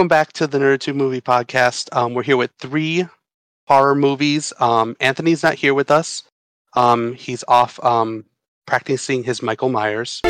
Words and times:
welcome 0.00 0.08
back 0.08 0.32
to 0.32 0.46
the 0.46 0.58
Nerd2 0.58 0.94
Movie 0.94 1.20
Podcast. 1.20 1.94
Um, 1.94 2.14
we're 2.14 2.22
here 2.22 2.38
with 2.38 2.50
three 2.58 3.06
horror 3.66 3.94
movies. 3.94 4.50
Um, 4.58 4.96
Anthony's 4.98 5.42
not 5.42 5.56
here 5.56 5.74
with 5.74 5.90
us. 5.90 6.22
Um, 6.72 7.12
he's 7.12 7.44
off 7.46 7.78
um, 7.84 8.24
practicing 8.66 9.24
his 9.24 9.42
Michael 9.42 9.68
Myers. 9.68 10.22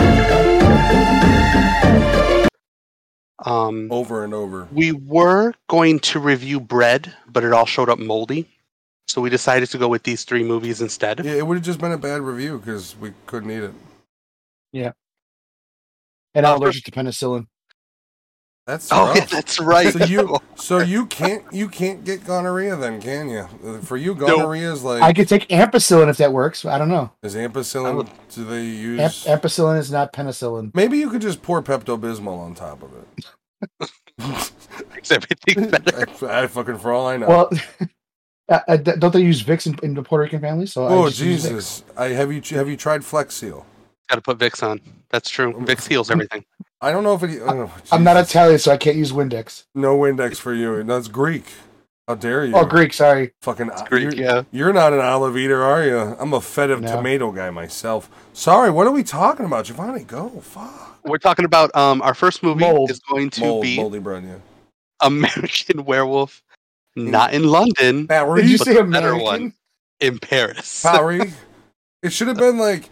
Um, 3.46 3.86
Over 3.92 4.24
and 4.24 4.34
over. 4.34 4.66
we 4.72 4.90
were 4.90 5.54
going 5.68 6.00
to 6.00 6.18
review 6.18 6.58
Bread, 6.58 7.14
but 7.28 7.44
it 7.44 7.52
all 7.52 7.64
showed 7.64 7.88
up 7.88 8.00
moldy. 8.00 8.48
So 9.06 9.20
we 9.20 9.30
decided 9.30 9.68
to 9.68 9.78
go 9.78 9.86
with 9.86 10.02
these 10.02 10.24
three 10.24 10.42
movies 10.42 10.82
instead. 10.82 11.24
Yeah, 11.24 11.34
it 11.34 11.46
would 11.46 11.58
have 11.58 11.64
just 11.64 11.78
been 11.78 11.92
a 11.92 11.96
bad 11.96 12.22
review 12.22 12.58
because 12.58 12.96
we 12.96 13.12
couldn't 13.26 13.52
eat 13.52 13.62
it. 13.62 13.74
Yeah. 14.72 14.92
And 16.34 16.44
I'm 16.44 16.56
allergic 16.56 16.82
to 16.86 16.90
penicillin. 16.90 17.46
That's 18.70 18.88
Oh, 18.92 19.12
yeah, 19.16 19.24
that's 19.30 19.58
right. 19.58 19.92
So 19.92 20.04
you 20.04 20.38
so 20.54 20.78
you 20.78 21.06
can't 21.06 21.42
you 21.52 21.68
can't 21.68 22.04
get 22.04 22.24
gonorrhea 22.24 22.76
then, 22.76 23.00
can 23.00 23.28
you? 23.28 23.48
For 23.82 23.96
you, 23.96 24.14
gonorrhea 24.14 24.72
is 24.72 24.84
like 24.84 25.02
I 25.02 25.12
could 25.12 25.28
take 25.28 25.48
ampicillin 25.48 26.08
if 26.08 26.18
that 26.18 26.32
works. 26.32 26.64
I 26.64 26.78
don't 26.78 26.88
know. 26.88 27.10
is 27.24 27.34
ampicillin. 27.34 27.96
would- 27.96 28.10
Do 28.32 28.44
they 28.44 28.62
use? 28.62 29.26
Amp- 29.26 29.42
ampicillin 29.42 29.76
is 29.76 29.90
not 29.90 30.12
penicillin. 30.12 30.72
Maybe 30.72 30.98
you 30.98 31.10
could 31.10 31.20
just 31.20 31.42
pour 31.42 31.60
Pepto 31.62 31.98
Bismol 31.98 32.38
on 32.38 32.54
top 32.54 32.84
of 32.84 32.92
it. 32.94 33.90
Makes 34.94 35.10
everything 35.10 35.68
better. 35.68 36.06
I, 36.28 36.42
I 36.42 36.46
fucking 36.46 36.78
for 36.78 36.92
all 36.92 37.08
I 37.08 37.16
know. 37.16 37.26
Well, 37.28 37.50
uh, 38.48 38.60
uh, 38.68 38.76
don't 38.76 39.12
they 39.12 39.20
use 39.22 39.42
Vicks 39.42 39.66
in, 39.66 39.76
in 39.82 39.94
the 39.94 40.04
Puerto 40.04 40.22
Rican 40.22 40.40
family? 40.40 40.66
So 40.66 40.86
oh 40.86 41.06
just. 41.08 41.18
Jesus! 41.18 41.84
I 41.96 42.10
have 42.10 42.32
you 42.32 42.40
have 42.56 42.68
you 42.68 42.76
tried 42.76 43.04
Flex 43.04 43.34
Seal? 43.34 43.66
Got 44.08 44.14
to 44.16 44.22
put 44.22 44.38
Vicks 44.38 44.62
on. 44.62 44.80
That's 45.08 45.28
true. 45.28 45.54
Vicks 45.54 45.88
heals 45.88 46.08
everything. 46.08 46.44
I 46.80 46.90
don't 46.92 47.04
know 47.04 47.14
if 47.14 47.22
it. 47.22 47.40
Oh, 47.44 47.70
I'm 47.92 48.04
not 48.04 48.16
Italian, 48.16 48.58
so 48.58 48.72
I 48.72 48.76
can't 48.76 48.96
use 48.96 49.12
Windex. 49.12 49.64
No 49.74 49.98
Windex 49.98 50.36
for 50.38 50.54
you. 50.54 50.82
That's 50.84 51.08
Greek. 51.08 51.44
How 52.08 52.14
dare 52.14 52.44
you? 52.44 52.56
Oh, 52.56 52.64
Greek. 52.64 52.92
Sorry. 52.92 53.32
Fucking 53.42 53.70
Greek, 53.86 54.02
you're, 54.02 54.14
yeah. 54.14 54.42
You're 54.50 54.72
not 54.72 54.92
an 54.92 54.98
olive 55.00 55.36
eater, 55.36 55.62
are 55.62 55.84
you? 55.84 55.96
I'm 55.98 56.32
a 56.32 56.40
fed 56.40 56.70
of 56.70 56.80
No. 56.80 56.96
tomato 56.96 57.30
guy 57.30 57.50
myself. 57.50 58.10
Sorry, 58.32 58.70
what 58.70 58.86
are 58.86 58.90
we 58.92 59.02
talking 59.04 59.46
about? 59.46 59.66
Giovanni, 59.66 60.04
go. 60.04 60.28
Fuck. 60.40 60.98
We're 61.04 61.18
talking 61.18 61.44
about 61.44 61.74
um 61.76 62.02
our 62.02 62.14
first 62.14 62.42
movie 62.42 62.60
Mold. 62.60 62.90
is 62.90 62.98
going 63.00 63.30
to 63.30 63.40
Mold, 63.42 63.62
be 63.62 63.76
moldy 63.76 63.98
bread, 64.00 64.24
yeah. 64.24 64.34
American 65.02 65.84
Werewolf, 65.86 66.42
not 66.96 67.32
in 67.32 67.44
London, 67.44 68.06
Barry. 68.06 68.42
Did 68.42 68.50
you 68.50 68.58
but 68.58 68.64
say 68.66 68.74
better 68.74 68.82
American? 69.10 69.22
one. 69.22 69.52
in 70.00 70.18
Paris. 70.18 70.82
Barry. 70.84 71.32
it 72.02 72.12
should 72.12 72.28
have 72.28 72.36
been 72.38 72.58
like, 72.58 72.88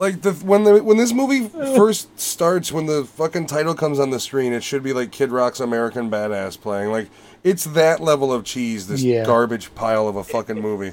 like 0.00 0.22
the 0.22 0.32
when 0.32 0.64
the 0.64 0.82
when 0.82 0.96
this 0.96 1.12
movie 1.12 1.48
first 1.48 2.18
starts, 2.20 2.70
when 2.70 2.86
the 2.86 3.04
fucking 3.04 3.46
title 3.46 3.74
comes 3.74 3.98
on 3.98 4.10
the 4.10 4.20
screen, 4.20 4.52
it 4.52 4.62
should 4.62 4.82
be 4.82 4.92
like 4.92 5.10
Kid 5.10 5.30
Rock's 5.30 5.60
American 5.60 6.10
Badass 6.10 6.60
playing. 6.60 6.90
Like 6.90 7.08
it's 7.42 7.64
that 7.64 8.00
level 8.00 8.32
of 8.32 8.44
cheese. 8.44 8.86
This 8.86 9.02
Yeah. 9.02 9.24
garbage 9.24 9.74
pile 9.74 10.06
of 10.08 10.16
a 10.16 10.24
fucking 10.24 10.60
movie. 10.60 10.92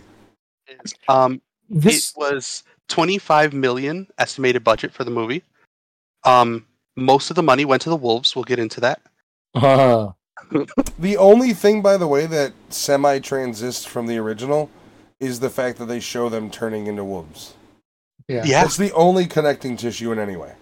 Um, 1.07 1.41
This 1.69 2.11
it 2.11 2.17
was 2.17 2.63
25 2.87 3.53
million 3.53 4.07
estimated 4.17 4.63
budget 4.63 4.91
for 4.93 5.03
the 5.03 5.11
movie. 5.11 5.43
Um, 6.23 6.65
most 6.95 7.29
of 7.29 7.35
the 7.35 7.43
money 7.43 7.65
went 7.65 7.81
to 7.83 7.89
the 7.89 7.95
wolves. 7.95 8.35
We'll 8.35 8.43
get 8.45 8.59
into 8.59 8.79
that. 8.81 9.01
Uh, 9.53 10.11
The 10.99 11.17
only 11.17 11.53
thing, 11.53 11.81
by 11.81 11.97
the 11.97 12.07
way, 12.07 12.25
that 12.27 12.53
semi 12.69 13.19
transists 13.19 13.85
from 13.85 14.05
the 14.07 14.17
original 14.17 14.69
is 15.19 15.39
the 15.39 15.49
fact 15.49 15.77
that 15.79 15.85
they 15.85 15.99
show 15.99 16.29
them 16.29 16.49
turning 16.51 16.87
into 16.87 17.03
wolves. 17.03 17.53
Yeah. 18.27 18.43
Yeah. 18.45 18.61
That's 18.61 18.77
the 18.77 18.91
only 18.93 19.27
connecting 19.27 19.77
tissue 19.77 20.11
in 20.11 20.19
any 20.19 20.35
way. 20.35 20.53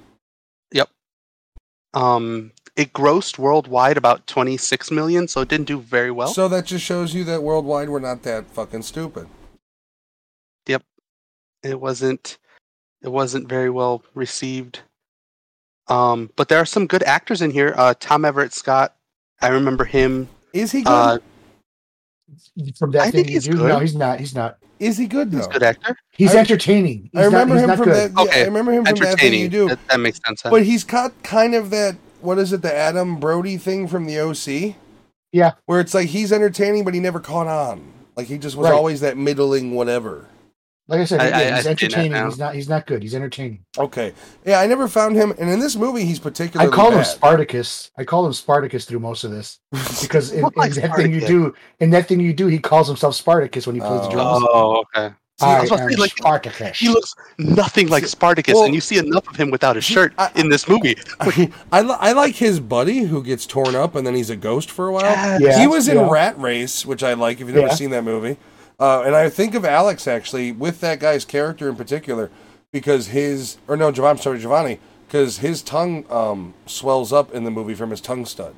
Yep. 0.71 0.89
Um, 1.93 2.51
it 2.75 2.93
grossed 2.93 3.37
worldwide 3.37 3.97
about 3.97 4.25
26 4.27 4.91
million, 4.91 5.27
so 5.27 5.41
it 5.41 5.49
didn't 5.49 5.67
do 5.67 5.79
very 5.79 6.11
well. 6.11 6.29
So 6.29 6.47
that 6.47 6.65
just 6.65 6.83
shows 6.83 7.13
you 7.13 7.23
that 7.25 7.43
worldwide 7.43 7.89
we're 7.89 7.99
not 7.99 8.23
that 8.23 8.47
fucking 8.47 8.81
stupid. 8.81 9.27
Yep. 10.67 10.83
It 11.61 11.79
wasn't 11.79 12.37
it 13.01 13.11
wasn't 13.11 13.47
very 13.47 13.69
well 13.69 14.03
received. 14.13 14.81
Um, 15.87 16.31
but 16.35 16.47
there 16.47 16.59
are 16.59 16.65
some 16.65 16.87
good 16.87 17.03
actors 17.03 17.41
in 17.41 17.51
here. 17.51 17.73
Uh, 17.77 17.93
Tom 17.99 18.23
Everett 18.23 18.53
Scott, 18.53 18.95
I 19.41 19.49
remember 19.49 19.83
him. 19.83 20.29
Is 20.53 20.71
he 20.71 20.83
good? 20.83 20.89
Uh, 20.89 21.19
From 22.77 22.91
that 22.91 23.01
I 23.01 23.03
thing 23.05 23.11
think 23.11 23.27
you 23.29 23.33
he's 23.33 23.45
do? 23.45 23.51
good. 23.53 23.67
No, 23.67 23.79
he's 23.79 23.95
not. 23.95 24.19
He's 24.19 24.35
not. 24.35 24.57
is 24.79 24.97
he 24.97 25.07
good 25.07 25.31
he's 25.31 25.41
though? 25.41 25.49
a 25.49 25.53
good 25.53 25.63
actor. 25.63 25.95
He's 26.11 26.35
I- 26.35 26.39
entertaining. 26.39 27.09
He's 27.13 27.21
I 27.21 27.25
remember 27.25 27.55
not, 27.55 27.61
he's 27.61 27.63
him 27.63 27.67
not 27.69 27.77
from 27.77 27.85
good. 27.85 27.95
that. 27.95 28.19
Yeah, 28.19 28.23
Okay. 28.25 28.41
I 28.41 28.45
remember 28.45 28.71
him 28.73 28.85
from 28.85 28.95
that 28.99 29.19
thing 29.19 29.33
you 29.33 29.49
do. 29.49 29.69
That, 29.69 29.87
that 29.87 29.99
makes 29.99 30.19
sense. 30.25 30.41
then. 30.41 30.51
But 30.51 30.63
he's 30.63 30.83
got 30.83 31.11
kind 31.23 31.55
of 31.55 31.69
that. 31.71 31.95
What 32.21 32.37
is 32.39 32.53
it? 32.53 32.61
The 32.61 32.73
Adam 32.73 33.19
Brody 33.19 33.57
thing 33.57 33.87
from 33.87 34.05
the 34.05 34.19
OC. 34.19 34.75
Yeah. 35.31 35.51
Where 35.65 35.79
it's 35.79 35.93
like 35.93 36.07
he's 36.09 36.31
entertaining, 36.31 36.85
but 36.85 36.93
he 36.93 36.99
never 36.99 37.19
caught 37.19 37.47
on. 37.47 37.91
Like 38.15 38.27
he 38.27 38.37
just 38.37 38.55
was 38.55 38.65
Right. 38.69 38.73
always 38.75 39.01
that 39.01 39.17
middling 39.17 39.73
whatever. 39.73 40.27
Like 40.89 40.99
I 40.99 41.05
said, 41.05 41.21
I- 41.21 41.27
yeah, 41.29 41.37
I- 41.37 41.43
he's 41.43 41.51
I've 41.51 41.79
seen 41.79 41.89
that 41.89 41.97
entertaining. 41.97 42.25
He's 42.25 42.37
not. 42.37 42.55
He's 42.55 42.69
not 42.69 42.85
good. 42.87 43.01
He's 43.03 43.15
entertaining. 43.15 43.63
Okay. 43.77 44.13
Yeah, 44.45 44.59
I 44.59 44.67
never 44.67 44.87
found 44.89 45.15
him, 45.15 45.33
and 45.39 45.49
in 45.49 45.59
this 45.59 45.75
movie, 45.77 46.03
he's 46.03 46.19
particularly. 46.19 46.67
I 46.67 46.69
particularly. 46.69 46.91
call 46.91 46.99
him. 46.99 47.05
Spartacus. 47.05 47.91
I 47.97 48.03
call 48.03 48.25
him 48.25 48.33
Spartacus 48.33 48.83
through 48.85 48.99
most 48.99 49.23
of 49.23 49.31
this 49.31 49.59
because 50.01 50.31
in, 50.31 50.39
in 50.43 50.49
like 50.55 50.73
that 50.73 50.95
thing 50.95 51.13
you 51.13 51.21
do, 51.21 51.53
in 51.79 51.89
that 51.91 52.07
thing 52.07 52.19
you 52.19 52.33
do, 52.33 52.47
he 52.47 52.59
calls 52.59 52.87
himself 52.87 53.15
Spartacus 53.15 53.65
when 53.65 53.75
he 53.75 53.81
plays 53.81 54.01
the 54.01 54.07
Oh. 54.07 54.11
drums. 54.11 54.45
Oh, 54.49 54.83
okay. 54.95 55.15
See, 55.39 55.47
I 55.47 55.57
I 55.57 55.61
was 55.61 55.69
about 55.71 55.77
to 55.77 55.83
am 55.85 55.89
say, 55.91 55.95
like, 55.97 56.11
Spartacus. 56.17 56.77
He 56.77 56.89
looks 56.89 57.15
nothing 57.39 57.87
like 57.87 58.05
Spartacus, 58.05 58.53
well- 58.53 58.65
and 58.65 58.75
you 58.75 58.81
see 58.81 58.97
enough 58.99 59.27
of 59.27 59.35
him 59.35 59.49
without 59.51 59.77
a 59.77 59.81
shirt 59.81 60.13
I- 60.17 60.29
in 60.35 60.49
this 60.49 60.67
movie. 60.67 60.95
I, 61.21 61.49
I, 61.71 61.79
I 61.79 62.11
like 62.11 62.35
his 62.35 62.59
buddy 62.59 62.99
who 62.99 63.23
gets 63.23 63.47
torn 63.47 63.73
up 63.75 63.95
and 63.95 64.05
then 64.05 64.13
he's 64.13 64.29
a 64.29 64.35
ghost 64.35 64.69
for 64.69 64.89
a 64.89 64.91
while. 64.93 65.41
Yeah, 65.41 65.57
he 65.59 65.65
was 65.65 65.87
in 65.87 65.97
yeah. 65.97 66.07
Rat 66.09 66.37
Race, 66.39 66.85
which 66.85 67.01
I 67.03 67.13
like 67.13 67.39
if 67.39 67.47
you've 67.47 67.55
never 67.55 67.67
Yeah. 67.67 67.73
seen 67.73 67.89
that 67.91 68.03
movie. 68.03 68.37
Uh, 68.79 69.03
and 69.05 69.15
I 69.15 69.29
think 69.29 69.55
of 69.55 69.65
Alex 69.65 70.07
actually 70.07 70.51
with 70.51 70.81
that 70.81 70.99
guy's 70.99 71.25
character 71.25 71.69
in 71.69 71.75
particular 71.75 72.29
because 72.71 73.07
his 73.07 73.57
or 73.67 73.77
no, 73.77 73.91
Giovanni, 73.91 74.17
I'm 74.17 74.21
sorry, 74.21 74.39
Giovanni, 74.39 74.79
because 75.07 75.39
his 75.39 75.61
tongue 75.61 76.05
um, 76.11 76.53
swells 76.65 77.13
up 77.13 77.33
in 77.33 77.43
the 77.43 77.51
movie 77.51 77.75
from 77.75 77.91
his 77.91 78.01
tongue 78.01 78.25
stud 78.25 78.55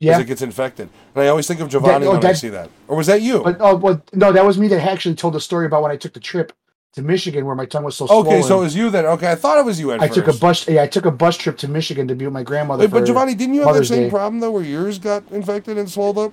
because 0.00 0.16
yeah, 0.16 0.20
it 0.20 0.26
gets 0.26 0.42
infected. 0.42 0.88
And 1.14 1.24
I 1.24 1.28
always 1.28 1.46
think 1.46 1.60
of 1.60 1.68
Giovanni 1.68 2.06
oh, 2.06 2.10
when 2.12 2.18
I 2.18 2.28
that- 2.28 2.38
see 2.38 2.48
that. 2.48 2.70
Or 2.86 2.96
was 2.96 3.06
that 3.06 3.22
you? 3.22 3.42
but 3.42 3.56
oh, 3.60 3.76
well, 3.76 4.02
no, 4.12 4.32
that 4.32 4.44
was 4.44 4.58
me 4.58 4.68
that 4.68 4.82
actually 4.86 5.14
told 5.14 5.34
the 5.34 5.40
story 5.40 5.66
about 5.66 5.82
when 5.82 5.90
I 5.90 5.96
took 5.96 6.12
the 6.12 6.20
trip 6.20 6.52
to 6.94 7.02
Michigan 7.02 7.44
where 7.46 7.54
my 7.54 7.66
tongue 7.66 7.84
was 7.84 7.96
so 7.96 8.04
okay, 8.04 8.12
swollen. 8.12 8.28
Okay, 8.28 8.42
so 8.42 8.58
it 8.58 8.62
was 8.62 8.76
you 8.76 8.90
then. 8.90 9.06
Okay, 9.06 9.30
I 9.30 9.34
thought 9.34 9.58
it 9.58 9.64
was 9.64 9.78
you 9.78 9.92
at 9.92 10.00
I 10.00 10.08
first. 10.08 10.14
took 10.14 10.28
a 10.28 10.38
bus. 10.38 10.68
Yeah, 10.68 10.82
I 10.82 10.86
took 10.86 11.04
a 11.04 11.10
bus 11.10 11.36
trip 11.36 11.58
to 11.58 11.68
Michigan 11.68 12.08
to 12.08 12.14
be 12.14 12.24
with 12.24 12.34
my 12.34 12.42
grandmother. 12.42 12.82
Wait, 12.84 12.90
but 12.90 13.04
Giovanni, 13.04 13.34
didn't 13.34 13.54
you 13.54 13.60
have 13.60 13.70
Mother's 13.70 13.88
that 13.88 13.94
same 13.94 14.04
Day. 14.04 14.10
problem 14.10 14.40
though, 14.40 14.50
where 14.50 14.62
yours 14.62 14.98
got 14.98 15.24
infected 15.30 15.78
and 15.78 15.90
swelled 15.90 16.18
up? 16.18 16.32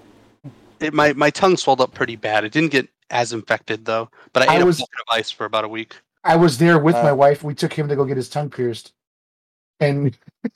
It, 0.80 0.94
my 0.94 1.14
my 1.14 1.30
tongue 1.30 1.58
swelled 1.58 1.82
up 1.82 1.94
pretty 1.94 2.16
bad. 2.16 2.44
It 2.44 2.52
didn't 2.52 2.72
get 2.72 2.90
as 3.10 3.34
infected 3.34 3.86
though, 3.86 4.10
but 4.34 4.48
I, 4.50 4.56
I 4.56 4.58
ate 4.60 4.64
was- 4.64 4.80
a 4.80 4.82
bucket 4.82 5.00
of 5.08 5.18
ice 5.18 5.32
for 5.32 5.46
about 5.46 5.64
a 5.66 5.68
week. 5.70 5.96
I 6.24 6.36
was 6.36 6.58
there 6.58 6.80
with 6.80 6.96
Uh, 6.96 7.04
my 7.04 7.12
wife. 7.12 7.44
We 7.44 7.54
took 7.54 7.72
him 7.72 7.88
to 7.88 7.96
go 7.96 8.04
get 8.04 8.18
his 8.18 8.30
tongue 8.30 8.50
pierced. 8.50 8.94
And 9.80 10.18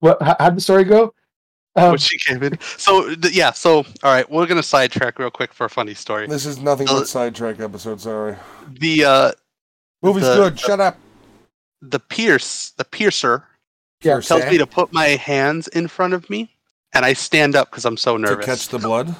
what? 0.00 0.20
How, 0.22 0.36
how'd 0.38 0.56
the 0.56 0.60
story 0.60 0.84
go? 0.84 1.12
Um, 1.76 1.90
when 1.90 1.98
she 1.98 2.16
came 2.18 2.42
in. 2.42 2.58
So 2.60 3.14
th- 3.14 3.34
yeah, 3.34 3.50
so 3.50 3.78
all 3.78 3.84
right, 4.04 4.28
we're 4.30 4.46
gonna 4.46 4.62
sidetrack 4.62 5.18
real 5.18 5.30
quick 5.30 5.52
for 5.52 5.64
a 5.66 5.68
funny 5.70 5.92
story. 5.94 6.26
This 6.28 6.46
is 6.46 6.58
nothing 6.58 6.88
Uh, 6.88 7.00
but 7.00 7.08
sidetrack 7.08 7.60
episode. 7.60 8.00
Sorry, 8.00 8.36
The 8.68 9.04
uh, 9.04 9.32
movie's 10.02 10.22
the- 10.24 10.34
good. 10.36 10.58
Shut 10.60 10.80
up. 10.80 10.96
the 11.82 11.98
pierce, 12.00 12.70
the 12.78 12.84
piercer 12.84 13.44
Yeah, 14.02 14.20
tells 14.20 14.44
me 14.46 14.56
to 14.58 14.66
put 14.66 14.92
my 14.92 15.08
hands 15.08 15.68
in 15.68 15.88
front 15.88 16.14
of 16.14 16.30
me, 16.30 16.54
and 16.94 17.04
I 17.04 17.12
stand 17.12 17.56
up 17.56 17.70
because 17.70 17.84
I'm 17.84 17.96
so 17.98 18.16
nervous. 18.16 18.30
to 18.30 18.36
nervous. 18.46 18.46
catch 18.66 18.68
the 18.68 18.78
blood. 18.78 19.14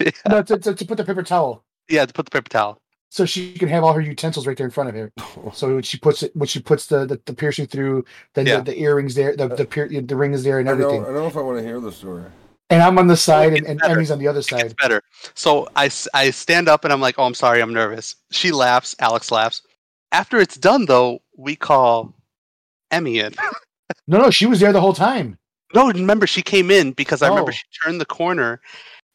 Yeah, 0.00 0.10
no, 0.28 0.42
to, 0.42 0.58
to, 0.58 0.74
to 0.74 0.84
put 0.84 0.96
the 0.98 1.04
paper 1.04 1.22
towel 1.22 1.64
yeah, 1.88 2.06
to 2.06 2.12
put 2.12 2.24
the 2.26 2.30
paper 2.30 2.48
towel. 2.48 2.78
so 3.08 3.24
she 3.24 3.52
can 3.54 3.68
have 3.68 3.82
all 3.84 3.92
her 3.92 4.00
utensils 4.00 4.46
right 4.46 4.56
there 4.56 4.66
in 4.66 4.70
front 4.70 4.88
of 4.90 4.94
her. 4.94 5.12
So 5.54 5.74
when 5.74 5.82
she 5.82 5.98
puts 5.98 6.22
it, 6.22 6.34
when 6.36 6.46
she 6.46 6.60
puts 6.60 6.86
the 6.86 7.06
the, 7.06 7.20
the 7.26 7.32
piercing 7.34 7.66
through, 7.66 8.04
then 8.34 8.46
Yeah. 8.46 8.58
the, 8.58 8.72
the 8.72 8.80
earrings 8.80 9.14
there, 9.14 9.34
the 9.36 9.48
the, 9.48 9.64
pier, 9.64 9.88
the 9.88 10.16
ring 10.16 10.32
is 10.32 10.44
there 10.44 10.58
and 10.60 10.68
I 10.68 10.72
don't, 10.72 10.82
everything. 10.82 11.02
I 11.02 11.06
don't 11.06 11.14
know 11.14 11.26
if 11.26 11.36
I 11.36 11.40
want 11.40 11.58
to 11.58 11.64
hear 11.64 11.80
the 11.80 11.90
story. 11.92 12.24
And 12.72 12.80
I'm 12.80 12.96
on 12.98 13.08
the 13.08 13.16
side, 13.16 13.52
and, 13.54 13.66
and. 13.66 13.82
Emmy's 13.82 14.12
on 14.12 14.20
the 14.20 14.28
other 14.28 14.38
It 14.38 14.46
gets 14.46 14.62
side. 14.62 14.76
better. 14.76 15.02
So 15.34 15.66
I, 15.74 15.90
I 16.14 16.30
stand 16.30 16.68
up 16.68 16.84
and 16.84 16.92
I'm 16.92 17.00
like, 17.00 17.16
oh, 17.18 17.24
I'm 17.24 17.34
sorry, 17.34 17.60
I'm 17.60 17.74
nervous. 17.74 18.14
She 18.30 18.52
laughs. 18.52 18.94
Alex 19.00 19.32
laughs. 19.32 19.62
After 20.12 20.38
it's 20.38 20.56
done, 20.56 20.86
though, 20.86 21.18
we 21.36 21.56
call 21.56 22.14
Emmy 22.92 23.18
in. 23.18 23.34
No, 24.06 24.18
no, 24.18 24.30
she 24.30 24.46
was 24.46 24.60
there 24.60 24.72
the 24.72 24.80
whole 24.80 24.92
time. 24.92 25.36
No, 25.74 25.88
remember 25.88 26.28
she 26.28 26.42
came 26.42 26.70
in 26.70 26.92
because 26.92 27.22
I 27.22 27.28
remember 27.28 27.50
Oh. 27.50 27.54
she 27.54 27.64
turned 27.82 28.00
the 28.00 28.04
corner 28.06 28.60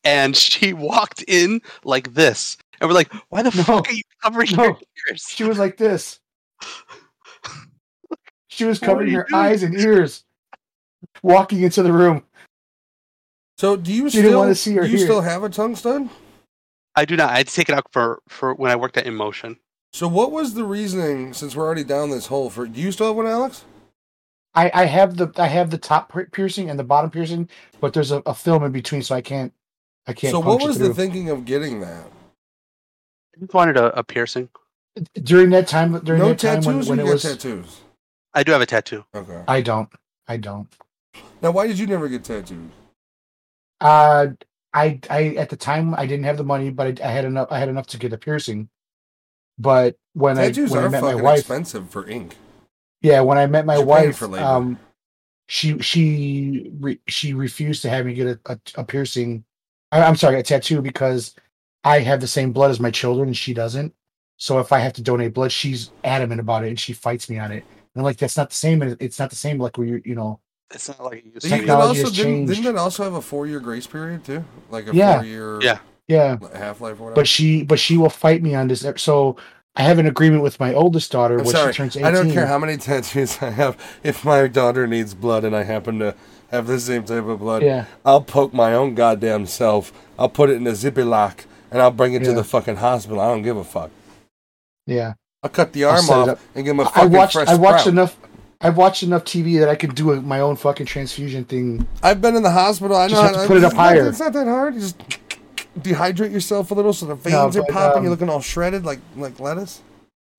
and 0.05 0.35
she 0.37 0.73
walked 0.73 1.23
in 1.27 1.61
like 1.83 2.13
this. 2.13 2.57
And 2.79 2.89
we're 2.89 2.93
like, 2.95 3.11
why 3.29 3.41
the 3.41 3.55
No. 3.55 3.63
fuck 3.63 3.89
are 3.89 3.93
you 3.93 4.03
covering 4.21 4.55
No. 4.55 4.63
your 4.63 4.77
ears? 5.09 5.25
She 5.29 5.43
was 5.43 5.57
like 5.57 5.77
this. 5.77 6.19
She 8.47 8.63
was 8.65 8.79
covering 8.79 9.11
her 9.13 9.25
doing? 9.29 9.41
eyes 9.41 9.63
and 9.63 9.73
ears, 9.75 10.23
walking 11.23 11.61
into 11.63 11.83
the 11.83 11.91
room. 11.93 12.23
So 13.57 13.75
do 13.77 13.93
you 13.93 14.09
She 14.09 14.17
didn't 14.17 14.31
still 14.31 14.39
wanna 14.39 14.55
see 14.55 14.77
or 14.77 14.83
do 14.83 14.89
you 14.91 14.97
hear. 14.97 15.05
still 15.07 15.21
have 15.21 15.43
a 15.43 15.49
tongue 15.49 15.75
stud? 15.75 16.09
I 16.95 17.05
do 17.05 17.15
not. 17.17 17.29
I 17.31 17.37
had 17.37 17.47
to 17.47 17.53
take 17.53 17.69
it 17.69 17.75
out 17.75 17.87
for, 17.91 18.21
for 18.29 18.53
when 18.53 18.71
I 18.71 18.75
worked 18.75 18.97
at 18.97 19.05
Emotion. 19.07 19.57
So 19.93 20.07
what 20.09 20.31
was 20.31 20.53
the 20.53 20.65
reasoning? 20.65 21.33
Since 21.33 21.55
we're 21.55 21.65
already 21.65 21.83
down 21.85 22.09
this 22.09 22.27
hole, 22.27 22.49
for 22.49 22.67
do 22.67 22.79
you 22.81 22.91
still 22.91 23.07
have 23.07 23.15
one, 23.15 23.27
Alex? 23.27 23.63
I, 24.53 24.69
I 24.73 24.85
have 24.85 25.15
the 25.17 25.31
I 25.37 25.47
have 25.47 25.69
the 25.71 25.77
top 25.77 26.13
piercing 26.31 26.69
and 26.69 26.77
the 26.79 26.83
bottom 26.83 27.09
piercing, 27.09 27.49
but 27.81 27.93
there's 27.93 28.11
a, 28.11 28.21
a 28.25 28.33
film 28.33 28.63
in 28.63 28.71
between, 28.73 29.01
so 29.01 29.15
I 29.15 29.21
can't 29.21 29.53
I 30.07 30.13
can't. 30.13 30.31
So 30.31 30.39
what 30.39 30.59
punch 30.59 30.63
it 30.63 30.67
was 30.67 30.79
the 30.79 30.93
thinking 30.93 31.29
of 31.29 31.45
getting 31.45 31.81
that? 31.81 32.05
I 33.35 33.39
just 33.39 33.53
wanted 33.53 33.77
a, 33.77 33.97
a 33.97 34.03
piercing. 34.03 34.49
during 35.23 35.49
that 35.51 35.67
time? 35.67 35.99
During 35.99 36.21
no 36.21 36.29
that 36.29 36.39
time 36.39 36.61
tattoos 36.61 36.87
when, 36.89 36.97
when 36.97 36.99
or 36.99 37.03
it 37.03 37.05
you 37.05 37.13
was, 37.13 37.23
tattoos? 37.23 37.81
I 38.33 38.43
do 38.43 38.51
have 38.51 38.61
a 38.61 38.65
tattoo. 38.65 39.05
Okay. 39.13 39.41
I 39.47 39.61
don't. 39.61 39.89
I 40.27 40.37
don't. 40.37 40.67
Now, 41.41 41.51
why 41.51 41.67
did 41.67 41.79
you 41.79 41.87
never 41.87 42.07
get 42.07 42.23
tattoos? 42.23 42.71
Uh, 43.81 44.27
I 44.73 44.99
I 45.09 45.27
at 45.35 45.49
the 45.49 45.57
time 45.57 45.93
I 45.95 46.05
didn't 46.05 46.25
have 46.25 46.37
the 46.37 46.43
money, 46.43 46.69
but 46.69 47.01
I, 47.01 47.07
I 47.07 47.11
had 47.11 47.25
enough. 47.25 47.47
I 47.51 47.59
had 47.59 47.69
enough 47.69 47.87
to 47.87 47.97
get 47.97 48.13
a 48.13 48.17
piercing. 48.17 48.69
But 49.57 49.95
when 50.13 50.35
Tattoos 50.35 50.71
I 50.73 50.75
when 50.75 50.85
I 50.85 50.87
met 50.89 51.03
my 51.03 51.15
wife, 51.15 51.39
expensive 51.39 51.89
for 51.89 52.07
ink. 52.07 52.35
yeah, 53.01 53.21
when 53.21 53.37
I 53.37 53.47
met 53.47 53.65
my 53.65 53.75
You're 53.75 53.85
wife, 53.85 54.17
for 54.17 54.37
um, 54.37 54.79
she 55.47 55.79
she 55.79 56.71
re, 56.79 56.99
she 57.07 57.33
refused 57.33 57.81
to 57.83 57.89
have 57.89 58.05
me 58.05 58.13
get 58.13 58.27
a, 58.27 58.39
a, 58.45 58.59
a 58.75 58.83
piercing. 58.83 59.45
I, 59.95 60.03
I'm 60.07 60.15
sorry, 60.15 60.39
a 60.39 60.43
tattoo 60.43 60.81
because 60.81 61.35
I 61.83 61.99
have 61.99 62.21
the 62.21 62.27
same 62.27 62.51
blood 62.51 62.71
as 62.71 62.79
my 62.79 62.91
children 62.91 63.29
and 63.29 63.37
she 63.37 63.53
doesn't. 63.53 63.93
So 64.37 64.59
if 64.59 64.71
I 64.73 64.79
have 64.79 64.93
to 64.93 65.01
donate 65.01 65.33
blood, 65.33 65.51
she's 65.51 65.91
adamant 66.03 66.41
about 66.41 66.63
it 66.65 66.69
and 66.69 66.79
she 66.79 66.93
fights 66.93 67.29
me 67.29 67.39
on 67.39 67.51
it. 67.51 67.63
And 67.93 68.01
I'm 68.01 68.03
like, 68.03 68.17
that's 68.17 68.35
not 68.37 68.49
the 68.49 68.55
same. 68.55 68.81
It's 68.99 69.19
not 69.19 69.29
the 69.29 69.35
same. 69.35 69.59
Like 69.59 69.77
where 69.77 69.87
you 69.87 70.01
you 70.03 70.15
know, 70.15 70.39
It's 70.71 70.87
not 70.89 71.01
like 71.03 71.19
it 71.19 71.25
used 71.25 71.41
Didn't 71.41 71.49
to 71.49 71.55
it 71.55 71.61
be. 71.61 71.65
Technology 71.67 71.87
also 72.01 72.01
has 72.09 72.17
didn't, 72.17 72.33
changed. 72.33 72.53
didn't 72.63 72.75
it 72.75 72.77
also 72.79 73.03
have 73.03 73.13
a 73.13 73.21
four 73.21 73.47
year 73.47 73.59
grace 73.61 73.87
period 73.87 74.25
too? 74.25 74.43
Like 74.69 74.87
a 74.87 74.95
Yeah. 74.95 75.17
four 75.19 75.25
year 75.25 75.61
Yeah. 75.61 75.79
yeah. 76.07 76.37
half 76.53 76.81
life 76.81 76.99
or 76.99 77.03
whatever. 77.05 77.15
But 77.15 77.27
she 77.27 77.63
but 77.63 77.79
she 77.79 77.97
will 77.97 78.09
fight 78.09 78.43
me 78.43 78.55
on 78.55 78.67
this. 78.67 78.83
Uh, 78.83 78.93
so 78.97 79.37
I 79.77 79.83
have 79.83 79.99
an 79.99 80.05
agreement 80.07 80.43
with 80.43 80.59
my 80.59 80.73
oldest 80.73 81.11
daughter 81.11 81.37
I'm 81.37 81.45
when 81.45 81.53
sorry. 81.55 81.71
she 81.73 81.77
turns 81.77 81.95
18. 81.95 82.05
I 82.07 82.11
don't 82.11 82.31
care 82.31 82.47
how 82.47 82.57
many 82.59 82.75
tattoos 82.77 83.41
I 83.41 83.51
have. 83.51 83.77
If 84.03 84.25
my 84.25 84.47
daughter 84.47 84.85
needs 84.87 85.13
blood 85.13 85.45
and 85.45 85.55
I 85.55 85.63
happen 85.63 85.99
to 85.99 86.15
have 86.51 86.67
the 86.67 86.79
same 86.79 87.03
type 87.03 87.25
of 87.25 87.39
blood, 87.39 87.63
Yeah. 87.63 87.85
I'll 88.05 88.21
poke 88.21 88.53
my 88.53 88.73
own 88.73 88.95
goddamn 88.95 89.45
self. 89.45 89.91
I'll 90.17 90.29
put 90.29 90.49
it 90.49 90.53
in 90.53 90.67
a 90.67 90.75
zippy 90.75 91.03
lock 91.03 91.45
and 91.71 91.81
I'll 91.81 91.91
bring 91.91 92.13
it 92.13 92.23
to 92.23 92.33
the 92.33 92.43
fucking 92.43 92.77
hospital. 92.77 93.19
I 93.19 93.27
don't 93.27 93.41
give 93.41 93.57
a 93.57 93.63
fuck. 93.63 93.91
Yeah. 94.85 95.13
I'll 95.43 95.49
cut 95.49 95.73
the 95.73 95.83
arm 95.83 96.09
off 96.09 96.39
and 96.55 96.63
give 96.65 96.71
him 96.73 96.79
a 96.79 96.83
I 96.83 96.91
fucking 96.91 97.11
watched 97.11 97.33
fresh 97.33 97.47
I 97.47 97.55
watched 97.55 97.81
sprout. 97.81 97.93
enough 97.93 98.17
I've 98.61 98.77
watched 98.77 99.03
enough 99.03 99.25
TV 99.25 99.59
that 99.59 99.67
I 99.69 99.75
could 99.75 99.93
do 99.95 100.13
a, 100.13 100.21
my 100.21 100.39
own 100.39 100.55
fucking 100.55 100.85
transfusion 100.85 101.43
thing. 101.43 101.85
I've 102.01 102.21
been 102.21 102.35
in 102.35 102.41
the 102.41 102.49
hospital. 102.51 102.95
I 102.95 103.03
know 103.07 103.09
Just 103.09 103.21
have 103.21 103.35
how 103.35 103.41
to 103.41 103.47
put 103.47 103.57
it 103.57 103.63
it's 103.63 103.65
up 103.65 103.73
not- 103.73 103.81
higher. 103.81 104.07
It's 104.07 104.19
not 104.19 104.33
that 104.33 104.47
hard. 104.47 104.75
You 104.75 104.79
just 104.81 104.97
dehydrate 105.79 106.31
yourself 106.31 106.71
a 106.71 106.73
little 106.73 106.93
so 106.93 107.05
the 107.05 107.15
veins 107.15 107.55
No, 107.55 107.61
are 107.61 107.65
popping. 107.65 107.97
um, 107.97 108.03
You're 108.03 108.11
looking 108.11 108.29
all 108.29 108.39
shredded 108.41 108.85
like 108.85 108.99
like 109.17 109.39
lettuce. 109.39 109.81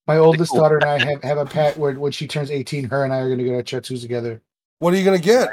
My 0.07 0.17
oldest 0.19 0.51
Cool. 0.53 0.61
daughter 0.61 0.77
and 0.79 0.85
I 0.85 0.99
have, 1.05 1.23
have 1.23 1.39
a 1.39 1.45
pat 1.47 1.77
where 1.77 1.93
when 1.95 2.13
she 2.13 2.27
turns 2.27 2.51
18, 2.51 2.85
her 2.85 3.05
and 3.05 3.13
I 3.13 3.19
are 3.19 3.27
going 3.27 3.39
to 3.39 3.45
go 3.45 3.57
to 3.57 3.63
tattoos 3.63 4.03
together. 4.03 4.41
What 4.79 4.95
are 4.95 4.97
you 4.97 5.05
gonna 5.05 5.19
get? 5.19 5.49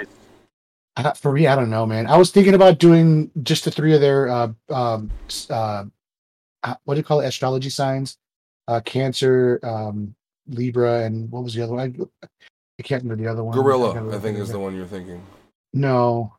Uh, 0.95 1.11
for 1.13 1.31
me, 1.31 1.47
I 1.47 1.55
don't 1.55 1.69
know, 1.69 1.85
man. 1.85 2.05
I 2.07 2.17
was 2.17 2.31
thinking 2.31 2.53
about 2.53 2.77
doing 2.77 3.31
just 3.41 3.65
the 3.65 3.71
three 3.71 3.93
of 3.95 4.01
their 4.01 4.29
uh, 4.29 4.51
um, 4.69 5.09
uh, 5.49 5.85
uh, 6.63 6.75
what 6.83 6.93
do 6.93 6.99
you 6.99 7.03
call 7.03 7.21
it? 7.21 7.25
Astrology 7.25 7.69
signs, 7.69 8.17
uh, 8.67 8.79
Cancer, 8.81 9.59
um, 9.63 10.13
Libra, 10.47 11.03
and 11.03 11.31
what 11.31 11.43
was 11.43 11.53
the 11.55 11.63
other 11.63 11.73
one? 11.73 12.09
I, 12.23 12.27
I 12.79 12.83
can't 12.83 13.03
remember 13.03 13.23
the 13.23 13.29
other 13.29 13.43
one. 13.43 13.55
Gorilla, 13.55 13.93
gotta 13.93 14.15
I 14.15 14.19
think, 14.19 14.37
is 14.37 14.49
the 14.49 14.59
one 14.59 14.75
you're 14.75 14.85
thinking. 14.85 15.21
No, 15.73 16.33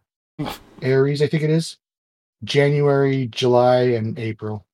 Aries, 0.83 1.21
I 1.21 1.27
think 1.27 1.43
it 1.43 1.51
is. 1.51 1.79
January, 2.45 3.27
July, 3.27 3.81
and 3.83 4.19
April. 4.19 4.67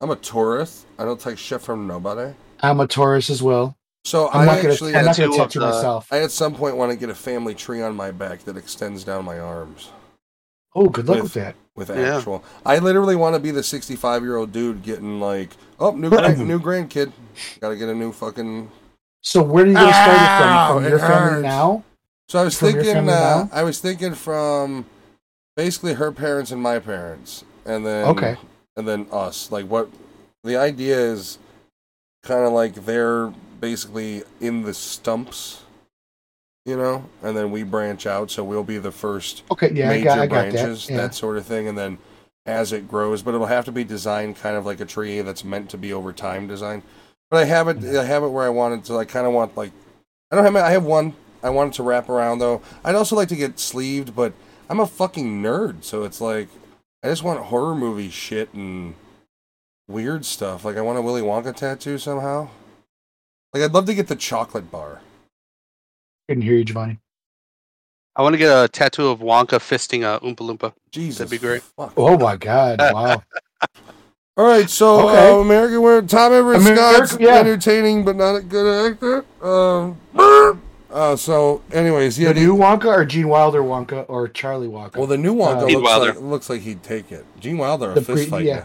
I'm 0.00 0.10
a 0.10 0.16
Taurus. 0.16 0.84
I 0.98 1.04
don't 1.04 1.20
take 1.20 1.38
shit 1.38 1.60
from 1.60 1.86
nobody. 1.86 2.34
I'm 2.60 2.80
a 2.80 2.86
Taurus 2.86 3.30
as 3.30 3.42
well. 3.42 3.76
So 4.04 4.28
I'm 4.30 4.40
I 4.40 4.44
not 4.46 4.56
gonna. 4.62 4.72
actually, 4.72 4.94
I'm 4.96 5.04
not 5.04 5.18
at, 5.18 5.24
gonna 5.26 5.36
tattoo 5.36 5.60
the- 5.60 5.66
myself. 5.66 6.08
I 6.12 6.22
at 6.22 6.30
some 6.30 6.54
point 6.54 6.76
want 6.76 6.90
to 6.90 6.96
get 6.96 7.08
a 7.08 7.14
family 7.14 7.54
tree 7.54 7.82
on 7.82 7.94
my 7.94 8.10
back 8.10 8.40
that 8.44 8.56
extends 8.56 9.04
down 9.04 9.24
my 9.24 9.38
arms 9.38 9.90
Oh, 10.74 10.88
good 10.88 11.06
luck 11.06 11.16
with- 11.16 11.22
with 11.24 11.32
that. 11.34 11.54
with 11.76 11.88
Yeah. 11.90 12.16
actual. 12.16 12.42
I 12.66 12.78
literally 12.78 13.14
want 13.14 13.34
to 13.36 13.38
be 13.40 13.50
the 13.50 13.62
65 13.62 14.22
year 14.22 14.36
old 14.36 14.52
dude 14.52 14.82
getting 14.82 15.20
like, 15.20 15.50
oh, 15.78 15.92
new 15.92 16.08
grand, 16.10 16.46
new 16.48 16.58
grandkid. 16.58 17.12
Got 17.60 17.68
to 17.70 17.76
get 17.76 17.88
a 17.88 17.94
new 17.94 18.10
fucking. 18.12 18.70
So 19.22 19.42
where 19.42 19.64
are 19.64 19.68
you 19.68 19.74
going 19.74 19.86
to 19.86 19.92
start 19.92 20.10
it 20.10 20.20
Ow, 20.20 20.66
from? 20.68 20.76
From 20.78 20.84
it 20.86 20.88
your 20.90 20.98
family 20.98 21.42
now? 21.42 21.84
So 22.28 22.40
I 22.40 22.44
was 22.44 22.58
From 22.58 22.72
thinking. 22.72 23.08
Uh. 23.08 23.46
I 23.52 23.62
was 23.62 23.78
thinking 23.80 24.14
from 24.14 24.86
basically 25.56 25.94
her 25.94 26.10
parents 26.10 26.50
and 26.50 26.60
my 26.62 26.78
parents, 26.78 27.44
and 27.66 27.84
then 27.86 28.08
Okay. 28.08 28.36
and 28.76 28.88
then 28.88 29.06
us. 29.12 29.52
Like 29.52 29.66
what 29.66 29.90
the 30.42 30.56
idea 30.56 30.98
is, 30.98 31.38
kind 32.24 32.44
of 32.46 32.52
like 32.52 32.86
they're 32.86 33.32
basically 33.62 34.24
in 34.40 34.62
the 34.62 34.74
stumps, 34.74 35.62
you 36.66 36.76
know, 36.76 37.06
and 37.22 37.34
then 37.34 37.50
we 37.50 37.62
branch 37.62 38.06
out. 38.06 38.30
So 38.30 38.44
we'll 38.44 38.64
be 38.64 38.76
the 38.76 38.92
first 38.92 39.44
Okay, 39.50 39.72
yeah, 39.72 39.86
I 39.86 39.88
major 39.88 40.04
got, 40.04 40.18
I 40.18 40.26
got 40.26 40.50
branches, 40.50 40.86
that. 40.88 40.94
Yeah. 40.94 41.10
sort 41.10 41.38
of 41.38 41.46
thing, 41.46 41.68
and 41.68 41.78
then 41.78 41.96
as 42.44 42.72
it 42.72 42.88
grows, 42.88 43.22
but 43.22 43.34
it'll 43.34 43.46
have 43.46 43.64
to 43.64 43.72
be 43.72 43.84
designed 43.84 44.36
kind 44.36 44.56
of 44.56 44.66
like 44.66 44.80
a 44.80 44.84
tree 44.84 45.22
that's 45.22 45.44
meant 45.44 45.70
to 45.70 45.78
be 45.78 45.92
over 45.92 46.12
time 46.12 46.48
designed. 46.48 46.82
But 47.30 47.38
I 47.38 47.44
have 47.44 47.68
it, 47.68 47.78
mm-hmm. 47.78 47.98
I 47.98 48.04
have 48.04 48.24
it 48.24 48.28
where 48.28 48.44
I 48.44 48.50
want 48.50 48.74
it 48.74 48.84
to. 48.86 48.98
I 48.98 49.04
kind 49.06 49.26
of 49.26 49.32
want 49.32 49.56
like, 49.56 49.70
I 50.30 50.36
don't 50.36 50.44
have, 50.44 50.56
I 50.56 50.70
have 50.70 50.84
one. 50.84 51.14
I 51.44 51.50
want 51.50 51.72
it 51.72 51.76
to 51.76 51.82
wrap 51.82 52.08
around 52.08 52.40
though. 52.40 52.60
I'd 52.84 52.94
also 52.94 53.16
like 53.16 53.28
to 53.28 53.36
get 53.36 53.58
sleeved, 53.58 54.14
but 54.14 54.32
I'm 54.68 54.80
a 54.80 54.86
fucking 54.86 55.42
nerd, 55.42 55.84
so 55.84 56.02
it's 56.04 56.20
like 56.20 56.48
I 57.02 57.08
just 57.08 57.22
want 57.22 57.40
horror 57.44 57.74
movie 57.74 58.10
shit 58.10 58.52
and 58.54 58.94
weird 59.88 60.24
stuff. 60.24 60.64
Like 60.64 60.76
I 60.76 60.80
want 60.80 60.98
a 60.98 61.02
Willy 61.02 61.22
Wonka 61.22 61.54
tattoo 61.54 61.98
somehow. 61.98 62.48
Like 63.52 63.62
I'd 63.62 63.72
love 63.72 63.86
to 63.86 63.94
get 63.94 64.06
the 64.08 64.16
chocolate 64.16 64.70
bar. 64.70 65.00
Couldn't 66.28 66.42
hear 66.42 66.54
you, 66.54 66.64
Giovanni. 66.64 66.98
I 68.16 68.22
want 68.22 68.34
to 68.34 68.38
get 68.38 68.48
a 68.50 68.68
tattoo 68.68 69.08
of 69.08 69.20
Wonka 69.20 69.58
fisting 69.58 70.02
a 70.02 70.20
Oompa 70.20 70.36
Loompa. 70.36 70.72
Jesus, 70.90 71.18
that'd 71.18 71.30
be 71.30 71.38
great. 71.38 71.62
Fuck. 71.62 71.94
Oh 71.96 72.18
my 72.18 72.36
god! 72.36 72.78
Wow. 72.80 73.22
All 74.36 74.46
right, 74.46 74.68
so 74.68 75.08
Okay. 75.10 75.30
uh, 75.30 75.36
American 75.36 75.82
where 75.82 76.00
Tom 76.02 76.32
Everett 76.32 76.60
American- 76.62 77.06
Scott's 77.06 77.20
yeah. 77.20 77.36
entertaining 77.36 78.02
but 78.04 78.16
not 78.16 78.34
a 78.36 78.40
good 78.40 78.92
actor. 78.92 79.24
Um, 79.46 79.98
uh, 80.90 81.16
so, 81.16 81.62
anyways, 81.72 82.18
yeah. 82.18 82.28
the 82.28 82.34
the- 82.34 82.40
new 82.46 82.56
Wonka 82.56 82.86
or 82.86 83.04
Gene 83.04 83.28
Wilder 83.28 83.60
Wonka 83.62 84.06
or 84.08 84.28
Charlie 84.28 84.68
Wonka? 84.68 84.96
well, 84.96 85.06
the 85.06 85.18
new 85.18 85.34
Wonka 85.34 85.62
Uh, 85.74 85.78
looks 85.78 86.06
like 86.06 86.20
looks 86.20 86.50
like 86.50 86.60
he'd 86.62 86.82
take 86.82 87.12
it. 87.12 87.26
Gene 87.40 87.58
Wilder, 87.58 87.92
a 87.92 87.94
The 87.94 88.02
fist 88.02 88.22
pre- 88.22 88.26
fight. 88.30 88.44
yeah. 88.46 88.64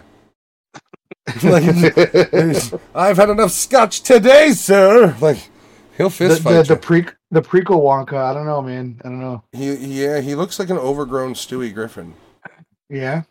like, 1.44 2.82
I've 2.96 3.18
had 3.18 3.30
enough 3.30 3.52
scotch 3.52 4.02
today, 4.02 4.52
sir. 4.52 5.16
Like, 5.20 5.50
he'll 5.98 6.10
the, 6.10 6.16
fist 6.16 6.38
the, 6.38 6.44
fight 6.44 6.68
the 6.68 6.74
you. 6.76 6.80
pre 6.80 7.06
the 7.32 7.42
prequel 7.42 7.82
Wonka. 7.82 8.18
I 8.18 8.34
don't 8.34 8.46
know, 8.46 8.62
man. 8.62 9.02
I 9.04 9.10
don't 9.10 9.20
know. 9.20 9.44
He, 9.52 9.74
yeah, 9.76 10.22
he 10.22 10.36
looks 10.36 10.60
like 10.60 10.70
an 10.70 10.78
overgrown 10.78 11.34
Stewie 11.34 11.74
Griffin. 11.74 12.14
Yeah. 12.90 13.24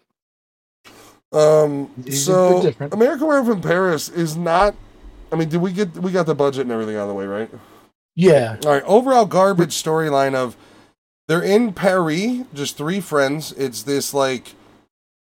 Um, 1.32 1.90
He's 2.04 2.24
so 2.24 2.54
bit 2.54 2.68
different. 2.68 2.94
American 2.94 3.26
Werewolf 3.26 3.56
in 3.56 3.62
Paris 3.62 4.08
is 4.08 4.36
not. 4.36 4.74
I 5.32 5.36
mean, 5.36 5.48
did 5.48 5.60
we 5.60 5.72
get 5.72 5.92
we 5.94 6.12
got 6.12 6.26
the 6.26 6.34
budget 6.34 6.62
and 6.62 6.72
everything 6.72 6.96
out 6.96 7.02
of 7.02 7.08
the 7.08 7.14
way, 7.14 7.26
right? 7.26 7.50
Yeah. 8.14 8.56
All 8.64 8.72
right, 8.72 8.82
overall 8.84 9.26
garbage 9.26 9.74
storyline 9.74 10.34
of 10.34 10.56
they're 11.28 11.42
in 11.42 11.72
Paris, 11.72 12.44
just 12.54 12.76
three 12.76 13.00
friends. 13.00 13.52
It's 13.52 13.82
this 13.82 14.14
like 14.14 14.54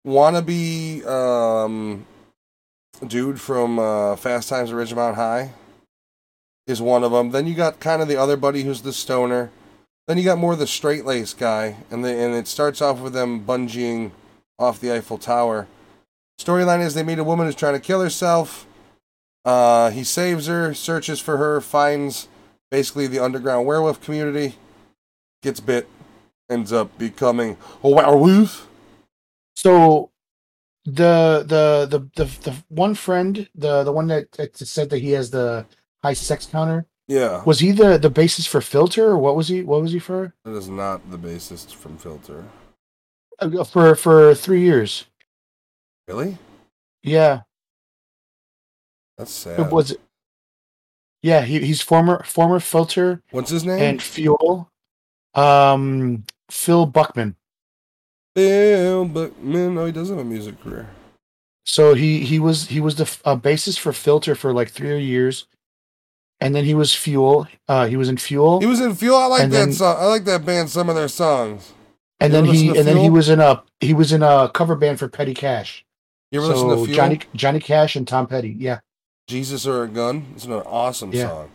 wannabe 0.08 1.06
um 1.06 2.06
dude 3.08 3.40
from 3.40 3.80
uh, 3.80 4.16
Fast 4.16 4.50
Times 4.50 4.72
at 4.72 4.76
Ridgemont 4.76 5.16
High 5.16 5.54
is 6.68 6.82
one 6.82 7.04
of 7.04 7.12
them. 7.12 7.32
Then 7.32 7.48
you 7.48 7.56
got 7.56 7.80
kind 7.80 8.02
of 8.02 8.08
the 8.08 8.18
other 8.18 8.38
buddy 8.38 8.64
who's 8.64 8.82
the 8.82 8.94
stoner. 8.94 9.52
Then 10.08 10.18
you 10.18 10.24
got 10.24 10.38
more 10.38 10.56
the 10.56 10.68
straight 10.68 11.06
lace 11.06 11.34
guy, 11.34 11.78
and 11.92 12.04
the, 12.04 12.10
and 12.10 12.34
it 12.34 12.48
starts 12.48 12.82
off 12.82 13.00
with 13.00 13.14
them 13.14 13.46
bungeeing 13.46 14.12
off 14.58 14.80
the 14.80 14.92
Eiffel 14.92 15.18
Tower. 15.18 15.68
Storyline 16.40 16.82
is 16.82 16.94
they 16.94 17.04
meet 17.04 17.20
a 17.20 17.24
woman 17.24 17.46
who's 17.46 17.56
trying 17.56 17.74
to 17.74 17.80
kill 17.80 18.02
herself. 18.02 18.66
Uh, 19.46 19.92
he 19.92 20.04
saves 20.04 20.48
her, 20.48 20.74
searches 20.74 21.20
for 21.20 21.38
her, 21.38 21.62
finds 21.62 22.28
basically 22.72 23.08
the 23.08 23.20
underground 23.20 23.66
werewolf 23.66 24.02
community, 24.02 24.56
gets 25.42 25.60
bit, 25.60 25.88
ends 26.50 26.72
up 26.74 26.98
becoming 26.98 27.58
a 27.84 27.90
werewolf. 27.90 28.68
So 29.56 30.09
the 30.94 31.44
the 31.48 31.88
the 31.90 32.00
the, 32.16 32.26
the 32.42 32.56
one 32.70 32.96
friend, 32.96 33.48
the 33.56 33.84
the 33.84 33.92
one 33.92 34.08
that, 34.08 34.32
that 34.34 34.58
said 34.58 34.90
that 34.90 35.00
he 35.00 35.12
has 35.12 35.30
the 35.32 35.66
high 36.04 36.14
sex 36.14 36.46
counter, 36.46 36.86
Yeah, 37.08 37.44
was 37.46 37.60
he 37.60 37.72
the 37.72 37.98
the 37.98 38.10
basis 38.10 38.46
for 38.46 38.62
filter 38.62 39.06
or 39.10 39.18
what 39.18 39.36
was 39.36 39.48
he? 39.48 39.64
What 39.64 39.82
was 39.82 39.92
he 39.92 40.00
for? 40.00 40.34
that 40.44 40.56
is 40.56 40.70
not 40.70 41.10
the 41.12 41.18
bassist 41.18 41.74
from 41.76 41.98
Filter. 41.98 42.44
Uh, 43.40 43.64
For 43.64 43.96
for 43.96 44.36
three 44.36 44.62
years. 44.62 45.06
Really? 46.08 46.38
Yeah. 47.04 47.42
That's 49.18 49.32
sad. 49.32 49.60
It 49.60 49.72
was. 49.72 49.96
Yeah, 51.22 51.42
he, 51.42 51.60
he's 51.60 51.82
former 51.82 52.24
former 52.24 52.60
filter 52.60 53.22
What's 53.32 53.50
his 53.50 53.66
name? 53.66 53.80
and 53.80 54.02
fuel. 54.02 54.72
Um, 55.36 56.24
Phil 56.50 56.86
Buckman. 56.86 57.36
Bill 58.36 59.06
Buckman. 59.06 59.76
No, 59.76 59.86
he 59.86 59.92
doesn't 59.92 60.16
have 60.18 60.26
a 60.26 60.30
music 60.30 60.62
career. 60.62 60.90
So 61.66 61.94
he 61.94 62.22
he 62.22 62.40
was 62.40 62.68
he 62.68 62.80
was 62.80 62.96
the 62.96 63.04
uh, 63.26 63.36
bassist 63.36 63.80
for 63.80 63.94
Filter 63.94 64.34
for 64.36 64.54
like 64.54 64.70
three 64.72 65.04
years, 65.04 65.46
and 66.40 66.56
then 66.56 66.66
he 66.66 66.74
was 66.74 66.96
Fuel. 66.96 67.48
Uh, 67.68 67.86
he 67.88 67.96
was 67.96 68.10
in 68.10 68.18
Fuel, 68.18 68.60
He 68.60 68.66
was 68.66 68.80
in 68.82 68.96
Fuel. 68.96 69.16
I 69.18 69.26
like 69.28 69.42
that 69.44 69.50
then- 69.52 69.74
song. 69.74 69.96
I 70.00 70.06
like 70.06 70.26
that 70.26 70.46
band. 70.46 70.70
Some 70.70 70.90
of 70.90 70.96
their 70.96 71.08
songs. 71.08 71.74
and 72.20 72.34
you 72.34 72.42
then 72.42 72.46
he 72.54 72.68
and 72.70 72.88
then 72.88 72.98
he 72.98 73.10
was 73.10 73.30
in 73.30 73.40
a 73.40 73.64
he 73.80 73.94
was 73.94 74.12
in 74.12 74.24
a 74.24 74.50
cover 74.54 74.76
band 74.76 74.98
for 75.00 75.08
Petty 75.08 75.34
Cash. 75.34 75.86
You 76.32 76.44
ever 76.44 76.54
so 76.54 76.66
listen 76.68 76.80
to 76.80 76.86
Fuel? 76.86 76.96
Johnny 76.96 77.20
Johnny 77.36 77.60
Cash 77.60 77.96
and 77.96 78.08
Tom 78.08 78.26
Petty. 78.28 78.56
Yeah, 78.58 78.80
Jesus 79.28 79.68
or 79.68 79.84
a 79.84 79.88
Gun. 79.88 80.26
It's 80.36 80.46
an 80.46 80.54
awesome 80.54 81.12
Yeah. 81.14 81.28
song. 81.30 81.52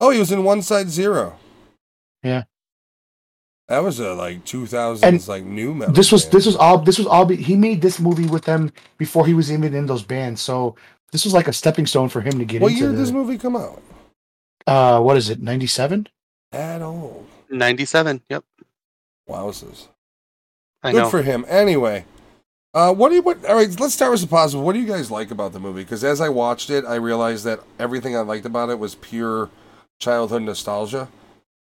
Oh, 0.00 0.10
he 0.10 0.18
was 0.18 0.32
in 0.32 0.44
One 0.44 0.62
Side 0.62 0.88
Zero. 0.88 1.36
Yeah. 2.22 2.44
That 3.68 3.80
was 3.82 4.00
a 4.00 4.14
like 4.14 4.44
2000s 4.44 5.28
like 5.28 5.44
new 5.44 5.74
metal. 5.74 5.94
this 5.94 6.10
was 6.10 6.24
band. 6.24 6.32
this 6.32 6.46
was 6.46 6.56
all 6.56 6.78
this 6.78 6.98
was 6.98 7.06
all. 7.06 7.28
He 7.28 7.54
made 7.56 7.82
this 7.82 8.00
movie 8.00 8.26
with 8.26 8.44
them 8.44 8.72
before 8.96 9.26
he 9.26 9.34
was 9.34 9.52
even 9.52 9.74
in 9.74 9.86
those 9.86 10.02
bands. 10.02 10.40
So 10.40 10.74
this 11.12 11.24
was 11.24 11.34
like 11.34 11.48
a 11.48 11.52
stepping 11.52 11.86
stone 11.86 12.08
for 12.08 12.20
him 12.22 12.38
to 12.38 12.44
get 12.46 12.62
What 12.62 12.68
into. 12.72 12.80
year 12.80 12.88
did 12.90 12.98
the- 12.98 13.02
this 13.02 13.10
movie 13.12 13.36
come 13.38 13.56
out? 13.56 13.82
Uh, 14.66 15.00
what 15.00 15.16
is 15.16 15.28
it? 15.30 15.40
Ninety 15.42 15.66
seven. 15.66 16.08
At 16.52 16.80
all. 16.82 17.26
97. 17.50 18.22
Yep. 18.30 18.44
Wowzers. 19.28 19.88
I 20.82 20.92
know. 20.92 20.98
Good 20.98 21.02
know. 21.04 21.10
for 21.10 21.22
him. 21.22 21.44
Anyway, 21.48 22.04
uh, 22.74 22.92
what 22.94 23.08
do 23.10 23.16
you? 23.16 23.22
What? 23.22 23.44
All 23.46 23.54
right, 23.56 23.68
let's 23.80 23.94
start 23.94 24.12
with 24.12 24.20
the 24.22 24.26
positive. 24.26 24.64
What 24.64 24.72
do 24.74 24.78
you 24.80 24.86
guys 24.86 25.10
like 25.10 25.30
about 25.30 25.52
the 25.52 25.60
movie? 25.60 25.82
Because 25.82 26.04
as 26.04 26.20
I 26.20 26.28
watched 26.28 26.70
it, 26.70 26.84
I 26.86 26.94
realized 26.96 27.44
that 27.44 27.60
everything 27.78 28.16
I 28.16 28.20
liked 28.20 28.46
about 28.46 28.70
it 28.70 28.78
was 28.78 28.94
pure 28.94 29.50
childhood 29.98 30.42
nostalgia, 30.42 31.08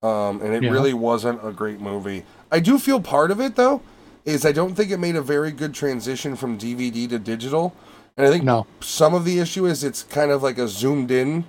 um, 0.05 0.41
and 0.43 0.55
it 0.55 0.63
Yeah. 0.63 0.71
really 0.71 0.95
wasn't 0.95 1.41
a 1.47 1.51
great 1.51 1.81
movie. 1.81 2.25
I 2.53 2.61
do 2.61 2.79
feel 2.79 3.01
part 3.01 3.31
of 3.31 3.41
it 3.41 3.57
though 3.57 3.81
is 4.25 4.45
I 4.47 4.53
don't 4.53 4.75
think 4.75 4.91
it 4.91 4.99
made 4.99 5.17
a 5.17 5.23
very 5.23 5.51
good 5.51 5.75
transition 5.75 6.37
from 6.37 6.57
DVD 6.59 7.09
to 7.09 7.19
digital, 7.19 7.75
and 8.17 8.27
I 8.27 8.31
think 8.31 8.45
No. 8.45 8.67
some 8.81 9.15
of 9.15 9.25
the 9.25 9.39
issue 9.39 9.67
is 9.67 9.83
it's 9.85 10.03
kind 10.03 10.31
of 10.31 10.43
like 10.43 10.59
a 10.59 10.69
zoomed 10.69 11.11
in 11.11 11.45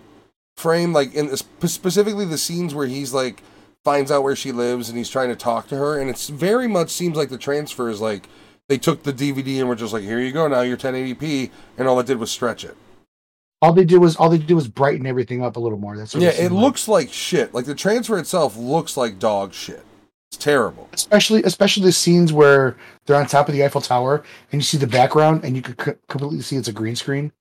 frame, 0.58 0.94
like 0.94 1.14
in 1.14 1.36
sp- 1.36 1.68
specifically 1.68 2.26
the 2.26 2.38
scenes 2.38 2.74
where 2.74 2.88
he's 2.88 3.14
like 3.14 3.44
finds 3.84 4.10
out 4.12 4.24
where 4.24 4.36
she 4.36 4.52
lives 4.52 4.90
and 4.90 4.98
he's 4.98 5.10
trying 5.10 5.30
to 5.30 5.36
talk 5.36 5.68
to 5.68 5.76
her, 5.78 5.98
and 6.00 6.10
it's 6.10 6.28
very 6.30 6.68
much 6.68 6.90
seems 6.90 7.16
like 7.18 7.30
the 7.30 7.38
transfer 7.38 7.90
is 7.90 8.02
like 8.02 8.28
they 8.68 8.78
took 8.78 9.04
the 9.04 9.14
DVD 9.14 9.60
and 9.60 9.70
were 9.70 9.76
just 9.76 9.94
like, 9.94 10.04
here 10.04 10.20
you 10.20 10.32
go, 10.32 10.48
now 10.48 10.62
you're 10.62 10.76
1080p, 10.78 11.52
and 11.78 11.88
all 11.88 12.00
it 12.00 12.08
did 12.08 12.18
was 12.18 12.32
stretch 12.32 12.64
it. 12.66 12.76
All 13.66 13.74
they 13.74 13.84
do 13.84 14.04
is 14.04 14.16
all 14.16 14.30
they 14.30 14.38
did 14.38 14.54
was 14.54 14.68
brighten 14.68 15.08
everything 15.08 15.44
up 15.44 15.56
a 15.56 15.60
little 15.60 15.80
more. 15.80 15.98
That's 15.98 16.14
what 16.14 16.22
Yeah, 16.22 16.30
it, 16.30 16.52
like. 16.52 16.62
looks 16.62 16.88
like 16.88 17.12
shit. 17.12 17.52
Like 17.52 17.66
the 17.66 17.74
transfer 17.74 18.20
itself 18.20 18.56
looks 18.56 18.96
like 18.96 19.18
dog 19.18 19.54
shit. 19.56 19.84
It's 20.30 20.38
terrible. 20.38 20.88
especially 20.94 21.42
especially 21.44 21.84
the 21.84 21.92
scenes 21.92 22.32
where 22.32 22.78
they're 23.06 23.16
on 23.16 23.26
top 23.26 23.48
of 23.50 23.56
the 23.56 23.64
Eiffel 23.66 23.82
Tower 23.82 24.24
and 24.52 24.62
you 24.62 24.64
see 24.64 24.78
the 24.78 24.86
background 24.88 25.44
and 25.44 25.56
you 25.56 25.64
could 25.64 25.82
c- 25.82 25.94
completely 26.08 26.42
see 26.42 26.58
it's 26.58 26.68
a 26.68 26.74
green 26.74 26.96
screen. 26.96 27.32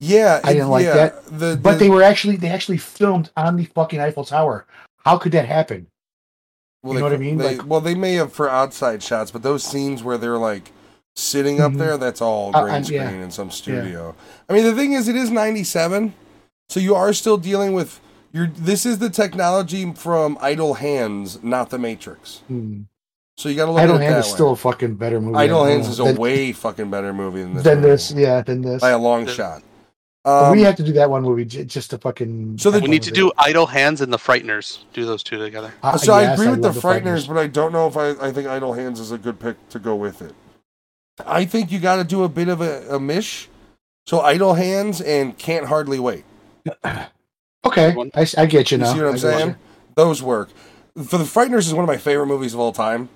Yeah, 0.00 0.40
I 0.42 0.52
didn't 0.52 0.70
like 0.70 0.84
yeah, 0.84 0.94
that. 0.94 1.24
The, 1.26 1.58
But 1.62 1.72
the- 1.74 1.78
they 1.78 1.90
were 1.90 2.02
actually 2.02 2.36
they 2.36 2.48
actually 2.48 2.78
filmed 2.78 3.30
on 3.36 3.56
the 3.56 3.66
fucking 3.66 4.00
Eiffel 4.00 4.24
Tower. 4.24 4.66
How 5.04 5.16
could 5.16 5.30
that 5.32 5.46
happen? 5.46 5.86
Well, 6.82 6.94
You 6.94 6.98
they 6.98 7.00
know 7.04 7.10
what 7.10 7.14
I 7.14 7.18
mean? 7.18 7.36
They, 7.38 7.56
Like- 7.58 7.66
well, 7.68 7.80
they 7.80 7.94
may 7.94 8.14
have 8.14 8.32
for 8.32 8.48
outside 8.48 9.02
shots, 9.02 9.30
but 9.30 9.42
those 9.42 9.62
scenes 9.64 10.02
where 10.02 10.18
they're 10.18 10.38
like 10.38 10.70
sitting 11.18 11.60
up 11.60 11.72
Mhm. 11.72 11.78
there, 11.78 11.96
that's 11.98 12.20
all 12.22 12.50
Uh, 12.54 12.62
green 12.62 12.74
and- 12.76 12.86
screen 12.86 13.00
yeah. 13.00 13.10
in 13.10 13.30
some 13.30 13.50
studio. 13.50 14.14
I 14.48 14.52
mean, 14.52 14.64
the 14.64 14.74
thing 14.74 14.92
is, 14.92 15.08
it 15.08 15.16
is 15.16 15.30
'97, 15.30 16.14
so 16.68 16.80
you 16.80 16.94
are 16.94 17.12
still 17.12 17.36
dealing 17.36 17.72
with 17.72 18.00
your. 18.32 18.48
This 18.56 18.86
is 18.86 18.98
the 18.98 19.10
technology 19.10 19.92
from 19.94 20.38
Idle 20.40 20.74
Hands, 20.74 21.38
not 21.42 21.70
the 21.70 21.78
Matrix. 21.78 22.42
Hmm. 22.48 22.82
So 23.36 23.48
you 23.48 23.54
got 23.56 23.66
to 23.66 23.72
look 23.72 23.80
Idle 23.82 23.94
at 23.96 24.00
it 24.00 24.04
Hand 24.04 24.14
that 24.16 24.18
is 24.20 24.26
way. 24.26 24.32
still 24.34 24.50
a 24.50 24.56
fucking 24.56 24.94
better 24.94 25.20
movie. 25.20 25.36
Idle 25.36 25.64
Hands 25.64 25.86
is 25.86 26.00
a 26.00 26.04
than, 26.04 26.16
way 26.16 26.50
fucking 26.52 26.90
better 26.90 27.12
movie 27.12 27.42
than 27.42 27.54
this. 27.54 27.62
than 27.64 27.76
movie. 27.80 27.88
this. 27.90 28.10
Yeah, 28.12 28.40
than 28.42 28.62
this. 28.62 28.80
by 28.80 28.90
a 28.90 28.98
long 28.98 29.26
The- 29.26 29.32
shot. 29.32 29.62
Um, 30.24 30.50
we 30.52 30.62
have 30.62 30.74
to 30.76 30.82
do 30.82 30.92
that 30.94 31.08
one 31.08 31.22
movie 31.22 31.44
j- 31.44 31.64
just 31.64 31.90
to 31.90 31.98
fucking. 31.98 32.56
So 32.58 32.70
the- 32.72 32.80
We 32.80 32.88
need 32.88 33.04
to 33.04 33.12
do 33.12 33.28
it. 33.28 33.34
Idle 33.38 33.66
Hands 33.66 34.00
and 34.00 34.12
The 34.12 34.18
Frighteners. 34.18 34.78
Do 34.92 35.06
those 35.06 35.22
two 35.22 35.38
together. 35.38 35.72
Uh, 35.82 35.96
so 35.96 36.12
I 36.12 36.22
yes, 36.22 36.34
agree 36.38 36.50
with 36.50 36.62
the 36.62 36.68
love 36.72 36.78
Frighteners, 36.78 37.26
but 37.28 37.38
I 37.38 37.46
don't 37.46 37.72
know 37.72 37.86
if 37.86 37.96
I, 37.96 38.10
I 38.20 38.32
think 38.32 38.46
Idle 38.48 38.72
Hands 38.74 38.98
is 38.98 39.12
a 39.12 39.16
good 39.18 39.38
pick 39.38 39.56
to 39.70 39.78
go 39.78 39.94
with 39.94 40.20
it. 40.20 40.34
I 41.26 41.44
think 41.44 41.70
you 41.72 41.78
got 41.78 41.96
to 41.96 42.04
do 42.04 42.24
a 42.24 42.28
bit 42.28 42.48
of 42.48 42.60
a, 42.60 42.96
a 42.96 43.00
mish. 43.00 43.48
So 44.06 44.20
Idle 44.20 44.54
Hands 44.54 45.00
and 45.00 45.36
Can't 45.38 45.66
Hardly 45.66 45.98
Wait. 45.98 46.24
Okay, 47.64 47.92
I, 47.92 48.10
I, 48.14 48.22
s- 48.22 48.38
I 48.38 48.46
get 48.46 48.70
you 48.70 48.78
You 48.78 48.84
now. 48.84 48.92
see 48.92 48.98
what 49.00 49.08
I'm 49.08 49.14
I 49.14 49.18
saying? 49.18 49.56
Those 49.96 50.22
work. 50.22 50.48
For 50.94 51.18
the 51.18 51.24
Frighteners 51.24 51.66
is 51.66 51.74
one 51.74 51.82
of 51.84 51.88
my 51.88 51.96
favorite 51.96 52.26
movies 52.26 52.54
of 52.54 52.60
all 52.60 52.72
time. 52.72 53.08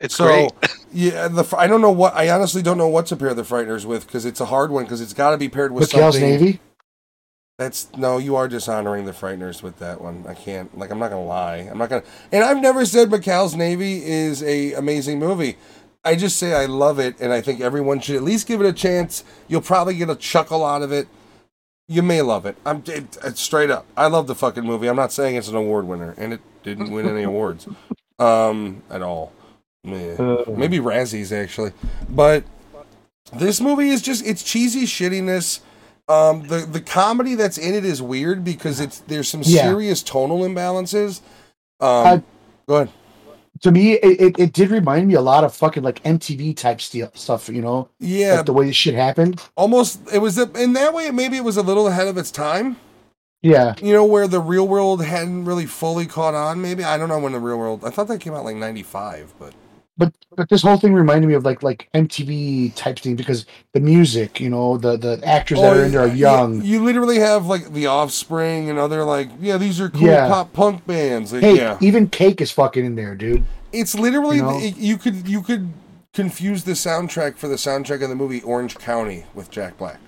It's 0.00 0.14
so 0.14 0.24
great. 0.24 0.52
yeah, 0.92 1.28
the 1.28 1.44
I 1.58 1.66
don't 1.66 1.80
know 1.80 1.90
what 1.90 2.14
I 2.14 2.30
honestly 2.30 2.62
don't 2.62 2.78
know 2.78 2.88
what 2.88 3.06
to 3.06 3.16
pair 3.16 3.34
the 3.34 3.42
Frighteners 3.42 3.84
with 3.84 4.06
because 4.06 4.24
it's 4.24 4.40
a 4.40 4.46
hard 4.46 4.70
one 4.70 4.84
because 4.84 5.00
it's 5.00 5.12
got 5.12 5.30
to 5.32 5.36
be 5.36 5.48
paired 5.48 5.72
with 5.72 5.90
McHale's 5.90 6.14
something. 6.14 6.22
Navy. 6.22 6.60
That's 7.58 7.88
no, 7.96 8.18
you 8.18 8.34
are 8.36 8.48
dishonoring 8.48 9.04
the 9.04 9.12
Frighteners 9.12 9.62
with 9.62 9.78
that 9.80 10.00
one. 10.00 10.24
I 10.28 10.34
can't 10.34 10.76
like 10.78 10.90
I'm 10.90 10.98
not 10.98 11.10
gonna 11.10 11.24
lie. 11.24 11.56
I'm 11.58 11.76
not 11.78 11.90
gonna 11.90 12.04
and 12.30 12.42
I've 12.44 12.58
never 12.60 12.86
said 12.86 13.10
McHale's 13.10 13.54
Navy 13.56 14.02
is 14.04 14.42
a 14.44 14.72
amazing 14.74 15.18
movie. 15.18 15.56
I 16.04 16.16
just 16.16 16.36
say 16.36 16.52
I 16.54 16.66
love 16.66 16.98
it 16.98 17.16
and 17.20 17.32
I 17.32 17.40
think 17.40 17.60
everyone 17.60 18.00
should 18.00 18.16
at 18.16 18.22
least 18.22 18.46
give 18.48 18.60
it 18.60 18.66
a 18.66 18.72
chance. 18.72 19.22
You'll 19.48 19.60
probably 19.60 19.94
get 19.94 20.10
a 20.10 20.16
chuckle 20.16 20.64
out 20.64 20.82
of 20.82 20.90
it. 20.92 21.06
You 21.88 22.02
may 22.02 22.22
love 22.22 22.46
it. 22.46 22.56
I'm 22.66 22.82
it, 22.86 23.16
it's 23.24 23.40
straight 23.40 23.70
up. 23.70 23.86
I 23.96 24.06
love 24.06 24.26
the 24.26 24.34
fucking 24.34 24.64
movie. 24.64 24.88
I'm 24.88 24.96
not 24.96 25.12
saying 25.12 25.36
it's 25.36 25.48
an 25.48 25.54
award 25.56 25.86
winner 25.86 26.14
and 26.16 26.32
it 26.32 26.40
didn't 26.62 26.90
win 26.90 27.08
any 27.08 27.22
awards 27.22 27.68
um 28.18 28.82
at 28.90 29.02
all. 29.02 29.32
Meh. 29.84 30.14
Uh, 30.14 30.44
Maybe 30.56 30.78
Razzies 30.78 31.32
actually, 31.32 31.72
but 32.08 32.44
this 33.32 33.60
movie 33.60 33.88
is 33.90 34.00
just 34.02 34.24
it's 34.26 34.42
cheesy 34.42 34.84
shittiness. 34.84 35.60
Um, 36.08 36.46
the 36.48 36.58
the 36.60 36.80
comedy 36.80 37.34
that's 37.34 37.58
in 37.58 37.74
it 37.74 37.84
is 37.84 38.00
weird 38.02 38.44
because 38.44 38.80
it's 38.80 39.00
there's 39.00 39.28
some 39.28 39.42
Yeah. 39.44 39.62
serious 39.62 40.02
tonal 40.02 40.40
imbalances. 40.40 41.20
Um, 41.80 42.06
I- 42.06 42.22
go 42.68 42.74
ahead. 42.76 42.90
To 43.62 43.70
me, 43.72 43.94
it, 43.94 44.20
it, 44.20 44.38
it 44.38 44.52
did 44.52 44.70
remind 44.70 45.08
me 45.08 45.14
a 45.14 45.20
lot 45.20 45.44
of 45.44 45.54
fucking 45.54 45.82
like 45.82 46.02
MTV 46.02 46.56
type 46.56 46.80
steel 46.80 47.10
stuff. 47.14 47.48
You 47.48 47.62
know, 47.62 47.88
Yeah, 47.98 48.36
like 48.36 48.46
the 48.46 48.52
way 48.52 48.66
this 48.66 48.76
shit 48.76 48.94
happened. 48.94 49.40
almost. 49.56 50.00
It 50.12 50.18
was 50.18 50.38
a, 50.38 50.50
in 50.60 50.74
that 50.74 50.92
way. 50.94 51.10
Maybe 51.10 51.36
it 51.36 51.44
was 51.44 51.56
a 51.56 51.62
little 51.62 51.86
ahead 51.88 52.08
of 52.08 52.16
its 52.18 52.30
time. 52.30 52.76
Yeah, 53.44 53.74
You 53.82 53.92
know, 53.92 54.04
where 54.04 54.28
the 54.28 54.38
real 54.38 54.68
world 54.68 55.04
hadn't 55.04 55.46
really 55.46 55.66
fully 55.66 56.06
caught 56.06 56.34
on. 56.34 56.62
Maybe 56.62 56.84
I 56.84 56.96
don't 56.96 57.08
know 57.08 57.18
when 57.18 57.32
the 57.32 57.40
real 57.40 57.58
world. 57.58 57.84
I 57.84 57.90
thought 57.90 58.06
that 58.06 58.20
came 58.20 58.34
out 58.34 58.44
like 58.44 58.54
'95, 58.54 59.34
but 59.36 59.52
but 60.04 60.12
but 60.36 60.48
this 60.48 60.62
whole 60.62 60.76
thing 60.76 60.94
reminded 60.94 61.26
me 61.28 61.34
of 61.34 61.44
like 61.44 61.62
like 61.62 61.88
MTV 61.94 62.74
type 62.74 62.98
thing 62.98 63.16
because 63.16 63.46
the 63.72 63.80
music, 63.80 64.40
you 64.40 64.50
know, 64.50 64.76
the 64.76 64.96
the 64.96 65.20
actors 65.24 65.60
that 65.60 65.74
oh, 65.76 65.78
are 65.80 65.84
in 65.84 65.92
there 65.92 66.00
are 66.02 66.08
Oh, 66.08 66.12
young. 66.12 66.62
You, 66.64 66.82
literally 66.82 67.18
have 67.18 67.46
like 67.46 67.72
the 67.72 67.86
Offspring 67.86 68.68
and 68.70 68.78
other 68.78 69.04
like 69.04 69.28
yeah, 69.40 69.56
these 69.58 69.80
are 69.80 69.88
cool 69.90 70.02
Yeah. 70.08 70.28
pop 70.28 70.52
punk 70.52 70.86
bands. 70.86 71.32
Like, 71.32 71.42
Hey, 71.42 71.56
yeah, 71.56 71.78
even 71.80 72.08
Cake 72.08 72.40
is 72.40 72.50
fucking 72.50 72.84
in 72.84 72.96
there, 72.96 73.14
dude. 73.14 73.44
It's 73.72 73.94
literally 73.94 74.36
You 74.36 74.42
know? 74.42 74.58
it- 74.58 74.76
you 74.76 74.96
could 74.98 75.28
you 75.28 75.42
could 75.42 75.72
confuse 76.14 76.64
the 76.64 76.72
soundtrack 76.72 77.36
for 77.36 77.48
the 77.48 77.56
soundtrack 77.56 78.02
of 78.02 78.08
the 78.08 78.14
movie 78.16 78.42
Orange 78.42 78.76
County 78.78 79.24
with 79.34 79.50
Jack 79.50 79.78
Black. 79.78 79.98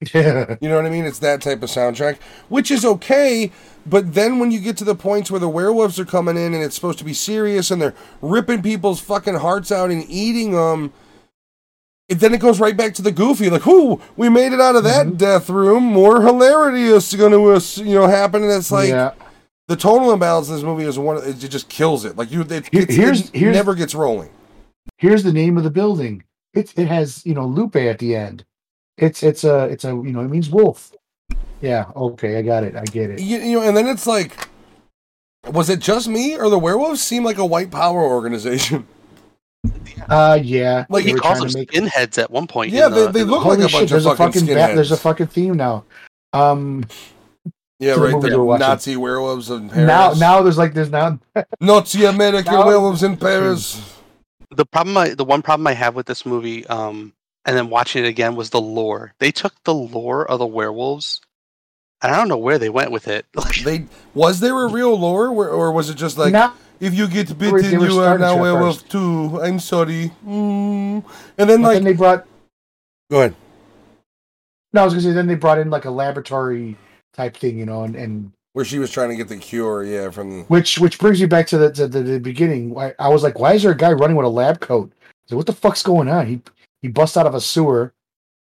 Yeah, 0.12 0.56
You 0.60 0.68
know 0.68 0.76
what 0.76 0.84
I 0.86 0.90
mean? 0.90 1.04
It's 1.06 1.20
that 1.20 1.40
type 1.40 1.62
of 1.62 1.70
soundtrack, 1.70 2.18
which 2.48 2.70
is 2.70 2.84
okay. 2.84 3.50
But 3.86 4.14
then 4.14 4.38
when 4.38 4.50
you 4.50 4.60
get 4.60 4.76
to 4.78 4.84
the 4.84 4.94
points 4.94 5.30
where 5.30 5.40
the 5.40 5.48
werewolves 5.48 5.98
are 6.00 6.04
coming 6.06 6.36
in 6.36 6.54
and 6.54 6.62
it's 6.62 6.74
supposed 6.74 6.98
to 6.98 7.04
be 7.04 7.12
serious 7.14 7.70
and 7.70 7.80
they're 7.82 7.94
ripping 8.22 8.62
people's 8.62 9.00
fucking 9.00 9.34
hearts 9.34 9.70
out 9.70 9.90
and 9.90 10.04
eating 10.08 10.52
them, 10.52 10.92
it, 12.08 12.16
then 12.16 12.32
it 12.34 12.40
goes 12.40 12.60
right 12.60 12.76
back 12.76 12.94
to 12.94 13.02
the 13.02 13.12
goofy. 13.12 13.50
Like, 13.50 13.66
whoo, 13.66 14.00
we 14.16 14.28
made 14.28 14.52
it 14.52 14.60
out 14.60 14.76
of 14.76 14.84
that 14.84 15.06
Mhm. 15.06 15.16
death 15.18 15.48
room. 15.50 15.84
More 15.84 16.22
hilarity 16.22 16.84
is 16.84 17.14
going 17.14 17.32
to 17.32 17.82
you 17.84 17.94
know 17.94 18.06
happen. 18.06 18.42
And 18.42 18.52
it's 18.52 18.70
like 18.72 18.88
yeah. 18.90 19.12
the 19.68 19.76
total 19.76 20.12
imbalance 20.12 20.48
in 20.48 20.54
this 20.54 20.64
movie 20.64 20.84
is 20.84 20.98
one. 20.98 21.18
It 21.18 21.34
just 21.38 21.68
kills 21.68 22.04
it. 22.04 22.16
Like 22.16 22.30
you, 22.30 22.42
it, 22.42 22.68
Here- 22.72 22.86
here's- 22.88 23.28
it 23.28 23.34
here's- 23.36 23.54
never 23.54 23.74
gets 23.74 23.94
rolling. 23.94 24.30
Here's 24.98 25.22
the 25.24 25.32
name 25.32 25.56
of 25.56 25.64
the 25.64 25.70
building. 25.70 26.24
It 26.54 26.72
it 26.76 26.86
has 26.88 27.24
you 27.26 27.34
know 27.34 27.46
Lupe 27.46 27.76
at 27.76 27.98
the 27.98 28.14
end. 28.14 28.44
It's 28.96 29.22
it's 29.22 29.44
a 29.44 29.64
it's 29.64 29.84
a 29.84 29.88
you 29.88 30.12
know 30.12 30.20
it 30.20 30.28
means 30.28 30.48
wolf. 30.50 30.92
Yeah. 31.60 31.86
Okay, 31.96 32.38
I 32.38 32.42
got 32.42 32.64
it. 32.64 32.76
I 32.76 32.84
get 32.84 33.10
it. 33.10 33.20
you, 33.20 33.38
you 33.38 33.58
know, 33.60 33.66
and 33.66 33.76
then 33.76 33.86
it's 33.86 34.06
like, 34.06 34.48
was 35.50 35.70
it 35.70 35.80
just 35.80 36.08
me 36.08 36.36
or 36.36 36.48
the 36.50 36.58
werewolves 36.58 37.00
seem 37.02 37.24
like 37.24 37.38
a 37.38 37.46
white 37.46 37.70
power 37.70 38.02
organization? 38.02 38.86
Uh, 40.10 40.38
yeah. 40.42 40.84
Like, 40.90 41.04
they 41.04 41.12
he 41.12 41.16
calls 41.16 41.38
them 41.38 41.48
to 41.48 41.58
make- 41.58 41.70
skinheads 41.70 42.18
at 42.22 42.30
one 42.30 42.46
point. 42.46 42.70
Yeah, 42.72 42.88
in 42.88 42.92
they- 42.92 43.04
the- 43.06 43.12
they 43.12 43.20
in 43.22 43.26
the- 43.26 43.32
look 43.32 43.42
Holy 43.44 43.56
like 43.56 43.64
a 43.66 43.68
shit! 43.70 43.80
bunch 43.80 43.84
of 43.84 43.90
there's 43.90 44.04
a 44.06 44.16
fucking 44.16 44.40
fucking 44.42 44.46
ba- 44.54 44.74
there's 44.74 44.92
a 44.92 44.96
fucking 44.98 45.26
theme 45.28 45.54
now. 45.56 45.84
Um, 46.34 46.84
Yeah, 47.78 47.92
right. 47.94 48.20
The 48.20 48.38
we're. 48.38 48.58
Nazi 48.58 48.96
werewolves 48.96 49.48
in 49.48 49.70
Paris. 49.70 49.86
now 49.86 50.12
now 50.12 50.42
there's 50.42 50.58
like 50.58 50.74
there's 50.74 50.90
now 50.90 51.18
Nazi 51.60 52.04
American 52.04 52.52
Now- 52.52 52.66
werewolves 52.66 53.02
in 53.02 53.16
Paris. 53.16 53.80
the 54.54 54.66
problem 54.66 54.98
I, 54.98 55.10
the 55.14 55.24
one 55.24 55.40
problem 55.40 55.66
I 55.66 55.72
have 55.72 55.94
with 55.94 56.04
this 56.06 56.26
movie, 56.26 56.66
um, 56.66 57.14
and 57.46 57.56
then 57.56 57.70
watching 57.70 58.04
it 58.04 58.08
again 58.08 58.36
was 58.36 58.50
the 58.50 58.60
lore. 58.60 59.14
They 59.20 59.30
took 59.32 59.54
the 59.64 59.72
lore 59.74 60.30
of 60.30 60.38
the 60.38 60.46
werewolves, 60.46 61.22
and 62.02 62.12
I 62.12 62.16
don't 62.16 62.28
know 62.28 62.36
where 62.36 62.58
they 62.58 62.68
went 62.68 62.90
with 62.90 63.08
it. 63.08 63.26
Like, 63.34 63.56
They 63.64 63.86
was 64.14 64.40
there 64.40 64.58
a 64.64 64.68
real 64.68 64.98
lore, 64.98 65.32
where, 65.32 65.48
or 65.48 65.72
was 65.72 65.90
it 65.90 65.96
just 65.96 66.18
like 66.18 66.32
now 66.32 66.54
if 66.80 66.94
you 66.94 67.08
get 67.08 67.36
bitten, 67.38 67.80
you 67.80 68.00
are 68.00 68.18
now 68.18 68.34
to 68.34 68.38
at 68.38 68.40
werewolf 68.40 68.80
first. 68.80 68.90
too? 68.90 69.40
I'm 69.42 69.58
sorry. 69.58 70.12
Mm. 70.26 71.04
And 71.38 71.50
then 71.50 71.62
but 71.62 71.68
like, 71.68 71.74
then 71.76 71.84
they 71.84 71.92
brought 71.92 72.26
go 73.10 73.20
ahead. 73.20 73.34
no 74.72 74.82
I 74.82 74.84
was 74.84 74.94
gonna 74.94 75.02
say 75.02 75.12
then 75.12 75.26
they 75.26 75.34
brought 75.34 75.58
in 75.58 75.70
like 75.70 75.84
a 75.84 75.90
laboratory 75.90 76.76
type 77.12 77.36
thing 77.36 77.58
you 77.58 77.66
know 77.66 77.84
and 77.84 77.94
and 77.94 78.32
Where 78.54 78.64
she 78.64 78.78
was 78.78 78.90
trying 78.90 79.10
to 79.10 79.16
get 79.16 79.28
the 79.28 79.36
cure, 79.36 79.84
yeah, 79.84 80.10
from 80.10 80.44
Which 80.44 80.78
which 80.78 80.98
brings 80.98 81.20
me 81.20 81.26
back 81.26 81.46
to 81.48 81.58
the 81.58 81.72
to 81.72 81.86
the, 81.86 82.02
the 82.02 82.20
beginning. 82.20 82.70
Why 82.70 82.92
I 82.98 83.08
was 83.08 83.22
like, 83.22 83.38
why 83.38 83.54
is 83.54 83.62
there 83.62 83.72
a 83.72 83.76
guy 83.76 83.92
running 83.92 84.16
with 84.16 84.26
a 84.26 84.30
lab 84.30 84.60
coat? 84.60 84.92
So 85.26 85.36
what 85.36 85.46
the 85.46 85.52
fuck's 85.52 85.82
going 85.82 86.08
on? 86.08 86.26
He 86.26 86.40
he 86.82 86.88
busts 86.88 87.16
out 87.16 87.26
of 87.26 87.34
a 87.34 87.40
sewer. 87.40 87.94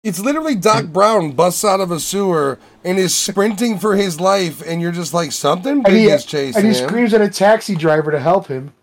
It's 0.03 0.19
literally 0.19 0.55
Doc 0.55 0.87
Brown 0.87 1.33
busts 1.33 1.63
out 1.63 1.79
of 1.79 1.91
a 1.91 1.99
sewer 1.99 2.57
and 2.83 2.97
is 2.97 3.13
sprinting 3.13 3.77
for 3.77 3.95
his 3.95 4.19
life, 4.19 4.61
and 4.65 4.81
you're 4.81 4.91
just 4.91 5.13
like 5.13 5.31
something 5.31 5.73
And 5.73 5.83
big 5.83 5.93
he, 5.93 6.05
is 6.07 6.25
chasing 6.25 6.63
and 6.63 6.73
he 6.73 6.79
him. 6.79 6.87
screams 6.87 7.13
at 7.13 7.21
a 7.21 7.29
taxi 7.29 7.75
driver 7.75 8.09
to 8.09 8.19
help 8.19 8.47
him. 8.47 8.73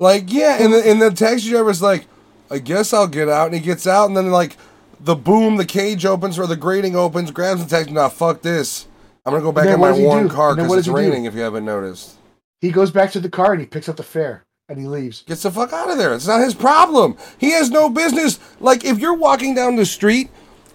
Like, 0.00 0.32
yeah, 0.32 0.58
and 0.60 0.72
the, 0.72 0.88
and 0.88 1.00
the 1.00 1.12
taxi 1.12 1.50
driver's 1.50 1.80
like, 1.80 2.06
I 2.50 2.58
guess 2.58 2.92
I'll 2.92 3.06
get 3.06 3.28
out. 3.28 3.46
And 3.46 3.54
he 3.54 3.60
gets 3.60 3.86
out, 3.86 4.06
and 4.06 4.16
then, 4.16 4.30
like, 4.32 4.56
the 4.98 5.14
boom, 5.14 5.56
the 5.56 5.64
cage 5.64 6.04
opens 6.04 6.40
or 6.40 6.48
the 6.48 6.56
grating 6.56 6.96
opens, 6.96 7.30
grabs 7.30 7.62
the 7.64 7.70
taxi. 7.70 7.92
Nah, 7.92 8.08
fuck 8.08 8.42
this. 8.42 8.86
I'm 9.24 9.32
going 9.32 9.42
to 9.42 9.44
go 9.44 9.52
back 9.52 9.68
in 9.68 9.78
my 9.78 9.92
warm 9.92 10.26
do? 10.26 10.34
car 10.34 10.56
because 10.56 10.72
it's 10.72 10.86
he 10.86 10.92
do? 10.92 10.96
raining, 10.96 11.24
if 11.24 11.34
you 11.34 11.40
haven't 11.40 11.64
noticed. 11.64 12.16
He 12.60 12.72
goes 12.72 12.90
back 12.90 13.12
to 13.12 13.20
the 13.20 13.30
car 13.30 13.52
and 13.52 13.60
he 13.60 13.66
picks 13.66 13.88
up 13.88 13.96
the 13.96 14.02
fare 14.02 14.44
and 14.68 14.78
he 14.78 14.86
leaves. 14.86 15.22
Gets 15.22 15.42
the 15.42 15.50
fuck 15.50 15.72
out 15.72 15.90
of 15.90 15.96
there. 15.98 16.14
It's 16.14 16.26
not 16.26 16.40
his 16.40 16.54
problem. 16.54 17.16
He 17.38 17.50
has 17.52 17.70
no 17.70 17.88
business. 17.88 18.38
Like, 18.60 18.84
if 18.84 18.98
you're 18.98 19.14
walking 19.14 19.54
down 19.54 19.76
the 19.76 19.86
street 19.86 20.30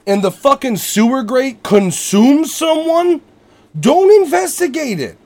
and 0.08 0.24
the 0.24 0.32
fucking 0.32 0.78
sewer 0.78 1.24
grate 1.24 1.62
consumes 1.64 2.54
someone, 2.54 3.22
don't 3.80 4.12
investigate 4.24 5.00
it. 5.00 5.18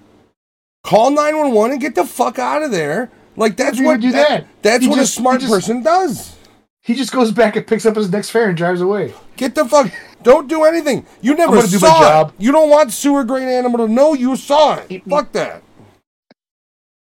Call 0.83 1.11
911 1.11 1.71
and 1.73 1.81
get 1.81 1.95
the 1.95 2.05
fuck 2.05 2.39
out 2.39 2.61
of 2.63 2.71
there. 2.71 3.09
Like, 3.37 3.55
that's 3.55 3.79
what, 3.79 4.01
do 4.01 4.11
that? 4.11 4.47
that's 4.61 4.83
He 4.83 4.89
what 4.89 4.97
just- 4.97 5.13
a 5.17 5.21
smart 5.21 5.41
just- 5.41 5.51
person 5.53 5.81
does. 5.83 6.33
He 6.81 6.93
just 6.95 7.11
goes 7.11 7.31
back 7.31 7.57
and 7.57 7.67
picks 7.67 7.85
up 7.85 7.97
his 7.97 8.09
next 8.09 8.29
fare 8.29 8.47
and 8.47 8.55
drives 8.55 8.79
away. 8.79 9.13
Get 9.35 9.55
the 9.55 9.65
fuck. 9.65 9.91
Don't 10.23 10.47
do 10.47 10.63
anything. 10.63 11.05
You 11.21 11.35
never 11.35 11.55
gonna 11.57 11.67
do 11.67 11.79
my 11.81 11.87
saw 11.89 11.99
job. 11.99 12.33
it. 12.39 12.41
You 12.45 12.53
don't 12.53 12.69
want 12.69 12.93
sewer 12.93 13.25
grade 13.25 13.49
animal 13.49 13.85
to 13.85 13.91
know 13.91 14.13
you 14.13 14.37
saw 14.37 14.75
it. 14.75 14.85
Eat. 14.89 15.03
Fuck 15.09 15.33
that. 15.33 15.63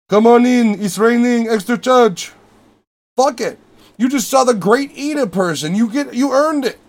Come 0.09 0.25
on 0.27 0.45
in. 0.45 0.81
It's 0.81 0.97
raining. 0.97 1.49
Extra 1.49 1.77
charge. 1.77 2.31
Fuck 3.15 3.41
it. 3.41 3.59
You 3.97 4.09
just 4.09 4.29
saw 4.29 4.43
the 4.43 4.53
great 4.53 4.91
eat 4.93 5.17
a 5.17 5.27
person. 5.27 5.75
You 5.75 5.89
get. 5.91 6.13
You 6.13 6.31
earned 6.31 6.65
it. 6.65 6.79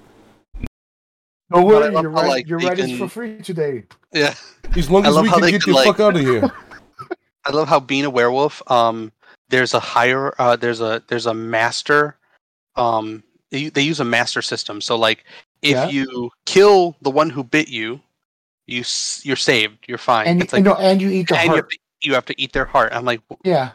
No 1.50 1.60
I 1.60 1.64
worry, 1.64 1.90
love 1.90 2.02
your 2.02 2.12
how, 2.12 2.22
ride, 2.22 2.28
like, 2.28 2.46
your 2.48 2.60
they 2.60 2.66
ride 2.66 2.78
is 2.78 2.86
can- 2.86 2.98
for 2.98 3.08
free 3.08 3.38
today. 3.40 3.84
Yeah. 4.12 4.34
As 4.76 4.90
long 4.90 5.06
I 5.06 5.08
as 5.08 5.14
love 5.14 5.22
we 5.22 5.28
how 5.30 5.36
can 5.36 5.44
they 5.44 5.50
get 5.52 5.62
can, 5.62 5.72
the 5.72 5.76
like- 5.78 5.86
fuck 5.86 6.00
out 6.00 6.14
of 6.16 6.20
here. 6.20 6.50
I 7.46 7.50
love 7.50 7.68
how 7.68 7.80
being 7.80 8.04
a 8.04 8.10
werewolf, 8.10 8.62
um, 8.70 9.10
there's 9.48 9.72
a 9.72 9.80
higher, 9.80 10.34
uh, 10.38 10.56
there's 10.56 10.82
a 10.82 11.02
there's 11.08 11.24
a 11.24 11.32
master, 11.32 12.16
um, 12.76 13.22
they, 13.50 13.70
they 13.70 13.80
use 13.80 13.98
a 14.00 14.04
master 14.04 14.42
system. 14.42 14.82
So 14.82 14.96
like, 14.96 15.24
if 15.62 15.70
Yeah. 15.72 15.88
you 15.88 16.30
kill 16.44 16.96
the 17.00 17.08
one 17.10 17.30
who 17.30 17.42
bit 17.42 17.68
you, 17.68 18.00
you 18.66 18.84
you're 19.22 19.36
saved. 19.36 19.78
You're 19.88 19.96
fine. 19.96 20.26
And, 20.26 20.42
it's 20.42 20.52
and 20.52 20.66
like, 20.66 20.78
no, 20.78 20.82
and 20.84 21.00
you 21.00 21.08
eat 21.08 21.28
the 21.28 21.36
and 21.38 21.46
you 21.46 21.50
heart. 21.52 21.72
To, 22.02 22.08
you 22.08 22.14
have 22.14 22.24
to 22.26 22.40
eat 22.40 22.52
their 22.52 22.64
heart. 22.64 22.92
I'm 22.92 23.04
like, 23.04 23.20
Yeah. 23.44 23.70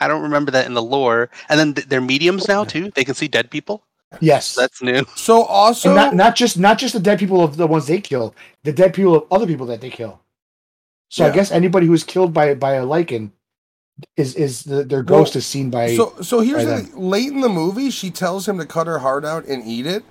I 0.00 0.06
don't 0.06 0.22
remember 0.22 0.50
that 0.50 0.66
in 0.66 0.74
the 0.74 0.82
lore. 0.82 1.30
And 1.48 1.58
then 1.58 1.74
th- 1.74 1.88
they're 1.88 2.00
mediums 2.02 2.46
now 2.46 2.64
too. 2.64 2.90
They 2.94 3.04
can 3.04 3.14
see 3.14 3.26
dead 3.28 3.50
people. 3.50 3.84
Yes. 4.20 4.54
That's 4.54 4.82
new. 4.82 5.04
So 5.16 5.44
also, 5.44 5.88
and 5.90 5.96
not 5.96 6.14
not 6.14 6.36
just 6.36 6.58
not 6.58 6.78
just 6.78 6.92
the 6.94 7.00
dead 7.00 7.18
people 7.18 7.42
of 7.42 7.56
the 7.56 7.66
ones 7.66 7.86
they 7.86 8.00
kill, 8.00 8.34
the 8.64 8.72
dead 8.72 8.92
people 8.92 9.14
of 9.14 9.24
other 9.30 9.46
people 9.46 9.64
that 9.66 9.80
they 9.80 9.88
kill. 9.90 10.20
So 11.10 11.24
I 11.26 11.30
guess 11.30 11.50
anybody 11.50 11.86
who's 11.86 12.04
killed 12.04 12.34
by 12.34 12.54
by 12.54 12.74
a 12.74 12.84
lycan 12.84 13.30
is 14.16 14.34
is 14.34 14.62
the, 14.64 14.84
their 14.84 14.98
Well, 14.98 15.20
ghost 15.20 15.36
is 15.36 15.46
seen 15.46 15.70
by. 15.70 15.96
so 15.96 16.14
so 16.20 16.40
here's 16.40 16.64
by 16.66 16.70
the 16.70 16.82
thing. 16.82 16.96
late 17.10 17.28
in 17.32 17.40
the 17.40 17.48
movie, 17.48 17.90
she 17.90 18.10
tells 18.10 18.46
him 18.46 18.58
to 18.58 18.66
cut 18.66 18.86
her 18.86 18.98
heart 18.98 19.24
out 19.24 19.46
and 19.46 19.64
eat 19.66 19.86
it, 19.86 20.04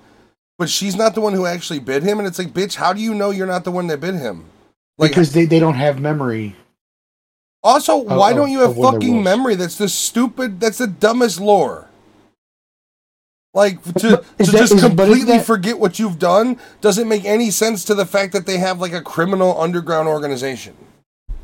but 0.58 0.68
she's 0.68 0.96
not 0.96 1.14
the 1.14 1.20
one 1.20 1.34
who 1.34 1.46
actually 1.46 1.78
bit 1.78 2.02
him. 2.02 2.18
And 2.18 2.26
it's 2.26 2.38
like, 2.38 2.52
bitch, 2.52 2.74
how 2.74 2.92
do 2.92 3.00
you 3.00 3.14
know 3.14 3.30
you're 3.30 3.46
not 3.46 3.62
the 3.64 3.70
one 3.70 3.86
that 3.88 4.00
bit 4.00 4.14
him? 4.16 4.44
Like, 4.98 5.12
because 5.12 5.32
they, 5.32 5.44
they 5.44 5.60
don't 5.60 5.74
have 5.74 6.00
memory. 6.00 6.56
Also, 7.62 7.96
why 7.96 8.32
don't 8.32 8.50
you 8.50 8.60
have 8.60 8.70
of 8.70 8.76
when 8.76 8.92
they're 8.92 9.00
fucking 9.00 9.22
memory? 9.22 9.54
That's 9.54 9.76
the 9.78 9.88
stupid. 9.88 10.60
That's 10.60 10.78
the 10.78 10.86
dumbest 10.86 11.40
lore. 11.40 11.88
Like 13.54 13.82
to, 13.84 13.92
to 13.92 14.08
that- 14.38 14.50
just 14.52 14.78
completely 14.78 15.38
that- 15.38 15.46
forget 15.46 15.78
what 15.78 15.98
you've 15.98 16.18
done 16.18 16.58
doesn't 16.80 17.08
make 17.08 17.24
any 17.24 17.50
sense 17.50 17.84
to 17.86 17.94
the 17.94 18.06
fact 18.06 18.32
that 18.32 18.46
they 18.46 18.58
have 18.58 18.80
like 18.80 18.92
a 18.92 19.00
criminal 19.02 19.60
underground 19.60 20.06
organization. 20.08 20.74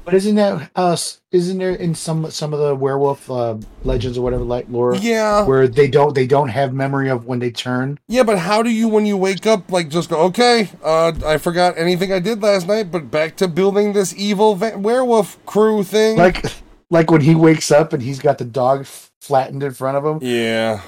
But 0.04 0.12
isn't 0.14 0.34
that 0.34 0.70
us? 0.76 1.22
Isn't 1.32 1.56
there 1.58 1.70
in 1.70 1.94
some 1.94 2.30
some 2.30 2.52
of 2.52 2.60
the 2.60 2.74
werewolf 2.74 3.30
uh, 3.30 3.56
legends 3.84 4.18
or 4.18 4.20
whatever 4.22 4.44
like 4.44 4.66
lore 4.68 4.94
Yeah, 4.96 5.46
where 5.46 5.66
they 5.66 5.88
don't 5.88 6.14
they 6.14 6.26
don't 6.26 6.50
have 6.50 6.74
memory 6.74 7.08
of 7.08 7.24
when 7.24 7.38
they 7.38 7.50
turn? 7.50 7.98
yeah, 8.06 8.22
but 8.22 8.38
how 8.38 8.62
do 8.62 8.68
you 8.70 8.86
when 8.88 9.06
you 9.06 9.16
wake 9.16 9.46
up 9.46 9.72
like 9.72 9.88
just 9.88 10.10
go 10.10 10.18
okay? 10.24 10.68
Uh, 10.82 11.12
I 11.24 11.38
forgot 11.38 11.78
anything 11.78 12.12
I 12.12 12.18
did 12.18 12.42
last 12.42 12.68
night, 12.68 12.90
but 12.92 13.10
back 13.10 13.36
to 13.36 13.48
building 13.48 13.94
this 13.94 14.14
evil 14.14 14.54
va- 14.56 14.76
werewolf 14.78 15.42
crew 15.46 15.82
thing. 15.82 16.18
Like 16.18 16.44
like 16.90 17.10
when 17.10 17.22
he 17.22 17.34
wakes 17.34 17.70
up 17.70 17.94
and 17.94 18.02
he's 18.02 18.18
got 18.20 18.36
the 18.36 18.44
dog 18.44 18.80
f- 18.82 19.10
flattened 19.22 19.62
in 19.62 19.72
front 19.72 19.96
of 19.96 20.04
him, 20.04 20.18
yeah. 20.20 20.82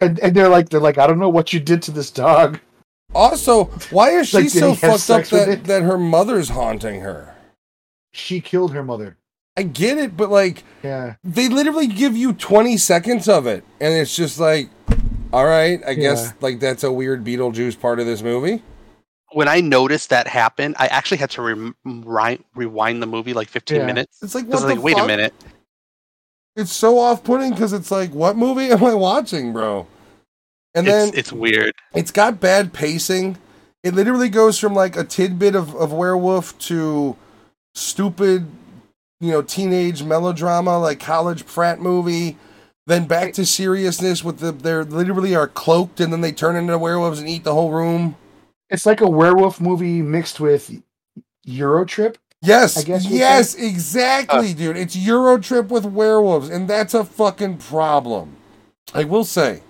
and, 0.00 0.20
and 0.20 0.36
they're 0.36 0.48
like 0.48 0.68
they're 0.68 0.78
like 0.78 0.98
I 0.98 1.08
don't 1.08 1.18
know 1.18 1.28
what 1.28 1.52
you 1.52 1.58
did 1.58 1.82
to 1.82 1.90
this 1.90 2.12
dog. 2.12 2.60
Also, 3.12 3.64
why 3.90 4.10
is 4.10 4.28
she 4.28 4.36
Like, 4.36 4.48
so 4.50 4.72
fucked 4.76 5.10
up 5.10 5.24
that 5.26 5.48
it? 5.48 5.64
that 5.64 5.82
her 5.82 5.98
mother's 5.98 6.50
haunting 6.50 7.00
her? 7.00 7.29
She 8.12 8.40
killed 8.40 8.72
her 8.72 8.82
mother. 8.82 9.16
I 9.56 9.62
get 9.62 9.98
it, 9.98 10.16
but 10.16 10.30
like. 10.30 10.64
Yeah. 10.82 11.16
they 11.24 11.48
literally 11.48 11.86
give 11.86 12.16
you 12.16 12.32
20 12.32 12.76
seconds 12.78 13.28
of 13.28 13.46
it 13.46 13.62
and 13.80 13.92
it's 13.92 14.16
just 14.16 14.40
like 14.40 14.70
all 15.32 15.44
right 15.44 15.78
i 15.86 15.92
guess 15.92 16.32
like 16.40 16.58
that's 16.58 16.82
a 16.84 16.90
weird 16.90 17.22
beetlejuice 17.22 17.78
part 17.78 18.00
of 18.00 18.06
this 18.06 18.22
movie 18.22 18.62
When 19.32 19.46
I 19.46 19.60
noticed 19.60 20.08
that 20.10 20.26
happen, 20.26 20.74
I 20.78 20.86
actually 20.86 21.18
had 21.18 21.30
to 21.32 21.42
re- 21.42 21.72
ri- 21.84 22.40
rewind 22.54 23.02
the 23.02 23.06
movie 23.06 23.34
like 23.34 23.48
15 23.48 23.76
Yeah. 23.76 23.86
minutes. 23.86 24.18
it's 24.22 24.34
like 24.34 24.46
what 24.46 24.60
the 24.60 24.66
like, 24.68 24.82
wait 24.82 24.94
fuck? 24.94 25.04
a 25.04 25.06
minute. 25.06 25.34
it's 26.56 26.72
so 26.72 26.98
off-putting 26.98 27.50
because 27.50 27.72
it's 27.74 27.90
like 27.90 28.10
what 28.14 28.36
movie 28.36 28.70
am 28.70 28.82
i 28.82 28.94
watching 28.94 29.52
bro 29.52 29.86
and 30.74 30.86
then 30.86 31.08
It's, 31.10 31.18
it's 31.18 31.32
weird. 31.32 31.74
it's 31.94 32.10
got 32.10 32.40
bad 32.40 32.72
pacing 32.72 33.36
it 33.84 33.94
literally 33.94 34.30
goes 34.30 34.58
from 34.58 34.74
like 34.74 34.96
a 34.96 35.04
tidbit 35.04 35.54
of, 35.54 35.74
of 35.76 35.92
werewolf 35.92 36.58
to 36.60 37.16
stupid 37.74 38.46
you 39.20 39.30
know 39.30 39.42
teenage 39.42 40.02
melodrama 40.02 40.78
like 40.78 40.98
college 41.00 41.42
frat 41.44 41.80
movie 41.80 42.36
then 42.86 43.06
back 43.06 43.32
to 43.32 43.46
seriousness 43.46 44.24
with 44.24 44.38
the 44.38 44.50
they're 44.52 44.84
literally 44.84 45.34
are 45.34 45.46
cloaked 45.48 46.00
and 46.00 46.12
then 46.12 46.20
they 46.20 46.32
turn 46.32 46.56
into 46.56 46.76
werewolves 46.78 47.20
and 47.20 47.28
eat 47.28 47.44
the 47.44 47.54
whole 47.54 47.70
room 47.70 48.16
It's 48.70 48.86
like 48.86 49.00
a 49.00 49.08
werewolf 49.08 49.60
movie 49.60 50.02
mixed 50.02 50.40
with 50.40 50.82
Euro 51.44 51.84
Trip. 51.84 52.18
Yes, 52.42 52.78
I 52.78 52.82
guess 52.84 53.04
you'd 53.04 53.18
yes, 53.18 53.54
exactly, 53.54 54.54
dude. 54.54 54.76
It's 54.76 54.96
Eurotrip 54.96 55.68
with 55.68 55.84
werewolves, 55.84 56.48
and 56.48 56.68
that's 56.68 56.94
a 56.94 57.04
fucking 57.04 57.58
problem. 57.58 58.36
I 58.94 59.04
will 59.04 59.24
say, 59.24 59.62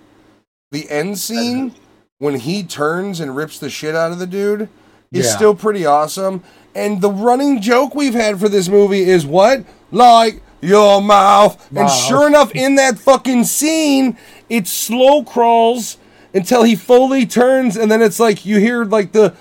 the 0.71 0.89
end 0.89 1.17
scene 1.17 1.75
when 2.19 2.35
he 2.35 2.63
turns 2.63 3.19
and 3.19 3.35
rips 3.35 3.59
the 3.59 3.69
shit 3.69 3.93
out 3.95 4.11
of 4.13 4.19
the 4.19 4.27
dude 4.27 4.69
is 5.11 5.25
Yeah. 5.25 5.35
still 5.35 5.55
pretty 5.55 5.85
awesome. 5.85 6.43
And 6.73 7.01
the 7.01 7.09
running 7.09 7.61
joke 7.61 7.95
we've 7.95 8.13
had 8.13 8.39
for 8.39 8.47
this 8.49 8.69
movie 8.69 9.01
is 9.03 9.25
what? 9.25 9.65
Like 9.91 10.41
your 10.61 11.01
mouth. 11.01 11.69
And 11.75 11.89
sure 11.89 12.27
enough, 12.27 12.53
in 12.55 12.75
that 12.75 12.97
fucking 12.97 13.43
scene, 13.45 14.17
it 14.49 14.67
slow 14.67 15.23
crawls 15.23 15.97
until 16.33 16.63
he 16.63 16.75
fully 16.75 17.25
turns, 17.25 17.75
and 17.75 17.91
then 17.91 18.01
it's 18.01 18.19
like 18.19 18.45
you 18.45 18.59
hear 18.59 18.85
like 18.85 19.11
the 19.11 19.35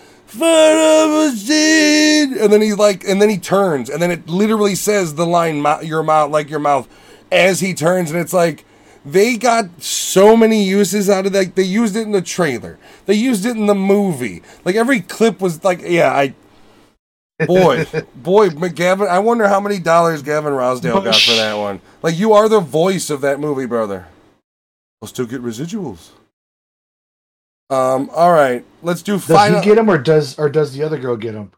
and 2.40 2.52
then 2.52 2.60
he 2.62 2.72
like 2.72 3.04
and 3.04 3.20
then 3.20 3.28
he 3.28 3.36
turns 3.36 3.90
and 3.90 4.00
then 4.00 4.12
it 4.12 4.28
literally 4.28 4.76
says 4.76 5.16
the 5.16 5.26
line 5.26 5.64
your 5.82 6.04
mouth 6.04 6.30
like 6.30 6.48
your 6.48 6.60
mouth 6.60 6.88
as 7.32 7.58
he 7.58 7.74
turns 7.74 8.12
and 8.12 8.20
it's 8.20 8.32
like 8.32 8.64
they 9.04 9.36
got 9.36 9.82
so 9.82 10.36
many 10.36 10.62
uses 10.62 11.10
out 11.10 11.26
of 11.26 11.32
that 11.32 11.56
they 11.56 11.64
used 11.64 11.96
it 11.96 12.02
in 12.02 12.12
the 12.12 12.22
trailer 12.22 12.78
they 13.06 13.14
used 13.14 13.44
it 13.44 13.56
in 13.56 13.66
the 13.66 13.74
movie 13.74 14.40
like 14.64 14.76
every 14.76 15.00
clip 15.00 15.40
was 15.40 15.64
like 15.64 15.80
yeah 15.82 16.12
i 16.12 16.32
boy 17.46 17.84
boy 18.14 18.48
mcgavin 18.50 19.08
i 19.08 19.18
wonder 19.18 19.48
how 19.48 19.60
many 19.60 19.78
dollars 19.78 20.22
Gavin 20.22 20.52
Rossdale 20.52 21.02
got 21.02 21.16
for 21.16 21.32
that 21.32 21.54
one 21.54 21.80
like 22.02 22.18
you 22.18 22.32
are 22.32 22.48
the 22.48 22.60
voice 22.60 23.10
of 23.10 23.20
that 23.20 23.40
movie 23.40 23.66
brother 23.66 24.06
i'll 25.02 25.08
still 25.08 25.26
get 25.26 25.42
residuals 25.42 26.10
um 27.70 28.10
all 28.14 28.32
right 28.32 28.64
let's 28.82 29.02
do 29.02 29.12
Does 29.14 29.26
final 29.26 29.60
he 29.60 29.64
get 29.64 29.78
him 29.78 29.88
or 29.88 29.98
does 29.98 30.38
or 30.38 30.48
does 30.48 30.72
the 30.72 30.82
other 30.82 30.98
girl 30.98 31.16
get 31.16 31.34
him? 31.34 31.52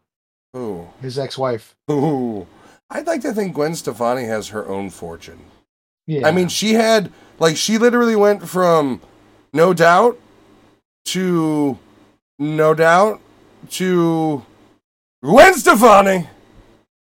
Ooh. 0.55 0.87
His 1.01 1.17
ex-wife. 1.17 1.75
Ooh. 1.89 2.45
I'd 2.89 3.07
like 3.07 3.21
to 3.21 3.33
think 3.33 3.55
Gwen 3.55 3.73
Stefani 3.75 4.25
has 4.25 4.49
her 4.49 4.67
own 4.67 4.91
fortune. 4.91 5.39
Yeah. 6.05 6.27
I 6.27 6.31
mean, 6.31 6.47
she 6.47 6.73
had 6.73 7.11
like 7.39 7.57
she 7.57 7.77
literally 7.77 8.15
went 8.15 8.47
from 8.47 9.01
no 9.51 9.73
doubt 9.73 10.19
to 11.05 11.79
no 12.37 12.73
doubt 12.73 13.19
to 13.71 14.45
Gwen 15.23 15.53
Stefani, 15.55 16.15
and 16.17 16.27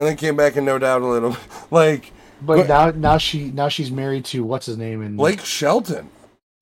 then 0.00 0.16
came 0.16 0.36
back 0.36 0.56
and 0.56 0.64
no 0.64 0.78
doubt 0.78 1.02
a 1.02 1.06
little 1.06 1.36
like 1.70 2.12
but 2.40 2.56
but- 2.56 2.68
now 2.68 2.90
now 2.92 3.18
she 3.18 3.50
now 3.50 3.68
she's 3.68 3.90
married 3.90 4.24
to 4.26 4.44
what's 4.44 4.66
his 4.66 4.76
name 4.78 5.02
and 5.02 5.16
Blake 5.16 5.40
Shelton. 5.44 6.08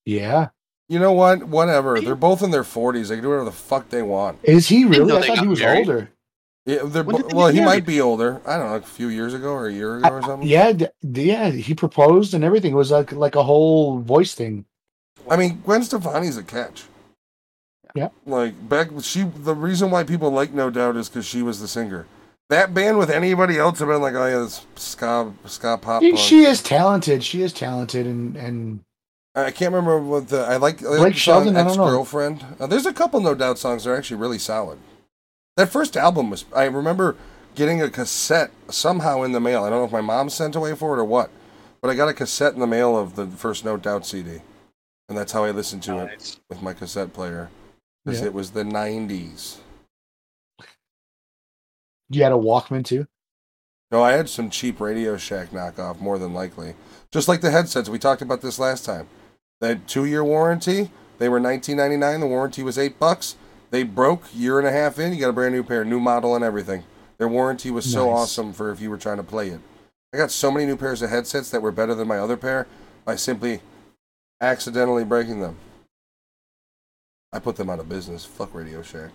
Yeah. 0.05 0.49
You 0.89 0.99
know 0.99 1.13
what? 1.13 1.45
Whatever. 1.45 2.01
They're 2.01 2.15
both 2.15 2.43
in 2.43 2.51
their 2.51 2.65
forties. 2.65 3.09
They 3.09 3.15
can 3.17 3.23
do 3.23 3.29
whatever 3.31 3.45
the 3.47 3.53
fuck 3.53 3.89
they 3.89 4.03
want. 4.03 4.39
Is 4.43 4.69
he 4.69 4.85
really? 4.85 5.07
know 5.07 5.19
I 5.19 5.27
thought 5.27 5.39
he 5.39 5.47
was 5.47 5.61
married. 5.61 5.89
older. 5.89 6.11
Yeah, 6.67 6.81
they're, 6.85 7.03
When 7.03 7.17
bo- 7.23 7.29
they 7.29 7.35
well, 7.35 7.49
he 7.49 7.61
married? 7.61 7.67
might 7.67 7.87
be 7.87 8.01
older. 8.01 8.41
I 8.47 8.57
don't 8.57 8.67
know, 8.67 8.73
like 8.75 8.83
a 8.83 8.87
few 8.87 9.09
years 9.09 9.33
ago 9.35 9.53
or 9.53 9.67
a 9.69 9.73
year 9.73 9.97
ago 9.97 10.09
or 10.11 10.23
something. 10.23 10.47
Yeah, 10.49 10.73
d- 10.73 10.87
yeah. 11.03 11.51
He 11.51 11.75
proposed 11.75 12.35
and 12.35 12.45
everything. 12.45 12.73
It 12.73 12.77
was 12.77 12.91
like 12.91 13.13
like 13.13 13.35
a 13.37 13.43
whole 13.43 13.99
voice 14.01 14.35
thing. 14.35 14.65
I 15.31 15.37
mean, 15.37 15.63
Gwen 15.65 15.83
Stefani's 15.83 16.37
a 16.37 16.43
catch. 16.43 16.85
Yeah. 17.95 18.09
Like 18.27 18.69
back, 18.69 18.89
she 19.03 19.23
the 19.23 19.55
reason 19.55 19.91
why 19.91 20.05
people 20.05 20.31
like 20.31 20.53
No 20.53 20.71
Doubt 20.71 20.97
is 20.97 21.09
because 21.09 21.27
she 21.27 21.43
was 21.43 21.61
the 21.61 21.69
singer. 21.69 22.07
That 22.49 22.75
band 22.75 22.99
with 22.99 23.11
anybody 23.11 23.59
else 23.59 23.79
have 23.79 23.89
been 23.89 24.03
like, 24.03 24.15
oh 24.15 24.27
yeah, 24.27 24.39
this 24.41 24.67
ska 24.77 25.33
ska 25.47 25.79
pop. 25.79 26.03
She, 26.03 26.17
she 26.17 26.43
is 26.45 26.63
talented. 26.63 27.23
She 27.25 27.43
is 27.43 27.53
talented, 27.53 28.07
and 28.07 28.37
and 28.37 28.81
I 29.35 29.51
can't 29.51 29.73
remember 29.75 29.99
what 29.99 30.29
the 30.29 30.41
I 30.43 30.57
like. 30.57 30.83
I 30.83 30.89
like 30.89 30.99
Blake 30.99 31.15
the 31.15 31.21
song 31.21 31.45
Shelton, 31.45 31.57
I 31.57 31.65
don't 31.65 31.77
know. 31.77 31.85
Ex 31.85 31.93
Girlfriend. 31.93 32.45
Uh, 32.61 32.67
there's 32.67 32.87
a 32.87 32.93
couple 32.93 33.21
No 33.21 33.35
Doubt 33.35 33.59
songs 33.59 33.85
that 33.85 33.91
are 33.91 33.97
actually 33.97 34.19
really 34.19 34.39
solid. 34.39 34.79
That 35.57 35.69
first 35.71 35.97
album 35.97 36.31
was. 36.31 36.45
I 36.55 36.65
remember 36.65 37.17
getting 37.55 37.83
a 37.83 37.91
cassette 37.91 38.51
somehow 38.71 39.23
in 39.23 39.33
the 39.33 39.41
mail. 39.41 39.65
I 39.65 39.71
don't 39.71 39.81
know 39.81 39.85
if 39.85 39.93
my 39.93 40.01
mom 40.01 40.31
sent 40.31 40.55
away 40.57 40.75
for 40.75 40.97
it 40.97 41.01
or 41.01 41.05
what, 41.05 41.31
but 41.81 41.91
I 41.91 41.95
got 41.95 42.09
a 42.09 42.15
cassette 42.15 42.55
in 42.55 42.61
the 42.61 42.67
mail 42.67 42.97
of 42.99 43.17
the 43.17 43.27
first 43.27 43.65
No 43.65 43.77
Doubt 43.77 44.07
CD, 44.07 44.41
and 45.09 45.17
that's 45.17 45.33
how 45.33 45.45
I 45.45 45.51
listened 45.53 45.83
to 45.85 45.99
it 46.01 46.07
Nice. 46.07 46.41
with 46.51 46.61
my 46.63 46.75
cassette 46.75 47.13
player. 47.15 47.49
Because 48.05 48.21
Yeah. 48.21 48.27
it 48.27 48.35
was 48.35 48.51
the 48.53 48.65
'90s. 48.65 49.59
you 52.09 52.23
had 52.23 52.33
a 52.33 52.37
Walkman 52.37 52.85
too. 52.85 53.07
No, 53.91 54.03
I 54.03 54.13
had 54.13 54.29
some 54.29 54.51
cheap 54.51 54.81
Radio 54.81 55.17
Shack 55.17 55.51
knockoff, 55.51 56.01
more 56.01 56.19
than 56.19 56.35
likely. 56.35 56.75
Just 57.11 57.29
like 57.29 57.41
the 57.41 57.51
headsets, 57.51 57.89
we 57.89 57.99
talked 57.99 58.23
about 58.23 58.41
this 58.43 58.59
last 58.59 58.85
time. 58.85 59.07
They 59.61 59.77
two-year 59.87 60.25
warranty. 60.25 60.91
They 61.19 61.29
were 61.29 61.41
19.99. 61.41 62.21
The 62.21 62.27
warranty 62.27 62.63
was 62.63 62.77
eight 62.79 62.99
bucks. 62.99 63.37
They 63.71 63.83
broke 63.83 64.25
year 64.35 64.59
and 64.59 64.67
a 64.69 64.73
half 64.73 64.99
in. 64.99 65.13
You 65.15 65.21
got 65.21 65.29
a 65.31 65.33
brand 65.33 65.55
new 65.55 65.63
pair, 65.63 65.85
new 65.85 66.01
model 66.01 66.35
and 66.35 66.45
everything. 66.45 66.85
Their 67.19 67.29
warranty 67.29 67.71
was 67.71 67.91
so 67.91 68.07
Nice. 68.11 68.19
awesome 68.19 68.53
for 68.53 68.71
if 68.71 68.81
you 68.81 68.91
were 68.91 68.99
trying 68.99 69.19
to 69.19 69.23
play 69.23 69.49
it. 69.49 69.61
I 70.13 70.17
got 70.19 70.31
so 70.31 70.51
many 70.51 70.67
new 70.67 70.77
pairs 70.77 71.01
of 71.01 71.11
headsets 71.11 71.51
that 71.51 71.63
were 71.63 71.73
better 71.73 71.95
than 71.95 72.09
my 72.09 72.19
other 72.19 72.37
pair 72.37 72.67
by 73.05 73.17
simply 73.17 73.61
accidentally 74.41 75.05
breaking 75.05 75.41
them. 75.41 75.57
I 77.33 77.39
put 77.39 77.57
them 77.57 77.71
out 77.71 77.81
of 77.81 77.89
business. 77.89 78.25
Fuck 78.25 78.55
Radio 78.55 78.83
Shack. 78.83 79.11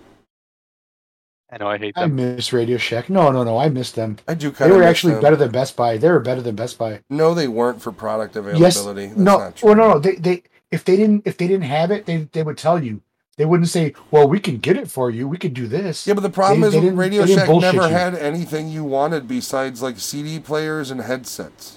I 1.52 1.58
know 1.58 1.68
I 1.70 1.78
hate 1.78 1.96
them. 1.96 2.04
I 2.04 2.08
miss 2.08 2.52
Radio 2.52 2.78
Shack. 2.78 3.10
No, 3.10 3.32
no, 3.32 3.44
no. 3.44 3.58
I 3.58 3.70
miss 3.70 3.92
them. 3.92 4.18
I 4.28 4.34
do 4.34 4.50
They 4.50 4.56
kind 4.58 4.72
of. 4.72 4.78
were 4.78 4.84
actually 4.84 5.20
better 5.22 5.36
than 5.38 5.52
Best 5.52 5.76
Buy. 5.78 5.98
They 5.98 6.10
were 6.10 6.20
better 6.20 6.42
than 6.42 6.56
Best 6.56 6.78
Buy. 6.78 7.02
No, 7.10 7.34
they 7.34 7.48
weren't 7.48 7.82
for 7.82 7.92
product 7.92 8.36
Yes. 8.36 8.78
availability. 8.78 9.08
That's 9.08 9.18
no, 9.20 9.38
not 9.38 9.56
true. 9.56 9.68
well, 9.70 9.78
no, 9.78 9.94
no. 9.94 10.00
They, 10.00 10.16
they, 10.16 10.44
if 10.72 10.84
they 10.84 10.98
didn't, 10.98 11.22
if 11.26 11.38
they 11.38 11.48
didn't 11.48 11.64
have 11.66 11.92
it, 11.92 12.06
they, 12.06 12.28
they 12.34 12.44
would 12.44 12.58
tell 12.58 12.84
you. 12.84 13.02
They 13.38 13.46
wouldn't 13.46 13.70
say, 13.70 13.94
"Well, 14.10 14.28
we 14.28 14.40
can 14.40 14.58
get 14.58 14.78
it 14.78 14.90
for 14.90 15.12
you. 15.12 15.28
We 15.28 15.38
could 15.38 15.54
do 15.54 15.68
this." 15.68 16.08
Yeah, 16.08 16.16
but 16.16 16.22
the 16.22 16.30
problem 16.32 16.62
They- 16.62 16.68
is 16.68 16.74
they 16.74 16.80
didn't- 16.82 16.98
Radio 16.98 17.22
they 17.22 17.28
didn't 17.28 17.40
Shack 17.42 17.48
bullshit 17.48 17.76
never 17.76 17.88
you. 17.88 17.94
had 17.94 18.16
anything 18.16 18.68
you 18.68 18.84
wanted 18.84 19.28
besides 19.28 19.80
like 19.84 20.00
CD 20.00 20.40
players 20.40 20.90
and 20.90 21.00
headsets. 21.02 21.77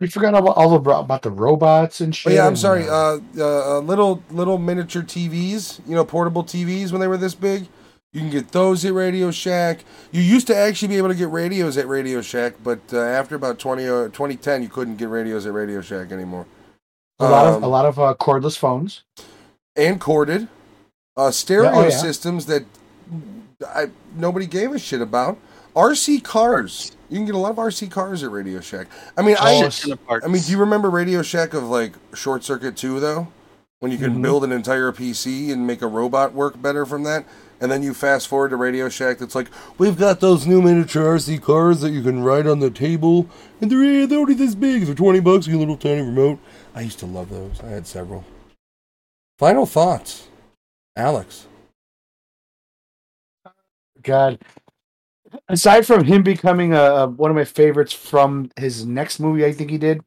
We 0.00 0.06
forgot 0.06 0.34
about 0.34 0.56
all 0.56 0.74
about, 0.74 1.04
about 1.04 1.22
the 1.22 1.30
robots 1.30 2.00
and 2.00 2.12
Oh 2.12 2.16
shit. 2.16 2.32
yeah, 2.34 2.46
I'm 2.46 2.56
sorry. 2.56 2.88
uh, 2.88 3.18
Uh, 3.36 3.78
uh, 3.78 3.80
little 3.80 4.22
little 4.30 4.58
miniature 4.58 5.02
TVs, 5.02 5.80
you 5.88 5.94
know, 5.96 6.04
portable 6.04 6.44
TVs 6.44 6.92
when 6.92 7.00
they 7.00 7.08
were 7.08 7.16
this 7.16 7.34
big. 7.34 7.66
You 8.12 8.20
can 8.20 8.30
get 8.30 8.52
those 8.52 8.84
at 8.84 8.94
Radio 8.94 9.30
Shack. 9.30 9.84
You 10.12 10.22
used 10.22 10.46
to 10.46 10.56
actually 10.56 10.88
be 10.88 10.96
able 10.96 11.08
to 11.08 11.14
get 11.14 11.28
radios 11.30 11.76
at 11.76 11.86
Radio 11.88 12.22
Shack, 12.22 12.54
but 12.64 12.78
uh, 12.92 12.98
after 13.00 13.34
about 13.34 13.58
20, 13.58 13.86
uh, 13.86 14.04
2010, 14.06 14.62
you 14.62 14.68
couldn't 14.70 14.96
get 14.96 15.08
radios 15.10 15.44
at 15.46 15.52
Radio 15.52 15.82
Shack 15.82 16.10
anymore. 16.10 16.46
a 17.18 17.28
lot 17.28 17.46
Um, 17.46 17.54
of 17.56 17.62
a 17.64 17.66
lot 17.66 17.84
of 17.84 17.98
uh, 17.98 18.14
cordless 18.18 18.56
phones. 18.56 19.02
and 19.76 20.00
corded 20.00 20.48
uh, 21.16 21.30
stereo 21.32 21.70
Yeah, 21.70 21.76
oh, 21.76 21.82
yeah. 21.82 21.90
systems 21.90 22.46
that 22.46 22.64
I, 23.66 23.90
nobody 24.16 24.46
gave 24.46 24.72
a 24.72 24.78
shit 24.78 25.02
about. 25.02 25.36
RC 25.78 26.24
cars. 26.24 26.92
You 27.08 27.16
can 27.18 27.24
get 27.24 27.36
a 27.36 27.38
lot 27.38 27.52
of 27.52 27.56
RC 27.56 27.88
cars 27.90 28.22
at 28.24 28.30
Radio 28.32 28.60
Shack. 28.60 28.88
I 29.16 29.22
mean, 29.22 29.36
I, 29.38 29.54
Oh, 29.64 29.68
Shit 29.70 29.84
in 29.84 29.90
the 29.90 29.96
parts. 29.96 30.26
I 30.26 30.28
mean, 30.28 30.42
do 30.42 30.50
you 30.50 30.58
remember 30.58 30.90
Radio 30.90 31.22
Shack 31.22 31.54
of 31.54 31.62
like 31.64 31.92
Short 32.14 32.42
Circuit 32.42 32.76
2 32.76 32.98
though? 33.00 33.28
When 33.80 33.92
you 33.92 33.98
could 33.98 34.10
Mhm. 34.14 34.22
build 34.22 34.42
an 34.42 34.50
entire 34.50 34.90
PC 34.90 35.52
and 35.52 35.64
make 35.64 35.80
a 35.82 35.86
robot 35.86 36.34
work 36.34 36.60
better 36.60 36.84
from 36.84 37.04
that? 37.04 37.24
And 37.60 37.70
then 37.70 37.82
you 37.84 37.94
fast 37.94 38.26
forward 38.26 38.48
to 38.50 38.56
Radio 38.56 38.88
Shack 38.88 39.18
that's 39.18 39.36
like, 39.36 39.48
we've 39.78 39.96
got 39.96 40.18
those 40.20 40.46
new 40.48 40.60
miniature 40.60 41.04
RC 41.16 41.38
cars 41.38 41.80
that 41.82 41.90
you 41.90 42.02
can 42.02 42.22
ride 42.24 42.48
on 42.48 42.58
the 42.58 42.70
table, 42.70 43.28
and 43.60 43.70
they're, 43.70 44.06
they're 44.06 44.18
only 44.18 44.34
this 44.34 44.56
big. 44.56 44.84
They're 44.86 44.94
20 44.96 45.20
bucks, 45.20 45.46
you 45.46 45.52
get 45.52 45.58
a 45.58 45.60
little 45.60 45.76
tiny 45.76 46.02
remote. 46.02 46.40
I 46.74 46.80
used 46.82 46.98
to 47.00 47.06
love 47.06 47.30
those. 47.30 47.60
I 47.62 47.68
had 47.68 47.86
several. 47.86 48.24
Final 49.38 49.64
thoughts. 49.66 50.26
Alex. 50.96 51.46
God. 54.02 54.38
Aside 55.48 55.86
from 55.86 56.04
him 56.04 56.22
becoming 56.22 56.72
a, 56.74 56.82
a- 56.82 57.06
one 57.08 57.30
of 57.30 57.36
my 57.36 57.44
favorites 57.44 57.92
from 57.92 58.50
his 58.56 58.84
next 58.86 59.20
movie, 59.20 59.44
I 59.44 59.52
think 59.52 59.70
he 59.70 59.78
did 59.78 60.00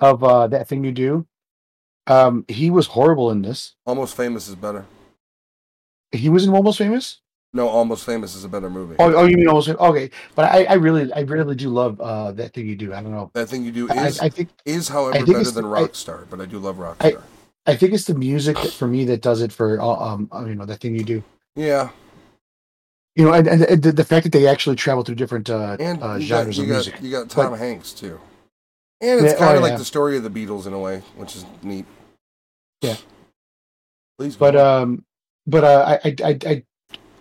of 0.00 0.22
uh, 0.24 0.46
that 0.48 0.68
thing 0.68 0.84
you 0.84 0.92
do. 0.92 1.26
Um, 2.06 2.44
he 2.48 2.70
was 2.70 2.86
horrible 2.88 3.30
in 3.30 3.42
this. 3.42 3.74
Almost 3.86 4.16
Famous 4.16 4.48
is 4.48 4.54
better. 4.54 4.86
He 6.12 6.28
was 6.28 6.44
in 6.44 6.52
Almost 6.54 6.78
Famous. 6.78 7.20
No, 7.52 7.68
Almost 7.68 8.04
Famous 8.06 8.34
is 8.34 8.44
a 8.44 8.48
better 8.48 8.70
movie. 8.70 8.96
Oh, 8.98 9.12
oh, 9.14 9.24
you 9.26 9.36
mean 9.36 9.48
Almost 9.48 9.66
Famous? 9.68 9.80
Okay, 9.82 10.10
but 10.34 10.46
I, 10.46 10.64
I 10.64 10.72
really, 10.74 11.12
I 11.12 11.20
really 11.20 11.54
do 11.54 11.68
love 11.68 12.00
uh, 12.00 12.32
that 12.32 12.52
thing 12.54 12.66
you 12.66 12.76
do. 12.76 12.92
I 12.94 13.02
don't 13.02 13.12
know. 13.12 13.30
That 13.34 13.48
thing 13.48 13.64
you 13.64 13.72
do 13.72 13.88
is, 13.90 14.18
I 14.20 14.28
think, 14.28 14.48
is 14.64 14.88
however, 14.88 15.16
I 15.16 15.22
think 15.22 15.36
better 15.38 15.50
than 15.50 15.64
the- 15.64 15.70
I- 15.76 15.82
Rockstar, 15.82 16.26
but 16.30 16.40
I 16.40 16.46
do 16.46 16.58
love 16.58 16.76
Rockstar. 16.76 17.22
I 17.66 17.76
think 17.76 17.92
it's 17.92 18.04
the 18.06 18.14
music 18.14 18.56
that, 18.56 18.72
for 18.72 18.88
me 18.88 19.04
that 19.04 19.20
does 19.20 19.42
it 19.42 19.52
for 19.52 19.80
uh, 19.80 19.84
um, 19.86 20.28
uh, 20.32 20.44
you 20.46 20.54
know, 20.54 20.64
that 20.64 20.80
thing 20.80 20.94
you 20.96 21.04
do. 21.04 21.22
yeah. 21.54 21.90
You 23.16 23.24
know, 23.24 23.32
and, 23.32 23.46
and, 23.48 23.82
the, 23.82 23.92
the 23.92 24.04
fact 24.04 24.24
that 24.24 24.32
they 24.32 24.46
actually 24.46 24.76
travel 24.76 25.02
through 25.02 25.16
different 25.16 25.50
uh, 25.50 25.76
And 25.80 26.02
uh, 26.02 26.18
got, 26.18 26.20
genres 26.20 26.56
you, 26.58 26.64
of 26.64 26.68
got, 26.68 26.74
music. 26.76 26.94
you 27.02 27.10
got 27.10 27.28
Tom 27.28 27.50
But- 27.50 27.58
Hanks, 27.58 27.92
too. 27.92 28.20
And 29.02 29.24
it's 29.24 29.32
Yeah, 29.32 29.38
kind 29.38 29.52
oh, 29.54 29.56
of 29.56 29.62
like 29.62 29.72
yeah. 29.72 29.78
the 29.78 29.84
story 29.84 30.16
of 30.18 30.22
the 30.22 30.30
Beatles 30.30 30.66
in 30.66 30.72
a 30.74 30.78
way, 30.78 30.98
which 31.16 31.34
is 31.34 31.44
neat. 31.62 31.86
Yeah. 32.82 32.96
Please 34.18 34.36
But 34.36 34.52
go. 34.52 34.82
um, 34.82 35.04
but 35.46 35.64
uh, 35.64 35.98
I, 36.04 36.16
I, 36.22 36.38
I, 36.46 36.62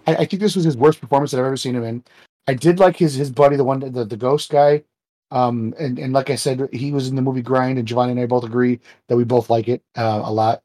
I, 0.06 0.26
think 0.26 0.42
this 0.42 0.56
was 0.58 0.66
his 0.66 0.76
worst 0.76 1.00
performance 1.00 1.32
that 1.32 1.40
I've 1.40 1.46
ever 1.46 1.56
seen 1.58 1.76
him 1.76 1.84
in. 1.86 2.04
I 2.48 2.54
did 2.54 2.80
like 2.80 2.98
his 2.98 3.14
his 3.16 3.32
buddy, 3.32 3.56
the 3.56 3.64
one 3.64 3.80
the 3.80 4.04
the 4.04 4.18
ghost 4.18 4.50
guy. 4.50 4.84
Um, 5.32 5.74
and 5.80 5.98
and 6.00 6.12
like 6.12 6.30
I 6.30 6.36
said, 6.36 6.68
he 6.74 6.92
was 6.92 7.08
in 7.08 7.16
the 7.16 7.22
movie 7.22 7.42
Grind, 7.42 7.78
and 7.80 7.88
Giovanni 7.88 8.12
and 8.12 8.20
I 8.20 8.26
both 8.26 8.44
agree 8.44 8.80
that 9.08 9.16
we 9.16 9.24
both 9.24 9.50
like 9.50 9.68
it 9.70 9.82
uh, 9.96 10.22
a 10.24 10.34
lot. 10.34 10.62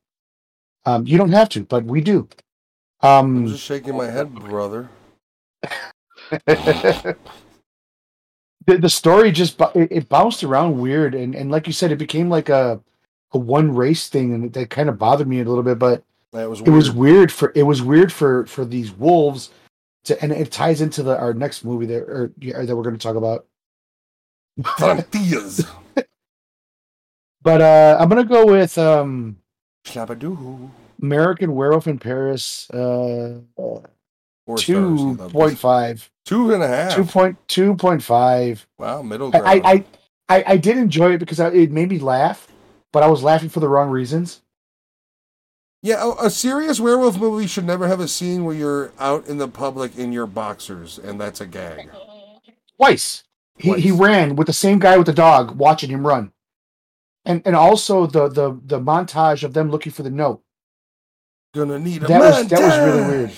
Um, 0.84 1.06
you 1.06 1.16
don't 1.16 1.30
have 1.32 1.48
to, 1.50 1.62
but 1.62 1.84
we 1.84 2.00
do. 2.00 2.28
I'm 3.02 3.36
Um, 3.36 3.46
just 3.46 3.62
shaking 3.64 3.96
my 3.96 4.06
head, 4.10 4.34
brother. 4.34 4.88
The 6.46 7.16
the 8.66 8.88
story 8.88 9.30
just 9.32 9.60
it, 9.74 9.88
it 9.90 10.08
bounced 10.08 10.44
around 10.44 10.78
weird, 10.78 11.14
and 11.14 11.34
and 11.34 11.50
like 11.50 11.66
you 11.66 11.72
said, 11.72 11.92
it 11.92 11.98
became 11.98 12.28
like 12.28 12.48
a 12.48 12.80
a 13.32 13.38
one 13.38 13.74
race 13.74 14.08
thing, 14.08 14.32
and 14.32 14.52
that 14.52 14.70
kind 14.70 14.88
of 14.88 14.98
bothered 14.98 15.28
me 15.28 15.40
a 15.40 15.44
little 15.44 15.62
bit. 15.62 15.78
But 15.78 16.02
That 16.32 16.48
was 16.48 16.60
it 16.60 16.70
was 16.70 16.90
weird 16.90 17.30
for 17.30 17.52
it 17.54 17.64
was 17.64 17.82
weird 17.82 18.12
for 18.12 18.46
for 18.46 18.64
these 18.64 18.92
wolves 18.92 19.50
to 20.04 20.20
and 20.22 20.32
it 20.32 20.50
ties 20.50 20.80
into 20.80 21.02
the 21.02 21.18
our 21.18 21.34
next 21.34 21.64
movie 21.64 21.86
that 21.86 22.02
or, 22.02 22.32
yeah, 22.38 22.62
that 22.62 22.76
we're 22.76 22.82
going 22.82 22.96
to 22.96 23.02
talk 23.02 23.16
about 23.16 23.46
Frontiers. 24.78 25.64
but 27.42 27.60
uh 27.60 27.96
i'm 28.00 28.08
going 28.08 28.22
to 28.22 28.28
go 28.28 28.46
with 28.46 28.78
um 28.78 29.36
american 31.02 31.54
werewolf 31.54 31.86
in 31.86 31.98
paris 31.98 32.70
uh 32.70 33.38
Four 34.46 34.56
love 34.56 35.32
this. 35.32 35.60
2.5 35.60 36.08
Two 36.24 36.52
and 36.52 36.62
a 36.62 36.68
half. 36.68 36.96
2.2.5 36.96 38.66
Wow, 38.78 39.02
middle 39.02 39.30
ground. 39.30 39.46
I 39.46 39.60
i 39.64 39.84
i 40.28 40.44
I 40.48 40.56
did 40.56 40.76
enjoy 40.76 41.14
it 41.14 41.18
because 41.18 41.40
I, 41.40 41.48
it 41.50 41.70
made 41.70 41.90
me 41.90 41.98
laugh 41.98 42.48
but 42.92 43.02
i 43.02 43.08
was 43.08 43.22
laughing 43.22 43.48
for 43.48 43.60
the 43.60 43.68
wrong 43.68 43.90
reasons 43.90 44.40
yeah, 45.84 46.14
a, 46.18 46.30
serious 46.30 46.80
werewolf 46.80 47.18
movie 47.18 47.46
should 47.46 47.66
never 47.66 47.86
have 47.88 48.00
a 48.00 48.08
scene 48.08 48.46
where 48.46 48.54
you're 48.54 48.90
out 48.98 49.26
in 49.26 49.36
the 49.36 49.48
public 49.48 49.98
in 49.98 50.12
your 50.12 50.26
boxers, 50.26 50.98
and 50.98 51.20
that's 51.20 51.42
a 51.42 51.46
gag. 51.46 51.90
twice. 52.78 53.24
He 53.58 53.78
he 53.78 53.90
ran 53.90 54.34
with 54.34 54.46
the 54.46 54.54
same 54.54 54.78
guy 54.78 54.96
with 54.96 55.06
the 55.06 55.12
dog, 55.12 55.58
watching 55.58 55.90
him 55.90 56.06
run, 56.06 56.32
and 57.26 57.42
and 57.44 57.54
also 57.54 58.06
the 58.06 58.28
the 58.28 58.58
the 58.64 58.80
montage 58.80 59.44
of 59.44 59.52
them 59.52 59.70
looking 59.70 59.92
for 59.92 60.02
the 60.02 60.08
note. 60.08 60.42
Gonna 61.52 61.78
need 61.78 62.02
a 62.02 62.06
That 62.06 62.20
was- 62.20 62.48
that 62.48 62.60
was 62.62 62.78
really 62.78 63.06
weird. 63.18 63.32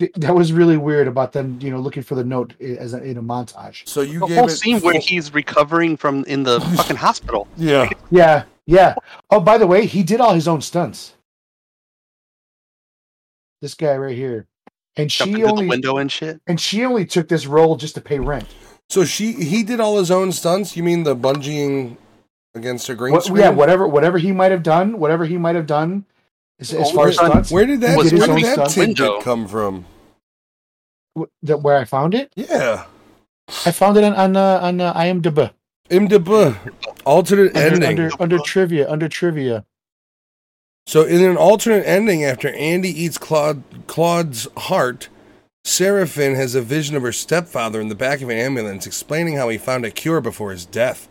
Th- 0.00 0.12
That 0.16 0.34
was 0.34 0.52
really 0.52 0.76
weird 0.76 1.06
about 1.06 1.32
them, 1.32 1.58
you 1.60 1.70
know, 1.70 1.78
looking 1.78 2.02
for 2.02 2.16
the 2.16 2.24
note 2.24 2.60
as 2.60 2.92
a, 2.94 3.02
in 3.04 3.16
a 3.18 3.22
montage. 3.22 3.86
So 3.86 4.00
you 4.00 4.18
the 4.20 4.26
gave 4.26 4.36
whole 4.38 4.46
it 4.48 4.50
scene 4.50 4.80
where 4.80 4.98
he's 4.98 5.32
recovering 5.32 5.96
from 5.96 6.24
in 6.24 6.42
the 6.42 6.60
fucking 6.76 6.96
hospital. 6.96 7.46
yeah. 7.56 7.88
Yeah, 8.10 8.44
yeah. 8.66 8.94
Oh, 9.30 9.38
by 9.40 9.56
the 9.58 9.66
way, 9.68 9.86
he 9.86 10.02
did 10.02 10.20
all 10.20 10.34
his 10.34 10.48
own 10.48 10.60
stunts. 10.62 11.14
This 13.60 13.74
guy 13.74 13.96
right 13.96 14.16
here, 14.16 14.46
and 14.96 15.10
Jumping 15.10 15.36
she 15.36 15.40
through 15.42 15.50
only 15.50 15.64
the 15.64 15.68
window 15.68 15.98
and 15.98 16.10
shit. 16.10 16.40
and 16.46 16.58
she 16.58 16.84
only 16.84 17.04
took 17.04 17.28
this 17.28 17.46
role 17.46 17.76
just 17.76 17.94
to 17.96 18.00
pay 18.00 18.18
rent. 18.18 18.46
So 18.88 19.04
she 19.04 19.32
he 19.32 19.62
did 19.62 19.80
all 19.80 19.98
his 19.98 20.10
own 20.10 20.32
stunts. 20.32 20.76
You 20.76 20.82
mean 20.82 21.02
the 21.02 21.14
bungeeing 21.14 21.98
against 22.54 22.88
a 22.88 22.94
green 22.94 23.12
What, 23.12 23.24
screen? 23.24 23.40
yeah, 23.42 23.50
whatever 23.50 23.86
whatever 23.86 24.16
he 24.18 24.32
might 24.32 24.50
have 24.50 24.62
done, 24.62 24.98
whatever 24.98 25.26
he 25.26 25.36
might 25.36 25.56
have 25.56 25.66
done, 25.66 26.06
as, 26.60 26.72
as 26.72 26.90
far 26.92 27.08
as 27.08 27.18
where- 27.18 27.30
stunts. 27.30 27.50
Where 27.50 27.66
did 27.66 27.80
that, 27.80 27.96
where 27.96 28.04
did 28.04 28.20
that 28.20 28.70
tidbit 28.70 28.98
window? 28.98 29.20
come 29.20 29.48
from? 29.48 29.86
that 31.42 31.58
where 31.58 31.76
I 31.76 31.84
found 31.84 32.14
it. 32.14 32.32
Yeah. 32.36 32.84
I 33.66 33.72
found 33.72 33.96
it 33.96 34.04
on 34.04 34.14
on 34.14 34.36
uh, 34.36 34.60
on 34.62 34.80
uh, 34.80 34.94
IMDb 34.94 35.50
IMDb. 35.90 36.56
Alternate 37.04 37.56
under, 37.56 37.74
ending. 37.74 37.84
under 37.84 38.10
under 38.20 38.38
trivia 38.38 38.88
under 38.88 39.08
trivia. 39.08 39.64
So, 40.86 41.04
in 41.04 41.22
an 41.22 41.36
alternate 41.36 41.86
ending, 41.86 42.24
after 42.24 42.48
Andy 42.48 42.88
eats 42.88 43.18
Claude, 43.18 43.62
Claude's 43.86 44.48
heart, 44.56 45.08
Serafine 45.64 46.34
has 46.36 46.54
a 46.54 46.62
vision 46.62 46.96
of 46.96 47.02
her 47.02 47.12
stepfather 47.12 47.80
in 47.80 47.88
the 47.88 47.94
back 47.94 48.22
of 48.22 48.28
an 48.28 48.38
ambulance 48.38 48.86
explaining 48.86 49.36
how 49.36 49.48
he 49.50 49.58
found 49.58 49.84
a 49.84 49.90
cure 49.90 50.20
before 50.20 50.50
his 50.50 50.64
death. 50.64 51.08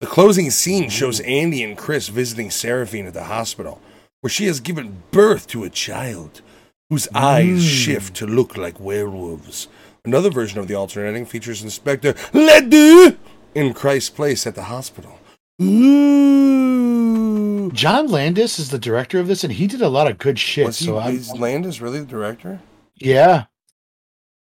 The 0.00 0.06
closing 0.06 0.50
scene 0.50 0.88
shows 0.88 1.20
Andy 1.20 1.62
and 1.62 1.76
Chris 1.76 2.08
visiting 2.08 2.48
Serafine 2.48 3.06
at 3.06 3.12
the 3.12 3.24
hospital, 3.24 3.80
where 4.20 4.30
she 4.30 4.46
has 4.46 4.60
given 4.60 5.02
birth 5.10 5.46
to 5.48 5.64
a 5.64 5.70
child 5.70 6.42
whose 6.90 7.08
eyes 7.14 7.64
shift 7.64 8.14
to 8.16 8.26
look 8.26 8.56
like 8.56 8.78
werewolves. 8.80 9.68
Another 10.04 10.30
version 10.30 10.58
of 10.58 10.68
the 10.68 10.74
alternate 10.74 11.08
ending 11.08 11.26
features 11.26 11.62
Inspector 11.62 12.12
Ledoux 12.32 13.16
in 13.54 13.74
Chris's 13.74 14.10
place 14.10 14.46
at 14.46 14.54
the 14.54 14.64
hospital. 14.64 15.18
Ooh. 15.62 17.70
John 17.72 18.08
Landis 18.08 18.58
is 18.58 18.70
the 18.70 18.78
director 18.78 19.20
of 19.20 19.26
this, 19.28 19.44
and 19.44 19.52
he 19.52 19.66
did 19.66 19.82
a 19.82 19.88
lot 19.88 20.10
of 20.10 20.18
good 20.18 20.38
shit. 20.38 20.66
Was 20.66 20.78
he, 20.78 20.86
so 20.86 20.98
I'm, 20.98 21.14
is 21.14 21.32
Landis 21.36 21.80
really 21.80 22.00
the 22.00 22.06
director? 22.06 22.60
yeah, 22.96 23.44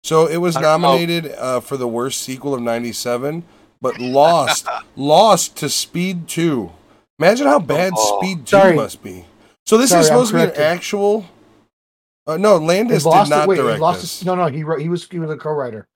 So 0.03 0.27
it 0.27 0.37
was 0.37 0.55
I 0.55 0.61
don't 0.61 0.81
know. 0.81 0.87
nominated 0.89 1.31
uh, 1.33 1.59
for 1.59 1.75
the 1.77 1.87
worst 1.87 2.21
sequel 2.21 2.53
of 2.53 2.61
'97, 2.61 3.43
but 3.81 3.99
lost 3.99 4.67
lost 4.95 5.57
to 5.57 5.69
Speed 5.69 6.27
Two. 6.27 6.71
Imagine 7.19 7.47
how 7.47 7.59
bad 7.59 7.93
Oh. 7.95 8.19
Speed 8.21 8.45
Two 8.45 8.57
Sorry. 8.57 8.75
must 8.75 9.03
be. 9.03 9.25
So 9.67 9.77
this 9.77 9.89
Sorry, 9.89 9.99
is 9.99 10.07
supposed 10.07 10.31
to 10.31 10.37
be 10.37 10.43
an 10.43 10.55
actual. 10.55 11.25
Uh, 12.25 12.37
no, 12.37 12.55
Landis 12.55 13.03
did 13.03 13.09
not 13.09 13.43
it. 13.43 13.47
Wait, 13.49 13.57
he 13.57 13.61
direct 13.61 13.81
lost 13.81 14.01
this. 14.01 14.21
it. 14.21 14.25
No, 14.25 14.33
no, 14.33 14.47
he 14.47 14.63
wrote. 14.63 14.79
He 14.79 14.87
was 14.87 15.05
he 15.09 15.19
was 15.19 15.29
a 15.29 15.35
co-writer. 15.35 15.89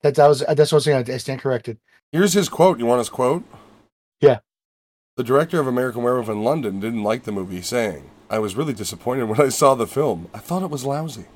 That 0.00 0.14
that 0.14 0.26
was 0.26 0.40
that's 0.40 0.72
what 0.72 0.72
I 0.72 0.76
was 0.76 0.84
saying. 0.84 1.10
I 1.10 1.16
stand 1.18 1.40
corrected. 1.42 1.78
Here's 2.10 2.32
his 2.32 2.48
quote. 2.48 2.78
You 2.78 2.86
want 2.86 3.00
his 3.00 3.10
quote? 3.10 3.44
Yeah. 4.20 4.38
The 5.16 5.24
director 5.24 5.60
of 5.60 5.66
American 5.66 6.02
Werewolf 6.02 6.30
in 6.30 6.42
London 6.42 6.80
didn't 6.80 7.02
like 7.02 7.24
the 7.24 7.32
movie, 7.32 7.60
saying, 7.60 8.10
"I 8.30 8.38
was 8.38 8.56
really 8.56 8.72
disappointed 8.72 9.24
when 9.24 9.40
I 9.40 9.50
saw 9.50 9.74
the 9.74 9.86
film. 9.86 10.28
I 10.32 10.38
thought 10.38 10.62
it 10.62 10.70
was 10.70 10.86
lousy." 10.86 11.26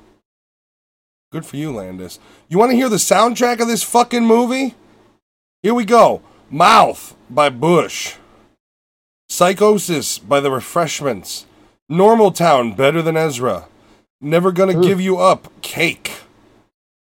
Good 1.31 1.45
for 1.45 1.57
you, 1.57 1.71
Landis. 1.71 2.17
You 2.49 2.57
want 2.57 2.71
to 2.71 2.77
hear 2.77 2.89
the 2.89 2.95
soundtrack 2.95 3.59
of 3.59 3.67
this 3.67 3.83
fucking 3.83 4.25
movie? 4.25 4.75
Here 5.61 5.73
we 5.73 5.85
go. 5.85 6.21
Mouth 6.49 7.15
by 7.29 7.49
Bush. 7.49 8.15
Psychosis 9.29 10.17
by 10.17 10.39
The 10.39 10.49
Refreshments. 10.49 11.46
Normal 11.89 12.31
Town 12.31 12.73
better 12.73 13.01
than 13.01 13.15
Ezra. 13.17 13.67
Never 14.19 14.51
Gonna 14.51 14.77
Ugh. 14.77 14.83
Give 14.83 14.99
You 15.01 15.17
Up. 15.17 15.47
Cake. 15.61 16.11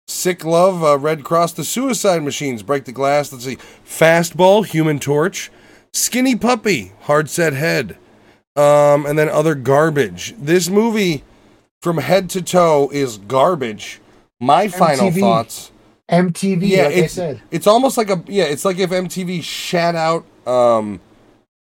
Sick 0.07 0.45
Love, 0.45 0.83
uh, 0.83 0.97
Red 0.99 1.21
Kross, 1.23 1.55
The 1.55 1.63
Suicide 1.63 2.23
Machines, 2.23 2.61
Break 2.61 2.85
the 2.85 2.91
Glass. 2.91 3.31
Let's 3.31 3.45
see. 3.45 3.57
Fastball, 3.85 4.65
Human 4.65 4.99
Torch. 4.99 5.51
Skinny 5.93 6.35
Puppy, 6.35 6.91
Hard 7.01 7.29
Set 7.29 7.53
Head. 7.53 7.97
Um, 8.55 9.05
and 9.05 9.17
then 9.17 9.27
other 9.29 9.55
garbage. 9.55 10.35
This 10.37 10.69
movie, 10.69 11.23
from 11.81 11.97
head 11.97 12.29
to 12.31 12.41
toe, 12.41 12.89
is 12.93 13.17
garbage. 13.17 13.99
My 14.39 14.67
final 14.67 15.09
MTV. 15.09 15.19
thoughts. 15.19 15.71
MTV, 16.11 16.67
Yeah, 16.67 16.83
like 16.85 16.95
it's 16.97 17.13
said. 17.15 17.41
it's 17.49 17.65
almost 17.65 17.97
like 17.97 18.09
a 18.11 18.23
yeah. 18.27 18.43
It's 18.43 18.63
like 18.63 18.77
if 18.77 18.91
MTV 18.91 19.41
shat 19.41 19.95
out 19.95 20.23
um, 20.47 20.99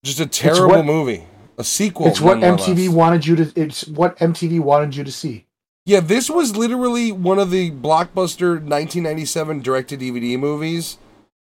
just 0.03 0.19
a 0.19 0.27
terrible 0.27 0.69
what- 0.79 0.85
movie, 0.85 1.25
a 1.59 1.65
sequel. 1.65 2.07
It's 2.07 2.21
what. 2.21 2.39
MTV 2.39 2.89
wanted 2.89 3.27
you 3.27 3.37
to. 3.37 3.53
It's 3.57 3.87
what 3.87 4.17
MTV 4.19 4.61
wanted 4.61 4.97
you 4.97 5.05
to 5.05 5.13
see. 5.13 5.47
Yeah, 5.85 6.01
this 6.01 6.29
was 6.29 6.57
literally 6.57 7.13
one 7.13 7.39
of 7.39 7.51
the 7.51 7.71
blockbuster 7.71 8.55
1997 8.55 9.63
directed 9.63 10.01
DVD 10.01 10.39
movies 10.39 10.99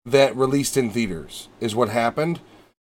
that 0.06 0.34
released 0.34 0.76
in 0.76 0.90
theaters, 0.90 1.48
is 1.60 1.74
what 1.74 1.90
happened. 1.90 2.40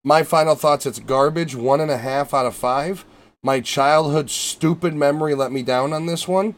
My 0.04 0.23
final 0.23 0.56
thoughts 0.56 0.86
it's 0.86 0.99
garbage, 0.99 1.56
one 1.56 1.80
and 1.80 1.91
a 1.91 1.97
half 1.97 2.34
out 2.34 2.45
of 2.45 2.56
five. 2.56 3.06
My 3.43 3.60
childhood 3.60 4.30
stupid 4.30 4.95
memory 4.95 5.36
let 5.36 5.51
me 5.51 5.62
down 5.62 5.93
on 5.93 6.08
this 6.08 6.28
one. 6.28 6.56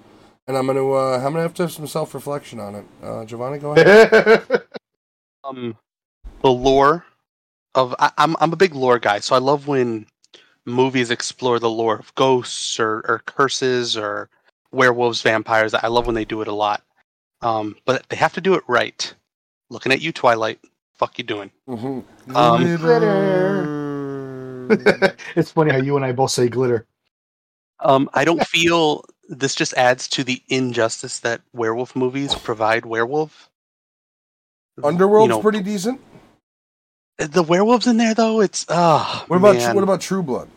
And 0.48 0.58
I'm 0.58 0.68
gonna 0.68 0.90
uh, 0.90 1.18
I'm 1.18 1.34
gonna 1.34 1.42
have 1.42 1.54
to 1.56 1.64
have 1.64 1.72
some 1.74 1.88
self 1.88 2.14
reflection 2.14 2.60
on 2.60 2.76
it. 2.76 2.86
Uh, 3.04 3.26
Giovanni, 3.26 3.60
go 3.60 3.74
ahead. 3.74 4.64
um 5.44 5.78
the 6.42 6.50
lore 6.50 7.06
of 7.76 7.94
I, 8.00 8.12
I'm 8.18 8.38
I'm 8.40 8.54
a 8.54 8.56
big 8.56 8.74
lore 8.74 9.00
guy, 9.00 9.20
so 9.20 9.36
I 9.36 9.40
love 9.40 9.68
when 9.68 10.06
movies 10.68 11.10
explore 11.10 11.58
the 11.60 11.70
lore 11.70 11.98
of 11.98 12.14
ghosts 12.16 12.80
or, 12.80 12.98
or 13.08 13.24
curses 13.26 13.98
or 13.98 14.30
werewolves, 14.72 15.22
vampires. 15.22 15.74
I 15.74 15.88
love 15.88 16.06
when 16.06 16.16
they 16.16 16.26
do 16.26 16.42
it 16.42 16.48
a 16.48 16.54
lot. 16.54 16.84
Um, 17.42 17.76
but 17.86 18.08
they 18.10 18.18
have 18.18 18.34
to 18.34 18.42
do 18.42 18.54
it 18.56 18.64
right. 18.68 19.14
Looking 19.70 19.92
at 19.92 20.02
you, 20.02 20.12
Twilight. 20.12 20.60
Fuck 20.96 21.18
you 21.18 21.24
doing? 21.24 21.52
Mhm. 21.68 22.04
Um, 22.36 22.64
it's 25.36 25.52
funny 25.52 25.72
how 25.72 25.78
you 25.78 25.96
and 25.96 26.04
I 26.06 26.12
both 26.12 26.32
say 26.32 26.50
glitter. 26.50 26.86
Um, 27.80 28.10
I 28.14 28.26
don't 28.26 28.46
feel 28.46 29.06
this 29.30 29.54
just 29.56 29.74
adds 29.76 30.08
to 30.10 30.24
the 30.24 30.42
injustice 30.50 31.20
that 31.20 31.42
werewolf 31.54 31.96
movies 31.96 32.34
provide 32.34 32.86
werewolf. 32.86 33.50
Underworld's 34.84 35.30
You 35.30 35.36
know, 35.36 35.42
pretty 35.42 35.62
decent. 35.62 36.02
the 37.18 37.44
werewolves 37.44 37.88
in 37.88 37.98
there 37.98 38.14
though. 38.16 38.42
It's 38.42 38.66
ah. 38.70 39.24
What 39.28 39.38
about 39.38 39.56
man. 39.58 39.76
what 39.76 39.84
about 39.84 40.02
True 40.02 40.24
Blood? 40.24 40.50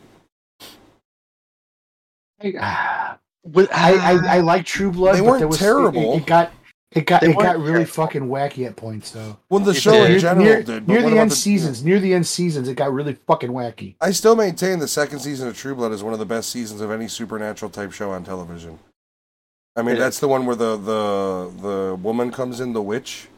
I, 2.42 3.16
With- 3.44 3.70
I, 3.72 4.36
I 4.36 4.40
like 4.40 4.66
True 4.66 4.90
Blood. 4.90 5.16
They 5.16 5.20
weren't 5.22 5.38
there 5.38 5.48
was, 5.48 5.58
terrible. 5.58 6.14
It, 6.14 6.18
it 6.18 6.26
got 6.26 6.52
it 6.92 7.06
got 7.06 7.20
They 7.22 7.30
it 7.30 7.38
got 7.38 7.56
really 7.58 7.70
terrible. 7.72 7.86
fucking 7.86 8.22
wacky 8.28 8.66
at 8.66 8.76
points 8.76 9.12
though. 9.12 9.38
Well, 9.48 9.60
the 9.60 9.70
It 9.70 9.74
show 9.76 9.92
did. 9.92 10.10
in 10.10 10.18
general 10.20 10.44
near, 10.44 10.62
did. 10.62 10.86
But 10.86 10.92
near 10.92 11.00
the 11.02 11.08
about 11.08 11.18
end 11.18 11.32
seasons, 11.32 11.84
near 11.84 12.00
the 12.00 12.12
end 12.12 12.26
seasons, 12.26 12.68
it 12.68 12.74
got 12.74 12.92
really 12.92 13.14
fucking 13.26 13.50
wacky. 13.50 13.94
I 14.00 14.10
still 14.10 14.34
maintain 14.36 14.78
the 14.78 14.88
second 14.88 15.20
season 15.20 15.48
of 15.48 15.56
True 15.56 15.74
Blood 15.74 15.92
is 15.92 16.02
one 16.02 16.12
of 16.12 16.18
the 16.18 16.26
best 16.26 16.50
seasons 16.50 16.80
of 16.80 16.90
any 16.90 17.06
supernatural 17.08 17.70
type 17.70 17.92
show 17.92 18.10
on 18.10 18.24
television. 18.24 18.78
I 19.76 19.82
mean, 19.82 19.96
It 19.96 19.98
that's 20.00 20.18
the 20.18 20.28
one 20.28 20.44
where 20.46 20.56
the 20.56 20.76
the 20.76 21.52
the 21.62 21.94
woman 22.02 22.30
comes 22.32 22.60
in, 22.60 22.72
the 22.72 22.82
witch. 22.82 23.28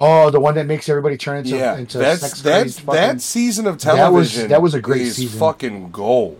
Oh, 0.00 0.30
the 0.30 0.40
one 0.40 0.54
that 0.56 0.66
makes 0.66 0.88
everybody 0.88 1.16
turn 1.16 1.38
into 1.38 1.56
yeah, 1.56 1.76
into 1.78 1.98
that's 1.98 2.20
sex 2.20 2.42
that's 2.42 2.80
crazed 2.80 2.86
that 2.86 3.20
season 3.20 3.66
of 3.66 3.78
That 3.80 4.12
was- 4.12 4.30
television. 4.32 4.48
that 4.50 4.60
was 4.62 4.74
a 4.74 4.80
great 4.80 5.02
is 5.02 5.16
season. 5.16 5.38
Fucking 5.38 5.90
gold. 5.92 6.38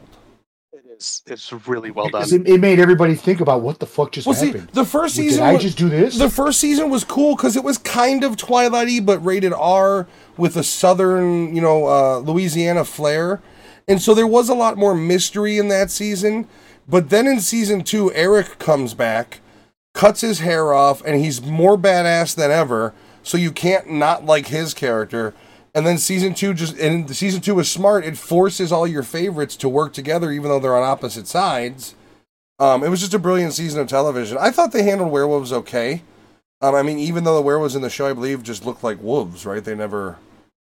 It 0.99 1.03
is. 1.03 1.23
It's 1.27 1.53
really 1.69 1.91
well 1.91 2.09
done. 2.09 2.25
It, 2.33 2.49
it 2.49 2.61
made 2.61 2.79
everybody 2.81 3.15
think 3.15 3.41
about 3.41 3.63
what 3.63 3.79
the 3.79 3.87
fuck 3.87 4.13
just 4.13 4.27
Well, 4.27 4.35
see, 4.35 4.47
happened. 4.49 4.69
the 4.73 4.85
first 4.85 5.15
season, 5.15 5.25
Did 5.25 5.31
season 5.33 5.47
I 5.47 5.53
was, 5.55 5.63
just 5.63 5.79
do 5.79 5.89
this? 5.89 6.19
the 6.19 6.29
first 6.31 6.61
season 6.61 6.91
was 6.91 7.05
cool 7.05 7.37
because 7.37 7.57
it 7.57 7.63
was 7.65 7.79
kind 7.79 8.25
of 8.25 8.37
Twilighty, 8.37 9.05
but 9.05 9.25
rated 9.25 9.53
R 9.53 10.07
with 10.37 10.57
a 10.57 10.63
southern, 10.65 11.55
you 11.55 11.63
know, 11.63 11.87
uh, 11.87 12.19
Louisiana 12.19 12.85
flair, 12.85 13.41
and 13.87 14.03
so 14.03 14.13
there 14.15 14.27
was 14.27 14.49
a 14.49 14.55
lot 14.55 14.77
more 14.77 14.95
mystery 14.95 15.57
in 15.59 15.69
that 15.69 15.91
season. 15.91 16.47
But 16.89 17.11
then 17.11 17.27
in 17.27 17.41
season 17.41 17.85
two, 17.85 18.13
Eric 18.15 18.59
comes 18.59 18.95
back, 18.95 19.41
cuts 19.95 20.23
his 20.23 20.41
hair 20.41 20.73
off, 20.73 21.03
and 21.05 21.23
he's 21.23 21.43
more 21.43 21.77
badass 21.77 22.35
than 22.35 22.51
ever. 22.51 22.95
So 23.23 23.37
you 23.37 23.53
can't 23.53 23.91
not 23.91 24.25
like 24.25 24.47
his 24.47 24.73
character. 24.75 25.35
And 25.75 25.87
then 25.87 25.99
season 25.99 26.35
two 26.35 26.55
just 26.55 26.77
and 26.79 27.07
the 27.07 27.15
season 27.15 27.41
two 27.41 27.55
was 27.55 27.71
smart. 27.71 28.05
It 28.05 28.17
forces 28.17 28.73
all 28.73 28.87
your 28.87 29.03
favorites 29.03 29.55
to 29.57 29.69
work 29.69 29.93
together, 29.93 30.33
even 30.33 30.49
though 30.51 30.59
they're 30.59 30.77
on 30.77 30.83
opposite 30.83 31.27
sides. 31.27 31.95
Um, 32.59 32.83
it 32.83 32.89
was 32.89 33.01
just 33.01 33.15
a 33.15 33.19
brilliant 33.19 33.53
season 33.53 33.81
of 33.81 33.87
television. 33.87 34.37
I 34.39 34.51
thought 34.51 34.73
they 34.73 34.83
handled 34.83 35.13
werewolves 35.13 35.53
okay. 35.53 36.03
Um, 36.61 36.75
I 36.75 36.83
mean, 36.83 36.99
even 36.99 37.23
though 37.23 37.37
the 37.37 37.43
werewolves 37.43 37.77
in 37.77 37.83
the 37.83 37.91
show, 37.91 38.09
I 38.09 38.13
believe, 38.13 38.43
just 38.43 38.67
looked 38.67 38.83
like 38.83 39.01
wolves, 39.01 39.47
right? 39.47 39.63
They 39.63 39.77
never 39.77 40.17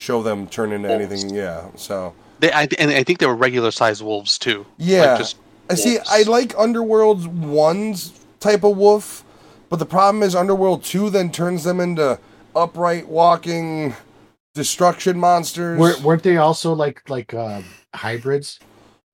show 0.01 0.23
them 0.23 0.47
turn 0.47 0.71
into 0.71 0.89
Wolves. 0.89 1.05
anything. 1.13 1.35
Yeah. 1.35 1.67
So 1.75 2.15
They, 2.39 2.53
I, 2.53 2.69
and 2.79 2.91
I 2.93 3.03
think 3.03 3.19
they 3.19 3.27
were 3.27 3.35
regular 3.35 3.71
sized 3.73 4.03
wolves 4.03 4.39
too. 4.39 4.67
yeah, 4.79 5.15
Like 5.15 5.35
I 5.71 5.75
see. 5.75 5.99
I 6.09 6.23
like 6.23 6.57
Underworld's 6.57 7.27
one's 7.27 8.13
type 8.39 8.63
of 8.63 8.77
wolf, 8.77 9.25
but 9.69 9.79
the 9.81 9.87
problem 9.87 10.23
is 10.23 10.35
Underworld 10.37 10.85
two 10.85 11.11
then 11.11 11.33
turns 11.33 11.65
them 11.65 11.81
into 11.81 12.19
upright 12.55 13.09
walking 13.09 13.95
destruction 14.55 15.19
monsters. 15.19 15.79
Were, 15.79 15.95
weren't 16.03 16.23
they 16.23 16.37
also 16.37 16.73
like 16.73 17.09
like 17.09 17.35
uh, 17.35 17.63
hybrids? 17.95 18.59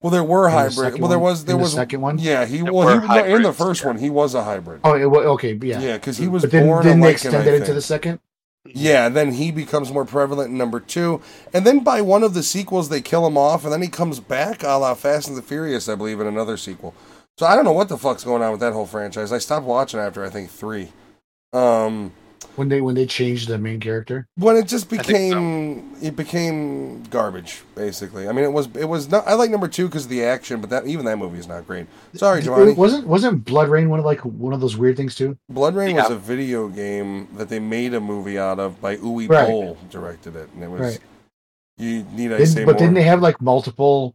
well, 0.00 0.10
there 0.10 0.24
were 0.24 0.48
hybrids. 0.48 0.94
the 0.94 1.00
Well, 1.00 1.08
there 1.08 1.18
was 1.18 1.44
there 1.44 1.54
In 1.54 1.58
the 1.60 1.62
was 1.64 1.72
second 1.72 2.00
one? 2.00 2.18
Yeah, 2.18 2.44
he 2.44 2.62
There 2.62 2.72
well 2.72 2.88
he, 2.88 3.06
were 3.06 3.14
no, 3.14 3.24
in 3.36 3.42
the 3.42 3.52
first 3.52 3.82
yeah. 3.82 3.88
one 3.88 3.98
he 3.98 4.10
was 4.10 4.34
a 4.34 4.44
hybrid. 4.44 4.80
Oh, 4.84 4.94
it, 4.94 5.10
wa- 5.10 5.20
okay, 5.34 5.54
yeah. 5.54 5.80
Yeah, 5.80 5.96
because 5.96 6.16
he 6.18 6.28
was 6.28 6.42
but 6.42 6.50
then 6.52 6.66
born 6.66 6.84
then 6.84 6.98
a 6.98 7.02
they 7.02 7.08
Lycan, 7.08 7.12
extend 7.12 7.36
I 7.36 7.52
it 7.52 7.54
into 7.54 7.74
the 7.74 7.82
second. 7.82 8.20
Yeah, 8.64 9.08
then 9.08 9.32
he 9.32 9.52
becomes 9.52 9.92
more 9.92 10.04
prevalent 10.04 10.50
in 10.50 10.58
number 10.58 10.80
two. 10.80 11.22
And 11.54 11.64
then 11.64 11.80
by 11.84 12.00
one 12.02 12.22
of 12.22 12.34
the 12.34 12.42
sequels, 12.42 12.88
they 12.88 13.00
kill 13.00 13.26
him 13.26 13.38
off, 13.38 13.64
and 13.64 13.72
then 13.72 13.80
he 13.82 13.88
comes 13.88 14.18
back 14.20 14.62
a 14.62 14.76
la 14.76 14.94
Fast 14.94 15.28
and 15.28 15.36
the 15.36 15.42
Furious, 15.42 15.88
I 15.88 15.94
believe, 15.94 16.20
in 16.20 16.26
another 16.26 16.56
sequel. 16.56 16.94
So 17.38 17.46
I 17.46 17.54
don't 17.54 17.64
know 17.64 17.72
what 17.72 17.88
the 17.88 17.98
fuck's 17.98 18.24
going 18.24 18.42
on 18.42 18.50
with 18.50 18.60
that 18.60 18.72
whole 18.72 18.86
franchise. 18.86 19.32
I 19.32 19.38
stopped 19.38 19.66
watching 19.66 20.00
after, 20.00 20.24
I 20.24 20.30
think, 20.30 20.50
three. 20.50 20.88
Um, 21.52 22.12
when 22.54 22.68
they 22.68 22.80
when 22.80 22.94
they 22.94 23.04
changed 23.06 23.48
the 23.48 23.58
main 23.58 23.80
character. 23.80 24.26
when 24.36 24.56
it 24.56 24.66
just 24.66 24.88
think 24.88 25.02
so. 25.04 25.08
became 25.12 25.96
it 26.00 26.14
became 26.16 27.02
garbage 27.10 27.62
basically 27.74 28.28
i 28.28 28.32
mean 28.32 28.44
it 28.44 28.52
was 28.52 28.68
it 28.76 28.84
was 28.88 29.10
not 29.10 29.26
i 29.26 29.34
like 29.34 29.50
number 29.50 29.68
two 29.68 29.86
because 29.86 30.04
of 30.04 30.10
the 30.10 30.22
action 30.24 30.60
but 30.60 30.70
that 30.70 30.86
even 30.86 31.04
that 31.04 31.16
movie 31.18 31.38
is 31.38 31.48
not 31.48 31.66
great 31.66 31.86
sorry 32.14 32.40
giovanni 32.42 32.72
It 32.72 32.78
wasn't 32.78 33.06
wasn't 33.06 33.44
BloodRayne 33.44 33.88
one 33.88 33.98
of 33.98 34.04
like 34.04 34.20
one 34.24 34.52
of 34.52 34.60
those 34.60 34.76
weird 34.76 34.96
things 34.96 35.14
too? 35.14 35.36
BloodRayne 35.52 35.94
was 35.94 36.10
a 36.10 36.16
video 36.16 36.68
game 36.68 37.28
that 37.36 37.48
they 37.48 37.58
made 37.58 37.92
a 37.94 38.00
movie 38.00 38.38
out 38.38 38.58
of 38.58 38.80
by 38.80 38.96
uwe 38.96 39.28
Right. 39.28 39.48
boll 39.48 39.76
directed 39.90 40.36
it 40.36 40.48
and 40.54 40.62
it 40.62 40.70
was 40.70 40.80
Right. 40.80 40.98
you 41.78 42.04
need 42.12 42.32
i 42.32 42.38
Didn't- 42.38 42.46
say 42.48 42.64
but 42.64 42.72
more 42.72 42.78
didn't 42.78 42.94
they 42.94 43.02
have 43.02 43.20
like 43.20 43.40
multiple? 43.42 44.14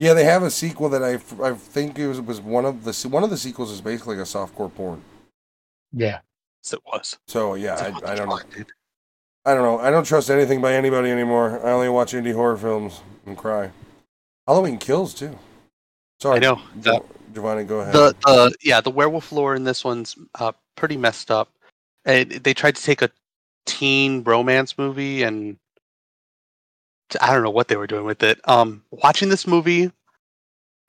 yeah 0.00 0.14
they 0.14 0.24
have 0.24 0.42
a 0.42 0.50
sequel 0.50 0.88
that 0.88 1.02
i 1.02 1.14
i 1.46 1.52
think 1.54 1.98
it 1.98 2.08
was 2.08 2.20
was 2.20 2.40
one 2.40 2.64
of 2.64 2.84
the 2.84 3.08
one 3.08 3.22
of 3.24 3.30
the 3.30 3.36
sequels 3.38 3.70
is 3.70 3.80
basically 3.80 4.16
like 4.16 4.26
a 4.26 4.28
softcore 4.28 4.72
porn 4.74 5.00
Yeah, 5.92 6.20
Yes, 6.62 6.72
it 6.74 6.80
was. 6.86 7.18
so 7.26 7.54
yeah 7.54 7.86
It's 7.86 8.02
I, 8.02 8.12
I 8.12 8.14
don't 8.14 8.28
know 8.28 8.40
dude. 8.54 8.72
I 9.44 9.54
don't 9.54 9.64
know. 9.64 9.80
I 9.80 9.90
don't 9.90 10.04
trust 10.04 10.30
anything 10.30 10.60
by 10.60 10.72
anybody 10.74 11.10
anymore. 11.10 11.60
I 11.66 11.72
only 11.72 11.88
watch 11.88 12.12
indie 12.12 12.32
horror 12.32 12.56
films 12.56 13.00
and 13.26 13.36
cry. 13.36 13.72
Halloween 14.46 14.78
kills 14.78 15.14
too. 15.14 15.36
Sorry, 16.20 16.36
I 16.36 16.38
know. 16.38 16.62
The, 16.76 17.02
Giovanni, 17.34 17.64
go 17.64 17.80
ahead. 17.80 17.92
the, 17.92 18.14
the 18.24 18.54
yeah, 18.62 18.80
the 18.80 18.90
werewolf 18.90 19.32
lore 19.32 19.56
in 19.56 19.64
this 19.64 19.82
one's 19.84 20.16
uh, 20.38 20.52
pretty 20.76 20.96
messed 20.96 21.32
up. 21.32 21.50
And 22.04 22.30
they 22.30 22.54
tried 22.54 22.76
to 22.76 22.82
take 22.82 23.02
a 23.02 23.10
teen 23.66 24.22
romance 24.22 24.78
movie 24.78 25.24
and 25.24 25.56
I 27.20 27.32
don't 27.32 27.42
know 27.42 27.50
what 27.50 27.68
they 27.68 27.76
were 27.76 27.86
doing 27.86 28.04
with 28.04 28.22
it. 28.22 28.40
Um, 28.48 28.82
watching 28.90 29.28
this 29.28 29.46
movie, 29.46 29.90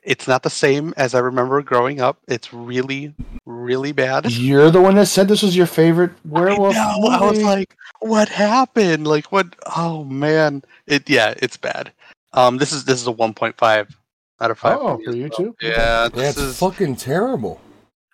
it's 0.04 0.28
not 0.28 0.44
the 0.44 0.50
same 0.50 0.94
as 0.98 1.16
I 1.16 1.20
remember 1.20 1.62
growing 1.62 2.02
up. 2.02 2.18
It's 2.28 2.54
really, 2.54 3.14
really 3.46 3.92
bad. 3.92 4.32
you're 4.32 4.72
the 4.72 4.82
one 4.82 4.96
that 4.96 5.08
said 5.08 5.28
this 5.28 5.42
was 5.42 5.56
your 5.56 5.66
favorite 5.66 6.12
werewolf. 6.26 6.76
I, 6.76 6.98
know, 7.00 7.08
I 7.08 7.30
was 7.30 7.42
like, 7.42 7.76
what 8.00 8.30
happened? 8.30 9.08
Like, 9.08 9.32
what? 9.32 9.56
Oh 9.76 10.04
man, 10.04 10.64
it 10.88 11.10
yeah, 11.10 11.34
it's 11.38 11.58
bad. 11.58 11.92
Um, 12.34 12.58
this 12.58 12.72
is 12.72 12.86
this 12.86 13.00
is 13.00 13.08
a 13.08 13.12
one 13.12 13.34
point 13.34 13.58
five 13.58 13.96
out 14.42 14.52
of 14.52 14.60
five. 14.60 14.78
oh, 14.80 15.00
for 15.04 15.10
as 15.10 15.16
you 15.16 15.24
well. 15.24 15.30
too. 15.32 15.56
Yeah, 15.62 16.10
this 16.10 16.36
That's 16.36 16.38
is. 16.38 16.60
fucking 16.60 16.98
terrible. 16.98 17.62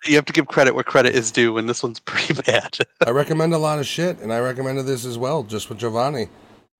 You 0.06 0.16
have 0.16 0.24
to 0.26 0.32
give 0.32 0.46
credit 0.46 0.74
where 0.74 0.84
credit 0.84 1.14
is 1.14 1.30
due, 1.30 1.58
and 1.58 1.68
this 1.68 1.82
one's 1.82 2.00
pretty 2.10 2.34
bad. 2.42 2.78
I 3.04 3.10
recommend 3.10 3.52
a 3.52 3.58
lot 3.58 3.78
of 3.78 3.86
shit, 3.86 4.18
and 4.20 4.32
I 4.32 4.38
recommended 4.40 4.84
this 4.86 5.04
as 5.04 5.18
well, 5.18 5.42
just 5.42 5.68
with 5.68 5.78
Giovanni, 5.78 6.28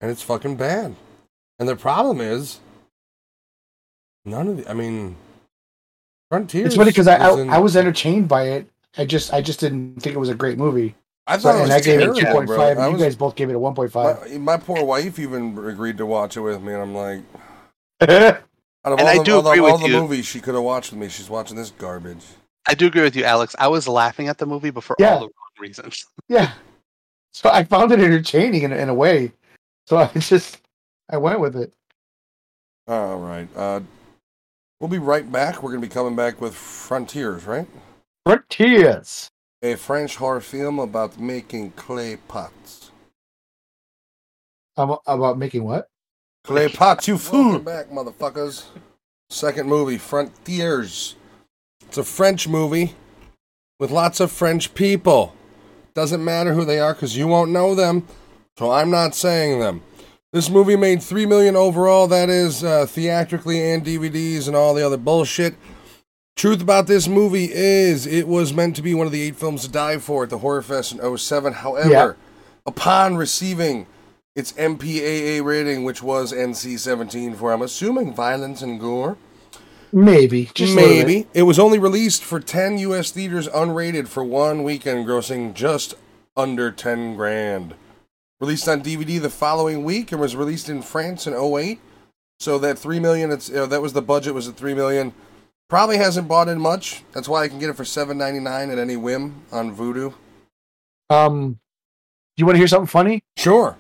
and 0.01 0.11
it's 0.11 0.23
fucking 0.23 0.57
bad. 0.57 0.95
And 1.59 1.69
the 1.69 1.77
problem 1.77 2.21
is, 2.21 2.61
none 4.25 4.49
of 4.49 4.57
the. 4.59 4.71
I 4.71 4.75
mean, 4.75 5.17
Frontier. 6.31 6.67
It's 6.67 6.77
funny 6.77 6.91
because 6.91 7.09
I, 7.09 7.17
I 7.17 7.41
in- 7.41 7.51
I 7.51 7.59
was 7.59 7.77
entertained 7.77 8.29
by 8.29 8.45
it. 8.49 8.69
I 8.99 9.05
just 9.05 9.33
I 9.33 9.41
just 9.41 9.61
didn't 9.61 10.01
think 10.01 10.15
it 10.15 10.19
was 10.19 10.29
a 10.29 10.35
great 10.35 10.59
movie. 10.59 10.95
I 11.27 11.37
So, 11.39 11.43
thought 11.45 11.57
it 11.57 11.61
and 11.63 11.69
was 11.69 11.71
I 11.71 11.81
gave 11.81 12.01
it 12.01 12.03
terrible, 12.03 12.21
two 12.21 12.27
point 12.27 12.47
bro. 12.47 12.57
five. 12.57 12.79
I 12.79 12.89
You 12.89 12.99
guys 12.99 13.15
both 13.17 13.37
gave 13.37 13.51
it 13.51 13.55
a 13.55 13.59
one 13.59 13.75
point 13.75 13.93
five. 13.93 14.31
my, 14.33 14.39
my 14.39 14.57
poor 14.57 14.85
wife 14.85 15.19
even 15.19 15.57
agreed 15.67 15.97
to 15.99 16.07
watch 16.07 16.37
it 16.37 16.41
with 16.41 16.61
me, 16.63 16.73
and 16.73 16.83
I'm 16.83 16.95
like, 16.95 17.21
out 18.01 18.11
of 18.11 18.43
And 18.85 19.01
all 19.01 19.07
I 19.07 19.19
the, 19.19 19.25
do 19.25 19.35
all 19.37 19.43
the- 19.43 19.51
agree 19.51 19.61
all 19.61 19.73
with 19.73 19.83
the 19.83 19.89
you. 19.89 20.01
movies 20.01 20.27
she 20.27 20.41
could 20.41 20.55
have 20.55 20.65
watched 20.65 20.91
with 20.93 21.01
me, 21.01 21.09
she's 21.09 21.31
watching 21.31 21.57
this 21.57 21.71
garbage. 21.71 22.25
I 22.67 22.75
do 22.75 22.87
agree 22.87 23.03
with 23.03 23.15
you, 23.17 23.25
Alex. 23.25 23.55
I 23.59 23.69
was 23.69 23.87
laughing 23.89 24.29
at 24.29 24.39
the 24.39 24.47
movie, 24.47 24.71
but 24.71 24.83
for 24.85 24.97
Yeah. 24.99 25.15
all 25.15 25.21
the 25.21 25.25
wrong 25.27 25.61
reasons. 25.61 26.07
yeah. 26.29 26.53
So 27.33 27.49
I 27.51 27.63
found 27.65 27.93
it 27.93 28.01
entertaining 28.01 28.63
in, 28.63 28.73
in 28.73 28.89
a 28.89 28.95
way. 28.95 29.33
So 29.87 29.97
I 29.99 30.07
just 30.19 30.59
I 31.09 31.17
went 31.17 31.39
with 31.41 31.55
it. 31.57 31.73
All 32.89 33.19
right. 33.19 33.49
Uh, 33.57 33.81
we'll 34.81 34.89
be 34.89 34.99
right 34.99 35.31
back. 35.31 35.63
We're 35.63 35.71
going 35.71 35.83
to 35.83 35.87
be 35.87 35.93
coming 35.93 36.17
back 36.17 36.41
with 36.41 36.55
Frontiers, 36.55 37.45
right? 37.45 37.69
Frontiers. 38.25 39.31
A 39.63 39.75
French 39.77 40.17
horror 40.17 40.41
film 40.41 40.79
about 40.79 41.21
making 41.21 41.73
clay 41.73 42.17
pots. 42.17 42.91
Um, 44.77 44.97
about 45.07 45.39
making 45.39 45.65
what? 45.65 45.89
Clay 46.45 46.69
pots, 46.69 47.07
you 47.07 47.19
fool! 47.19 47.61
Welcome 47.61 47.65
back, 47.65 47.91
motherfuckers. 47.91 48.65
Second 49.29 49.69
movie, 49.69 49.99
Frontiers. 49.99 51.17
It's 51.87 51.99
a 51.99 52.05
French 52.05 52.49
movie 52.49 52.95
with 53.79 53.91
lots 53.91 54.21
of 54.21 54.33
French 54.33 54.75
people. 54.75 55.35
Doesn't 55.95 56.25
matter 56.25 56.55
who 56.55 56.65
they 56.65 56.81
are 56.81 56.95
because 56.95 57.17
you 57.17 57.27
won't 57.27 57.51
know 57.51 57.75
them, 57.75 58.07
so 58.57 58.71
I'm 58.71 58.91
not 58.91 59.15
saying 59.15 59.61
them. 59.61 59.83
This 60.33 60.49
movie 60.49 60.77
made 60.77 61.03
three 61.03 61.27
million 61.27 61.57
overall. 61.57 62.07
That 62.07 62.29
is 62.31 62.63
uh, 62.63 62.87
theatrically 62.87 63.73
and 63.73 63.85
DVDs 63.85 64.47
and 64.47 64.55
all 64.55 64.75
the 64.75 64.87
other 64.87 64.97
bullshit. 64.97 65.57
Truth 66.37 66.63
about 66.63 66.87
this 66.87 67.09
movie 67.09 67.51
is 67.53 68.07
it 68.07 68.29
was 68.29 68.55
meant 68.55 68.77
to 68.77 68.83
be 68.83 68.95
one 68.95 69.07
of 69.07 69.13
the 69.13 69.23
eight 69.23 69.35
films 69.37 69.63
to 69.63 69.69
die 69.71 69.99
for 69.99 70.23
at 70.23 70.31
the 70.31 70.39
Horror 70.39 70.63
Fest 70.63 70.93
in 70.93 71.01
07. 71.19 71.53
However, 71.55 71.91
Yeah. 71.91 72.13
upon 72.65 73.17
receiving 73.17 73.87
its 74.37 74.53
MPAA 74.53 75.41
rating, 75.45 75.83
which 75.83 76.01
was 76.01 76.33
NC-17 76.33 77.35
for 77.37 77.53
I'm 77.53 77.63
assuming 77.63 78.15
violence 78.15 78.63
and 78.63 78.79
gore, 78.79 79.17
Maybe. 79.93 80.49
Just 80.55 80.73
a 80.73 80.77
little 80.77 80.89
bit. 80.91 81.07
maybe 81.09 81.27
it 81.35 81.43
was 81.43 81.59
only 81.59 81.81
released 81.81 82.23
for 82.23 82.39
10 82.39 82.79
U.S. 82.79 83.11
theaters 83.11 83.49
unrated 83.49 84.07
for 84.07 84.23
one 84.23 84.63
weekend, 84.63 85.05
grossing 85.09 85.53
just 85.53 85.95
under 86.37 86.71
10 86.71 87.17
grand. 87.17 87.75
Released 88.41 88.69
on 88.69 88.83
DVD 88.83 89.21
the 89.21 89.29
following 89.31 89.85
week 89.85 90.13
and 90.13 90.21
was 90.21 90.35
released 90.35 90.69
in 90.69 90.81
France 90.83 91.27
in 91.27 91.35
08. 91.35 91.79
So 92.39 92.59
that 92.59 92.79
three 92.79 92.99
million, 92.99 93.31
it's 93.31 93.53
uh, 93.53 93.67
that 93.67 93.83
was 93.83 93.93
the 93.93 94.01
budget 94.01 94.33
was 94.33 94.49
at 94.49 94.57
three 94.57 94.73
million. 94.73 95.13
Probably 95.69 95.99
hasn't 95.99 96.27
bought 96.27 96.49
in 96.49 96.59
much. 96.59 97.05
That's 97.13 97.29
why 97.29 97.43
I 97.45 97.49
can 97.49 97.59
get 97.59 97.69
it 97.69 97.75
for 97.77 97.85
seven 97.85 98.17
ninety 98.17 98.41
nine 98.41 98.71
at 98.71 98.79
any 98.79 98.97
whim 98.97 99.43
on 99.53 99.77
Vudu. 99.77 100.15
Um, 101.11 101.53
Do 101.53 102.41
you 102.41 102.47
want 102.47 102.55
to 102.55 102.59
hear 102.59 102.67
something 102.67 102.87
funny? 102.87 103.23
Sure, 103.37 103.77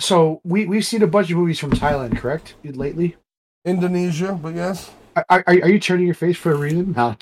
So 0.00 0.40
we 0.44 0.64
we've 0.64 0.86
seen 0.86 1.02
a 1.02 1.06
bunch 1.06 1.30
of 1.30 1.36
movies 1.36 1.58
from 1.58 1.72
Thailand, 1.72 2.16
correct? 2.16 2.54
Lately. 2.64 3.16
Indonesia, 3.66 4.32
but 4.32 4.54
yes. 4.54 4.90
Are, 5.14 5.26
are, 5.28 5.44
are 5.46 5.68
you 5.68 5.78
turning 5.78 6.06
your 6.06 6.14
face 6.14 6.38
for 6.38 6.52
a 6.52 6.56
reason? 6.56 6.94
No. 6.96 7.16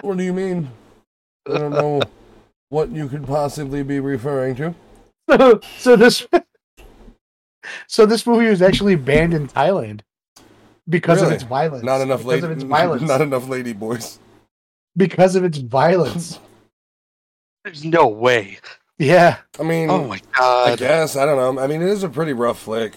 What 0.00 0.16
do 0.16 0.24
you 0.24 0.32
mean? 0.32 0.68
I 1.48 1.58
don't 1.58 1.70
know 1.70 2.00
what 2.72 2.90
you 2.90 3.06
could 3.06 3.26
possibly 3.26 3.82
be 3.82 4.00
referring 4.00 4.54
to. 4.56 4.74
So, 5.28 5.60
so 5.78 5.94
this 5.94 6.26
so 7.86 8.06
this 8.06 8.26
movie 8.26 8.46
was 8.48 8.62
actually 8.62 8.96
banned 8.96 9.34
in 9.34 9.46
Thailand 9.46 10.00
because 10.88 11.20
Really? 11.20 11.34
of 11.34 11.34
its 11.34 11.42
violence. 11.42 11.84
Not 11.84 12.00
enough 12.00 12.20
because 12.20 12.42
lady, 12.42 12.46
of 12.46 12.50
its 12.52 12.62
violence. 12.64 13.02
not 13.06 13.20
enough 13.20 13.46
lady 13.48 13.74
boys. 13.74 14.18
because 14.96 15.36
of 15.36 15.44
its 15.44 15.58
violence. 15.58 16.40
There's 17.62 17.84
no 17.84 18.08
way. 18.08 18.58
yeah, 18.98 19.36
I 19.60 19.62
mean, 19.62 19.90
Oh 19.90 20.04
my 20.08 20.20
god. 20.36 20.72
I 20.72 20.76
guess 20.76 21.14
I 21.14 21.26
don't 21.26 21.36
know. 21.56 21.62
I 21.62 21.66
mean, 21.66 21.82
it 21.82 21.88
is 21.88 22.02
a 22.02 22.08
pretty 22.08 22.32
rough 22.32 22.58
flick. 22.58 22.94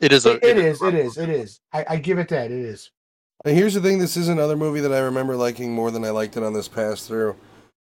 It 0.00 0.12
is 0.12 0.24
a. 0.24 0.34
it, 0.36 0.44
it 0.44 0.58
is. 0.58 0.80
It 0.82 0.94
is. 0.94 1.18
It 1.18 1.28
is. 1.30 1.60
I, 1.72 1.84
I 1.90 1.96
give 1.96 2.18
it 2.18 2.28
that. 2.28 2.52
It 2.52 2.60
is. 2.60 2.90
And 3.44 3.56
here's 3.56 3.74
the 3.74 3.80
thing: 3.80 3.98
this 3.98 4.16
is 4.16 4.28
another 4.28 4.56
movie 4.56 4.80
that 4.80 4.92
I 4.92 5.00
remember 5.00 5.36
liking 5.36 5.72
more 5.72 5.90
than 5.90 6.04
I 6.04 6.10
liked 6.10 6.36
it 6.36 6.44
on 6.44 6.52
this 6.52 6.68
pass 6.68 7.06
through. 7.06 7.34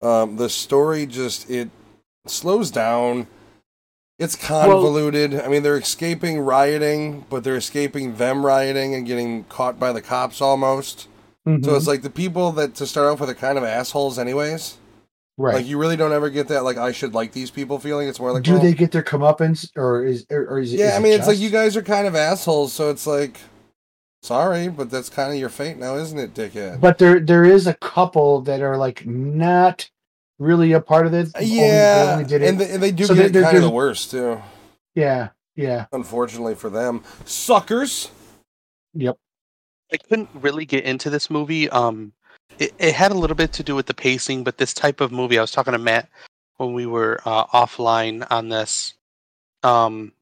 Um, 0.03 0.35
the 0.35 0.49
story 0.49 1.05
just 1.05 1.49
it 1.49 1.69
slows 2.27 2.69
down. 2.71 3.27
It's 4.19 4.35
convoluted. 4.35 5.39
I 5.39 5.47
mean, 5.47 5.63
they're 5.63 5.77
escaping 5.77 6.39
rioting, 6.39 7.25
but 7.29 7.43
they're 7.43 7.55
escaping 7.55 8.15
them 8.15 8.45
rioting 8.45 8.93
and 8.93 9.07
getting 9.07 9.45
caught 9.45 9.79
by 9.79 9.91
the 9.91 10.01
cops 10.01 10.39
almost. 10.41 11.07
So 11.45 11.51
Mhm. 11.51 11.75
it's 11.77 11.87
like 11.87 12.03
the 12.03 12.09
people 12.09 12.51
that 12.53 12.75
to 12.75 12.85
start 12.87 13.07
off 13.07 13.19
with 13.19 13.29
are 13.29 13.33
kind 13.33 13.57
of 13.57 13.63
assholes, 13.63 14.17
anyways. 14.19 14.77
right. 15.37 15.55
Like 15.55 15.65
you 15.65 15.77
really 15.79 15.97
don't 15.97 16.13
ever 16.13 16.29
get 16.29 16.47
that 16.49 16.63
like 16.63 16.77
I 16.77 16.91
should 16.91 17.13
like 17.15 17.31
these 17.33 17.49
people 17.49 17.79
feeling. 17.79 18.07
It's 18.07 18.19
more 18.19 18.31
like 18.31 18.43
Do 18.43 18.53
well, 18.53 18.61
they 18.61 18.73
get 18.73 18.91
their 18.91 19.01
comeuppance, 19.03 19.67
or 19.75 20.05
is 20.05 20.25
or, 20.29 20.45
or 20.45 20.59
is 20.59 20.71
it? 20.73 20.79
Yeah, 20.79 20.89
is 20.89 20.93
I 20.93 20.97
it 20.97 21.01
mean, 21.01 21.13
it's 21.13 21.27
like 21.27 21.39
you 21.39 21.49
guys 21.49 21.75
are 21.75 21.81
kind 21.81 22.05
of 22.07 22.15
assholes, 22.15 22.71
so 22.71 22.89
it's 22.91 23.07
like, 23.07 23.37
sorry, 24.21 24.67
but 24.69 24.89
that's 24.91 25.09
kind 25.09 25.31
of 25.33 25.37
your 25.39 25.49
fate 25.49 25.77
now, 25.77 25.95
isn't 25.95 26.19
it, 26.19 26.33
dickhead? 26.35 26.79
But 26.79 26.97
there 26.99 27.19
there 27.19 27.43
is 27.43 27.65
a 27.67 27.73
couple 27.73 28.41
that 28.41 28.61
are 28.61 28.77
like 28.77 29.05
not 29.07 29.89
really 30.43 30.73
a 30.73 30.79
part 30.81 31.05
of 31.07 31.13
it. 31.13 31.29
Only- 31.35 31.49
they 31.49 31.55
yeah, 31.67 32.09
only 32.13 32.25
did 32.25 32.41
it. 32.41 32.49
and 32.49 32.59
they, 32.59 32.69
and 32.71 32.83
they 32.83 32.91
do 32.91 33.05
So 33.05 33.15
get 33.15 33.33
there- 33.33 33.43
kind 33.43 33.57
of 33.57 33.63
the 33.63 33.69
worst 33.69 34.11
too. 34.11 34.41
yeah, 34.95 35.29
yeah, 35.55 35.85
Unfortunately 35.91 36.55
for 36.55 36.69
them, 36.69 37.03
suckers. 37.25 38.09
yep. 38.93 39.17
I 39.91 39.97
couldn't 39.97 40.29
really 40.33 40.65
get 40.65 40.85
into 40.85 41.09
this 41.09 41.29
movie. 41.29 41.69
Um, 41.69 42.13
it, 42.57 42.73
it 42.79 42.95
had 42.95 43.11
a 43.11 43.15
little 43.15 43.35
bit 43.35 43.53
to 43.53 43.63
do 43.63 43.75
with 43.75 43.85
the 43.85 43.93
pacing, 43.93 44.43
but 44.43 44.57
this 44.57 44.73
type 44.73 45.01
of 45.01 45.11
movie, 45.11 45.37
I 45.37 45.41
was 45.41 45.51
talking 45.51 45.73
to 45.73 45.77
Matt 45.79 46.09
when 46.57 46.73
we 46.73 46.85
were 46.87 47.19
uh, 47.25 47.45
offline 47.47 48.25
on 48.31 48.49
this. 48.49 48.95
Um, 49.61 50.13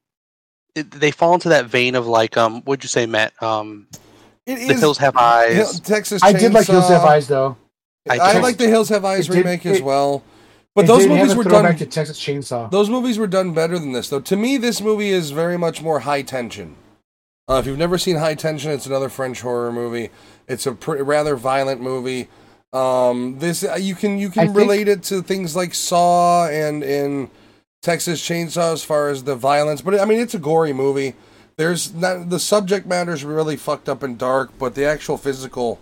it, 0.74 0.90
they 0.90 1.10
fall 1.10 1.34
into 1.34 1.48
that 1.50 1.66
vein 1.66 1.94
of 1.94 2.06
like, 2.06 2.36
um, 2.36 2.62
what'd 2.62 2.84
you 2.84 2.88
say, 2.88 3.06
Matt? 3.06 3.32
Um, 3.42 3.86
It 4.46 4.56
the 4.56 4.74
is 4.74 4.80
Hills 4.80 4.98
Have 4.98 5.16
Eyes. 5.16 5.80
Texas. 5.80 6.22
Chainsaw. 6.22 6.26
I 6.26 6.32
did 6.32 6.52
like 6.52 6.66
Hills 6.66 6.88
Have 6.88 7.04
Eyes 7.04 7.28
though. 7.28 7.56
I 8.08 8.18
I, 8.18 8.38
like 8.40 8.56
the 8.58 8.68
Hills 8.68 8.88
Have 8.88 9.04
Eyes 9.04 9.28
It 9.28 9.32
did- 9.32 9.38
remake 9.38 9.66
as 9.66 9.78
it- 9.78 9.84
well. 9.84 10.22
But 10.74 10.86
those 10.86 11.06
movies 11.06 11.34
were 11.34 11.44
throwback 11.44 11.72
done. 11.78 11.78
to 11.80 11.86
Texas 11.86 12.18
Chainsaw. 12.18 12.70
Those 12.70 12.88
movies 12.88 13.18
were 13.18 13.26
done 13.26 13.52
better 13.52 13.78
than 13.78 13.92
this, 13.92 14.08
though. 14.08 14.20
To 14.20 14.36
me, 14.36 14.56
this 14.56 14.80
movie 14.80 15.10
is 15.10 15.30
very 15.30 15.58
much 15.58 15.82
more 15.82 16.00
high 16.00 16.22
tension. 16.22 16.76
Uh, 17.46 17.56
if 17.56 17.66
you've 17.66 17.76
never 17.76 17.98
seen 17.98 18.16
High 18.16 18.34
Tension, 18.36 18.70
it's 18.70 18.86
another 18.86 19.10
French 19.10 19.42
horror 19.42 19.70
movie. 19.70 20.08
It's 20.48 20.64
a 20.64 20.72
pr- 20.72 21.02
rather 21.02 21.36
violent 21.36 21.82
movie. 21.82 22.28
Um, 22.72 23.38
this 23.38 23.62
uh, 23.64 23.74
you 23.74 23.94
can 23.94 24.16
you 24.18 24.28
I 24.28 24.30
can 24.30 24.46
think- 24.46 24.56
relate 24.56 24.88
it 24.88 25.02
to 25.04 25.20
things 25.20 25.54
like 25.54 25.74
Saw 25.74 26.46
and 26.48 26.82
and 26.82 27.28
Texas 27.82 28.22
Chainsaw 28.26 28.72
as 28.72 28.82
far 28.82 29.10
as 29.10 29.24
the 29.24 29.34
violence, 29.36 29.82
but 29.82 30.00
I 30.00 30.06
mean 30.06 30.20
it's 30.20 30.32
a 30.34 30.38
gory 30.38 30.72
movie. 30.72 31.14
There's 31.58 31.92
not 31.92 32.30
the 32.30 32.38
subject 32.38 32.86
matter 32.86 33.12
is 33.12 33.24
really 33.24 33.56
fucked 33.56 33.90
up 33.90 34.02
and 34.02 34.16
dark, 34.16 34.52
but 34.58 34.74
the 34.74 34.86
actual 34.86 35.18
physical, 35.18 35.78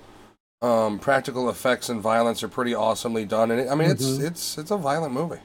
um, 0.62 0.98
practical 0.98 1.48
effects 1.50 1.88
and 1.88 2.00
violence 2.00 2.42
are 2.42 2.48
pretty 2.48 2.74
awesomely 2.74 3.24
done. 3.24 3.50
And 3.50 3.60
it, 3.60 3.68
I 3.68 3.74
mean 3.74 3.90
it's 3.90 4.04
Mhm. 4.04 4.26
it's 4.26 4.58
it's 4.58 4.70
a 4.70 4.76
violent 4.76 5.12
movie. 5.14 5.40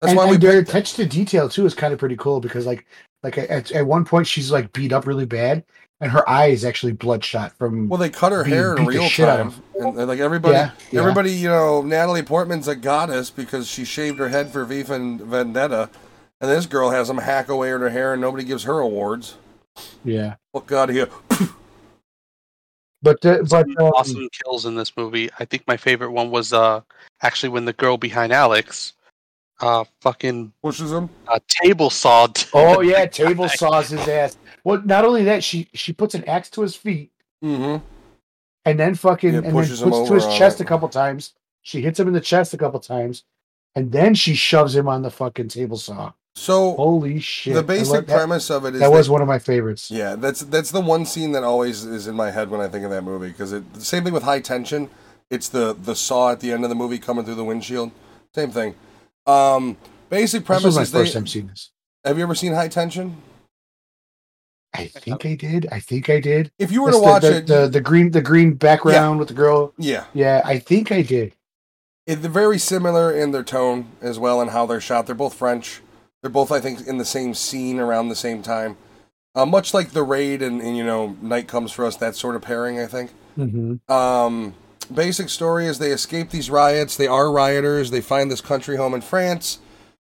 That's 0.00 0.10
and, 0.12 0.16
why 0.16 0.26
we 0.26 0.34
and 0.34 0.42
their 0.42 0.58
attention 0.60 1.04
to 1.04 1.08
detail 1.10 1.48
too 1.48 1.66
is 1.66 1.74
kind 1.74 1.92
of 1.92 1.98
pretty 1.98 2.16
cool 2.16 2.40
because 2.40 2.66
like 2.66 2.86
like 3.22 3.36
at, 3.38 3.70
at 3.72 3.86
one 3.86 4.04
point 4.04 4.26
she's 4.26 4.50
like 4.50 4.72
beat 4.72 4.92
up 4.92 5.06
really 5.06 5.26
bad 5.26 5.64
and 6.00 6.10
her 6.12 6.28
eye 6.28 6.46
is 6.46 6.64
actually 6.64 6.92
bloodshot 6.92 7.52
from 7.56 7.88
Well, 7.88 7.98
they 7.98 8.10
cut 8.10 8.32
her 8.32 8.44
being 8.44 8.56
hair 8.56 8.76
in 8.76 8.86
real 8.86 9.08
time, 9.08 9.52
and, 9.78 9.98
and, 9.98 10.08
like 10.08 10.20
everybody, 10.20 10.54
Yeah, 10.54 10.70
yeah. 10.92 11.00
everybody, 11.00 11.32
you 11.32 11.48
know, 11.48 11.82
Natalie 11.82 12.22
Portman's 12.22 12.68
a 12.68 12.76
goddess 12.76 13.30
because 13.30 13.66
she 13.66 13.84
shaved 13.84 14.18
her 14.18 14.28
head 14.28 14.50
for 14.52 14.64
V 14.64 14.84
for 14.84 14.98
Vendetta, 14.98 15.90
and 16.40 16.50
this 16.50 16.66
girl 16.66 16.90
has 16.90 17.08
them 17.08 17.18
hack 17.18 17.48
away 17.48 17.72
at 17.74 17.80
her 17.80 17.90
hair, 17.90 18.12
and 18.12 18.20
nobody 18.22 18.44
gives 18.44 18.64
her 18.64 18.78
awards. 18.78 19.36
yeah 20.04 20.34
out 20.54 20.90
of 20.90 20.90
here! 20.90 21.08
but 23.02 23.24
uh, 23.24 23.42
but 23.48 23.66
um, 23.80 23.86
awesome 23.94 24.28
kills 24.44 24.66
in 24.66 24.74
this 24.74 24.96
movie. 24.96 25.30
I 25.38 25.44
think 25.44 25.64
my 25.66 25.76
favorite 25.76 26.10
one 26.12 26.30
was 26.30 26.52
uh 26.52 26.80
actually 27.22 27.48
when 27.50 27.64
the 27.64 27.72
girl 27.72 27.96
behind 27.96 28.32
Alex, 28.32 28.94
uh, 29.60 29.84
fucking 30.00 30.52
Pushes 30.62 30.92
him. 30.92 31.08
uh, 31.28 31.38
table 31.48 31.90
sawed. 31.90 32.42
oh 32.54 32.80
yeah 32.80 33.06
table 33.06 33.48
saws 33.48 33.90
his 33.90 34.06
ass 34.08 34.36
well 34.64 34.80
not 34.84 35.04
only 35.04 35.24
that 35.24 35.42
she 35.44 35.68
she 35.74 35.92
puts 35.92 36.14
an 36.14 36.24
axe 36.24 36.50
to 36.50 36.62
his 36.62 36.74
feet 36.74 37.10
Mm-hmm. 37.44 37.84
and 38.64 38.80
then 38.80 38.94
fucking 38.96 39.30
Yeah, 39.30 39.36
and 39.38 39.46
then 39.46 39.52
pushes 39.52 39.80
him 39.82 39.90
puts 39.90 40.08
to 40.08 40.14
his 40.14 40.24
over 40.24 40.32
on 40.32 40.38
chest 40.38 40.60
a 40.60 40.64
couple 40.64 40.88
times 40.88 41.34
she 41.62 41.80
hits 41.80 42.00
him 42.00 42.08
in 42.08 42.14
the 42.14 42.20
chest 42.20 42.52
a 42.52 42.58
couple 42.58 42.80
times 42.80 43.22
and 43.76 43.92
then 43.92 44.14
she 44.14 44.34
shoves 44.34 44.74
him 44.74 44.88
on 44.88 45.02
the 45.02 45.10
fucking 45.10 45.46
table 45.48 45.76
saw 45.76 46.12
So 46.34 46.76
holy 46.76 47.18
shit 47.18 47.54
the 47.54 47.62
basic 47.64 48.06
that, 48.06 48.14
premise 48.14 48.48
of 48.48 48.64
it 48.64 48.74
is 48.74 48.80
that 48.80 48.92
was 48.92 49.10
one 49.10 49.20
of 49.20 49.26
my 49.28 49.40
favorites 49.40 49.90
Yeah, 49.90 50.14
that's 50.14 50.40
that's 50.42 50.70
the 50.70 50.80
one 50.80 51.04
scene 51.04 51.32
that 51.32 51.42
always 51.42 51.84
is 51.84 52.06
in 52.06 52.14
my 52.14 52.30
head 52.30 52.48
when 52.50 52.60
I 52.60 52.68
think 52.68 52.84
of 52.84 52.90
that 52.90 53.02
movie 53.02 53.28
because 53.28 53.52
it 53.52 53.74
the 53.74 53.84
same 53.84 54.04
thing 54.04 54.12
with 54.12 54.22
High 54.22 54.40
Tension. 54.40 54.88
It's 55.30 55.48
the 55.48 55.74
the 55.74 55.96
saw 55.96 56.30
at 56.30 56.40
the 56.40 56.52
end 56.52 56.62
of 56.64 56.70
the 56.70 56.76
movie 56.76 56.98
coming 56.98 57.24
through 57.24 57.34
the 57.34 57.44
windshield. 57.44 57.90
Same 58.34 58.50
thing. 58.52 58.76
Um, 59.26 59.76
basic 60.10 60.42
this 60.42 60.46
premise 60.46 60.64
was 60.64 60.76
my 60.76 60.82
is 60.82 60.90
first 60.92 61.12
they, 61.12 61.18
time 61.18 61.26
seeing 61.26 61.48
this 61.48 61.70
Have 62.04 62.16
you 62.18 62.22
ever 62.22 62.34
seen 62.36 62.52
High 62.52 62.68
Tension? 62.68 63.16
I 64.74 64.86
think 64.86 65.26
I 65.26 65.34
did. 65.34 65.66
I 65.72 65.80
think 65.80 66.08
I 66.08 66.20
did. 66.20 66.52
If 66.58 66.70
you 66.70 66.82
were 66.82 66.92
That's 66.92 66.98
to 66.98 67.02
watch 67.02 67.22
the, 67.22 67.36
it, 67.38 67.46
the, 67.46 67.60
the 67.62 67.68
the 67.68 67.80
green 67.80 68.10
the 68.12 68.22
green 68.22 68.54
background 68.54 69.18
with 69.18 69.28
the 69.28 69.34
girl. 69.34 69.72
yeah, 69.78 70.04
Yeah, 70.14 70.42
I 70.44 70.58
think 70.58 70.92
I 70.92 71.02
did. 71.02 71.32
it, 72.06 72.16
they're 72.16 72.30
very 72.30 72.58
similar 72.58 73.10
in 73.10 73.32
their 73.32 73.42
tone 73.42 73.88
as 74.00 74.18
well 74.18 74.40
and 74.40 74.50
how 74.50 74.66
they're 74.66 74.80
shot. 74.80 75.06
They're 75.06 75.14
both 75.14 75.34
French. 75.34 75.80
They're 76.22 76.30
both, 76.30 76.50
I 76.50 76.60
think, 76.60 76.86
in 76.86 76.98
the 76.98 77.04
same 77.04 77.34
scene 77.34 77.78
around 77.78 78.08
the 78.08 78.16
same 78.16 78.42
time. 78.42 78.76
Uh, 79.34 79.46
much 79.46 79.72
like 79.72 79.90
the 79.90 80.02
raid 80.02 80.42
and, 80.42 80.60
and 80.60 80.76
you 80.76 80.84
know, 80.84 81.16
night 81.22 81.46
comes 81.46 81.70
for 81.70 81.84
us. 81.84 81.96
That 81.96 82.16
sort 82.16 82.34
of 82.34 82.42
pairing, 82.42 82.80
I 82.80 82.86
think. 82.86 83.12
Mm-hmm. 83.38 83.92
Um, 83.92 84.54
basic 84.92 85.28
story 85.28 85.66
is 85.66 85.78
they 85.78 85.92
escape 85.92 86.30
these 86.30 86.50
riots. 86.50 86.96
They 86.96 87.06
are 87.06 87.30
rioters. 87.30 87.90
They 87.90 88.00
find 88.00 88.30
this 88.30 88.40
country 88.40 88.76
home 88.76 88.94
in 88.94 89.00
France. 89.00 89.60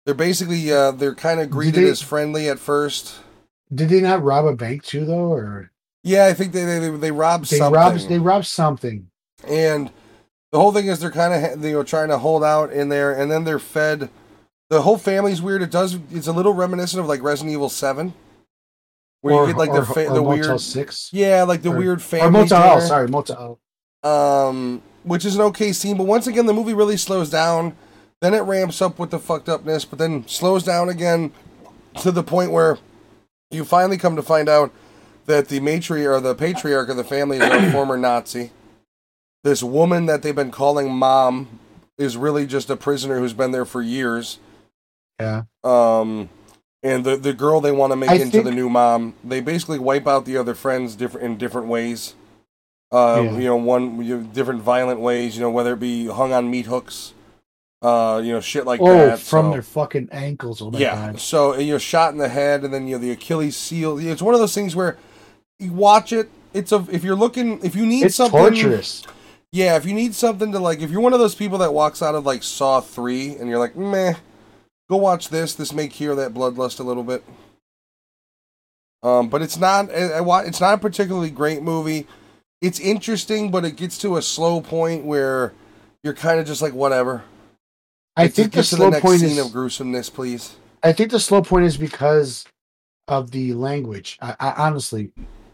They're 0.06 0.16
basically 0.16 0.72
uh, 0.72 0.92
they're 0.92 1.14
kind 1.14 1.40
of 1.40 1.52
greeted 1.52 1.84
they- 1.84 1.90
as 1.90 2.02
friendly 2.02 2.50
at 2.50 2.58
first. 2.58 3.20
Did 3.74 3.90
they 3.90 4.02
not 4.02 4.24
rob 4.24 4.46
a 4.46 4.56
bank 4.56 4.84
too, 4.84 5.06
though, 5.06 5.32
or 5.32 5.72
Yeah, 6.04 6.26
I 6.26 6.34
think 6.34 6.52
they 6.52 6.66
they, 6.66 6.90
they 6.90 7.12
robbed 7.12 7.50
they 7.52 7.58
something. 7.60 7.74
robbed 7.80 8.10
they 8.10 8.20
robbed 8.20 8.48
something? 8.48 9.08
and 9.48 9.92
the 10.52 10.60
whole 10.60 10.72
thing 10.74 10.88
is 10.88 11.00
they're 11.00 11.10
kind 11.12 11.34
of 11.34 11.64
you 11.64 11.74
know 11.74 11.84
trying 11.84 12.10
to 12.10 12.18
hold 12.18 12.44
out 12.44 12.72
in 12.74 12.90
there, 12.90 13.14
and 13.14 13.30
then 13.32 13.44
they're 13.44 13.60
fed. 13.60 14.10
The 14.72 14.82
whole 14.84 14.98
family's 14.98 15.42
weird. 15.42 15.62
It 15.62 15.70
does. 15.70 16.00
It's 16.12 16.28
a 16.28 16.32
little 16.32 16.54
reminiscent 16.54 17.02
of 17.02 17.06
like 17.06 17.22
Resident 17.22 17.52
Evil 17.54 17.68
Seven, 17.68 18.14
where 19.20 19.36
or, 19.36 19.42
you 19.48 19.54
get 19.54 19.58
like 19.60 19.70
or, 19.72 19.82
the 19.82 19.86
fa- 19.86 20.08
or 20.08 20.14
the 20.14 20.22
Motel 20.22 20.48
weird. 20.48 20.62
Six 20.62 21.10
Yeah, 21.12 21.44
like 21.44 21.62
the 21.62 21.72
or- 21.74 21.78
weird 21.78 21.98
or 21.98 22.02
family. 22.02 22.40
Motel 22.40 22.62
Hell. 22.62 22.76
dinner. 22.78 22.88
Sorry, 22.88 23.08
Motel. 23.10 23.60
L. 24.02 24.10
um, 24.10 24.82
which 25.04 25.26
is 25.26 25.36
an 25.36 25.42
okay 25.42 25.74
scene. 25.74 25.98
But 25.98 26.08
once 26.08 26.26
again, 26.26 26.46
the 26.46 26.54
movie 26.54 26.74
really 26.74 26.96
slows 26.96 27.30
down. 27.30 27.76
Then 28.22 28.34
it 28.34 28.40
ramps 28.44 28.82
up 28.82 28.98
with 28.98 29.10
the 29.12 29.20
fucked 29.20 29.50
upness, 29.50 29.84
but 29.84 30.00
then 30.00 30.26
slows 30.26 30.64
down 30.64 30.88
again 30.88 31.34
to 32.00 32.10
the 32.10 32.24
point 32.24 32.52
where 32.52 32.78
you 33.50 33.66
finally 33.66 33.98
come 33.98 34.16
to 34.16 34.22
find 34.22 34.48
out 34.48 34.72
that 35.26 35.50
the 35.50 35.60
matriarch 35.60 36.18
or 36.18 36.22
the 36.22 36.34
patriarch 36.34 36.88
of 36.88 36.96
the 36.96 37.04
family 37.04 37.40
is 37.40 37.44
a 37.44 37.72
former 37.74 37.98
Nazi. 37.98 38.52
This 39.44 39.62
woman 39.62 40.06
that 40.06 40.22
they've 40.22 40.34
been 40.34 40.50
calling 40.52 40.90
mom 40.94 41.60
is 41.98 42.16
really 42.16 42.46
just 42.48 42.70
a 42.70 42.78
prisoner 42.78 43.20
who's 43.20 43.34
been 43.34 43.52
there 43.52 43.66
for 43.66 43.82
years. 43.82 44.40
Yeah. 45.22 46.00
Um, 46.00 46.30
and 46.84 47.04
the 47.06 47.16
the 47.16 47.34
girl 47.34 47.62
they 47.62 47.72
want 47.72 47.92
to 47.92 47.96
make 47.96 48.10
I 48.10 48.16
into 48.16 48.32
think- 48.32 48.46
the 48.46 48.52
new 48.52 48.70
mom, 48.70 49.14
they 49.24 49.40
basically 49.40 49.80
wipe 49.80 50.08
out 50.08 50.26
the 50.26 50.38
other 50.38 50.56
friends 50.56 50.96
different 50.96 51.26
in 51.26 51.38
different 51.38 51.68
ways. 51.68 52.16
Uh, 52.92 53.22
Yeah. 53.24 53.38
You 53.38 53.44
know, 53.46 53.56
one 53.56 54.04
you 54.04 54.18
know, 54.18 54.24
different 54.24 54.62
violent 54.62 55.00
ways. 55.00 55.36
You 55.36 55.42
know, 55.42 55.52
whether 55.52 55.74
it 55.74 55.80
be 55.80 56.08
hung 56.08 56.34
on 56.34 56.50
meat 56.50 56.66
hooks, 56.66 57.14
uh, 57.82 58.22
you 58.24 58.34
know, 58.34 58.42
shit 58.42 58.66
like 58.66 58.82
oh, 58.82 58.86
that. 58.98 59.20
from 59.20 59.46
so- 59.48 59.52
their 59.52 59.62
fucking 59.62 60.10
ankles. 60.12 60.62
Oh 60.62 60.72
yeah. 60.74 61.16
So 61.18 61.56
you 61.58 61.74
know, 61.74 61.78
shot 61.78 62.12
in 62.14 62.18
the 62.18 62.30
head, 62.30 62.64
and 62.64 62.74
then 62.74 62.88
you 62.88 62.96
know 62.96 63.02
the 63.02 63.12
Achilles 63.12 63.56
seal. 63.56 63.98
It's 64.00 64.22
one 64.22 64.34
of 64.34 64.40
those 64.40 64.54
things 64.56 64.76
where 64.76 64.98
you 65.60 65.72
watch 65.72 66.12
it. 66.12 66.30
It's 66.54 66.72
a 66.74 66.86
if 66.92 67.04
you're 67.04 67.16
looking 67.16 67.64
if 67.64 67.76
you 67.76 67.86
need 67.86 68.04
It's 68.06 68.16
something 68.16 68.38
torturous. 68.40 69.04
yeah, 69.54 69.78
if 69.78 69.86
you 69.86 69.94
need 69.94 70.14
something 70.16 70.52
to 70.52 70.60
like, 70.60 70.82
if 70.82 70.92
you're 70.92 71.00
one 71.00 71.14
of 71.14 71.20
those 71.20 71.36
people 71.36 71.60
that 71.60 71.74
walks 71.74 72.02
out 72.02 72.14
of 72.16 72.26
like 72.26 72.44
Saw 72.44 72.82
three 72.82 73.36
and 73.38 73.48
you're 73.48 73.60
like, 73.60 73.76
meh, 73.78 74.16
go 74.92 74.98
watch 74.98 75.30
this. 75.30 75.56
This 75.56 75.72
may 75.72 75.88
cure 75.88 76.16
that 76.16 76.34
bloodlust 76.34 76.80
a 76.80 76.84
little 76.84 77.04
bit. 77.04 77.24
Um, 79.02 79.30
but 79.30 79.42
it's 79.42 79.58
not. 79.58 79.90
I- 79.90 80.18
I 80.18 80.22
wa- 80.22 80.44
It's 80.46 80.60
not 80.62 80.74
a 80.76 80.78
particularly 80.78 81.32
great 81.32 81.64
movie. 81.64 82.08
It's 82.62 82.80
interesting, 82.80 83.50
but 83.50 83.66
it 83.66 83.78
gets 83.78 83.98
to 84.00 84.18
a 84.18 84.22
slow 84.22 84.62
point 84.62 85.06
where 85.06 85.54
you're 86.04 86.14
kind 86.14 86.40
of 86.40 86.46
just 86.46 86.62
like 86.62 86.74
whatever. 86.74 87.24
I 88.18 88.28
to- 88.28 88.34
think 88.34 88.52
the 88.52 88.64
slow 88.64 88.90
next 88.90 89.02
point 89.02 89.22
scene 89.22 89.38
is. 89.38 89.46
of 89.46 89.52
gruesomeness, 89.54 90.10
please. 90.14 90.58
I 90.84 90.92
think 90.94 91.10
the 91.12 91.20
slow 91.20 91.42
point 91.42 91.66
is 91.66 91.78
because 91.78 92.46
of 93.08 93.32
the 93.32 93.54
language. 93.54 94.18
I, 94.22 94.36
I 94.40 94.52
honestly, 94.68 95.12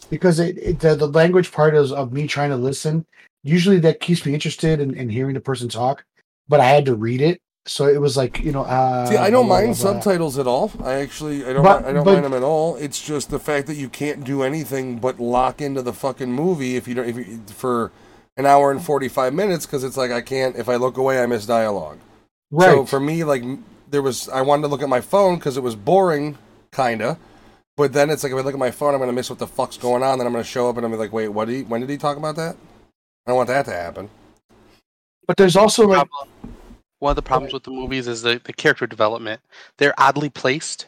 because 0.09 0.39
it, 0.39 0.57
it 0.57 0.79
the, 0.79 0.95
the 0.95 1.07
language 1.07 1.51
part 1.51 1.75
is 1.75 1.91
of 1.91 2.11
me 2.11 2.27
trying 2.27 2.49
to 2.49 2.57
listen. 2.57 3.05
Usually 3.43 3.79
that 3.81 3.99
keeps 4.01 4.25
me 4.25 4.33
interested 4.33 4.79
in, 4.81 4.93
in 4.95 5.09
hearing 5.09 5.35
the 5.35 5.39
person 5.39 5.69
talk, 5.69 6.03
but 6.49 6.59
I 6.59 6.65
had 6.65 6.85
to 6.85 6.95
read 6.95 7.21
it, 7.21 7.39
so 7.67 7.85
it 7.87 7.99
was 8.01 8.17
like 8.17 8.39
you 8.39 8.51
know. 8.51 8.63
Uh, 8.63 9.05
See, 9.05 9.17
I 9.17 9.29
don't 9.29 9.45
blah, 9.47 9.57
blah, 9.59 9.65
mind 9.67 9.77
blah, 9.77 9.91
blah. 9.93 10.01
subtitles 10.01 10.37
at 10.39 10.47
all. 10.47 10.71
I 10.83 10.93
actually, 10.93 11.45
I 11.45 11.53
don't, 11.53 11.63
But- 11.63 11.85
I 11.85 11.91
don't 11.93 12.03
but- 12.03 12.13
mind 12.13 12.25
them 12.25 12.33
at 12.33 12.43
all. 12.43 12.75
It's 12.77 13.01
just 13.01 13.29
the 13.29 13.39
fact 13.39 13.67
that 13.67 13.75
you 13.75 13.89
can't 13.89 14.23
do 14.23 14.41
anything 14.43 14.97
but 14.99 15.19
lock 15.19 15.61
into 15.61 15.81
the 15.81 15.93
fucking 15.93 16.31
movie 16.31 16.75
if 16.75 16.87
you 16.87 16.93
don't, 16.95 17.07
if 17.07 17.15
you, 17.17 17.41
for 17.47 17.91
an 18.37 18.45
hour 18.45 18.71
and 18.71 18.81
forty 18.83 19.07
five 19.07 19.33
minutes 19.33 19.65
because 19.65 19.83
it's 19.83 19.97
like 19.97 20.11
I 20.11 20.21
can't. 20.21 20.55
If 20.55 20.69
I 20.69 20.75
look 20.75 20.97
away, 20.97 21.21
I 21.21 21.25
miss 21.25 21.45
dialogue. 21.45 21.97
Right. 22.51 22.71
So 22.71 22.85
for 22.85 22.99
me, 22.99 23.23
like 23.23 23.43
there 23.89 24.01
was, 24.01 24.29
I 24.29 24.41
wanted 24.41 24.63
to 24.63 24.67
look 24.69 24.81
at 24.81 24.89
my 24.89 25.01
phone 25.01 25.35
because 25.35 25.57
it 25.57 25.63
was 25.63 25.75
boring, 25.75 26.37
kinda. 26.71 27.17
But 27.75 27.93
then 27.93 28.09
it's 28.09 28.23
like 28.23 28.31
if 28.31 28.37
I 28.37 28.41
look 28.41 28.53
at 28.53 28.59
my 28.59 28.71
phone, 28.71 28.93
I'm 28.93 28.99
gonna 28.99 29.11
miss 29.13 29.29
what 29.29 29.39
the 29.39 29.47
fuck's 29.47 29.77
going 29.77 30.01
on. 30.03 30.17
Then 30.17 30.25
I'm 30.27 30.33
gonna 30.33 30.43
show 30.43 30.67
up 30.69 30.77
and 30.77 30.85
I'm 30.85 30.91
gonna 30.91 31.01
be 31.01 31.05
like, 31.05 31.13
wait, 31.13 31.27
what? 31.29 31.45
Did 31.47 31.55
he, 31.57 31.63
when 31.63 31.81
did 31.81 31.89
he 31.89 31.97
talk 31.97 32.17
about 32.17 32.35
that? 32.37 32.55
I 33.25 33.31
don't 33.31 33.35
want 33.37 33.47
that 33.49 33.65
to 33.65 33.71
happen. 33.71 34.09
but 35.27 35.35
there's 35.37 35.55
also 35.57 35.85
like 35.87 36.07
problem- 36.07 36.55
one 36.99 37.11
of 37.11 37.15
the 37.15 37.21
problems 37.21 37.53
with 37.53 37.63
the 37.63 37.71
movies 37.71 38.07
is 38.07 38.21
the, 38.21 38.41
the 38.43 38.53
character 38.53 38.87
development. 38.87 39.41
They're 39.77 39.93
oddly 39.97 40.29
placed, 40.29 40.87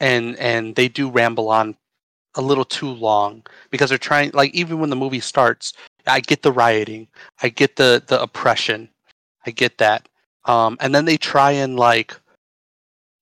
and 0.00 0.36
and 0.38 0.74
they 0.74 0.88
do 0.88 1.10
ramble 1.10 1.48
on 1.48 1.76
a 2.36 2.42
little 2.42 2.64
too 2.64 2.88
long 2.88 3.42
because 3.70 3.90
they're 3.90 3.98
trying. 3.98 4.30
Like 4.32 4.54
even 4.54 4.80
when 4.80 4.90
the 4.90 4.96
movie 4.96 5.20
starts, 5.20 5.72
I 6.06 6.20
get 6.20 6.42
the 6.42 6.52
rioting, 6.52 7.08
I 7.42 7.48
get 7.48 7.76
the 7.76 8.02
the 8.06 8.20
oppression, 8.20 8.88
I 9.46 9.50
get 9.50 9.78
that, 9.78 10.08
um, 10.46 10.76
and 10.80 10.94
then 10.94 11.04
they 11.04 11.16
try 11.16 11.52
and 11.52 11.76
like 11.76 12.18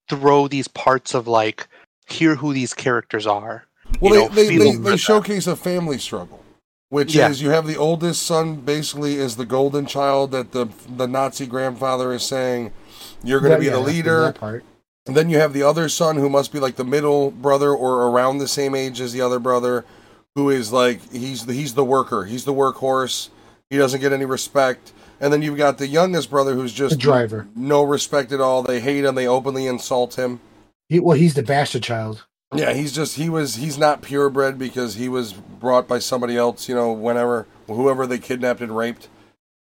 throw 0.09 0.49
these 0.49 0.69
parts 0.69 1.15
of 1.15 1.27
like 1.27 1.69
hear 2.07 2.37
who 2.37 2.53
these 2.53 2.75
characters 2.75 3.27
are. 3.27 3.67
Well, 4.01 4.15
you 4.15 4.21
know, 4.21 4.29
they, 4.29 4.57
they, 4.57 4.77
they 4.77 4.97
showcase 4.97 5.47
a 5.47 5.57
family 5.57 5.99
struggle, 5.99 6.42
which 6.93 7.15
Yeah. 7.15 7.31
is 7.31 7.41
you 7.41 7.49
have 7.49 7.67
the 7.67 7.77
oldest 7.79 8.23
son 8.23 8.57
basically 8.57 9.15
is 9.15 9.37
the 9.37 9.47
golden 9.47 9.87
child 9.87 10.31
that 10.33 10.53
the 10.53 10.67
the 10.95 11.09
Nazi 11.09 11.47
grandfather 11.47 12.13
is 12.13 12.23
saying 12.23 12.71
you're 13.25 13.41
going 13.41 13.53
to 13.55 13.59
be 13.59 13.65
yeah, 13.67 13.73
the 13.73 13.81
leader. 13.81 14.35
And 15.07 15.17
then 15.17 15.31
you 15.31 15.39
have 15.39 15.55
the 15.55 15.63
other 15.63 15.89
son 15.89 16.17
who 16.17 16.29
must 16.29 16.53
be 16.53 16.61
like 16.61 16.77
the 16.77 16.85
middle 16.85 17.31
brother 17.31 17.71
or 17.73 18.09
around 18.09 18.39
the 18.39 18.47
same 18.47 18.75
age 18.75 19.01
as 19.01 19.13
the 19.15 19.23
other 19.23 19.39
brother, 19.39 19.87
who 20.35 20.51
is 20.51 20.71
like 20.71 21.01
he's 21.11 21.47
the, 21.47 21.55
he's 21.55 21.73
the 21.75 21.85
worker, 21.85 22.25
he's 22.25 22.45
the 22.45 22.53
workhorse. 22.53 23.31
He 23.71 23.79
doesn't 23.79 24.01
get 24.03 24.13
any 24.13 24.27
respect. 24.27 24.93
And 25.19 25.33
then 25.33 25.41
you've 25.41 25.57
got 25.57 25.79
the 25.79 25.87
youngest 25.89 26.29
brother 26.29 26.55
who's 26.55 26.75
just 26.75 26.97
The 26.97 27.01
driver. 27.01 27.49
no 27.57 27.83
respect 27.83 28.33
at 28.33 28.41
all. 28.43 28.63
They 28.63 28.81
hate 28.81 29.05
him. 29.07 29.15
They 29.15 29.27
openly 29.27 29.67
insult 29.67 30.17
him. 30.19 30.41
He, 30.91 31.01
well, 31.01 31.17
he's 31.17 31.33
the 31.35 31.43
bastard 31.43 31.83
child. 31.83 32.27
Yeah, 32.55 32.73
he's 32.73 32.93
just 32.93 33.17
he 33.17 33.29
was 33.29 33.57
he's 33.57 33.79
not 33.79 34.03
purebred 34.03 34.59
because 34.59 34.95
he 34.97 35.09
was 35.09 35.33
brought 35.33 35.89
by 35.89 35.99
somebody 35.99 36.37
else, 36.37 36.69
you 36.69 36.75
know, 36.75 36.93
whenever 36.93 37.47
whoever 37.67 38.07
they 38.07 38.19
kidnapped 38.19 38.61
and 38.61 38.77
raped. 38.77 39.09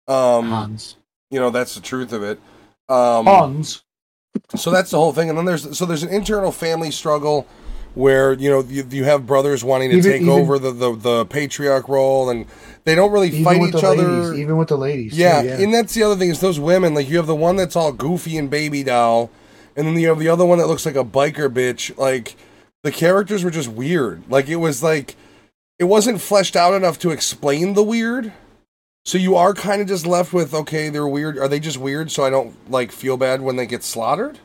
Um, 0.07 0.51
Hans. 0.51 0.97
you 1.30 1.41
know 1.41 1.51
that's 1.51 1.74
the 1.74 1.80
truth 1.80 2.12
of 2.12 2.22
it. 2.22 2.39
Um, 2.89 3.24
Hans. 3.26 3.82
so 4.55 4.70
that's 4.70 4.91
the 4.91 4.99
whole 4.99 5.12
thing, 5.12 5.28
and 5.30 5.39
then 5.39 5.45
there's 5.47 5.76
so 5.78 5.87
there's 5.87 6.03
an 6.03 6.11
internal 6.11 6.53
family 6.53 6.91
struggle 6.91 7.47
where 7.95 8.32
you 8.35 8.51
know 8.51 8.61
you, 8.64 8.85
you 8.91 9.05
have 9.05 9.24
brothers 9.26 9.62
wanting 9.64 9.91
to 9.91 9.97
Even- 9.97 10.11
take 10.12 10.22
even- 10.22 10.35
over 10.35 10.59
the, 10.59 10.72
the 10.72 10.95
the 10.95 11.24
patriarch 11.26 11.89
role, 11.89 12.28
and 12.28 12.45
they 12.85 12.95
don't 12.95 13.12
really 13.12 13.43
fight 13.43 13.62
each 13.62 13.74
other. 13.82 14.03
ladies, 14.07 14.41
even 14.41 14.59
with 14.59 14.68
the 14.68 14.76
ladies. 14.76 15.12
too, 15.12 15.18
Yeah, 15.22 15.41
yeah. 15.43 15.59
and 15.61 15.72
that's 15.72 15.95
the 15.95 16.03
other 16.03 16.16
thing 16.16 16.28
is 16.28 16.41
those 16.41 16.61
women. 16.61 16.93
Like 16.95 17.09
you 17.09 17.16
have 17.16 17.26
the 17.26 17.35
one 17.35 17.57
that's 17.57 17.76
all 17.76 17.93
goofy 17.93 18.37
and 18.37 18.51
baby 18.51 18.82
doll, 18.82 19.30
and 19.74 19.87
then 19.87 19.97
you 19.99 20.09
have 20.09 20.18
the 20.18 20.28
other 20.28 20.45
one 20.45 20.59
that 20.59 20.66
looks 20.66 20.85
like 20.85 20.97
a 20.97 21.05
biker 21.05 21.49
bitch. 21.49 21.97
Like 21.97 22.37
the 22.85 22.93
characters 22.93 23.43
were 23.43 23.51
just 23.51 23.68
weird. 23.70 24.22
Like 24.30 24.49
it 24.49 24.57
was 24.57 24.82
like 24.82 25.16
it 25.78 25.85
wasn't 25.85 26.20
fleshed 26.20 26.55
out 26.55 26.74
enough 26.74 26.99
to 27.01 27.11
explain 27.11 27.72
the 27.72 27.82
weird. 27.82 28.32
So 29.07 29.18
you 29.18 29.37
are 29.37 29.53
kind 29.53 29.82
of 29.82 29.89
just 29.89 30.07
left 30.07 30.32
with 30.32 30.55
okay, 30.55 30.91
they're 30.91 31.09
weird. 31.09 31.39
Are 31.39 31.49
they 31.49 31.61
just 31.61 31.78
weird? 31.78 32.12
So 32.12 32.24
I 32.24 32.30
don't 32.30 32.70
like 32.70 32.93
feel 32.93 33.16
bad 33.16 33.41
when 33.41 33.57
they 33.57 33.66
get 33.66 33.82
slaughtered. 33.82 34.39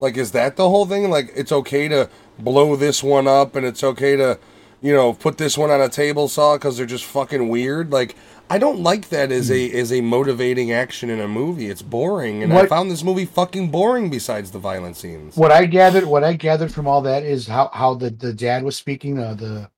Like 0.00 0.16
is 0.16 0.30
that 0.32 0.56
the 0.56 0.70
whole 0.70 0.86
thing? 0.86 1.10
Like 1.10 1.32
it's 1.34 1.52
okay 1.52 1.88
to 1.88 2.08
blow 2.38 2.76
this 2.76 3.02
one 3.02 3.26
up, 3.26 3.56
and 3.56 3.66
it's 3.66 3.82
okay 3.82 4.16
to 4.16 4.38
you 4.80 4.94
know 4.94 5.12
put 5.12 5.38
this 5.38 5.58
one 5.58 5.70
on 5.70 5.80
a 5.80 5.88
table 5.88 6.28
saw 6.28 6.56
because 6.56 6.76
they're 6.76 6.86
just 6.86 7.04
fucking 7.04 7.48
weird. 7.48 7.90
Like 7.90 8.14
I 8.54 8.58
don't 8.58 8.84
like 8.84 9.08
that 9.08 9.32
as 9.32 9.50
a 9.50 9.68
as 9.72 9.92
a 9.92 10.00
motivating 10.00 10.70
action 10.70 11.10
in 11.10 11.18
a 11.18 11.26
movie. 11.26 11.66
It's 11.66 11.82
boring, 11.82 12.44
and 12.44 12.52
I 12.52 12.66
found 12.66 12.88
this 12.88 13.02
movie 13.02 13.24
fucking 13.24 13.72
boring. 13.72 14.10
Besides 14.10 14.52
the 14.52 14.60
violent 14.60 14.96
scenes. 14.96 15.36
what 15.36 15.50
I 15.50 15.66
gathered, 15.66 16.04
what 16.04 16.22
I 16.22 16.34
gathered 16.34 16.72
from 16.72 16.86
all 16.86 17.02
that 17.02 17.24
is 17.24 17.48
how 17.48 17.68
how 17.72 17.94
the 17.94 18.10
the 18.10 18.32
dad 18.32 18.62
was 18.62 18.76
speaking, 18.76 19.18
uh, 19.18 19.34
the 19.34 19.70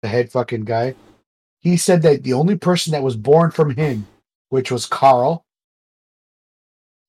the 0.00 0.08
head 0.08 0.32
fucking 0.32 0.64
guy. 0.64 0.94
He 1.60 1.76
said 1.76 2.00
that 2.02 2.22
the 2.22 2.32
only 2.32 2.56
person 2.56 2.92
that 2.92 3.02
was 3.02 3.16
born 3.16 3.50
from 3.50 3.76
him, 3.76 4.06
which 4.48 4.72
was 4.72 4.86
Carl. 4.86 5.44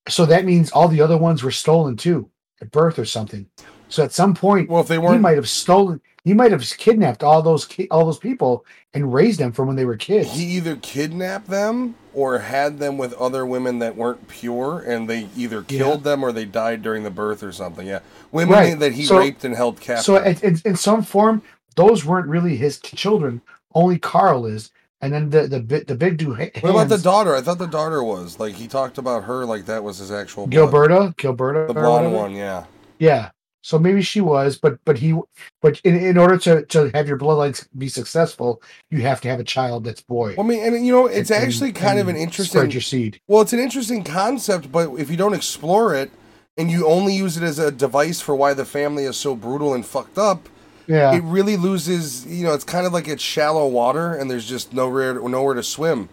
So 0.09 0.25
that 0.25 0.43
means 0.43 0.71
all 0.71 0.89
the 0.89 0.99
other 0.99 1.17
ones 1.17 1.41
were 1.41 1.51
stolen 1.51 1.95
too 1.95 2.29
at 2.59 2.69
birth 2.69 2.99
or 2.99 3.05
something. 3.05 3.47
So 3.87 4.03
at 4.03 4.11
some 4.11 4.33
point, 4.33 4.69
Well, 4.69 4.81
if 4.81 4.89
they 4.89 4.97
weren't, 4.97 5.15
he 5.15 5.21
might 5.21 5.37
have 5.37 5.47
stolen. 5.47 6.01
He 6.25 6.33
might 6.33 6.51
have 6.51 6.69
kidnapped 6.77 7.23
all 7.23 7.41
those 7.41 7.63
ki- 7.63 7.87
all 7.89 8.03
those 8.03 8.19
people 8.19 8.65
and 8.93 9.13
raised 9.13 9.39
them 9.39 9.51
from 9.51 9.67
when 9.67 9.75
they 9.75 9.85
were 9.85 9.97
kids. 9.97 10.31
he 10.31 10.43
either 10.43 10.75
kidnapped 10.75 11.47
them 11.49 11.95
or 12.13 12.39
had 12.39 12.77
them 12.79 12.97
with 12.97 13.11
other 13.13 13.43
women 13.45 13.79
that 13.79 13.95
weren't 13.95 14.27
pure, 14.27 14.79
and 14.79 15.09
they 15.09 15.27
either 15.35 15.65
Yeah. 15.67 15.77
killed 15.79 16.03
them 16.03 16.23
or 16.23 16.31
they 16.31 16.45
died 16.45 16.81
during 16.83 17.03
the 17.03 17.09
birth 17.09 17.41
or 17.41 17.51
something. 17.51 17.87
Yeah, 17.87 17.99
women 18.31 18.53
Right. 18.53 18.79
that 18.79 18.93
he 18.93 19.05
So- 19.05 19.17
raped 19.17 19.43
and 19.43 19.55
held 19.55 19.79
captive. 19.79 20.05
So 20.05 20.17
in, 20.17 20.37
in, 20.43 20.61
in 20.63 20.75
some 20.75 21.01
form, 21.01 21.41
those 21.75 22.05
weren't 22.05 22.27
really 22.27 22.55
his 22.55 22.79
children. 22.79 23.41
Only 23.73 23.97
Carl 23.97 24.45
is, 24.45 24.69
and 25.01 25.11
then 25.11 25.31
the 25.31 25.47
the 25.47 25.59
the 25.87 25.95
big 25.95 26.17
dude. 26.17 26.37
What 26.61 26.69
about 26.69 26.89
the 26.89 26.99
daughter? 26.99 27.35
I 27.35 27.41
thought 27.41 27.57
the 27.57 27.65
daughter 27.65 28.03
was 28.03 28.39
like 28.39 28.53
he 28.53 28.67
talked 28.67 28.99
about 28.99 29.23
her 29.23 29.43
like 29.43 29.65
that 29.65 29.83
was 29.83 29.97
his 29.97 30.11
actual 30.11 30.45
blood. 30.45 30.69
Gilberta, 30.71 31.15
Gilberta, 31.17 31.65
the 31.67 31.73
blonde 31.73 32.13
one. 32.13 32.31
Yeah, 32.35 32.65
Yeah. 32.99 33.29
So 33.65 33.79
maybe 33.79 34.01
she 34.01 34.19
was, 34.19 34.57
but 34.57 34.77
but 34.83 34.97
he, 34.97 35.17
but 35.61 35.79
in, 35.85 35.95
in 35.95 36.17
order 36.17 36.37
to 36.39 36.65
to 36.65 36.91
have 36.93 37.07
your 37.07 37.17
bloodlines 37.17 37.65
be 37.77 37.87
successful, 37.87 38.61
you 38.91 39.01
have 39.03 39.21
to 39.21 39.29
have 39.29 39.39
a 39.39 39.43
child 39.45 39.85
that's 39.85 40.01
boy. 40.01 40.35
well, 40.37 40.45
I 40.45 40.49
mean, 40.49 40.63
and 40.75 40.85
you 40.85 40.91
know, 40.91 41.07
it's 41.07 41.31
And- 41.31 41.43
actually 41.43 41.69
and- 41.69 41.77
kind 41.77 41.97
of 41.97 42.09
an 42.09 42.17
interesting. 42.17 42.59
Spread 42.59 42.73
your 42.73 42.81
seed. 42.81 43.21
Well, 43.27 43.41
it's 43.41 43.53
an 43.53 43.59
interesting 43.59 44.03
concept, 44.03 44.69
but 44.71 44.89
if 44.99 45.09
you 45.09 45.15
don't 45.17 45.33
explore 45.33 45.95
it 45.95 46.11
and 46.57 46.69
you 46.69 46.85
only 46.85 47.15
use 47.15 47.37
it 47.37 47.43
as 47.43 47.57
a 47.57 47.71
device 47.71 48.19
for 48.19 48.35
why 48.35 48.53
the 48.53 48.65
family 48.65 49.05
is 49.05 49.15
so 49.17 49.33
brutal 49.35 49.73
and 49.73 49.85
fucked 49.85 50.17
up, 50.17 50.49
Yeah. 50.85 51.13
it 51.15 51.23
really 51.23 51.55
loses. 51.55 52.25
You 52.25 52.43
know, 52.43 52.53
it's 52.53 52.65
kind 52.65 52.85
of 52.85 52.91
like 52.91 53.07
it's 53.07 53.23
shallow 53.23 53.65
water 53.67 54.13
and 54.13 54.29
there's 54.29 54.45
just 54.45 54.73
nowhere 54.73 55.13
nowhere 55.27 55.55
to 55.55 55.63
swim. 55.63 56.09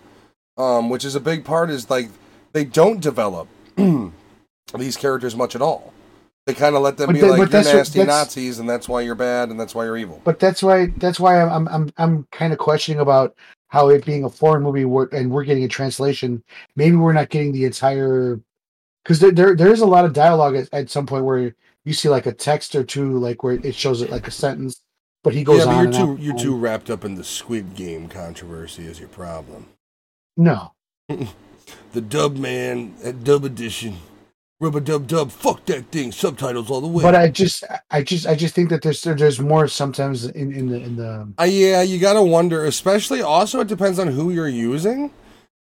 Um, 0.57 0.88
which 0.88 1.05
is 1.05 1.16
a 1.16 1.20
big 1.20 1.44
part. 1.44 1.68
Is 1.68 1.90
like 1.90 2.11
they 2.53 2.64
don't 2.64 3.01
develop 3.01 3.48
these 4.78 4.96
characters 4.96 5.34
much 5.34 5.57
at 5.57 5.62
all. 5.62 5.92
They 6.55 6.59
kind 6.59 6.74
of 6.76 6.82
let 6.82 6.96
them 6.96 7.07
But 7.09 7.14
be 7.14 7.22
like 7.22 7.30
you're 7.30 7.38
what- 7.38 7.53
nasty 7.53 8.05
Nazis, 8.05 8.59
and 8.59 8.68
that's 8.68 8.88
why 8.88 9.03
you're 9.03 9.14
bad, 9.14 9.51
and 9.51 9.59
that's 9.61 9.74
why 9.74 9.84
you're 9.84 9.96
evil. 9.96 10.20
but 10.24 10.38
that's 10.40 10.62
why 10.62 10.86
that's 10.96 11.20
why 11.20 11.40
I'm 11.40 11.68
I'm 11.68 11.90
I'm 11.98 12.26
kind 12.32 12.53
of 12.53 12.59
questioning 12.59 13.01
about 13.01 13.34
how 13.68 13.88
it 13.88 14.05
being 14.05 14.24
a 14.24 14.28
foreign 14.30 14.62
movie 14.64 14.84
we're, 14.84 15.09
and 15.12 15.30
we're 15.30 15.44
getting 15.44 15.62
a 15.64 15.68
translation. 15.68 16.42
Maybe 16.74 16.96
we're 16.96 17.12
not 17.12 17.28
getting 17.30 17.53
the 17.53 17.64
entire 17.64 18.40
because 19.05 19.20
there, 19.20 19.30
there 19.30 19.55
there 19.55 19.72
is 19.72 19.80
a 19.80 19.86
lot 19.86 20.05
of 20.05 20.12
dialogue 20.12 20.57
at, 20.57 20.68
at 20.72 20.90
some 20.90 21.07
point 21.07 21.24
where 21.24 21.55
you 21.84 21.92
see 21.92 22.09
like 22.09 22.26
a 22.26 22.32
text 22.32 22.74
or 22.74 22.82
two, 22.84 23.16
like 23.18 23.42
where 23.42 23.55
it 23.55 23.74
shows 23.74 24.03
it 24.03 24.11
like 24.11 24.26
a 24.26 24.30
sentence, 24.32 24.82
but 25.22 25.32
he 25.32 25.44
goes 25.44 25.61
yeah, 25.61 25.64
but 25.66 25.74
on. 25.74 25.82
you're 25.84 25.92
too 25.92 26.11
on. 26.11 26.18
you're 26.18 26.38
too 26.38 26.57
wrapped 26.57 26.90
up 26.90 27.05
in 27.05 27.14
the 27.14 27.24
Squid 27.24 27.74
Game 27.76 28.09
controversy 28.09 28.86
is 28.86 28.98
your 28.98 29.09
problem. 29.09 29.66
No, 30.36 30.72
The 31.92 32.01
dub 32.01 32.36
man 32.36 32.94
at 33.05 33.22
dub 33.24 33.44
edition, 33.44 33.98
rubber 34.61 34.80
dub 34.80 35.06
dub. 35.06 35.30
Fuck 35.32 35.64
that 35.66 35.86
thing. 35.86 36.12
Subtitles 36.12 36.70
all 36.70 36.80
the 36.80 36.86
way. 36.86 37.02
but 37.02 37.14
I 37.14 37.28
just 37.28 37.64
I 37.90 38.02
just 38.02 38.26
I 38.26 38.34
just 38.34 38.54
think 38.54 38.68
that 38.70 38.82
there's 38.82 39.02
there's 39.02 39.40
more 39.40 39.66
sometimes 39.68 40.26
in 40.26 40.52
in 40.52 40.68
the 40.68 40.76
in 40.82 40.96
the 40.96 41.32
Uh, 41.38 41.44
yeah, 41.44 41.82
you 41.82 41.98
gotta 41.98 42.22
wonder. 42.22 42.64
Especially, 42.64 43.22
also, 43.22 43.61
it 43.61 43.68
depends 43.68 43.98
on 43.98 44.08
who 44.08 44.30
you're 44.30 44.48
using. 44.48 45.11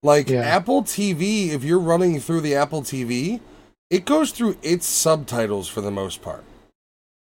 Like 0.03 0.29
Yeah. 0.29 0.41
Apple 0.43 0.83
TV, 0.83 1.49
if 1.51 1.65
you're 1.65 1.79
running 1.81 2.21
through 2.21 2.41
the 2.43 2.55
Apple 2.55 2.83
TV, 2.83 3.41
it 3.91 4.05
goes 4.05 4.31
through 4.33 4.57
its 4.63 4.87
subtitles 4.87 5.69
for 5.69 5.81
the 5.81 5.91
most 5.91 6.23
part. 6.23 6.45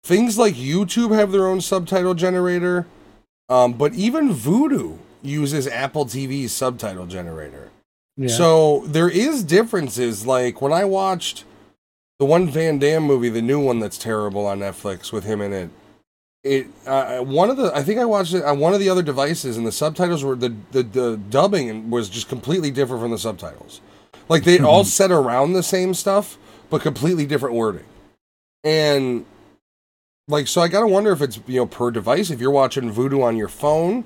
Things 0.04 0.38
like 0.38 0.54
YouTube 0.54 1.14
have 1.14 1.30
their 1.32 1.46
own 1.46 1.60
subtitle 1.60 2.14
generator, 2.14 2.86
um, 3.48 3.72
but 3.74 3.92
even 3.94 4.32
Vudu 4.32 4.98
uses 5.22 5.66
Apple 5.66 6.06
TV's 6.06 6.52
subtitle 6.52 7.06
generator. 7.06 7.70
yeah. 8.16 8.28
So 8.28 8.84
there 8.86 9.08
is 9.10 9.42
differences. 9.42 10.24
Like 10.26 10.62
when 10.62 10.72
I 10.72 10.84
watched 10.84 11.44
the 12.20 12.26
one 12.26 12.48
Van 12.48 12.78
Damme 12.78 13.02
movie, 13.02 13.30
the 13.30 13.40
new 13.40 13.58
one 13.58 13.80
that's 13.80 13.96
terrible 13.96 14.46
on 14.46 14.60
Netflix 14.60 15.10
with 15.10 15.24
him 15.24 15.40
in 15.40 15.52
it. 15.54 15.70
It 16.44 16.66
uh, 16.86 17.20
one 17.20 17.48
of 17.50 17.56
the 17.56 17.74
I 17.74 17.82
think 17.82 17.98
I 17.98 18.04
watched 18.04 18.34
it 18.34 18.44
on 18.44 18.58
one 18.58 18.74
of 18.74 18.78
the 18.80 18.90
other 18.90 19.02
devices, 19.02 19.56
and 19.56 19.66
the 19.66 19.72
subtitles 19.72 20.22
were 20.22 20.36
the 20.36 20.54
the, 20.70 20.82
the 20.82 21.16
dubbing 21.16 21.90
was 21.90 22.10
just 22.10 22.28
completely 22.28 22.70
different 22.70 23.02
from 23.02 23.10
the 23.10 23.18
subtitles. 23.18 23.80
Like 24.28 24.44
they 24.44 24.60
all 24.60 24.84
said 24.84 25.10
around 25.10 25.54
the 25.54 25.62
same 25.62 25.94
stuff, 25.94 26.38
but 26.68 26.82
completely 26.82 27.26
different 27.26 27.54
wording. 27.56 27.84
And 28.64 29.24
like 30.28 30.46
so, 30.46 30.60
I 30.60 30.68
gotta 30.68 30.86
wonder 30.86 31.12
if 31.12 31.22
it's 31.22 31.40
you 31.46 31.56
know 31.60 31.66
per 31.66 31.90
device. 31.90 32.30
If 32.30 32.38
you're 32.38 32.50
watching 32.50 32.92
Vudu 32.92 33.22
on 33.22 33.36
your 33.38 33.48
phone, 33.48 34.04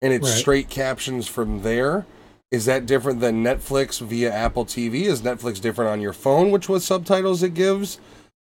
and 0.00 0.12
it's 0.12 0.28
Right. 0.28 0.38
straight 0.38 0.68
captions 0.70 1.26
from 1.26 1.62
there, 1.62 2.06
is 2.50 2.64
that 2.66 2.86
different 2.86 3.20
than 3.20 3.42
Netflix 3.42 4.00
via 4.00 4.32
Apple 4.32 4.64
TV? 4.64 5.02
Is 5.02 5.22
Netflix 5.22 5.60
different 5.60 5.90
on 5.90 6.00
your 6.00 6.12
phone, 6.12 6.50
which 6.50 6.68
was 6.68 6.84
subtitles 6.84 7.42
it 7.42 7.54
gives? 7.54 7.98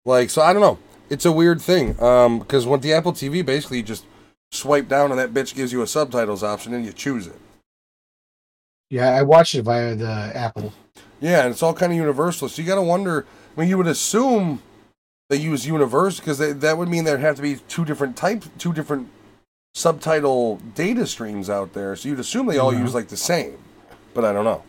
Like, 0.05 0.29
so 0.29 0.41
I 0.41 0.51
don't 0.53 0.61
know. 0.61 0.79
It's 1.09 1.25
a 1.25 1.31
weird 1.31 1.61
thing. 1.61 2.01
Um, 2.01 2.39
because 2.39 2.65
with 2.65 2.81
the 2.81 2.93
Apple 2.93 3.13
TV, 3.13 3.45
basically 3.45 3.77
you 3.77 3.83
just 3.83 4.05
swipe 4.51 4.87
down 4.87 5.11
and 5.11 5.19
that 5.19 5.33
bitch 5.33 5.55
gives 5.55 5.71
you 5.71 5.81
a 5.81 5.87
subtitles 5.87 6.43
option 6.43 6.73
and 6.73 6.85
you 6.85 6.91
choose 6.91 7.27
it. 7.27 7.39
yeah, 8.89 9.09
I 9.09 9.23
watched 9.23 9.55
it 9.55 9.63
via 9.63 9.95
the 9.95 10.31
Apple. 10.35 10.71
Yeah, 11.19 11.43
and 11.43 11.51
it's 11.51 11.63
all 11.63 11.73
kind 11.73 11.91
of 11.91 11.97
universal. 11.97 12.49
So 12.49 12.61
you 12.61 12.67
got 12.67 12.75
to 12.75 12.81
wonder. 12.81 13.25
I 13.55 13.59
mean, 13.61 13.69
you 13.69 13.77
would 13.77 13.87
assume 13.87 14.61
they 15.29 15.37
use 15.37 15.65
universal 15.65 16.21
because 16.21 16.37
that 16.39 16.77
would 16.77 16.89
mean 16.89 17.03
there'd 17.05 17.19
have 17.21 17.37
to 17.37 17.41
be 17.41 17.55
two 17.67 17.85
different 17.85 18.17
type, 18.17 18.43
two 18.57 18.73
different 18.73 19.07
subtitle 19.73 20.57
data 20.75 21.07
streams 21.07 21.49
out 21.49 21.73
there. 21.73 21.95
So 21.95 22.09
you'd 22.09 22.19
assume 22.19 22.45
they 22.47 22.57
all 22.59 22.73
Mhm. 22.73 22.79
use 22.81 22.93
like 22.93 23.07
the 23.07 23.17
same, 23.17 23.57
but 24.13 24.25
I 24.25 24.33
don't 24.33 24.45
know. 24.45 24.63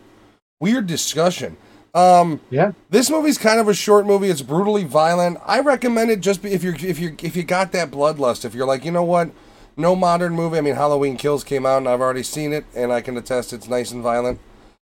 Weird 0.60 0.86
discussion. 0.86 1.56
Um, 1.94 2.40
Yeah. 2.50 2.72
this 2.90 3.08
movie's 3.08 3.38
kind 3.38 3.60
of 3.60 3.68
a 3.68 3.74
short 3.74 4.04
movie. 4.06 4.28
It's 4.28 4.42
brutally 4.42 4.84
violent. 4.84 5.38
I 5.46 5.60
recommend 5.60 6.10
it 6.10 6.20
just 6.20 6.44
if 6.44 6.64
you're 6.64 6.74
if 6.74 6.98
you 6.98 7.16
if 7.22 7.36
you 7.36 7.44
got 7.44 7.72
that 7.72 7.90
bloodlust. 7.90 8.44
If 8.44 8.54
you're 8.54 8.66
like, 8.66 8.84
you 8.84 8.90
know 8.90 9.04
what, 9.04 9.30
no 9.76 9.94
modern 9.94 10.34
movie. 10.34 10.58
I 10.58 10.60
mean, 10.60 10.74
Halloween 10.74 11.16
Kills 11.16 11.44
came 11.44 11.64
out, 11.64 11.78
and 11.78 11.88
I've 11.88 12.00
already 12.00 12.22
seen 12.24 12.52
it, 12.52 12.64
and 12.74 12.92
I 12.92 13.00
can 13.00 13.16
attest 13.16 13.52
it's 13.52 13.68
nice 13.68 13.92
and 13.92 14.02
violent. 14.02 14.40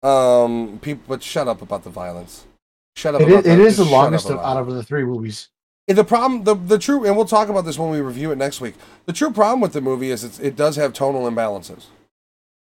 Um, 0.04 0.80
people, 0.82 1.04
but 1.08 1.24
shut 1.24 1.48
up 1.48 1.62
about 1.62 1.84
the 1.84 1.90
violence. 1.90 2.46
Shut 2.96 3.16
up. 3.16 3.22
It 3.22 3.30
about 3.30 3.46
is, 3.46 3.48
it 3.48 3.60
is 3.60 3.78
the 3.78 3.86
longest 3.86 4.30
of, 4.30 4.40
out 4.40 4.58
of 4.58 4.68
the 4.68 4.84
three 4.84 5.04
movies. 5.04 5.50
And 5.88 5.98
the 5.98 6.04
problem, 6.04 6.44
the 6.44 6.56
the 6.56 6.78
true, 6.78 7.06
and 7.06 7.16
we'll 7.16 7.26
talk 7.26 7.50
about 7.50 7.66
this 7.66 7.80
when 7.80 7.90
we 7.90 8.02
review 8.02 8.32
it 8.32 8.38
next 8.38 8.62
week. 8.62 8.76
The 9.06 9.14
true 9.14 9.32
problem 9.32 9.62
with 9.62 9.74
the 9.74 9.82
movie 9.82 10.12
is 10.12 10.24
it's, 10.24 10.40
it 10.40 10.56
does 10.56 10.76
have 10.76 10.94
tonal 10.94 11.30
imbalances. 11.30 11.86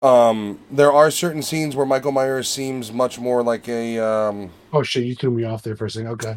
Um, 0.01 0.61
there 0.70 0.92
are 0.92 1.11
certain 1.11 1.42
scenes 1.42 1.74
where 1.74 1.86
Michael 1.86 2.12
Myers 2.12 2.49
seems 2.49 2.92
much 2.92 3.18
more 3.18 3.42
like 3.42 3.68
a 3.68 3.99
um, 3.99 4.51
Oh 4.72 4.82
shit, 4.82 5.05
you 5.05 5.14
threw 5.14 5.30
me 5.30 5.44
off 5.44 5.62
there 5.62 5.76
for 5.76 5.86
a 5.86 5.90
second. 5.90 6.09
Okay. 6.11 6.36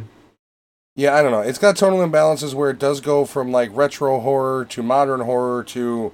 Yeah, 0.95 1.15
I 1.15 1.21
don't 1.21 1.31
know. 1.31 1.41
It's 1.41 1.59
got 1.59 1.77
tonal 1.77 1.99
imbalances 1.99 2.53
where 2.53 2.69
it 2.69 2.79
does 2.79 3.01
go 3.01 3.23
from 3.25 3.51
like 3.51 3.69
retro 3.73 4.19
horror 4.19 4.65
to 4.65 4.83
modern 4.83 5.21
horror 5.21 5.63
to 5.65 6.11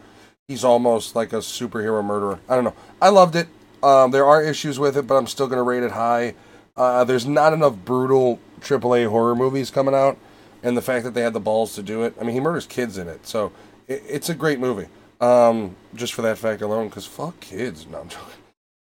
he's 0.47 0.63
almost 0.63 1.15
like 1.15 1.33
a 1.33 1.37
superhero 1.37 2.03
murderer. 2.03 2.39
I 2.47 2.55
don't 2.55 2.63
know. 2.63 2.75
I 3.01 3.09
loved 3.09 3.35
it. 3.35 3.47
Um, 3.81 4.11
there 4.11 4.25
are 4.25 4.41
issues 4.41 4.79
with 4.79 4.97
it, 4.97 5.07
but 5.07 5.15
I'm 5.15 5.27
still 5.27 5.47
going 5.47 5.57
to 5.57 5.63
rate 5.63 5.83
it 5.83 5.91
high. 5.91 6.35
Uh, 6.75 7.03
there's 7.03 7.25
not 7.25 7.53
enough 7.53 7.75
brutal 7.85 8.39
AAA 8.61 9.09
horror 9.09 9.35
movies 9.35 9.71
coming 9.71 9.95
out, 9.95 10.17
and 10.63 10.77
the 10.77 10.81
fact 10.81 11.03
that 11.05 11.13
they 11.13 11.21
had 11.21 11.33
the 11.33 11.39
balls 11.39 11.75
to 11.75 11.83
do 11.83 12.03
it. 12.03 12.13
I 12.19 12.23
mean, 12.23 12.33
he 12.33 12.39
murders 12.39 12.65
kids 12.65 12.97
in 12.97 13.07
it, 13.07 13.25
so 13.25 13.51
it, 13.87 14.03
it's 14.07 14.29
a 14.29 14.35
great 14.35 14.59
movie. 14.59 14.87
Um, 15.19 15.75
just 15.95 16.13
for 16.13 16.21
that 16.23 16.37
fact 16.37 16.61
alone, 16.61 16.89
because 16.89 17.05
fuck 17.05 17.39
kids. 17.39 17.87
No, 17.87 18.01
I'm 18.01 18.09
joking. 18.09 18.33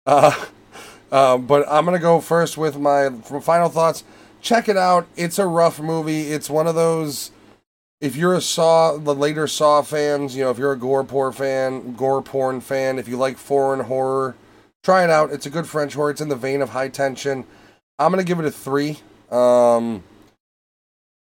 Uh, 0.06 0.44
Um, 1.12 1.46
but 1.46 1.64
I'm 1.70 1.84
gonna 1.84 1.98
go 1.98 2.20
first 2.20 2.58
with 2.58 2.76
my 2.78 3.10
final 3.40 3.68
thoughts. 3.68 4.04
Check 4.40 4.68
it 4.68 4.76
out. 4.76 5.06
It's 5.16 5.38
a 5.38 5.46
rough 5.46 5.80
movie. 5.80 6.32
It's 6.32 6.50
one 6.50 6.66
of 6.66 6.74
those. 6.74 7.30
If 8.00 8.16
you're 8.16 8.34
a 8.34 8.40
Saw, 8.40 8.96
the 8.96 9.14
later 9.14 9.46
Saw 9.46 9.82
fans, 9.82 10.36
you 10.36 10.44
know, 10.44 10.50
if 10.50 10.58
you're 10.58 10.72
a 10.72 10.78
gore 10.78 11.04
porn 11.04 11.32
fan, 11.32 11.94
gore 11.94 12.22
porn 12.22 12.60
fan, 12.60 12.98
if 12.98 13.08
you 13.08 13.16
like 13.16 13.38
foreign 13.38 13.80
horror, 13.80 14.34
try 14.82 15.04
it 15.04 15.10
out. 15.10 15.32
It's 15.32 15.46
a 15.46 15.50
good 15.50 15.66
French 15.66 15.94
horror. 15.94 16.10
It's 16.10 16.20
in 16.20 16.28
the 16.28 16.36
vein 16.36 16.60
of 16.60 16.70
High 16.70 16.88
Tension. 16.88 17.44
I'm 17.98 18.10
gonna 18.10 18.24
give 18.24 18.40
it 18.40 18.44
a 18.44 18.50
three. 18.50 18.98
Um, 19.30 20.02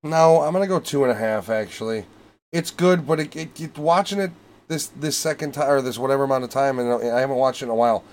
no, 0.02 0.42
I'm 0.42 0.52
gonna 0.52 0.66
go 0.66 0.80
two 0.80 1.04
and 1.04 1.12
a 1.12 1.16
half. 1.16 1.48
Actually, 1.48 2.06
it's 2.52 2.70
good, 2.70 3.06
but 3.06 3.20
it, 3.20 3.36
it, 3.36 3.60
it 3.60 3.78
watching 3.78 4.18
it 4.18 4.32
this 4.70 4.86
this 4.86 5.16
second 5.16 5.52
time 5.52 5.68
or 5.68 5.82
this 5.82 5.98
whatever 5.98 6.24
amount 6.24 6.44
of 6.44 6.50
time, 6.50 6.78
and 6.78 6.90
I 7.12 7.20
haven't 7.20 7.36
watched 7.36 7.60
it 7.60 7.66
in 7.66 7.70
a 7.70 7.74
while. 7.74 8.04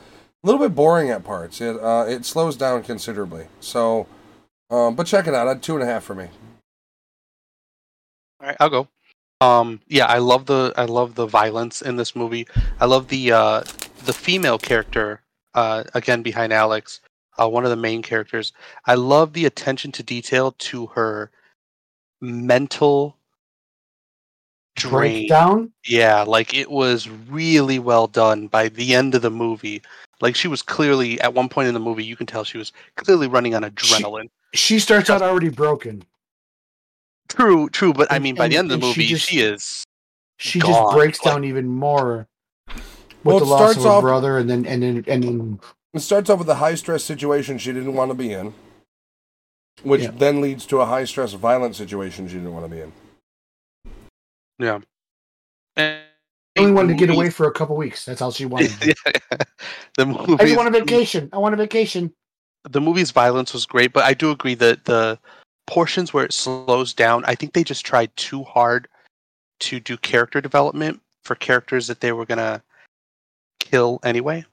A 0.44 0.48
little 0.48 0.60
bit 0.60 0.76
boring 0.76 1.10
at 1.10 1.24
parts. 1.24 1.62
It 1.62 1.78
uh, 1.80 2.06
it 2.08 2.26
slows 2.26 2.58
down 2.58 2.84
considerably. 2.84 3.48
So, 3.62 4.08
um, 4.70 4.96
but 4.96 5.08
check 5.08 5.28
it 5.28 5.34
out. 5.34 5.48
At 5.48 5.62
two 5.62 5.76
and 5.76 5.84
a 5.84 5.86
half 5.86 6.04
for 6.04 6.16
me. 6.16 6.28
All 8.42 8.48
right, 8.48 8.58
I'll 8.60 8.70
go. 8.70 8.88
Um, 9.40 9.82
yeah, 9.88 10.08
I 10.08 10.18
love 10.18 10.48
the 10.48 10.74
I 10.76 10.86
love 10.86 11.16
the 11.16 11.28
violence 11.28 11.82
in 11.82 11.96
this 11.96 12.16
movie. 12.16 12.48
I 12.80 12.86
love 12.86 13.08
the 13.08 13.32
uh, 13.32 13.62
the 14.06 14.14
female 14.14 14.58
character 14.58 15.22
uh, 15.54 15.84
again 15.94 16.24
behind 16.24 16.52
Alex, 16.54 17.02
uh, 17.40 17.48
one 17.48 17.66
of 17.66 17.70
the 17.70 17.76
main 17.76 18.02
characters. 18.02 18.52
I 18.86 18.96
love 18.96 19.34
the 19.34 19.46
attention 19.46 19.92
to 19.94 20.04
detail 20.04 20.54
to 20.54 20.88
her 20.88 21.30
mental 22.20 23.17
drain. 24.78 24.92
Breakdown. 25.28 25.72
Yeah, 25.86 26.22
like 26.24 26.54
it 26.54 26.72
was 26.72 27.10
really 27.10 27.80
well 27.80 28.08
done 28.08 28.48
by 28.48 28.70
the 28.70 28.96
end 28.96 29.14
of 29.16 29.22
the 29.22 29.32
movie. 29.32 29.82
Like 30.22 30.36
she 30.36 30.48
was 30.48 30.62
clearly 30.62 31.20
at 31.22 31.34
one 31.34 31.50
point 31.50 31.68
in 31.68 31.74
the 31.74 31.80
movie, 31.80 32.04
you 32.06 32.16
can 32.16 32.26
tell 32.26 32.44
she 32.44 32.58
was 32.58 32.72
clearly 32.96 33.28
running 33.28 33.54
on 33.56 33.64
adrenaline. 33.64 34.30
She 34.54 34.80
starts 34.80 35.10
out 35.10 35.22
already 35.22 35.50
broken. 35.50 36.04
True, 37.30 37.70
true, 37.70 37.94
but 37.94 38.12
I 38.12 38.20
mean, 38.20 38.36
by 38.36 38.48
the 38.48 38.56
end 38.58 38.72
of 38.72 38.80
the 38.80 38.86
and 38.88 38.96
she 38.96 39.02
movie, 39.02 39.10
just- 39.14 39.26
she 39.30 39.40
is. 39.42 39.84
She 40.40 40.60
Gone. 40.60 40.72
just 40.72 40.96
breaks 40.96 41.26
Like- 41.26 41.34
down 41.34 41.44
even 41.44 41.68
more 41.68 42.28
with 42.68 42.78
Well, 43.24 43.40
the 43.40 43.46
loss 43.46 43.60
starts 43.60 43.78
of 43.80 43.84
her 43.84 43.90
off- 43.90 44.02
brother, 44.04 44.38
and 44.38 44.50
then 44.50 44.66
and 44.66 44.82
then 44.84 45.04
and 45.08 45.24
then 45.24 45.60
It 45.94 46.02
starts 46.02 46.30
off 46.30 46.38
with 46.40 46.50
a 46.50 46.56
high 46.56 46.76
stress 46.76 47.04
situation 47.04 47.58
she 47.58 47.74
didn't 47.74 47.94
want 47.96 48.12
to 48.12 48.16
be 48.16 48.32
in, 48.32 48.54
which 49.84 50.02
Yeah. 50.04 50.12
then 50.16 50.42
leads 50.42 50.66
to 50.68 50.80
a 50.80 50.86
high 50.86 51.06
stress 51.06 51.34
violent 51.34 51.76
situation 51.76 52.28
she 52.28 52.36
didn't 52.36 52.54
want 52.54 52.66
to 52.66 52.70
be 52.70 52.82
in. 52.82 52.92
Yeah. 54.60 54.80
And 55.76 56.02
she 56.58 56.64
only 56.64 56.74
wanted 56.74 56.98
to 56.98 57.06
get 57.06 57.14
away 57.14 57.30
for 57.30 57.48
a 57.48 57.52
couple 57.52 57.76
weeks. 57.76 58.06
That's 58.06 58.22
all 58.22 58.32
she 58.32 58.46
wanted. 58.54 58.72
the 58.72 58.96
I 60.00 60.06
movie. 60.06 60.38
just 60.38 60.58
want 60.58 60.68
a 60.76 60.80
vacation. 60.80 61.30
I 61.32 61.38
want 61.38 61.54
a 61.54 61.58
vacation. 61.58 62.14
the 62.70 62.82
movie's 62.82 63.12
violence 63.12 63.54
was 63.54 63.66
great, 63.66 63.94
but 63.94 64.04
I 64.04 64.14
do 64.14 64.32
agree 64.32 64.56
that 64.56 64.86
the 64.86 65.20
portions 65.68 66.14
where 66.14 66.26
it 66.26 66.34
slows 66.34 66.94
down, 66.94 67.24
I 67.26 67.36
think 67.36 67.54
they 67.54 67.64
just 67.64 67.86
tried 67.86 68.16
too 68.16 68.44
hard 68.44 68.88
to 69.60 69.80
do 69.80 69.98
character 69.98 70.42
development 70.42 71.02
for 71.24 71.36
characters 71.36 71.88
that 71.88 72.00
they 72.02 72.12
were 72.12 72.26
gonna 72.26 72.64
kill 73.60 74.00
anyway, 74.04 74.46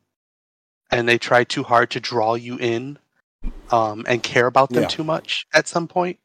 and 0.90 1.08
they 1.08 1.18
tried 1.18 1.48
too 1.48 1.62
hard 1.62 1.90
to 1.92 2.00
draw 2.00 2.34
you 2.34 2.56
in 2.58 2.98
um, 3.70 4.04
and 4.08 4.22
care 4.22 4.46
about 4.46 4.70
them 4.70 4.82
Yeah. 4.82 4.88
too 4.88 5.04
much 5.04 5.46
at 5.54 5.68
some 5.68 5.86
point. 5.88 6.18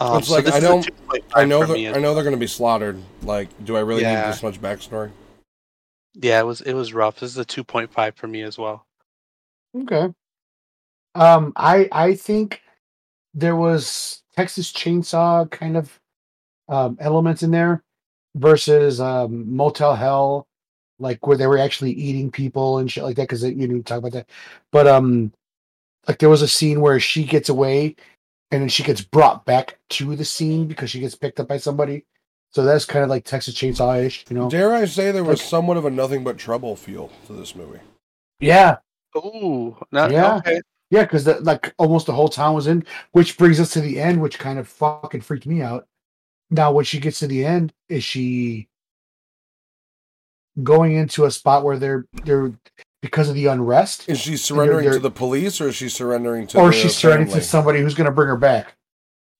Um, 0.00 0.16
It's 0.18 0.30
like, 0.30 0.44
this 0.46 0.54
I 0.54 0.58
is 0.58 0.64
a 0.64 0.66
don't- 0.66 0.90
I 1.34 1.44
know 1.44 1.66
for 1.66 1.74
me 1.74 1.86
that 1.86 1.96
I 1.96 2.00
know 2.00 2.14
they're 2.14 2.24
going 2.24 2.34
to 2.34 2.40
be 2.40 2.46
slaughtered. 2.46 2.98
Like, 3.22 3.48
do 3.64 3.76
I 3.76 3.80
really 3.80 4.00
Yeah. 4.02 4.22
need 4.22 4.32
this 4.32 4.42
much 4.42 4.60
backstory? 4.60 5.12
Yeah, 6.14 6.40
it 6.40 6.46
was 6.46 6.60
it 6.62 6.72
was 6.72 6.92
rough. 6.94 7.20
This 7.20 7.30
is 7.30 7.36
a 7.38 7.44
two 7.44 7.62
point 7.62 7.92
five 7.92 8.16
for 8.16 8.26
me 8.26 8.42
as 8.42 8.58
well. 8.58 8.86
Okay. 9.76 10.08
Um, 11.14 11.52
I 11.54 11.88
I 11.92 12.14
think 12.14 12.62
there 13.34 13.56
was 13.56 14.22
Texas 14.36 14.72
Chainsaw 14.72 15.48
kind 15.50 15.76
of 15.76 16.00
um, 16.68 16.96
elements 17.00 17.42
in 17.42 17.50
there 17.50 17.82
versus 18.36 19.00
um, 19.00 19.54
Motel 19.54 19.94
Hell, 19.94 20.46
like 20.98 21.26
where 21.26 21.36
they 21.36 21.46
were 21.46 21.58
actually 21.58 21.92
eating 21.92 22.30
people 22.30 22.78
and 22.78 22.90
shit 22.90 23.04
like 23.04 23.16
that. 23.16 23.24
Because 23.24 23.44
you 23.44 23.54
didn't 23.54 23.84
talk 23.84 23.98
about 23.98 24.12
that, 24.12 24.30
but 24.72 24.86
um, 24.86 25.32
like 26.08 26.18
there 26.18 26.28
was 26.30 26.42
a 26.42 26.48
scene 26.48 26.80
where 26.80 26.98
she 26.98 27.22
gets 27.24 27.48
away 27.50 27.96
and 28.50 28.62
then 28.62 28.68
she 28.68 28.82
gets 28.82 29.00
brought 29.00 29.44
back 29.44 29.78
to 29.90 30.16
the 30.16 30.24
scene 30.24 30.66
because 30.66 30.90
she 30.90 31.00
gets 31.00 31.14
picked 31.14 31.40
up 31.40 31.48
by 31.48 31.56
somebody. 31.58 32.04
So 32.52 32.64
that's 32.64 32.84
kind 32.84 33.04
of 33.04 33.10
like 33.10 33.24
Texas 33.24 33.54
Chainsaw 33.54 34.04
ish, 34.04 34.24
you 34.28 34.36
know? 34.36 34.50
Dare 34.50 34.74
I 34.74 34.84
say 34.84 35.12
there 35.12 35.22
was 35.22 35.38
Like- 35.40 35.48
somewhat 35.48 35.76
of 35.76 35.84
a 35.84 35.90
nothing 35.90 36.24
but 36.24 36.36
trouble 36.36 36.74
feel 36.74 37.10
to 37.26 37.32
this 37.32 37.54
movie? 37.54 37.78
Yeah, 38.40 38.78
Ooh, 39.16 39.76
not 39.92 40.10
Yeah. 40.10 40.36
okay. 40.36 40.60
Yeah, 40.90 41.02
because 41.02 41.26
like 41.26 41.72
almost 41.78 42.06
the 42.06 42.12
whole 42.12 42.28
town 42.28 42.54
was 42.54 42.66
in, 42.66 42.84
which 43.12 43.38
brings 43.38 43.60
us 43.60 43.72
to 43.74 43.80
the 43.80 44.00
end, 44.00 44.20
which 44.20 44.38
kind 44.40 44.58
of 44.58 44.66
fucking 44.68 45.20
freaked 45.20 45.46
me 45.46 45.62
out. 45.62 45.86
Now, 46.50 46.72
when 46.72 46.84
she 46.84 46.98
gets 46.98 47.20
to 47.20 47.28
the 47.28 47.44
end, 47.44 47.72
is 47.88 48.02
she 48.02 48.68
going 50.62 50.94
into 50.94 51.24
a 51.24 51.30
spot 51.30 51.62
where 51.64 51.78
they're 51.78 52.06
they're 52.24 52.52
because 53.02 53.28
of 53.28 53.34
the 53.34 53.46
unrest, 53.46 54.08
Is 54.08 54.20
she 54.20 54.36
surrendering 54.36 54.84
they're- 54.84 54.94
to 54.94 54.98
the 55.00 55.10
police 55.10 55.60
or 55.60 55.68
is 55.68 55.76
she 55.76 55.88
surrendering 55.88 56.46
to 56.48 56.58
or 56.60 56.72
she's 56.72 56.96
surrendering 56.96 57.30
to 57.32 57.40
somebody 57.42 57.80
who's 57.80 57.94
going 57.94 58.04
to 58.06 58.10
bring 58.12 58.28
her 58.28 58.36
back? 58.36 58.74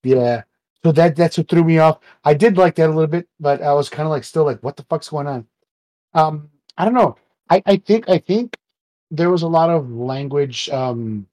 Yeah, 0.03 0.43
so 0.83 0.91
that 0.93 1.15
that's 1.15 1.37
what 1.37 1.47
threw 1.47 1.63
me 1.63 1.77
off. 1.77 1.99
I 2.23 2.33
did 2.33 2.57
like 2.57 2.75
that 2.75 2.87
a 2.87 2.93
little 2.93 3.05
bit, 3.07 3.27
but 3.39 3.61
I 3.61 3.73
was 3.73 3.87
kind 3.89 4.07
of 4.07 4.11
like 4.11 4.23
still 4.23 4.43
like, 4.45 4.59
what 4.61 4.77
the 4.77 4.83
fuck's 4.83 5.09
going 5.09 5.27
on? 5.27 5.45
Um, 6.13 6.49
I 6.77 6.85
don't 6.85 6.95
know. 6.95 7.17
I 7.49 7.61
I 7.65 7.77
think 7.77 8.09
I 8.09 8.17
think 8.17 8.57
there 9.11 9.29
was 9.29 9.43
a 9.43 9.47
lot 9.47 9.69
of 9.69 9.91
language 9.91 10.69
um 10.69 11.27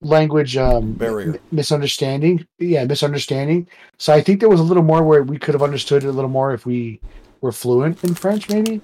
language 0.00 0.56
um 0.56 0.92
Barrier. 0.94 1.34
m- 1.34 1.40
misunderstanding 1.50 2.46
yeah 2.58 2.84
misunderstanding 2.84 3.66
so 3.98 4.12
i 4.12 4.20
think 4.20 4.38
there 4.40 4.50
was 4.50 4.60
a 4.60 4.62
little 4.62 4.82
more 4.82 5.02
where 5.02 5.22
we 5.22 5.38
could 5.38 5.54
have 5.54 5.62
understood 5.62 6.04
it 6.04 6.08
a 6.08 6.12
little 6.12 6.28
more 6.30 6.52
if 6.52 6.66
we 6.66 7.00
were 7.40 7.52
fluent 7.52 8.04
in 8.04 8.14
french 8.14 8.48
maybe 8.50 8.82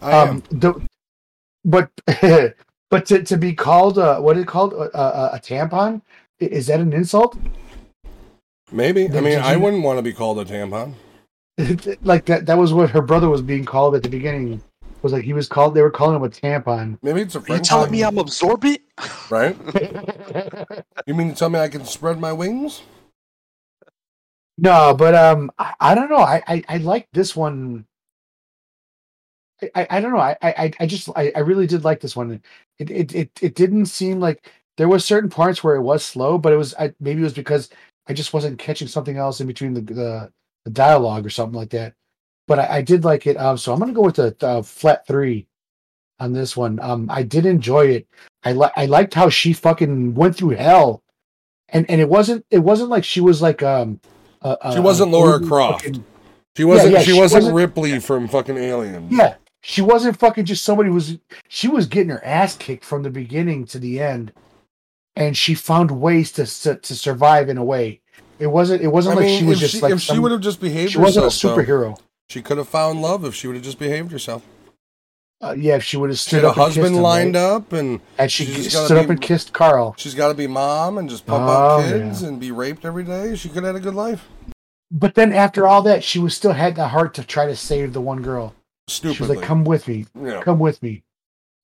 I 0.00 0.12
am. 0.12 0.28
um 0.28 0.42
the, 0.52 0.88
but 1.64 1.90
but 2.90 3.06
to, 3.06 3.22
to 3.22 3.36
be 3.36 3.54
called 3.54 3.98
uh 3.98 4.18
what 4.20 4.36
is 4.36 4.42
it 4.42 4.48
called 4.48 4.72
a, 4.74 4.96
a, 4.98 5.36
a 5.36 5.40
tampon 5.40 6.02
I- 6.40 6.44
is 6.46 6.66
that 6.66 6.80
an 6.80 6.92
insult 6.92 7.36
Maybe. 8.70 9.04
I 9.04 9.08
did 9.08 9.22
mean, 9.24 9.38
I 9.38 9.52
you- 9.52 9.60
wouldn't 9.60 9.82
want 9.82 9.98
to 9.98 10.02
be 10.02 10.14
called 10.14 10.38
a 10.38 10.44
tampon. 10.46 10.94
like 12.02 12.24
that 12.24 12.46
that 12.46 12.56
was 12.56 12.72
what 12.72 12.88
her 12.90 13.02
brother 13.02 13.28
was 13.28 13.42
being 13.42 13.64
called 13.66 13.94
at 13.94 14.02
the 14.02 14.08
beginning 14.08 14.62
was 15.02 15.12
like 15.12 15.24
he 15.24 15.32
was 15.34 15.46
called 15.48 15.74
they 15.74 15.82
were 15.82 15.90
calling 15.90 16.16
him 16.16 16.22
a 16.22 16.28
tampon 16.30 16.96
Maybe 17.02 17.20
it's 17.20 17.34
a 17.34 17.38
Are 17.38 17.40
you 17.42 17.46
French 17.46 17.68
telling 17.68 17.86
thing, 17.90 17.92
me 17.92 18.04
I'm 18.04 18.16
absorbent? 18.18 18.80
right? 19.30 19.56
You 21.06 21.14
mean 21.14 21.28
to 21.30 21.34
tell 21.34 21.50
me 21.50 21.58
I 21.58 21.68
can 21.68 21.84
spread 21.84 22.18
my 22.20 22.32
wings? 22.32 22.82
No, 24.58 24.94
but 24.94 25.14
um, 25.14 25.50
I, 25.58 25.74
I 25.80 25.94
don't 25.94 26.08
know. 26.10 26.18
I, 26.18 26.42
I 26.46 26.62
I 26.68 26.76
like 26.78 27.08
this 27.12 27.34
one. 27.34 27.86
I, 29.74 29.86
I, 29.90 30.00
don't 30.00 30.12
know. 30.12 30.18
I, 30.18 30.36
I 30.42 30.72
I 30.80 30.86
just 30.86 31.08
I, 31.16 31.32
I 31.36 31.40
really 31.40 31.66
did 31.66 31.84
like 31.84 32.00
this 32.00 32.16
one. 32.16 32.40
It, 32.78 32.90
it 32.90 33.14
it 33.14 33.30
it 33.42 33.54
didn't 33.54 33.86
seem 33.86 34.20
like 34.20 34.50
there 34.76 34.88
was 34.88 35.04
certain 35.04 35.30
parts 35.30 35.62
where 35.62 35.76
it 35.76 35.82
was 35.82 36.04
slow, 36.04 36.38
but 36.38 36.52
it 36.52 36.56
was 36.56 36.74
I, 36.78 36.94
maybe 37.00 37.20
it 37.20 37.24
was 37.24 37.32
because 37.34 37.70
I 38.08 38.12
just 38.14 38.32
wasn't 38.32 38.58
catching 38.58 38.88
something 38.88 39.16
else 39.16 39.40
in 39.40 39.46
between 39.46 39.74
the 39.74 39.80
the, 39.80 40.32
the 40.64 40.70
dialogue 40.70 41.26
or 41.26 41.30
something 41.30 41.58
like 41.58 41.70
that. 41.70 41.94
But 42.48 42.58
I, 42.58 42.78
I 42.78 42.82
did 42.82 43.04
like 43.04 43.26
it. 43.26 43.36
Um, 43.36 43.56
so 43.58 43.72
I'm 43.72 43.78
gonna 43.78 43.92
go 43.92 44.02
with 44.02 44.16
the, 44.16 44.34
the 44.38 44.62
flat 44.62 45.06
three 45.06 45.46
on 46.18 46.32
this 46.32 46.56
one. 46.56 46.78
Um, 46.80 47.08
I 47.10 47.22
did 47.22 47.46
enjoy 47.46 47.86
it. 47.86 48.06
I 48.44 48.52
like 48.52 48.72
I 48.76 48.86
liked 48.86 49.14
how 49.14 49.28
she 49.28 49.52
fucking 49.52 50.14
went 50.14 50.36
through 50.36 50.50
hell, 50.50 51.02
and 51.68 51.88
and 51.90 52.00
it 52.00 52.08
wasn't 52.08 52.44
it 52.50 52.58
wasn't 52.60 52.90
like 52.90 53.04
she 53.04 53.20
was 53.20 53.40
like 53.42 53.62
um. 53.62 54.00
a- 54.42 54.56
a- 54.62 54.72
She 54.72 54.80
wasn't 54.80 55.08
an 55.08 55.12
Laura 55.12 55.38
Croft. 55.40 55.84
fucking- 55.84 56.04
She 56.56 56.64
wasn't. 56.64 56.92
yeah, 56.92 57.00
she, 57.02 57.12
she 57.12 57.18
wasn't, 57.18 57.44
wasn't- 57.44 57.56
Ripley 57.56 57.98
from 58.00 58.26
fucking 58.28 58.58
Alien. 58.58 59.08
Yeah, 59.10 59.36
she 59.62 59.80
wasn't 59.80 60.18
fucking 60.18 60.44
just 60.44 60.64
somebody 60.64 60.88
who 60.88 60.94
was. 60.94 61.18
She 61.48 61.68
was 61.68 61.86
getting 61.86 62.10
her 62.10 62.22
ass 62.24 62.56
kicked 62.56 62.84
from 62.84 63.02
the 63.04 63.10
beginning 63.10 63.64
to 63.66 63.78
the 63.78 64.00
end, 64.00 64.32
and 65.16 65.36
she 65.36 65.54
found 65.54 65.90
ways 65.92 66.32
to 66.32 66.46
su- 66.46 66.76
to 66.76 66.94
survive 66.94 67.48
in 67.48 67.56
a 67.56 67.64
way. 67.64 68.00
It 68.38 68.48
wasn't. 68.48 68.82
It 68.82 68.88
wasn't 68.88 69.14
I 69.14 69.20
like 69.20 69.26
mean, 69.26 69.38
she 69.40 69.46
was 69.46 69.60
just 69.60 69.74
she, 69.74 69.80
like 69.80 69.92
if 69.92 70.00
she 70.00 70.18
would 70.18 70.32
have 70.32 70.40
just 70.40 70.60
behaved 70.60 70.92
she 70.92 70.98
wasn't 70.98 71.24
a 71.24 71.26
herself, 71.26 71.58
superhero. 71.58 71.98
she 72.28 72.42
could 72.42 72.58
have 72.58 72.68
found 72.68 73.00
love 73.00 73.24
if 73.24 73.34
she 73.34 73.46
would 73.46 73.54
have 73.56 73.64
just 73.64 73.78
behaved 73.78 74.10
herself. 74.12 74.44
Uh, 75.40 75.54
yeah, 75.58 75.74
if 75.74 75.82
she 75.82 75.96
would 75.96 76.08
have 76.10 76.18
She 76.18 76.30
stood 76.30 76.44
had 76.44 76.44
a 76.44 76.48
up, 76.50 76.56
and 76.56 76.66
kissed 76.66 76.76
husband 76.78 76.96
him, 76.96 77.02
lined 77.02 77.34
right? 77.34 77.40
up, 77.42 77.72
and 77.72 78.00
and 78.18 78.30
she 78.30 78.44
just 78.46 78.70
stood 78.70 78.96
up 78.98 79.06
be- 79.06 79.12
and 79.12 79.20
kissed 79.20 79.52
Carl. 79.52 79.94
she's 79.98 80.14
got 80.14 80.28
to 80.28 80.34
be 80.34 80.46
mom 80.46 80.98
and 80.98 81.08
just 81.10 81.26
pump 81.26 81.44
Oh, 81.48 81.52
out 81.80 81.82
kids 81.88 82.22
yeah. 82.22 82.28
and 82.28 82.40
be 82.40 82.50
raped 82.52 82.84
every 82.84 83.02
day. 83.04 83.34
She 83.36 83.48
could 83.48 83.64
have 83.64 83.74
had 83.74 83.76
a 83.76 83.80
good 83.80 83.94
life. 83.94 84.28
But 84.90 85.14
then 85.14 85.32
after 85.32 85.66
all 85.66 85.82
that, 85.82 86.04
she 86.04 86.18
was 86.18 86.34
still 86.36 86.52
had 86.52 86.74
the 86.76 86.88
heart 86.88 87.14
to 87.14 87.24
try 87.24 87.46
to 87.46 87.56
save 87.56 87.92
the 87.92 88.00
one 88.00 88.22
girl. 88.22 88.54
Stupidly. 88.88 89.14
She 89.16 89.22
was 89.22 89.30
like, 89.36 89.44
"Come 89.46 89.64
with 89.64 89.86
me, 89.88 90.06
yeah. 90.20 90.42
come 90.42 90.58
with 90.58 90.82
me," 90.82 91.02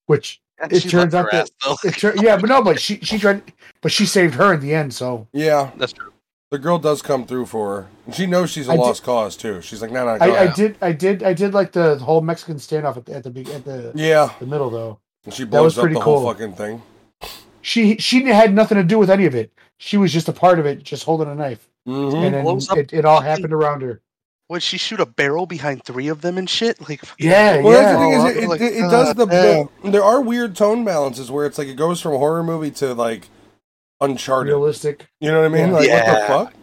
which 0.07 0.41
And 0.61 0.73
It 0.73 0.81
turns 0.89 1.13
out 1.15 1.25
her 1.25 1.31
that- 1.31 1.49
ass, 1.67 1.85
it 1.85 1.93
tur- 1.95 2.15
yeah, 2.17 2.35
but 2.37 2.49
no, 2.49 2.61
but 2.61 2.79
she 2.79 2.99
she 3.01 3.17
tried, 3.17 3.41
but 3.81 3.91
she 3.91 4.05
saved 4.05 4.35
her 4.35 4.53
in 4.53 4.59
the 4.59 4.73
end. 4.73 4.93
So 4.93 5.27
yeah, 5.31 5.71
That's 5.77 5.93
true. 5.93 6.11
the 6.51 6.57
girl 6.57 6.79
does 6.79 7.01
come 7.01 7.25
through 7.25 7.45
for 7.45 7.75
her. 7.75 7.87
And 8.05 8.13
she 8.15 8.25
knows 8.25 8.49
she's 8.51 8.67
a 8.67 8.71
I 8.71 8.75
did- 8.75 8.81
lost 8.81 9.03
cause 9.03 9.35
too. 9.37 9.61
She's 9.61 9.81
like, 9.81 9.91
no, 9.91 10.03
no, 10.05 10.17
I, 10.23 10.43
I 10.43 10.47
did, 10.47 10.75
I 10.81 10.91
did, 10.91 11.23
I 11.23 11.33
did 11.33 11.53
like 11.53 11.71
the 11.71 11.97
whole 11.99 12.19
Mexican 12.21 12.57
standoff 12.57 12.97
at 12.97 13.05
the 13.05 13.13
at 13.15 13.23
the, 13.23 13.53
at 13.53 13.63
the 13.65 13.91
Yeah, 13.95 14.33
the 14.39 14.45
middle 14.47 14.69
though. 14.69 14.99
And 15.25 15.33
she 15.33 15.43
That 15.45 15.61
was 15.63 15.75
blows 15.75 15.77
up 15.77 15.81
pretty 15.83 15.93
the 15.95 16.01
whole 16.01 16.21
cool. 16.21 16.33
fucking 16.33 16.53
thing. 16.53 16.81
She 17.61 17.97
she 17.97 18.23
had 18.25 18.53
nothing 18.53 18.77
to 18.77 18.83
do 18.83 18.97
with 18.97 19.09
any 19.09 19.25
of 19.25 19.35
it. 19.35 19.51
She 19.77 19.95
was 19.97 20.11
just 20.11 20.27
a 20.27 20.33
part 20.33 20.59
of 20.59 20.65
it, 20.65 20.83
just 20.83 21.03
holding 21.05 21.29
a 21.29 21.35
knife, 21.35 21.69
Mm-hmm. 21.87 22.15
and 22.17 22.33
then 22.33 22.77
it, 22.79 22.93
it 22.93 23.05
all 23.05 23.21
happened 23.21 23.53
around 23.53 23.81
her. 23.81 24.01
Would 24.49 24.63
she 24.63 24.77
shoot 24.79 24.99
a 24.99 25.05
barrel 25.05 25.45
behind 25.45 25.83
three 25.85 26.07
of 26.07 26.21
them 26.21 26.37
and 26.37 26.49
shit? 26.49 26.81
Like, 26.89 27.03
Yeah, 27.19 27.61
Well, 27.61 27.71
yeah. 27.73 27.81
that's 27.81 27.93
the 27.93 27.99
thing 27.99 28.13
is, 28.13 28.23
it, 28.37 28.43
I'm 28.43 28.49
like, 28.49 28.61
it, 28.61 28.73
it 28.77 28.81
does 28.89 29.13
the, 29.13 29.25
God 29.27 29.69
the. 29.83 29.91
There 29.91 30.03
are 30.03 30.21
weird 30.21 30.55
tone 30.55 30.83
balances 30.83 31.29
where 31.29 31.45
it's 31.45 31.57
like 31.59 31.67
it 31.67 31.75
goes 31.75 32.01
from 32.01 32.13
horror 32.13 32.43
movie 32.43 32.71
to 32.71 32.93
like 32.95 33.27
Uncharted. 34.01 34.51
realistic. 34.51 35.05
You 35.19 35.31
know 35.31 35.41
what 35.41 35.45
I 35.45 35.49
mean? 35.49 35.67
Yeah. 35.67 35.73
Like 35.73 35.87
Yeah. 35.87 36.11
what 36.35 36.53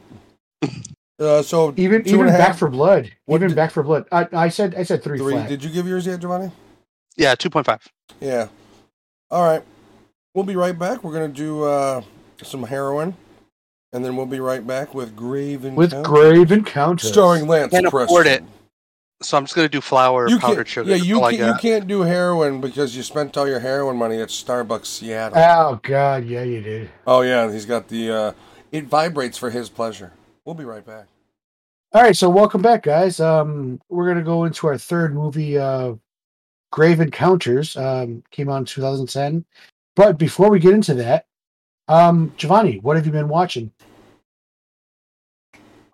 the 0.61 0.67
fuck? 0.69 0.73
Uh, 1.19 1.43
so 1.43 1.73
Even 1.77 2.03
Two 2.05 2.11
even 2.11 2.21
and 2.27 2.29
a 2.31 2.33
Back 2.39 2.49
half. 2.49 2.59
for 2.59 2.69
Blood. 2.69 3.11
What 3.27 3.37
even 3.37 3.49
did- 3.51 3.55
Back 3.57 3.71
for 3.71 3.83
Blood. 3.83 4.07
I, 4.13 4.27
I 4.33 4.49
said 4.49 4.75
I 4.75 4.83
said 4.83 5.03
three, 5.03 5.19
three. 5.19 5.33
flat. 5.33 5.49
Did 5.49 5.63
you 5.65 5.71
give 5.71 5.87
yours 5.87 6.07
yet, 6.07 6.21
Giovanni? 6.21 6.51
yeah, 7.17 7.35
two 7.35 7.49
point 7.51 7.65
five. 7.67 7.87
Yeah. 8.21 8.49
All 9.31 9.43
right. 9.45 9.63
We'll 10.35 10.45
be 10.45 10.57
right 10.57 10.79
back. 10.79 11.03
We're 11.05 11.13
gonna 11.15 11.29
do 11.29 11.63
uh, 11.65 12.03
some 12.43 12.65
heroin, 12.65 13.17
and 13.93 14.05
then 14.05 14.17
we'll 14.17 14.27
be 14.27 14.41
right 14.41 14.67
back 14.67 14.95
with 14.95 15.15
Grave 15.17 15.65
and 15.65 15.77
with 15.77 16.03
Grave 16.05 16.53
Encounters. 16.53 17.11
starring 17.11 17.47
Lance 17.47 17.71
Can't 17.73 17.87
afford 17.87 18.09
Preston. 18.09 18.49
So 19.23 19.39
I'm 19.39 19.45
just 19.45 19.55
gonna 19.55 19.69
do 19.69 19.81
flour, 19.81 20.29
You 20.29 20.39
powdered 20.39 20.57
can't, 20.57 20.69
sugar. 20.69 20.91
yeah, 20.91 20.97
you 20.97 21.23
I 21.23 21.35
can, 21.35 21.47
you 21.49 21.55
can't 21.59 21.87
do 21.87 22.03
heroin 22.03 22.61
because 22.61 22.95
you 22.95 23.03
spent 23.03 23.37
all 23.39 23.49
your 23.49 23.61
heroin 23.61 23.97
money 23.97 24.21
at 24.21 24.29
Starbucks 24.29 24.85
Seattle. 24.87 25.39
Oh 25.39 25.81
God, 25.83 26.25
yeah, 26.27 26.43
you 26.43 26.61
did. 26.61 26.91
oh 27.07 27.23
yeah, 27.23 27.51
he's 27.51 27.65
got 27.67 27.89
the. 27.89 28.11
Uh, 28.11 28.33
it 28.73 28.85
vibrates 28.85 29.39
for 29.39 29.49
his 29.51 29.71
pleasure. 29.71 30.13
We'll 30.45 30.55
be 30.55 30.65
right 30.65 30.85
back. 30.85 31.07
All 31.93 32.03
right, 32.03 32.15
so 32.15 32.29
welcome 32.29 32.61
back, 32.61 32.83
guys. 32.83 33.19
Um, 33.19 33.81
we're 33.89 34.07
gonna 34.07 34.23
go 34.23 34.45
into 34.45 34.67
our 34.67 34.77
third 34.77 35.15
movie, 35.15 35.57
uh, 35.57 35.95
Grave 36.71 37.01
Encounters. 37.01 37.75
Um, 37.75 38.23
came 38.31 38.51
out 38.51 38.59
in 38.59 38.65
2010. 38.67 39.47
But 39.95 40.19
before 40.19 40.51
we 40.51 40.59
get 40.59 40.75
into 40.75 40.93
that, 40.95 41.25
um, 41.89 42.33
Giovanni, 42.37 42.79
what 42.79 42.97
have 42.97 43.07
you 43.07 43.13
been 43.13 43.29
watching? 43.29 43.71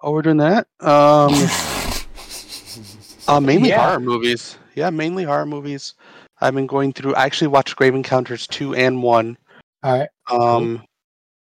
Oh, 0.01 0.11
we're 0.13 0.23
doing 0.23 0.39
that. 0.39 0.67
Um, 0.81 1.33
uh, 3.29 3.41
mainly 3.41 3.69
Yeah. 3.69 3.87
horror 3.87 4.01
movies. 4.01 4.59
Yeah, 4.75 4.91
mainly 4.91 5.25
horror 5.25 5.47
movies. 5.47 5.95
I've 6.41 6.55
been 6.55 6.67
going 6.67 6.93
through. 6.93 7.15
I 7.15 7.25
actually 7.25 7.49
watched 7.49 7.77
Grave 7.77 7.95
Encounters 7.95 8.47
two 8.49 8.75
and 8.75 9.03
one. 9.03 9.37
All 9.85 9.99
right, 9.99 10.09
Um, 10.29 10.83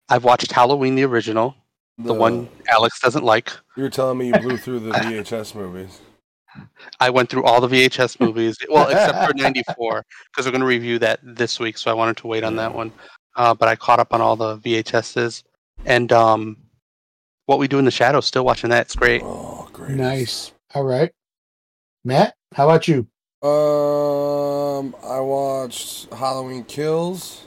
I've 0.08 0.24
watched 0.24 0.50
Halloween 0.50 0.94
the 0.96 1.04
original, 1.04 1.54
the 1.98 2.14
one 2.14 2.48
Alex 2.68 2.98
doesn't 3.00 3.24
like. 3.24 3.52
you 3.76 3.82
were 3.84 3.90
telling 3.90 4.18
me 4.18 4.28
you 4.28 4.34
blew 4.40 4.56
through 4.56 4.80
the 4.80 4.92
VHS 5.00 5.54
movies. 5.54 6.00
I 6.98 7.10
went 7.10 7.28
through 7.28 7.44
all 7.44 7.60
the 7.60 7.68
VHS 7.68 8.18
movies, 8.18 8.56
well, 8.68 8.88
except 8.88 9.24
for 9.28 9.34
'94, 9.36 10.04
because 10.32 10.46
we're 10.46 10.52
going 10.52 10.60
to 10.62 10.66
review 10.66 10.98
that 11.00 11.20
this 11.22 11.60
week. 11.60 11.76
So 11.78 11.90
I 11.90 11.94
wanted 11.94 12.16
to 12.18 12.26
wait 12.26 12.42
on 12.42 12.56
that 12.56 12.74
one. 12.74 12.90
Uh, 13.38 13.54
but 13.54 13.68
I 13.68 13.76
caught 13.76 14.00
up 14.00 14.12
on 14.12 14.20
all 14.20 14.34
the 14.36 14.58
VHSs, 14.58 15.44
and 15.86 16.12
um, 16.12 16.56
what 17.46 17.58
we 17.60 17.68
do 17.68 17.78
in 17.78 17.84
the 17.84 17.90
shadows. 17.90 18.26
Still 18.26 18.44
watching 18.44 18.68
that. 18.70 18.82
It's 18.82 18.96
great. 18.96 19.22
Oh, 19.24 19.68
great. 19.72 19.92
nice. 19.96 20.52
All 20.74 20.82
right, 20.84 21.12
Matt, 22.04 22.34
how 22.54 22.68
about 22.68 22.88
you? 22.88 23.06
Um, 23.42 24.94
I 25.04 25.20
watched 25.20 26.12
Halloween 26.12 26.64
Kills, 26.64 27.46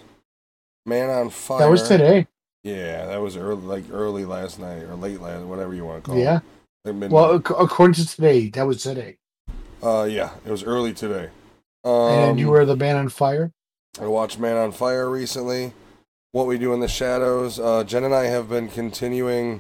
Man 0.86 1.10
on 1.10 1.30
Fire. 1.30 1.60
That 1.60 1.70
was 1.70 1.88
today. 1.88 2.26
Yeah, 2.64 3.06
that 3.08 3.20
was 3.22 3.36
early, 3.38 3.62
like 3.64 3.84
early 3.92 4.24
last 4.24 4.60
night 4.60 4.84
or 4.84 4.96
late 4.96 5.20
last, 5.20 5.44
whatever 5.44 5.74
you 5.76 5.84
want 5.86 6.04
to 6.04 6.10
call 6.10 6.18
Yeah. 6.20 6.38
it. 6.38 6.44
Like 6.86 6.96
midnight. 6.96 7.12
Well, 7.12 7.32
according 7.36 7.96
to 7.96 8.08
today, 8.08 8.50
that 8.50 8.64
was 8.66 8.82
today. 8.82 9.18
uh, 9.84 10.08
yeah, 10.10 10.32
it 10.46 10.52
was 10.52 10.64
early 10.64 10.94
today. 10.94 11.30
Um, 11.84 11.92
and 11.94 12.40
you 12.40 12.50
were 12.50 12.66
the 12.66 12.76
man 12.78 12.96
on 12.96 13.10
fire. 13.10 13.52
I 14.00 14.08
watched 14.08 14.40
Man 14.40 14.56
on 14.56 14.72
Fire 14.72 15.10
recently. 15.10 15.74
What 16.32 16.48
We 16.48 16.58
Do 16.58 16.74
in 16.74 16.80
the 16.80 16.88
Shadows. 16.88 17.60
Uh, 17.60 17.84
Jen 17.84 18.06
and 18.06 18.16
I 18.16 18.26
have 18.26 18.48
been 18.48 18.70
continuing 18.70 19.60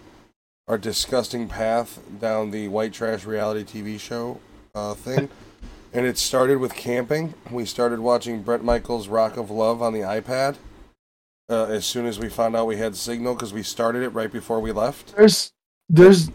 our 0.67 0.77
disgusting 0.77 1.49
path 1.49 1.99
down 2.19 2.51
the 2.51 2.69
white 2.69 2.93
trash 2.93 3.25
reality 3.25 3.63
TV 3.63 3.99
show 3.99 4.39
uh, 4.73 4.93
thing. 4.93 5.29
and 5.93 6.05
it 6.05 6.17
started 6.17 6.59
with 6.59 6.73
camping. 6.73 7.33
We 7.49 7.65
started 7.65 7.99
watching 7.99 8.41
Bret 8.41 8.63
Michaels' 8.63 9.09
Rock 9.09 9.35
of 9.35 9.51
Love 9.51 9.81
on 9.81 9.93
the 9.93 9.99
iPad 9.99 10.55
uh, 11.49 11.65
as 11.65 11.85
soon 11.85 12.05
as 12.05 12.17
we 12.17 12.29
found 12.29 12.55
out 12.55 12.67
we 12.67 12.77
had 12.77 12.95
signal 12.95 13.33
because 13.35 13.53
we 13.53 13.63
started 13.63 14.01
it 14.03 14.09
right 14.09 14.31
before 14.31 14.61
we 14.61 14.71
left. 14.71 15.15
There's 15.15 15.51
there's 15.89 16.31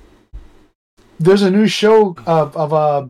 there's 1.18 1.42
a 1.42 1.50
new 1.50 1.66
show 1.66 2.14
of 2.26 2.54
of 2.56 2.74
uh 2.74 3.06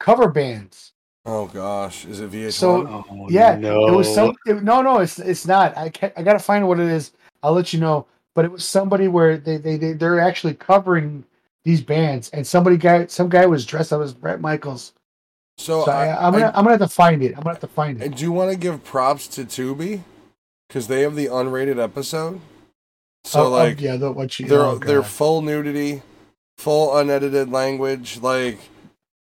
cover 0.00 0.28
bands. 0.28 0.87
Oh 1.26 1.46
gosh, 1.46 2.04
is 2.06 2.20
it 2.20 2.30
VH1? 2.30 2.52
So- 2.52 2.86
Oh, 3.10 3.26
Yeah, 3.28 3.56
no. 3.56 3.86
It 3.88 3.92
was 3.96 4.12
some. 4.12 4.34
It, 4.46 4.62
no, 4.62 4.80
no, 4.82 4.98
it's 4.98 5.18
it's 5.18 5.46
not. 5.46 5.76
I 5.76 5.88
can't, 5.90 6.12
I 6.16 6.22
gotta 6.22 6.38
find 6.38 6.66
what 6.66 6.80
it 6.80 6.88
is. 6.88 7.12
I'll 7.42 7.52
let 7.52 7.72
you 7.72 7.80
know. 7.80 8.06
But 8.34 8.44
it 8.44 8.52
was 8.52 8.64
somebody 8.64 9.08
where 9.08 9.36
they 9.36 9.56
they, 9.56 9.76
they 9.76 9.92
they're 9.92 10.20
actually 10.20 10.54
covering 10.54 11.24
these 11.64 11.80
bands, 11.82 12.30
and 12.30 12.46
somebody 12.46 12.76
guy 12.76 13.06
some 13.06 13.28
guy 13.28 13.46
was 13.46 13.66
dressed 13.66 13.92
up 13.92 14.00
as 14.00 14.14
Bret 14.14 14.40
Michaels. 14.40 14.92
so 15.58 15.84
So 15.84 15.90
I, 15.90 16.06
I, 16.06 16.26
I'm 16.26 16.32
gonna 16.32 16.46
I- 16.46 16.50
I, 16.50 16.58
am 16.58 16.64
gonna 16.64 16.70
have 16.78 16.80
to 16.80 16.88
find 16.88 17.22
it. 17.22 17.32
I'm 17.36 17.42
gonna 17.42 17.50
have 17.54 17.60
to 17.60 17.66
find 17.66 18.00
I 18.00 18.06
it. 18.06 18.16
do 18.16 18.32
want 18.32 18.50
to 18.52 18.56
give 18.56 18.82
props 18.84 19.26
to 19.28 19.44
Tubi 19.44 20.02
because 20.68 20.86
they 20.86 21.02
have 21.02 21.14
the 21.16 21.26
unrated 21.26 21.82
episode. 21.82 22.40
So 23.24 23.40
Of- 23.40 23.46
of- 23.46 23.52
like 23.52 23.80
yeah, 23.80 23.96
the, 23.96 24.12
what 24.12 24.38
you 24.38 24.46
they're 24.46 24.60
oh, 24.60 24.78
they're 24.78 25.02
full 25.02 25.42
nudity, 25.42 26.02
full 26.56 26.96
unedited 26.96 27.50
language. 27.50 28.20
Like 28.22 28.58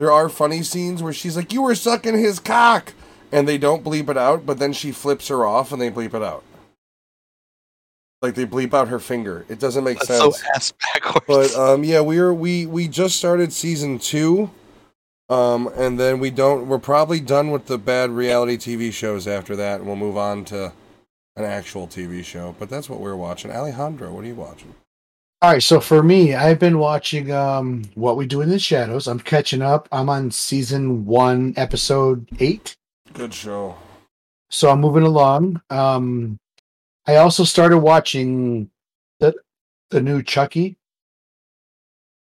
there 0.01 0.11
are 0.11 0.29
funny 0.31 0.63
scenes 0.63 1.03
where 1.03 1.13
she's 1.13 1.37
like, 1.37 1.53
"You 1.53 1.63
were 1.63 1.75
sucking 1.77 2.19
his 2.19 2.41
cock," 2.41 2.95
and 3.31 3.47
they 3.47 3.59
don't 3.59 3.85
bleep 3.85 4.09
it 4.09 4.17
out, 4.17 4.47
but 4.47 4.59
then 4.59 4.73
she 4.73 4.91
flips 4.91 5.29
her 5.29 5.45
off 5.45 5.71
and 5.71 5.81
they 5.81 5.91
bleep 5.91 6.15
it 6.15 6.23
out. 6.23 6.43
Like 8.23 8.35
they 8.35 8.47
bleep 8.47 8.75
out 8.75 8.89
her 8.89 8.99
finger. 8.99 9.45
It 9.49 9.61
doesn't 9.61 9.85
make 9.85 9.99
That's 9.99 10.09
so 10.19 10.31
sense. 10.31 10.49
ass 10.55 10.73
backwards. 10.95 11.55
But 11.55 11.55
um, 11.55 11.85
yeah, 11.85 12.01
we 12.01 12.19
are 12.19 12.35
we 12.35 12.67
we 12.67 12.89
just 12.89 13.17
started 13.17 13.53
season 13.53 13.99
two, 13.99 14.51
um, 15.29 15.69
and 15.77 16.01
then 16.01 16.19
we 16.19 16.31
don't. 16.31 16.67
We're 16.67 16.79
probably 16.79 17.21
done 17.21 17.51
with 17.51 17.67
the 17.67 17.79
bad 17.79 18.11
reality 18.11 18.57
TV 18.57 18.93
shows 18.93 19.29
after 19.29 19.55
that, 19.57 19.81
and 19.81 19.87
we'll 19.87 19.97
move 19.97 20.17
on 20.17 20.45
to 20.47 20.73
an 21.37 21.45
actual 21.45 21.87
TV 21.87 22.25
show. 22.25 22.55
But 22.59 22.71
that's 22.71 22.89
what 22.89 23.01
we're 23.01 23.17
watching. 23.17 23.51
Alejandro, 23.51 24.13
what 24.13 24.25
are 24.25 24.29
you 24.29 24.35
watching? 24.35 24.75
All 25.43 25.51
right, 25.51 25.63
so 25.63 25.81
for 25.81 26.03
me, 26.03 26.35
I've 26.35 26.59
been 26.59 26.79
watching 26.79 27.31
um 27.33 27.85
What 27.95 28.19
We 28.19 28.27
Do 28.27 28.43
in 28.43 28.51
the 28.51 28.59
Shadows. 28.59 29.07
I'm 29.07 29.21
catching 29.21 29.63
up. 29.63 29.89
I'm 29.91 30.11
on 30.11 30.31
season 30.31 31.07
one, 31.07 31.55
episode 31.57 32.29
eight. 32.41 32.77
Good 33.15 33.33
show. 33.33 33.77
so 34.51 34.71
I'm 34.71 34.81
moving 34.81 35.03
along. 35.03 35.63
Um, 35.71 36.39
I 37.07 37.17
also 37.17 37.45
started 37.45 37.79
watching 37.79 38.71
the 39.19 39.35
the 39.91 40.03
new 40.03 40.23
Chucky. 40.23 40.77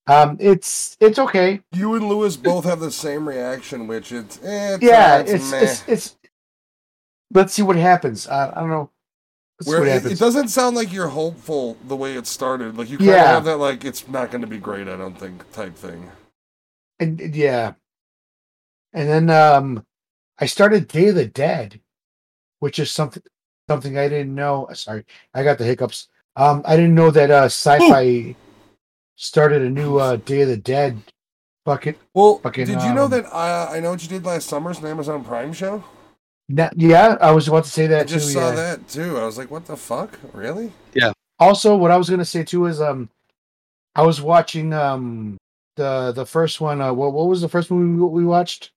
Um, 0.08 0.36
it's 0.42 0.98
it's 1.00 1.18
okay. 1.18 1.62
You 1.72 1.96
and 1.96 2.10
Lewis 2.10 2.36
both 2.36 2.66
have 2.66 2.82
the 2.82 2.92
same 2.92 3.28
reaction, 3.30 3.88
which 3.88 4.12
it's, 4.12 4.40
it's 4.44 4.84
Yeah, 4.84 5.16
uh, 5.16 5.20
it's, 5.22 5.32
it's 5.32 5.54
it's, 5.54 5.84
it's 5.88 6.18
Let's 7.34 7.54
see 7.54 7.62
what 7.64 7.78
happens. 7.78 8.28
I, 8.28 8.50
I 8.52 8.60
don't 8.60 8.70
know. 8.70 8.90
Let's 9.60 9.70
Where 9.70 9.86
it, 9.86 10.06
it 10.06 10.20
doesn't 10.20 10.50
sound 10.50 10.76
like 10.76 10.92
you're 10.92 11.08
hopeful 11.08 11.78
the 11.88 11.96
way 11.96 12.16
it 12.16 12.28
started. 12.28 12.78
Like 12.78 12.90
you 12.90 12.98
kind 12.98 13.10
of 13.10 13.16
Yeah. 13.16 13.28
have 13.28 13.46
that 13.46 13.58
like 13.58 13.86
it's 13.86 14.08
not 14.08 14.30
going 14.30 14.42
to 14.42 14.48
be 14.48 14.58
great. 14.58 14.88
I 14.90 14.98
don't 14.98 15.18
think 15.18 15.50
type 15.54 15.76
thing. 15.76 16.12
and 17.00 17.22
and 17.22 17.34
yeah, 17.36 17.74
and 18.94 19.08
then 19.08 19.30
um, 19.30 19.86
I 20.40 20.46
started 20.46 20.90
Day 20.90 21.08
of 21.08 21.16
the 21.16 21.26
Dead, 21.26 21.80
which 22.60 22.80
is 22.80 22.92
something 22.92 23.24
something 23.70 23.98
I 23.98 24.10
didn't 24.10 24.36
know. 24.36 24.68
Sorry, 24.74 25.06
I 25.34 25.44
got 25.44 25.58
the 25.58 25.64
hiccups. 25.66 26.10
Um, 26.36 26.62
I 26.66 26.76
didn't 26.76 26.96
know 26.96 27.12
that 27.12 27.32
uh, 27.32 27.48
Syfy 27.48 28.36
started 29.16 29.62
a 29.62 29.70
new 29.70 29.98
uh, 29.98 30.18
Day 30.18 30.42
of 30.42 30.50
the 30.50 30.58
Dead 30.58 31.02
bucket. 31.64 31.98
Well, 32.14 32.40
Fucking, 32.40 32.66
did 32.66 32.82
you 32.84 32.94
know 32.94 33.06
um, 33.06 33.12
that 33.12 33.26
uh, 33.34 33.70
I 33.72 33.80
know 33.80 33.92
what 33.92 34.04
you 34.04 34.10
did 34.10 34.26
last 34.26 34.48
summer? 34.48 34.72
It's 34.72 34.82
an 34.82 34.88
Amazon 34.88 35.24
Prime 35.24 35.54
show. 35.54 35.82
Na- 36.48 36.70
yeah, 36.76 37.18
I 37.20 37.32
was 37.32 37.48
about 37.48 37.64
to 37.64 37.70
say 37.70 37.88
that 37.88 38.08
too. 38.08 38.16
I 38.16 38.18
just 38.18 38.28
too. 38.28 38.34
saw 38.34 38.50
yeah. 38.50 38.56
that 38.56 38.88
too. 38.88 39.18
I 39.18 39.26
was 39.26 39.38
like, 39.38 39.50
"What 39.50 39.66
the 39.66 39.76
fuck? 39.76 40.20
Really?" 40.34 40.72
Yeah. 40.94 41.12
Also, 41.40 41.76
what 41.76 41.92
I 41.92 41.98
was 41.98 42.10
gonna 42.10 42.26
say 42.26 42.44
too 42.44 42.68
is 42.68 42.80
um, 42.80 43.10
I 43.96 44.04
was 44.04 44.22
watching 44.22 44.74
um 44.74 45.38
the 45.76 46.12
the 46.12 46.26
first 46.26 46.62
one. 46.62 46.82
Uh, 46.82 46.94
what 46.94 47.14
what 47.14 47.28
was 47.28 47.42
the 47.42 47.50
first 47.50 47.72
movie 47.72 48.00
we 48.00 48.22
we 48.22 48.26
watched? 48.26 48.72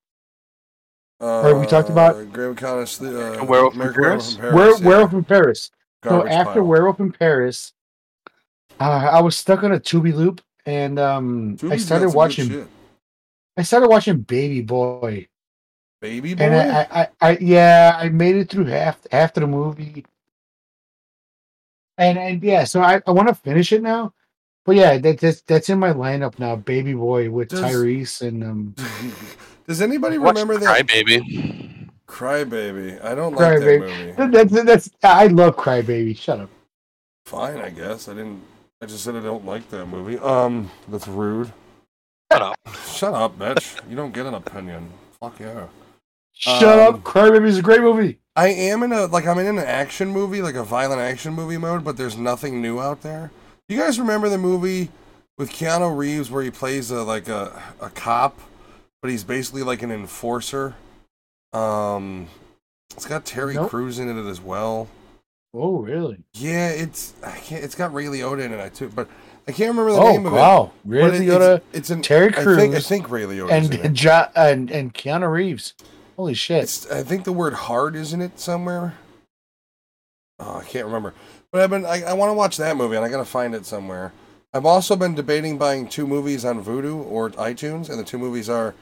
Uh, 1.20 1.52
we 1.58 1.66
talked 1.66 1.90
about- 1.90 2.14
Grave 2.32 2.50
Encounter, 2.50 2.82
uh, 2.82 3.44
Werewolf 3.44 3.74
in 3.74 3.92
Paris? 3.92 4.38
Werewolf 4.38 4.38
in 4.38 4.44
Were 4.44 4.54
Paris, 4.54 4.80
yeah. 4.80 4.88
Werewolf 4.88 5.12
in 5.12 5.24
Paris. 5.24 5.70
Garbage 6.00 6.30
so 6.32 6.38
after 6.38 6.52
pile. 6.52 6.62
Werewolf 6.62 7.00
in 7.00 7.12
Paris, 7.12 7.72
uh, 8.78 9.10
I 9.12 9.20
was 9.20 9.36
stuck 9.36 9.64
on 9.64 9.72
a 9.72 9.80
Tubi 9.80 10.14
loop, 10.14 10.40
and 10.64 10.98
um, 10.98 11.56
I 11.68 11.76
started 11.76 12.10
watching. 12.10 12.68
I 13.56 13.62
started 13.62 13.88
watching 13.88 14.18
Baby 14.18 14.60
Boy, 14.60 15.26
Baby 16.00 16.34
boy. 16.34 16.44
and 16.44 16.54
I, 16.54 16.80
I, 16.80 17.00
I, 17.00 17.08
I, 17.20 17.38
yeah, 17.40 17.96
I 17.98 18.08
made 18.08 18.36
it 18.36 18.50
through 18.50 18.66
half 18.66 18.98
after 19.10 19.40
the 19.40 19.46
movie, 19.46 20.04
and 21.96 22.18
and 22.18 22.42
yeah, 22.42 22.64
so 22.64 22.80
I, 22.80 23.02
I 23.06 23.10
want 23.10 23.28
to 23.28 23.34
finish 23.34 23.72
it 23.72 23.82
now, 23.82 24.14
but 24.64 24.76
yeah, 24.76 24.98
that, 24.98 25.18
that's 25.18 25.40
that's 25.42 25.68
in 25.68 25.78
my 25.78 25.92
lineup 25.92 26.38
now. 26.38 26.54
Baby 26.56 26.94
Boy 26.94 27.30
with 27.30 27.48
Does- 27.48 27.60
Tyrese 27.60 28.22
and 28.26 28.44
um, 28.44 28.74
Does 29.66 29.82
anybody 29.82 30.18
remember 30.18 30.56
that? 30.56 30.86
Crybaby. 30.86 31.88
Crybaby. 32.06 33.04
I 33.04 33.14
don't 33.14 33.34
like 33.34 33.60
Crybaby. 33.60 34.16
that 34.16 34.30
movie. 34.30 34.32
That's, 34.32 34.64
that's 34.64 34.90
I 35.02 35.26
love 35.26 35.56
Crybaby. 35.56 36.16
Shut 36.16 36.40
up. 36.40 36.50
Fine, 37.26 37.58
I 37.58 37.68
guess. 37.70 38.08
I 38.08 38.14
didn't. 38.14 38.40
I 38.80 38.86
just 38.86 39.04
said 39.04 39.16
I 39.16 39.20
don't 39.20 39.44
like 39.44 39.68
that 39.70 39.86
movie. 39.86 40.18
Um, 40.18 40.70
that's 40.88 41.06
rude. 41.08 41.52
Shut 42.32 42.40
up. 42.40 42.56
Shut 42.86 43.12
up, 43.12 43.38
bitch. 43.38 43.78
You 43.90 43.96
don't 43.96 44.14
get 44.14 44.24
an 44.24 44.34
opinion. 44.34 44.88
Fuck 45.20 45.40
yeah. 45.40 45.66
Shut 46.38 46.62
Um, 46.62 46.94
up. 46.94 47.02
Crybaby 47.02 47.46
is 47.46 47.58
a 47.58 47.62
great 47.62 47.80
movie. 47.80 48.20
I 48.36 48.48
am 48.48 48.84
in 48.84 48.92
a 48.92 49.06
like 49.06 49.26
I'm 49.26 49.38
in 49.40 49.46
an 49.46 49.58
action 49.58 50.08
movie, 50.10 50.40
like 50.40 50.54
a 50.54 50.62
violent 50.62 51.00
action 51.00 51.34
movie 51.34 51.58
mode, 51.58 51.82
but 51.82 51.96
there's 51.96 52.16
nothing 52.16 52.62
new 52.62 52.78
out 52.80 53.02
there. 53.02 53.32
You 53.68 53.76
guys 53.76 53.98
remember 53.98 54.28
the 54.28 54.38
movie 54.38 54.90
with 55.36 55.50
Keanu 55.50 55.96
Reeves 55.96 56.30
where 56.30 56.42
he 56.44 56.50
plays 56.50 56.92
a 56.92 57.02
like 57.02 57.28
a 57.28 57.60
a 57.80 57.90
cop, 57.90 58.38
but 59.02 59.10
he's 59.10 59.24
basically 59.24 59.64
like 59.64 59.82
an 59.82 59.90
enforcer. 59.90 60.76
Um, 61.52 62.28
it's 62.94 63.06
got 63.06 63.24
Terry 63.24 63.54
Nope. 63.54 63.70
Crews 63.70 63.98
in 63.98 64.08
it 64.08 64.28
as 64.30 64.40
well. 64.40 64.86
Oh, 65.54 65.78
really? 65.78 66.18
Yeah, 66.34 66.68
it's 66.68 67.14
I 67.24 67.32
can't. 67.38 67.64
It's 67.64 67.74
got 67.74 67.92
Ray 67.92 68.04
Liotta 68.04 68.44
in 68.44 68.52
it 68.52 68.74
too, 68.74 68.90
but 68.94 69.08
I 69.48 69.52
can't 69.52 69.70
remember 69.70 69.92
the 69.92 69.98
Oh, 69.98 70.12
name 70.12 70.26
of 70.26 70.32
it. 70.32 70.36
wow. 70.36 70.70
Ray 70.84 71.02
it- 71.02 71.22
it's, 71.28 71.64
it's 71.72 71.90
an 71.90 72.02
Terry 72.02 72.28
I 72.36 72.44
think, 72.44 72.74
I 72.76 72.80
think 72.80 73.10
Ray 73.10 73.22
Liotta 73.22 73.50
and, 73.50 73.74
and 74.36 74.70
and 74.70 74.94
Keanu 74.94 75.32
Reeves. 75.32 75.74
Holy 76.18 76.34
shit. 76.34 76.64
It's, 76.64 76.90
I 76.90 77.04
think 77.04 77.22
the 77.22 77.32
word 77.32 77.54
hard 77.54 77.94
is 77.94 78.12
in 78.12 78.20
it 78.20 78.40
somewhere. 78.40 78.94
Oh, 80.40 80.58
I 80.58 80.64
can't 80.64 80.84
remember. 80.84 81.14
But 81.52 81.62
I've 81.62 81.70
been 81.70 81.86
I, 81.86 82.02
I 82.02 82.12
want 82.12 82.30
to 82.30 82.34
watch 82.34 82.56
that 82.56 82.76
movie 82.76 82.96
and 82.96 83.04
I 83.04 83.08
gotta 83.08 83.24
find 83.24 83.54
it 83.54 83.64
somewhere. 83.64 84.12
I've 84.52 84.66
also 84.66 84.96
been 84.96 85.14
debating 85.14 85.58
buying 85.58 85.88
two 85.88 86.08
movies 86.08 86.44
on 86.44 86.64
Vudu 86.64 87.04
or 87.04 87.30
iTunes, 87.30 87.88
and 87.88 88.00
the 88.00 88.04
two 88.04 88.18
movies 88.18 88.48
are 88.48 88.74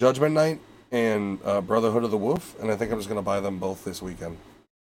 Judgment 0.00 0.34
Night 0.34 0.60
and 0.90 1.38
uh, 1.44 1.62
Brotherhood 1.62 2.04
of 2.04 2.10
the 2.10 2.18
Wolf, 2.18 2.60
and 2.60 2.70
I 2.70 2.76
think 2.76 2.92
I'm 2.92 2.98
just 2.98 3.08
gonna 3.08 3.22
buy 3.22 3.40
them 3.40 3.58
both 3.58 3.84
this 3.84 4.02
weekend. 4.02 4.36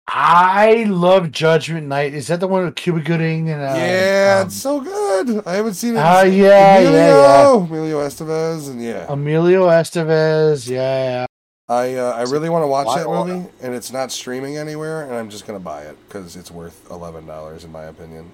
I 0.07 0.85
love 0.85 1.33
Judgment 1.33 1.89
Night. 1.89 2.15
Is 2.15 2.29
that 2.29 2.39
the 2.39 2.47
one 2.47 2.65
with 2.65 2.77
Cuba 2.77 3.01
Gooding 3.01 3.51
and 3.51 3.61
uh, 3.61 3.75
yeah, 3.77 4.39
um, 4.41 4.47
it's 4.47 4.57
so 4.57 4.81
good. 4.81 5.43
I 5.45 5.55
haven't 5.55 5.75
seen 5.75 5.97
it. 5.97 5.99
Oh, 5.99 6.23
yeah, 6.23 6.79
Emilio, 6.79 6.99
yeah, 6.99 7.65
Emilio 7.65 8.01
Estevez, 8.07 8.71
and 8.71 8.81
yeah, 8.81 9.13
Emilio 9.13 9.67
Estevez? 9.67 10.69
Yeah, 10.69 11.27
I 11.69 11.95
uh, 11.97 12.13
I 12.13 12.23
really 12.23 12.49
want 12.49 12.63
to 12.63 12.69
watch 12.69 12.87
Why- 12.87 12.99
that 13.01 13.09
why- 13.09 13.27
movie, 13.27 13.49
and 13.61 13.75
it's 13.75 13.93
not 13.93 14.13
streaming 14.13 14.57
anywhere, 14.57 15.03
and 15.05 15.15
I'm 15.15 15.29
just 15.31 15.47
gonna 15.47 15.59
buy 15.61 15.83
it 15.83 15.97
because 16.07 16.37
it's 16.37 16.51
worth 16.51 16.89
eleven 16.91 17.27
dollars 17.27 17.65
in 17.65 17.73
my 17.73 17.85
opinion. 17.85 18.31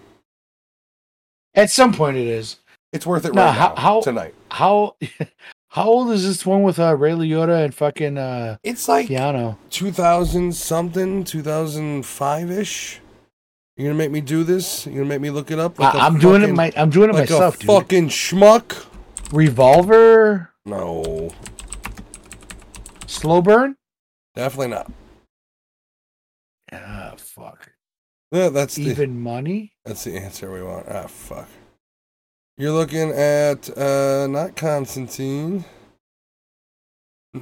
At 1.55 1.71
some 1.71 1.93
point, 1.93 2.17
it 2.17 2.27
is. 2.27 2.57
It's 2.93 3.07
worth 3.07 3.25
it 3.25 3.35
No, 3.35 3.43
right 3.45 3.55
how- 3.55 3.69
now 3.69 3.75
how- 3.77 4.01
tonight. 4.03 4.35
How 4.51 4.97
how 5.69 5.85
old 5.85 6.11
is 6.11 6.27
this 6.27 6.45
one 6.45 6.63
with 6.63 6.79
uh, 6.79 6.95
Ray 6.95 7.13
Liotta 7.13 7.65
and 7.65 7.75
fucking 7.75 8.19
uh, 8.19 8.59
It's 8.63 8.87
like 8.89 9.09
Keanu? 9.09 9.57
2000 9.71 10.55
something, 10.55 11.25
2005 11.25 12.51
ish. 12.51 13.01
You're 13.79 13.89
gonna 13.89 13.97
make 13.99 14.11
me 14.11 14.21
do 14.21 14.45
this? 14.45 14.85
You're 14.85 14.97
gonna 14.97 15.07
make 15.09 15.23
me 15.23 15.31
look 15.31 15.51
it 15.51 15.59
up? 15.59 15.77
I'm 15.79 16.19
doing 16.19 16.43
it. 16.43 16.49
fucking- 16.49 16.57
My 16.57 16.73
I'm 16.77 16.91
doing 16.91 17.09
it 17.09 17.15
like 17.15 17.31
myself, 17.31 17.55
a 17.57 17.59
dude. 17.61 17.67
fucking 17.67 18.09
schmuck. 18.11 18.85
Revolver, 19.33 20.51
No, 20.67 21.31
slow 23.13 23.43
burn. 23.43 23.77
definitely 24.35 24.69
not. 24.69 24.91
Ah, 26.73 27.15
fuck. 27.19 27.73
Yeah, 28.31 28.49
that's 28.49 28.77
the 28.77 28.83
Even 28.85 29.21
money. 29.21 29.73
that's 29.85 30.05
the 30.05 30.17
answer 30.17 30.51
we 30.51 30.63
want. 30.63 30.87
Ah, 30.89 31.07
fuck. 31.07 31.49
You're 32.57 32.73
looking 32.73 33.11
at 33.11 33.77
uh 33.77 34.27
not 34.29 34.57
Constantine. 34.57 35.65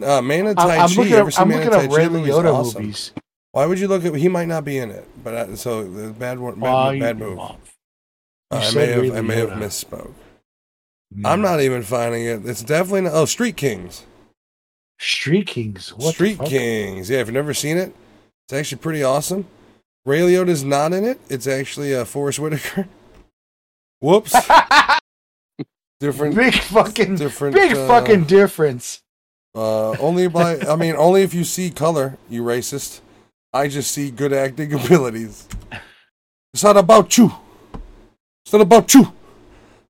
Uh, 0.05 0.23
Man 0.23 0.47
of 0.49 0.57
Tai 0.57 0.77
I, 0.77 0.83
I'm 0.85 0.89
Chi. 0.89 0.95
looking 0.97 1.15
up. 1.15 1.29
I'm 1.39 1.49
Man 1.49 1.59
looking 1.59 1.75
of 1.75 1.85
up 1.85 1.91
Tai 1.91 1.97
Chi? 1.97 2.03
Ray 2.03 2.09
Liotta 2.09 2.53
awesome. 2.53 2.83
movies. 2.83 3.13
Why 3.53 3.67
would 3.67 3.79
you 3.81 3.89
look 3.89 4.05
at? 4.05 4.15
He 4.15 4.29
might 4.29 4.47
not 4.49 4.65
be 4.65 4.79
in 4.79 4.91
it, 4.91 5.09
but 5.25 5.35
uh, 5.35 5.57
so 5.57 5.83
the 5.85 6.13
bad 6.13 6.39
one, 6.39 6.59
bad, 6.61 6.69
Oh, 6.97 6.99
bad 6.99 7.19
move. 7.19 7.39
Uh, 7.39 7.55
I 8.53 8.71
may 8.75 8.87
have, 8.87 9.03
Ray 9.03 9.13
I 9.17 9.21
may 9.21 9.37
have 9.37 9.51
misspoke. 9.51 10.15
no. 11.13 11.29
I'm 11.29 11.41
not 11.41 11.61
even 11.61 11.83
finding 11.83 12.25
it. 12.25 12.47
It's 12.47 12.63
definitely 12.63 13.03
not. 13.03 13.15
Oh, 13.15 13.25
Street 13.25 13.57
Kings. 13.57 14.07
Street 15.01 15.47
Kings. 15.47 15.95
What 15.95 16.15
Street? 16.15 16.39
Kings. 16.45 17.09
Yeah, 17.09 17.21
if 17.21 17.27
you've 17.27 17.35
never 17.35 17.55
seen 17.55 17.79
it, 17.79 17.95
it's 18.47 18.53
actually 18.53 18.79
pretty 18.79 19.03
awesome. 19.03 19.47
Ray 20.05 20.21
Liotta's 20.21 20.63
not 20.63 20.93
in 20.93 21.05
it. 21.05 21.19
It's 21.29 21.47
actually 21.47 21.95
uh, 21.95 22.05
Forest 22.05 22.39
Whitaker. 22.39 22.87
Whoops. 24.01 24.35
Different. 26.01 26.35
big 26.35 26.55
fucking 26.55 27.17
different. 27.17 27.55
big 27.55 27.77
uh, 27.77 27.87
fucking 27.87 28.25
difference. 28.25 29.03
Uh, 29.55 29.91
only 29.99 30.29
by. 30.29 30.59
I 30.61 30.75
mean, 30.75 30.95
only 30.99 31.23
if 31.23 31.35
you 31.35 31.45
see 31.45 31.69
color, 31.69 32.17
you 32.31 32.43
racist. 32.43 33.01
I 33.53 33.69
just 33.69 33.91
see 33.91 34.11
good 34.11 34.33
acting 34.33 34.73
abilities. 34.73 35.47
It's 36.55 36.65
not 36.65 36.79
about 36.79 37.19
you. 37.19 37.35
It's 38.47 38.53
not 38.53 38.63
about 38.63 38.95
you. 38.95 39.13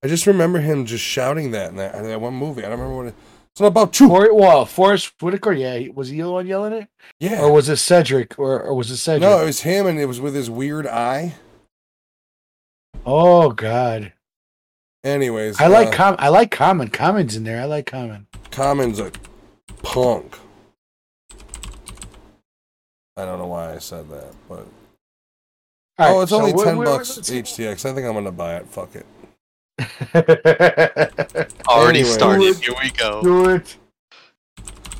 I 0.02 0.08
just 0.08 0.26
remember 0.26 0.58
him 0.58 0.84
just 0.84 1.04
shouting 1.04 1.52
that 1.52 1.70
in 1.70 1.76
that, 1.76 1.94
in 1.94 2.02
that 2.04 2.20
one 2.20 2.34
movie. 2.34 2.64
I 2.64 2.70
don't 2.70 2.80
remember 2.80 2.96
what 2.96 3.06
it. 3.06 3.14
It's 3.54 3.60
not 3.60 3.68
about 3.68 3.98
you. 3.98 4.08
For, 4.08 4.32
well, 4.32 4.64
Forest 4.64 5.12
Whitaker. 5.20 5.52
Yeah, 5.52 5.88
was 5.92 6.08
he 6.08 6.20
the 6.20 6.30
one 6.30 6.46
yelling 6.46 6.72
it, 6.72 6.88
Yeah. 7.18 7.40
or 7.42 7.52
was 7.52 7.68
it 7.68 7.76
Cedric, 7.76 8.38
or, 8.38 8.60
or 8.62 8.74
was 8.74 8.90
it 8.90 8.96
Cedric? 8.98 9.22
No, 9.22 9.42
it 9.42 9.46
was 9.46 9.60
him, 9.62 9.86
and 9.86 9.98
it 9.98 10.06
was 10.06 10.20
with 10.20 10.34
his 10.34 10.48
weird 10.48 10.86
eye. 10.86 11.34
Oh 13.04 13.50
God, 13.50 14.12
Anyways, 15.02 15.58
I 15.60 15.66
like 15.68 15.88
uh, 15.88 15.92
Com. 15.92 16.16
I 16.18 16.28
like 16.28 16.50
Common. 16.50 16.88
Common's 16.88 17.34
in 17.34 17.44
there. 17.44 17.60
I 17.60 17.64
like 17.64 17.86
Common. 17.86 18.26
Common's 18.50 18.98
a 19.00 19.10
punk. 19.82 20.36
I 23.16 23.24
don't 23.24 23.38
know 23.38 23.46
why 23.46 23.74
I 23.74 23.78
said 23.78 24.08
that, 24.10 24.32
but 24.48 24.66
right, 25.98 26.10
oh, 26.10 26.20
it's 26.20 26.30
so 26.30 26.38
only 26.38 26.52
we're- 26.52 26.66
ten 26.68 26.78
we're- 26.78 26.90
bucks 26.90 27.10
HTX. 27.18 27.88
I 27.88 27.94
think 27.94 28.06
I'm 28.06 28.12
gonna 28.14 28.30
buy 28.30 28.56
it. 28.56 28.66
Fuck 28.68 28.94
it. 28.94 29.06
Already 31.68 32.00
Anyway. 32.00 32.04
started. 32.04 32.56
Here 32.56 32.74
we 32.82 32.90
go. 32.90 33.22
Do 33.22 33.50
it. 33.50 33.76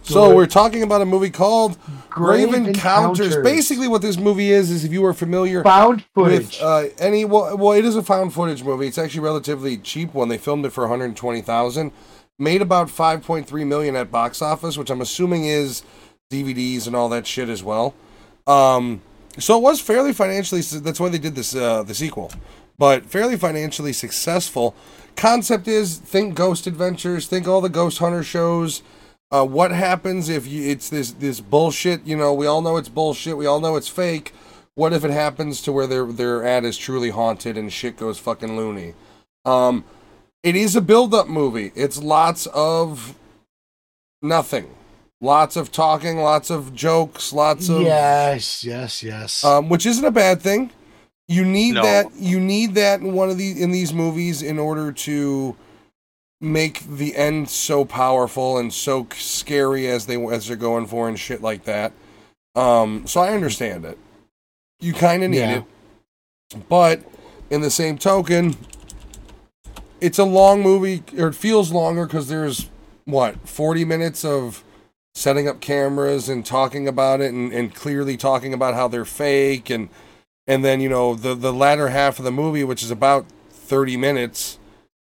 So 0.02 0.30
it. 0.32 0.34
we're 0.34 0.46
talking 0.46 0.82
about 0.82 1.02
a 1.02 1.06
movie 1.06 1.30
called 1.30 1.78
Grave 2.08 2.52
Encounters. 2.52 3.36
Basically, 3.36 3.86
what 3.86 4.02
this 4.02 4.16
movie 4.18 4.50
is 4.50 4.70
is 4.70 4.84
if 4.84 4.92
you 4.92 5.02
were 5.02 5.14
familiar 5.14 5.62
found 5.62 6.04
footage. 6.14 6.58
with 6.58 6.62
uh, 6.62 6.84
any 6.98 7.24
well, 7.24 7.56
well, 7.56 7.72
it 7.72 7.84
is 7.84 7.94
a 7.96 8.02
found 8.02 8.32
footage 8.34 8.64
movie. 8.64 8.86
It's 8.88 8.98
actually 8.98 9.20
a 9.20 9.24
relatively 9.24 9.76
cheap 9.76 10.12
one. 10.12 10.28
They 10.28 10.38
filmed 10.38 10.64
it 10.66 10.70
for 10.70 10.82
120,000, 10.82 11.92
made 12.38 12.60
about 12.62 12.88
5.3 12.88 13.66
million 13.66 13.94
at 13.94 14.10
box 14.10 14.42
office, 14.42 14.76
which 14.76 14.90
I'm 14.90 15.00
assuming 15.00 15.44
is 15.44 15.82
DVDs 16.30 16.86
and 16.88 16.96
all 16.96 17.08
that 17.10 17.26
shit 17.26 17.48
as 17.48 17.62
well. 17.62 17.94
Um, 18.48 19.02
so 19.38 19.56
it 19.58 19.62
was 19.62 19.80
fairly 19.80 20.12
financially. 20.12 20.60
That's 20.60 20.98
why 20.98 21.08
they 21.08 21.18
did 21.18 21.36
this 21.36 21.54
uh, 21.54 21.84
the 21.84 21.94
sequel, 21.94 22.32
but 22.80 23.04
fairly 23.04 23.36
financially 23.36 23.92
successful. 23.92 24.74
Concept 25.14 25.68
is 25.68 25.98
think 25.98 26.34
Ghost 26.34 26.66
Adventures, 26.66 27.26
think 27.26 27.46
all 27.46 27.60
the 27.60 27.68
Ghost 27.68 27.98
Hunter 27.98 28.24
shows. 28.24 28.82
Uh, 29.30 29.44
what 29.44 29.70
happens 29.70 30.30
if 30.30 30.46
you, 30.48 30.68
it's 30.68 30.88
this 30.88 31.12
this 31.12 31.40
bullshit? 31.40 32.04
You 32.06 32.16
know, 32.16 32.32
we 32.32 32.46
all 32.46 32.62
know 32.62 32.78
it's 32.78 32.88
bullshit. 32.88 33.36
We 33.36 33.44
all 33.44 33.60
know 33.60 33.76
it's 33.76 33.86
fake. 33.86 34.32
What 34.74 34.94
if 34.94 35.04
it 35.04 35.10
happens 35.10 35.60
to 35.62 35.72
where 35.72 35.86
their 35.86 36.06
their 36.06 36.44
ad 36.44 36.64
is 36.64 36.78
truly 36.78 37.10
haunted 37.10 37.58
and 37.58 37.70
shit 37.70 37.98
goes 37.98 38.18
fucking 38.18 38.56
loony? 38.56 38.94
Um, 39.44 39.84
it 40.42 40.56
is 40.56 40.74
a 40.74 40.80
build 40.80 41.12
up 41.12 41.28
movie. 41.28 41.72
It's 41.74 42.02
lots 42.02 42.46
of 42.46 43.14
nothing, 44.22 44.74
lots 45.20 45.54
of 45.54 45.70
talking, 45.70 46.16
lots 46.16 46.48
of 46.48 46.74
jokes, 46.74 47.30
lots 47.30 47.68
of 47.68 47.82
yes, 47.82 48.64
yes, 48.64 49.02
yes. 49.02 49.44
um, 49.44 49.68
which 49.68 49.84
isn't 49.84 50.04
a 50.04 50.10
bad 50.10 50.40
thing. 50.40 50.70
You 51.30 51.44
need 51.44 51.74
No. 51.76 51.82
that. 51.84 52.06
You 52.16 52.40
need 52.40 52.74
that 52.74 53.00
in 53.00 53.12
one 53.12 53.30
of 53.30 53.38
these 53.38 53.56
in 53.56 53.70
these 53.70 53.94
movies 53.94 54.42
in 54.42 54.58
order 54.58 54.90
to 54.90 55.54
make 56.40 56.80
the 56.80 57.14
end 57.14 57.48
so 57.48 57.84
powerful 57.84 58.58
and 58.58 58.72
so 58.72 59.06
scary 59.14 59.86
as 59.86 60.06
they 60.06 60.16
as 60.26 60.48
they're 60.48 60.56
going 60.56 60.86
for 60.88 61.08
and 61.08 61.16
shit 61.16 61.40
like 61.40 61.64
that. 61.66 61.92
Um, 62.56 63.06
so 63.06 63.20
I 63.20 63.32
understand 63.32 63.84
it. 63.84 63.96
You 64.80 64.92
kind 64.92 65.22
of 65.22 65.30
need 65.30 65.38
Yeah. 65.38 65.58
it, 65.58 66.68
but 66.68 67.02
in 67.48 67.60
the 67.60 67.70
same 67.70 67.96
token, 67.96 68.56
it's 70.00 70.18
a 70.18 70.24
long 70.24 70.62
movie, 70.62 71.04
or 71.16 71.28
it 71.28 71.34
feels 71.36 71.70
longer 71.70 72.06
because 72.06 72.26
there's 72.26 72.68
what 73.04 73.48
forty 73.48 73.84
minutes 73.84 74.24
of 74.24 74.64
setting 75.14 75.46
up 75.46 75.60
cameras 75.60 76.28
and 76.28 76.44
talking 76.44 76.88
about 76.88 77.20
it 77.20 77.32
and, 77.32 77.52
and 77.52 77.72
clearly 77.72 78.16
talking 78.16 78.52
about 78.52 78.74
how 78.74 78.88
they're 78.88 79.04
fake 79.04 79.70
and 79.70 79.88
and 80.50 80.64
then 80.64 80.80
you 80.80 80.88
know 80.88 81.14
the 81.14 81.34
the 81.34 81.52
latter 81.52 81.88
half 81.88 82.18
of 82.18 82.24
the 82.24 82.30
movie 82.32 82.64
which 82.64 82.82
is 82.82 82.90
about 82.90 83.24
30 83.50 83.96
minutes 83.96 84.58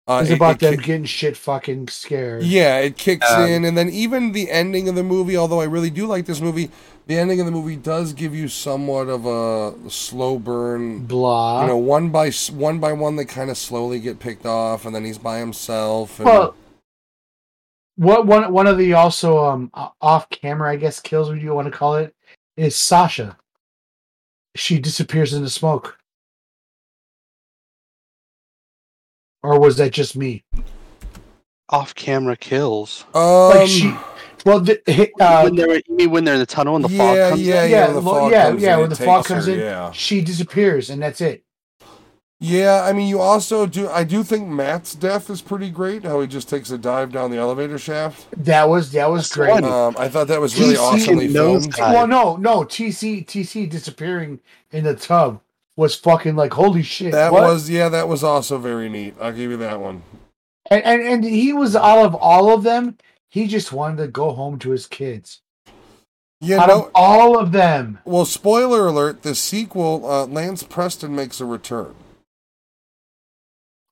uh, 0.08 0.20
it's 0.22 0.30
it- 0.30 0.34
about 0.36 0.56
it 0.56 0.60
them 0.60 0.76
ki- 0.78 0.82
getting 0.84 1.04
shit 1.04 1.36
fucking 1.36 1.88
scared. 1.88 2.42
yeah 2.42 2.78
it 2.78 2.96
kicks 2.96 3.30
Um, 3.30 3.46
in 3.46 3.64
and 3.64 3.76
then 3.76 3.88
even 3.90 4.32
the 4.32 4.50
ending 4.50 4.88
of 4.88 4.94
the 4.94 5.02
movie 5.02 5.36
although 5.36 5.60
i 5.60 5.64
really 5.64 5.90
do 5.90 6.06
like 6.06 6.26
this 6.26 6.40
movie 6.40 6.70
the 7.06 7.18
ending 7.18 7.40
of 7.40 7.46
the 7.46 7.52
movie 7.52 7.76
does 7.76 8.12
give 8.12 8.34
you 8.34 8.46
somewhat 8.48 9.08
of 9.08 9.26
a 9.26 9.90
slow 9.90 10.38
burn 10.38 11.04
Blah. 11.06 11.62
you 11.62 11.66
know 11.68 11.76
one 11.76 12.10
by 12.10 12.30
one 12.52 12.78
by 12.78 12.92
one 12.92 13.16
they 13.16 13.24
kind 13.24 13.50
of 13.50 13.58
slowly 13.58 13.98
get 14.00 14.18
picked 14.20 14.46
off 14.46 14.84
and 14.86 14.94
then 14.94 15.04
he's 15.04 15.18
by 15.18 15.38
himself 15.38 16.18
and 16.20 16.26
well, 16.26 16.54
what 17.96 18.26
one 18.26 18.52
one 18.52 18.66
of 18.66 18.78
the 18.78 18.94
also 18.94 19.44
um 19.44 19.70
off 20.00 20.28
camera, 20.30 20.70
I 20.70 20.76
guess, 20.76 20.98
kills, 21.00 21.28
what 21.28 21.40
you 21.40 21.52
want 21.54 21.70
to 21.70 21.76
call 21.78 21.96
it, 21.96 22.14
is 22.56 22.74
Sasha. 22.74 23.36
She 24.54 24.78
disappears 24.78 25.32
into 25.32 25.48
smoke. 25.48 25.98
Or 29.42 29.58
was 29.58 29.76
that 29.78 29.92
just 29.92 30.16
me? 30.16 30.44
Off 31.68 31.94
camera 31.94 32.36
kills. 32.36 33.04
Um, 33.14 33.50
Like 33.50 33.68
she, 33.68 33.94
well, 34.44 34.60
the, 34.60 34.80
uh, 35.20 35.42
when 35.42 35.56
they're 35.56 35.76
you 35.76 35.96
mean 35.96 36.10
when 36.10 36.24
they're 36.24 36.34
in 36.34 36.40
the 36.40 36.46
tunnel 36.46 36.76
and 36.76 36.84
the 36.84 36.88
fog 36.88 37.16
comes 37.30 37.42
yeah, 37.42 37.64
in? 37.64 37.70
yeah, 37.70 37.76
yeah, 37.76 37.86
when 37.86 37.94
the 37.96 38.02
fog 38.02 38.30
yeah, 38.32 38.50
comes 38.50 38.62
in, 38.62 38.80
When 38.80 38.90
the 38.90 38.96
fog 38.96 39.24
comes 39.24 39.46
her, 39.46 39.52
in, 39.52 39.58
yeah. 39.60 39.90
she 39.92 40.20
disappears, 40.20 40.90
and 40.90 41.02
that's 41.02 41.20
it. 41.20 41.44
Yeah, 42.42 42.82
I 42.84 42.92
mean, 42.92 43.06
you 43.06 43.20
also 43.20 43.66
do. 43.66 43.88
I 43.88 44.02
do 44.02 44.24
think 44.24 44.48
Matt's 44.48 44.96
death 44.96 45.30
is 45.30 45.40
pretty 45.40 45.70
great. 45.70 46.02
How 46.02 46.20
he 46.20 46.26
just 46.26 46.48
takes 46.48 46.72
a 46.72 46.76
dive 46.76 47.12
down 47.12 47.30
the 47.30 47.36
elevator 47.36 47.78
shaft. 47.78 48.26
That 48.36 48.68
was 48.68 48.90
that 48.92 49.08
was 49.08 49.28
That's 49.28 49.36
great. 49.36 49.62
Um, 49.62 49.94
I 49.96 50.08
thought 50.08 50.26
that 50.26 50.40
was 50.40 50.58
really 50.58 50.74
TC 50.74 50.80
awesomely 50.80 51.28
filmed. 51.28 51.72
Well, 51.78 52.08
no, 52.08 52.34
no. 52.34 52.64
TC 52.64 53.24
TC 53.24 53.70
disappearing 53.70 54.40
in 54.72 54.82
the 54.82 54.96
tub 54.96 55.40
was 55.76 55.94
fucking 55.94 56.34
like 56.34 56.52
holy 56.52 56.82
shit. 56.82 57.12
That 57.12 57.32
what? 57.32 57.42
was 57.44 57.70
yeah, 57.70 57.88
that 57.90 58.08
was 58.08 58.24
also 58.24 58.58
very 58.58 58.88
neat. 58.88 59.14
I'll 59.20 59.30
give 59.30 59.52
you 59.52 59.56
that 59.58 59.80
one. 59.80 60.02
and, 60.68 60.82
and 60.84 61.00
and 61.00 61.24
he 61.24 61.52
was 61.52 61.76
out 61.76 62.04
of 62.04 62.16
all 62.16 62.52
of 62.52 62.64
them. 62.64 62.98
He 63.28 63.46
just 63.46 63.72
wanted 63.72 63.98
to 63.98 64.08
go 64.08 64.32
home 64.32 64.58
to 64.58 64.70
his 64.70 64.88
kids. 64.88 65.42
Yeah, 66.40 66.60
out 66.62 66.68
no. 66.68 66.82
of 66.86 66.90
all 66.92 67.38
of 67.38 67.52
them, 67.52 68.00
Well, 68.04 68.24
spoiler 68.24 68.88
alert: 68.88 69.22
the 69.22 69.36
sequel, 69.36 70.04
uh, 70.04 70.26
Lance 70.26 70.64
Preston 70.64 71.14
makes 71.14 71.40
a 71.40 71.44
return. 71.44 71.94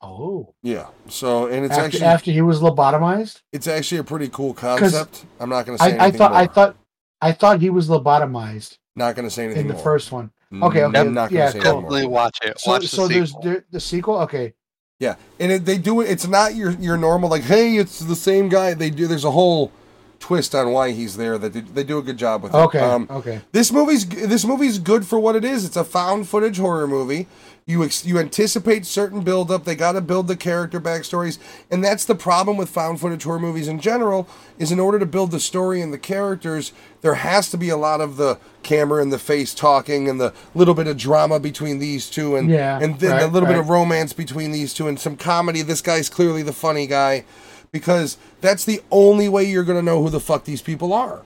Oh, 0.02 0.54
Yeah. 0.62 0.88
So, 1.08 1.46
and 1.46 1.64
it's 1.64 1.72
after, 1.72 1.84
actually 1.84 2.02
after 2.04 2.30
he 2.30 2.42
was 2.42 2.60
lobotomized, 2.60 3.42
it's 3.52 3.66
actually 3.66 3.98
a 3.98 4.04
pretty 4.04 4.28
cool 4.28 4.54
concept. 4.54 5.24
I'm 5.38 5.50
not 5.50 5.66
going 5.66 5.78
to 5.78 5.84
say 5.84 5.90
I 5.90 6.04
anything 6.04 6.18
thought 6.18 6.32
more. 6.32 6.40
I 6.40 6.46
thought 6.46 6.76
I 7.20 7.32
thought 7.32 7.60
he 7.60 7.70
was 7.70 7.88
lobotomized 7.88 8.78
not 8.96 9.14
going 9.14 9.26
to 9.26 9.30
say 9.30 9.44
anything 9.44 9.62
in 9.62 9.68
the 9.68 9.74
more. 9.74 9.82
first 9.82 10.12
one. 10.12 10.30
Okay, 10.52 10.82
okay, 10.82 10.98
I'm 10.98 11.14
not 11.14 11.30
going 11.30 11.30
to 11.30 11.34
yeah, 11.36 11.50
say 11.50 11.60
cool. 11.60 11.68
anything 11.68 11.82
more. 11.82 11.82
Definitely 11.82 12.06
watch 12.06 12.38
it. 12.42 12.60
So 12.60 12.78
the 12.78 12.86
so 12.88 13.08
there's 13.08 13.28
sequel. 13.30 13.42
the, 13.42 13.64
the 13.70 13.80
sequel. 13.80 14.18
Okay, 14.20 14.54
Yeah, 14.98 15.14
and 15.38 15.52
it, 15.52 15.64
they 15.64 15.78
do 15.78 16.00
it. 16.00 16.10
It's 16.10 16.26
not 16.26 16.54
your 16.56 16.72
your 16.72 16.96
normal 16.96 17.30
like, 17.30 17.42
hey, 17.42 17.76
it's 17.76 18.00
the 18.00 18.16
same 18.16 18.48
guy. 18.48 18.74
They 18.74 18.90
do. 18.90 19.06
There's 19.06 19.24
a 19.24 19.30
whole 19.30 19.70
twist 20.18 20.54
on 20.54 20.72
why 20.72 20.90
he's 20.90 21.16
there. 21.16 21.38
That 21.38 21.52
they, 21.52 21.60
they 21.60 21.84
do 21.84 21.98
a 21.98 22.02
good 22.02 22.16
job 22.16 22.42
with. 22.42 22.52
It. 22.52 22.58
okay, 22.58 22.80
Um, 22.80 23.06
okay. 23.10 23.40
This 23.52 23.70
movie's 23.72 24.08
this 24.08 24.44
movie's 24.44 24.78
good 24.80 25.06
for 25.06 25.20
what 25.20 25.36
it 25.36 25.44
is. 25.44 25.64
It's 25.64 25.76
a 25.76 25.84
found 25.84 26.28
footage 26.28 26.58
horror 26.58 26.88
movie. 26.88 27.28
You 27.66 27.84
ex- 27.84 28.04
you 28.04 28.18
anticipate 28.18 28.84
certain 28.84 29.20
build 29.20 29.50
up. 29.50 29.64
They 29.64 29.74
got 29.74 29.92
to 29.92 30.00
build 30.00 30.26
the 30.26 30.36
character 30.36 30.80
backstories, 30.80 31.38
and 31.70 31.84
that's 31.84 32.04
the 32.04 32.14
problem 32.14 32.56
with 32.56 32.68
found 32.68 33.00
footage 33.00 33.22
horror 33.22 33.38
movies 33.38 33.68
in 33.68 33.80
general. 33.80 34.28
Is 34.58 34.72
in 34.72 34.80
order 34.80 34.98
to 34.98 35.06
build 35.06 35.30
the 35.30 35.40
story 35.40 35.80
and 35.80 35.92
the 35.92 35.98
characters, 35.98 36.72
there 37.02 37.14
has 37.14 37.50
to 37.50 37.56
be 37.56 37.68
a 37.68 37.76
lot 37.76 38.00
of 38.00 38.16
the 38.16 38.38
camera 38.62 39.00
and 39.00 39.12
the 39.12 39.18
face 39.18 39.54
talking 39.54 40.08
and 40.08 40.20
the 40.20 40.32
little 40.54 40.74
bit 40.74 40.86
of 40.86 40.96
drama 40.96 41.38
between 41.38 41.78
these 41.78 42.10
two, 42.10 42.34
and 42.36 42.50
Yeah, 42.50 42.78
and 42.80 42.98
then 42.98 43.12
a 43.12 43.14
right, 43.24 43.32
little 43.32 43.48
bit 43.48 43.58
of 43.58 43.68
romance 43.68 44.12
between 44.12 44.52
these 44.52 44.74
two, 44.74 44.88
and 44.88 44.98
some 44.98 45.16
comedy. 45.16 45.62
This 45.62 45.80
guy's 45.80 46.08
clearly 46.08 46.42
the 46.42 46.52
funny 46.52 46.86
guy, 46.86 47.24
because 47.70 48.16
that's 48.40 48.64
the 48.64 48.82
only 48.90 49.28
way 49.28 49.44
you're 49.44 49.64
gonna 49.64 49.82
know 49.82 50.02
who 50.02 50.10
the 50.10 50.20
fuck 50.20 50.44
these 50.44 50.62
people 50.62 50.92
are. 50.92 51.22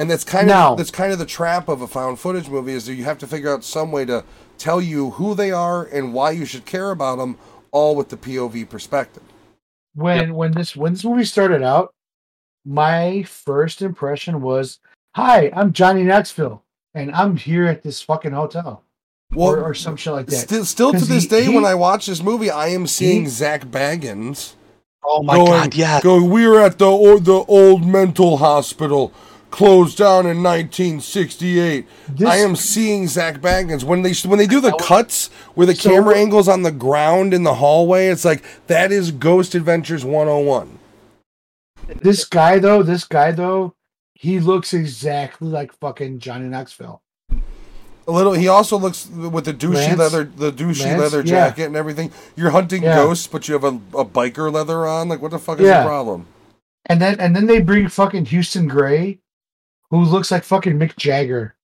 And 0.00 0.08
that's 0.08 0.22
kind 0.22 0.48
of 0.70 0.78
that's 0.78 0.92
kind 0.92 1.12
of 1.12 1.18
the 1.18 1.26
trap 1.26 1.68
of 1.68 1.82
a 1.82 1.88
found 1.88 2.20
footage 2.20 2.48
movie 2.48 2.72
is 2.72 2.86
that 2.86 2.94
you 2.94 3.02
have 3.02 3.18
to 3.18 3.26
figure 3.26 3.52
out 3.52 3.64
some 3.64 3.90
way 3.90 4.04
to 4.04 4.22
tell 4.58 4.80
you 4.80 5.10
who 5.10 5.34
they 5.34 5.50
are 5.50 5.84
and 5.84 6.12
why 6.12 6.32
you 6.32 6.44
should 6.44 6.66
care 6.66 6.90
about 6.90 7.18
them, 7.18 7.36
all 7.70 7.94
with 7.96 8.08
the 8.08 8.16
POV 8.16 8.68
perspective. 8.68 9.22
When 9.94 10.34
when 10.34 10.52
this 10.52 10.76
when 10.76 10.92
this 10.92 11.04
movie 11.04 11.24
started 11.24 11.62
out, 11.62 11.94
my 12.64 13.22
first 13.22 13.82
impression 13.82 14.40
was, 14.40 14.78
"Hi, 15.16 15.50
I'm 15.54 15.72
Johnny 15.72 16.02
Knoxville, 16.02 16.62
and 16.94 17.12
I'm 17.12 17.36
here 17.36 17.66
at 17.66 17.82
this 17.82 18.00
fucking 18.02 18.32
hotel." 18.32 18.84
Well, 19.34 19.48
or, 19.50 19.62
or 19.62 19.74
some 19.74 19.96
shit 19.96 20.12
like 20.14 20.26
that. 20.28 20.36
still, 20.36 20.64
still 20.64 20.92
to 20.92 20.98
'Cause 20.98 21.08
this 21.08 21.24
he- 21.24 21.28
day, 21.28 21.44
he- 21.44 21.54
when 21.54 21.64
I 21.66 21.74
watch 21.74 22.06
this 22.06 22.22
movie, 22.22 22.50
I 22.50 22.68
am 22.68 22.86
seeing 22.86 23.22
he- 23.24 23.28
Zak 23.28 23.66
Bagans 23.66 24.54
Oh 25.04 25.22
my 25.22 25.34
going, 25.36 25.46
god, 25.50 25.74
yeah. 25.74 26.00
going. 26.00 26.30
We're 26.30 26.58
at 26.60 26.78
the 26.78 26.90
or, 26.90 27.20
the 27.20 27.44
old 27.46 27.84
mental 27.86 28.38
hospital, 28.38 29.12
closed 29.50 29.96
down 29.98 30.26
in 30.26 30.42
1968. 30.42 31.86
This- 32.08 32.28
I 32.28 32.36
am 32.36 32.54
seeing 32.56 33.08
Zak 33.08 33.40
Bagans 33.40 33.84
when 33.84 34.02
they 34.02 34.12
when 34.28 34.38
they 34.38 34.46
do 34.46 34.60
the 34.60 34.72
cuts 34.72 35.28
where 35.54 35.66
the 35.66 35.74
So- 35.74 35.90
camera 35.90 36.16
angles 36.16 36.48
on 36.48 36.62
the 36.62 36.70
ground 36.72 37.32
in 37.34 37.42
the 37.44 37.54
hallway. 37.54 38.08
It's 38.08 38.24
like 38.24 38.42
that 38.66 38.92
is 38.92 39.10
Ghost 39.10 39.54
Adventures 39.54 40.04
101. 40.04 40.78
This 42.02 42.24
guy 42.24 42.58
though, 42.58 42.82
this 42.82 43.04
guy 43.04 43.32
though, 43.32 43.74
he 44.14 44.40
looks 44.40 44.74
exactly 44.74 45.48
like 45.48 45.72
fucking 45.78 46.18
Johnny 46.18 46.46
Knoxville. 46.48 47.00
A 47.30 48.10
little. 48.10 48.32
He 48.32 48.48
also 48.48 48.78
looks 48.78 49.06
with 49.08 49.44
the 49.44 49.52
douchey 49.52 49.74
Lance? 49.74 49.98
leather, 49.98 50.24
the 50.24 50.50
douchey 50.50 50.84
Lance? 50.86 51.00
leather 51.00 51.18
Yeah. 51.20 51.48
jacket 51.48 51.64
and 51.64 51.76
everything. 51.76 52.10
You're 52.36 52.50
hunting 52.50 52.82
Yeah. 52.82 52.96
ghosts, 52.96 53.26
but 53.26 53.48
you 53.48 53.54
have 53.54 53.64
a, 53.64 53.78
a 53.98 54.04
biker 54.04 54.50
leather 54.52 54.86
on. 54.86 55.08
Like, 55.10 55.20
what 55.20 55.30
the 55.30 55.38
fuck 55.38 55.60
is 55.60 55.66
Yeah. 55.66 55.82
the 55.82 55.88
problem? 55.88 56.26
And 56.86 57.02
then 57.02 57.20
and 57.20 57.36
then 57.36 57.46
they 57.46 57.60
bring 57.60 57.86
fucking 57.88 58.26
Houston 58.26 58.66
Gray, 58.66 59.18
who 59.90 60.04
looks 60.04 60.30
like 60.30 60.44
fucking 60.44 60.78
Mick 60.78 60.96
Jagger. 60.96 61.54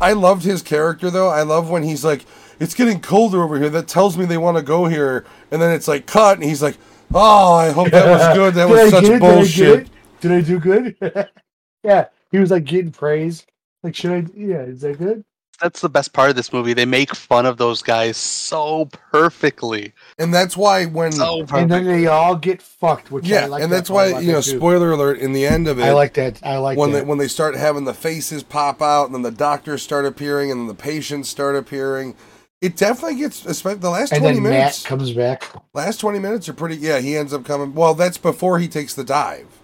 I 0.00 0.12
loved 0.12 0.44
his 0.44 0.62
character 0.62 1.10
though. 1.10 1.28
I 1.28 1.42
love 1.42 1.70
when 1.70 1.82
he's 1.82 2.04
like, 2.04 2.24
"It's 2.60 2.74
getting 2.74 3.00
colder 3.00 3.42
over 3.42 3.58
here." 3.58 3.70
That 3.70 3.88
tells 3.88 4.16
me 4.16 4.24
they 4.26 4.36
want 4.38 4.56
to 4.58 4.62
go 4.62 4.86
here, 4.86 5.24
and 5.50 5.60
then 5.60 5.72
it's 5.72 5.88
like 5.88 6.06
cut, 6.06 6.36
and 6.38 6.44
he's 6.44 6.62
like, 6.62 6.76
"Oh, 7.14 7.54
I 7.54 7.70
hope 7.72 7.90
that 7.90 8.06
was 8.06 8.36
good. 8.36 8.54
That 8.54 8.68
was 8.68 8.90
such 8.90 9.04
it? 9.04 9.20
bullshit." 9.20 9.88
Did 10.20 10.32
I. 10.32 10.40
Did 10.40 10.44
I 10.44 10.48
do 10.48 10.58
good? 10.60 11.30
yeah, 11.82 12.06
he 12.30 12.38
was 12.38 12.50
like 12.50 12.64
getting 12.64 12.92
praise. 12.92 13.46
Like, 13.82 13.94
should 13.94 14.10
I? 14.10 14.26
Yeah, 14.34 14.62
is 14.62 14.82
that 14.82 14.98
good? 14.98 15.24
That's 15.60 15.80
the 15.80 15.88
best 15.88 16.12
part 16.12 16.30
of 16.30 16.36
this 16.36 16.52
movie. 16.52 16.74
They 16.74 16.84
make 16.84 17.14
fun 17.14 17.46
of 17.46 17.56
those 17.56 17.82
guys 17.82 18.16
so 18.16 18.88
perfectly. 19.10 19.92
And 20.18 20.32
that's 20.32 20.56
why 20.56 20.84
when 20.86 21.12
So 21.12 21.46
And 21.52 21.70
then 21.70 21.84
they 21.84 22.06
all 22.06 22.36
get 22.36 22.60
fucked. 22.60 23.10
Which 23.10 23.24
I 23.26 23.28
yeah, 23.28 23.46
like 23.46 23.62
and 23.62 23.72
that 23.72 23.76
that's 23.76 23.90
why 23.90 24.18
you 24.20 24.32
know, 24.32 24.40
spoiler 24.40 24.92
alert. 24.92 25.18
In 25.18 25.32
the 25.32 25.46
end 25.46 25.66
of 25.68 25.78
it, 25.78 25.84
I 25.84 25.92
like 25.92 26.14
that. 26.14 26.40
I 26.44 26.58
like 26.58 26.76
when 26.76 26.92
that. 26.92 26.98
they 27.00 27.04
when 27.04 27.18
they 27.18 27.28
start 27.28 27.56
having 27.56 27.84
the 27.84 27.94
faces 27.94 28.42
pop 28.42 28.82
out, 28.82 29.06
and 29.06 29.14
then 29.14 29.22
the 29.22 29.30
doctors 29.30 29.82
start 29.82 30.04
appearing, 30.04 30.50
and 30.50 30.60
then 30.60 30.68
the 30.68 30.74
patients 30.74 31.28
start 31.28 31.56
appearing. 31.56 32.16
It 32.60 32.76
definitely 32.76 33.18
gets, 33.18 33.44
especially 33.44 33.80
the 33.80 33.90
last 33.90 34.12
and 34.12 34.22
twenty 34.22 34.36
then 34.36 34.44
minutes. 34.44 34.84
Matt 34.84 34.88
comes 34.88 35.12
back. 35.12 35.44
Last 35.74 35.98
twenty 36.00 36.18
minutes 36.18 36.48
are 36.48 36.54
pretty. 36.54 36.76
Yeah, 36.76 37.00
he 37.00 37.16
ends 37.16 37.32
up 37.32 37.44
coming. 37.44 37.74
Well, 37.74 37.94
that's 37.94 38.18
before 38.18 38.58
he 38.58 38.68
takes 38.68 38.94
the 38.94 39.04
dive. 39.04 39.55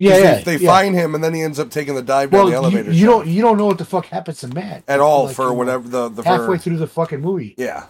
'Cause 0.00 0.10
Yeah, 0.22 0.34
they, 0.40 0.56
they 0.56 0.64
yeah. 0.64 0.70
find 0.70 0.94
him, 0.94 1.14
and 1.14 1.22
then 1.24 1.34
he 1.34 1.42
ends 1.42 1.58
up 1.58 1.70
taking 1.70 1.94
the 1.94 2.02
dive 2.02 2.30
down 2.30 2.46
the 2.46 2.50
you, 2.52 2.56
elevator. 2.56 2.90
you 2.92 2.98
shaft. 3.00 3.10
don't 3.10 3.26
you 3.28 3.42
don't 3.42 3.58
know 3.58 3.66
what 3.66 3.78
the 3.78 3.84
fuck 3.84 4.06
happens 4.06 4.40
to 4.40 4.48
Matt 4.48 4.84
at 4.88 5.00
all 5.00 5.26
Like, 5.26 5.36
for 5.36 5.52
whatever 5.52 5.88
the 5.88 6.08
the 6.08 6.22
halfway 6.22 6.56
for, 6.56 6.62
through 6.62 6.76
the 6.78 6.86
fucking 6.86 7.20
movie. 7.20 7.54
yeah. 7.58 7.86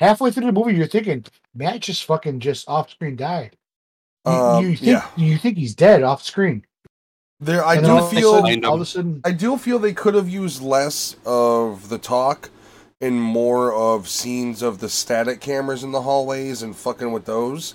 Halfway 0.00 0.32
through 0.32 0.46
the 0.46 0.52
movie, 0.52 0.74
you're 0.74 0.88
thinking 0.88 1.24
Matt 1.54 1.80
just 1.80 2.04
fucking 2.04 2.40
just 2.40 2.68
off 2.68 2.90
screen 2.90 3.14
died. 3.14 3.56
You, 4.26 4.32
Um, 4.32 4.64
you 4.64 4.76
think 4.76 4.86
yeah. 4.88 5.06
you 5.16 5.38
think 5.38 5.56
he's 5.56 5.74
dead 5.76 6.02
off 6.02 6.22
screen. 6.22 6.64
There, 7.38 7.64
I 7.64 7.74
And 7.76 7.86
do 7.86 7.92
all 7.92 8.06
feel 8.08 8.28
all 8.64 8.74
of 8.76 8.80
a 8.80 8.84
sudden, 8.84 9.20
I 9.24 9.32
do 9.32 9.56
feel 9.56 9.78
they 9.80 9.92
could 9.92 10.14
have 10.14 10.28
used 10.28 10.62
less 10.62 11.16
of 11.26 11.88
the 11.88 11.98
talk 11.98 12.50
and 13.00 13.20
more 13.20 13.72
of 13.72 14.08
scenes 14.08 14.62
of 14.62 14.78
the 14.78 14.88
static 14.88 15.40
cameras 15.40 15.82
in 15.82 15.90
the 15.90 16.02
hallways 16.02 16.62
and 16.62 16.74
fucking 16.76 17.10
with 17.12 17.24
those. 17.24 17.74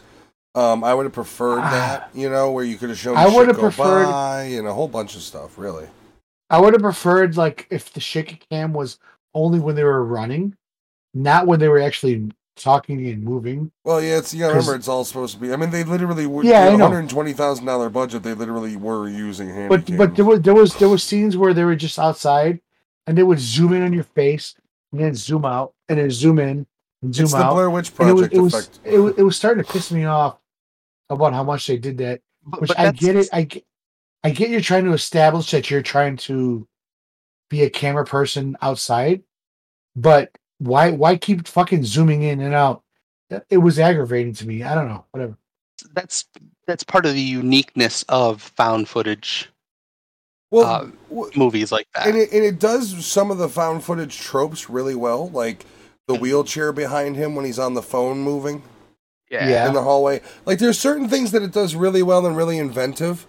Um, 0.57 0.83
I 0.83 0.93
would 0.93 1.05
have 1.05 1.13
preferred 1.13 1.59
Ah. 1.59 1.69
that, 1.71 2.09
you 2.13 2.29
know, 2.29 2.51
where 2.51 2.63
you 2.63 2.77
could 2.77 2.89
have 2.89 2.97
shown 2.97 3.15
I 3.15 3.27
would 3.27 3.47
have 3.47 3.59
preferred- 3.59 4.05
by 4.05 4.41
and 4.43 4.67
a 4.67 4.73
whole 4.73 4.87
bunch 4.87 5.15
of 5.15 5.21
stuff. 5.21 5.57
Really, 5.57 5.85
I 6.49 6.59
would 6.59 6.73
have 6.73 6.81
preferred 6.81 7.37
like 7.37 7.67
if 7.69 7.93
the 7.93 7.99
shaky 7.99 8.39
cam 8.49 8.73
was 8.73 8.97
only 9.35 9.59
when 9.59 9.75
they 9.75 9.83
were 9.83 10.03
running, 10.03 10.55
not 11.13 11.45
when 11.47 11.59
they 11.59 11.67
were 11.67 11.79
actually 11.79 12.31
talking 12.55 13.05
and 13.07 13.21
moving. 13.23 13.71
well, 13.85 14.01
yeah, 14.01 14.17
it's 14.17 14.33
yeah. 14.33 14.47
Remember, 14.47 14.73
it's 14.73 14.87
all 14.87 15.03
supposed 15.05 15.35
to 15.35 15.39
be. 15.39 15.53
I 15.53 15.57
mean, 15.57 15.69
they 15.69 15.83
literally 15.83 16.25
were. 16.25 16.43
Yeah, 16.43 16.61
I 16.61 16.65
Yeah, 16.65 16.77
know. 16.77 16.85
one 16.85 16.91
hundred 16.93 17.09
twenty 17.11 17.33
thousand 17.33 17.65
dollar 17.67 17.89
budget. 17.89 18.23
They 18.23 18.33
literally 18.33 18.75
were 18.77 19.07
using 19.07 19.49
hand. 19.49 19.69
But 19.69 19.95
but 19.95 20.15
there 20.15 20.25
was 20.25 20.41
there 20.41 20.55
was 20.55 20.73
there 20.75 20.89
was 20.89 21.03
scenes 21.03 21.37
where 21.37 21.53
they 21.53 21.65
were 21.65 21.75
just 21.75 21.99
outside, 21.99 22.61
and 23.05 23.15
they 23.15 23.21
would 23.23 23.39
zoom 23.39 23.73
in 23.73 23.83
on 23.83 23.93
your 23.93 24.05
face 24.05 24.55
and 24.91 25.01
then 25.01 25.13
zoom 25.13 25.45
out 25.45 25.73
and 25.87 25.99
then 25.99 26.09
zoom 26.09 26.39
in 26.39 26.65
and 27.03 27.13
zoom 27.13 27.25
it's 27.25 27.33
the 27.33 27.39
out. 27.39 27.53
Blair 27.53 27.69
Witch 27.69 27.91
And 27.99 28.09
it 28.09 28.13
was 28.13 28.21
Project 28.21 28.33
it 28.33 28.39
was, 28.41 28.53
effect. 28.55 28.79
it 28.85 28.97
was 28.99 29.13
it 29.17 29.21
was 29.23 29.35
starting 29.35 29.63
to 29.63 29.71
piss 29.71 29.91
me 29.91 30.05
off 30.05 30.37
about 31.09 31.33
how 31.33 31.43
much 31.43 31.67
they 31.67 31.77
did 31.77 31.97
that. 31.99 32.21
But- 32.45 32.61
Which 32.61 32.67
but 32.69 32.79
I 32.79 32.91
get 32.91 33.15
it. 33.15 33.29
I 33.33 33.43
get, 33.43 33.63
I 34.23 34.29
get 34.31 34.49
you're 34.49 34.61
trying 34.61 34.85
to 34.85 34.93
establish 34.93 35.51
that 35.51 35.69
you're 35.69 35.81
trying 35.81 36.17
to 36.17 36.67
be 37.49 37.63
a 37.63 37.69
camera 37.69 38.05
person 38.05 38.57
outside, 38.61 39.23
but 39.95 40.31
why 40.59 40.91
why 40.91 41.17
keep 41.17 41.47
fucking 41.47 41.83
zooming 41.83 42.23
in 42.23 42.41
and 42.41 42.53
out? 42.53 42.83
It 43.49 43.57
was 43.57 43.77
aggravating 43.79 44.33
to 44.35 44.47
me. 44.47 44.63
I 44.63 44.73
don't 44.75 44.87
know. 44.87 45.05
Whatever. 45.11 45.37
that's 45.93 46.25
that's 46.65 46.83
part 46.83 47.05
of 47.05 47.13
the 47.13 47.21
uniqueness 47.21 48.03
of 48.09 48.41
found 48.41 48.89
footage 48.89 49.49
Well, 50.51 50.65
uh, 50.65 50.87
w- 51.09 51.31
movies 51.37 51.71
like 51.71 51.87
that. 51.93 52.07
and 52.07 52.17
it, 52.17 52.31
and 52.33 52.43
it 52.43 52.59
does 52.59 53.05
some 53.05 53.31
of 53.31 53.37
the 53.37 53.47
found 53.49 53.83
footage 53.83 54.17
tropes 54.17 54.69
really 54.69 54.95
well, 54.95 55.29
like 55.29 55.65
the 56.07 56.15
wheelchair 56.15 56.71
behind 56.73 57.15
him 57.17 57.35
when 57.35 57.45
he's 57.45 57.59
on 57.59 57.73
the 57.73 57.81
phone 57.81 58.19
moving. 58.19 58.63
Yeah. 59.29 59.49
Yeah. 59.49 59.67
in 59.67 59.73
the 59.73 59.81
hallway. 59.83 60.21
Like 60.45 60.59
there's 60.59 60.79
certain 60.79 61.09
things 61.09 61.31
that 61.31 61.41
it 61.43 61.51
does 61.51 61.75
really 61.75 62.01
well 62.03 62.25
and 62.25 62.35
really 62.37 62.57
inventive. 62.57 63.25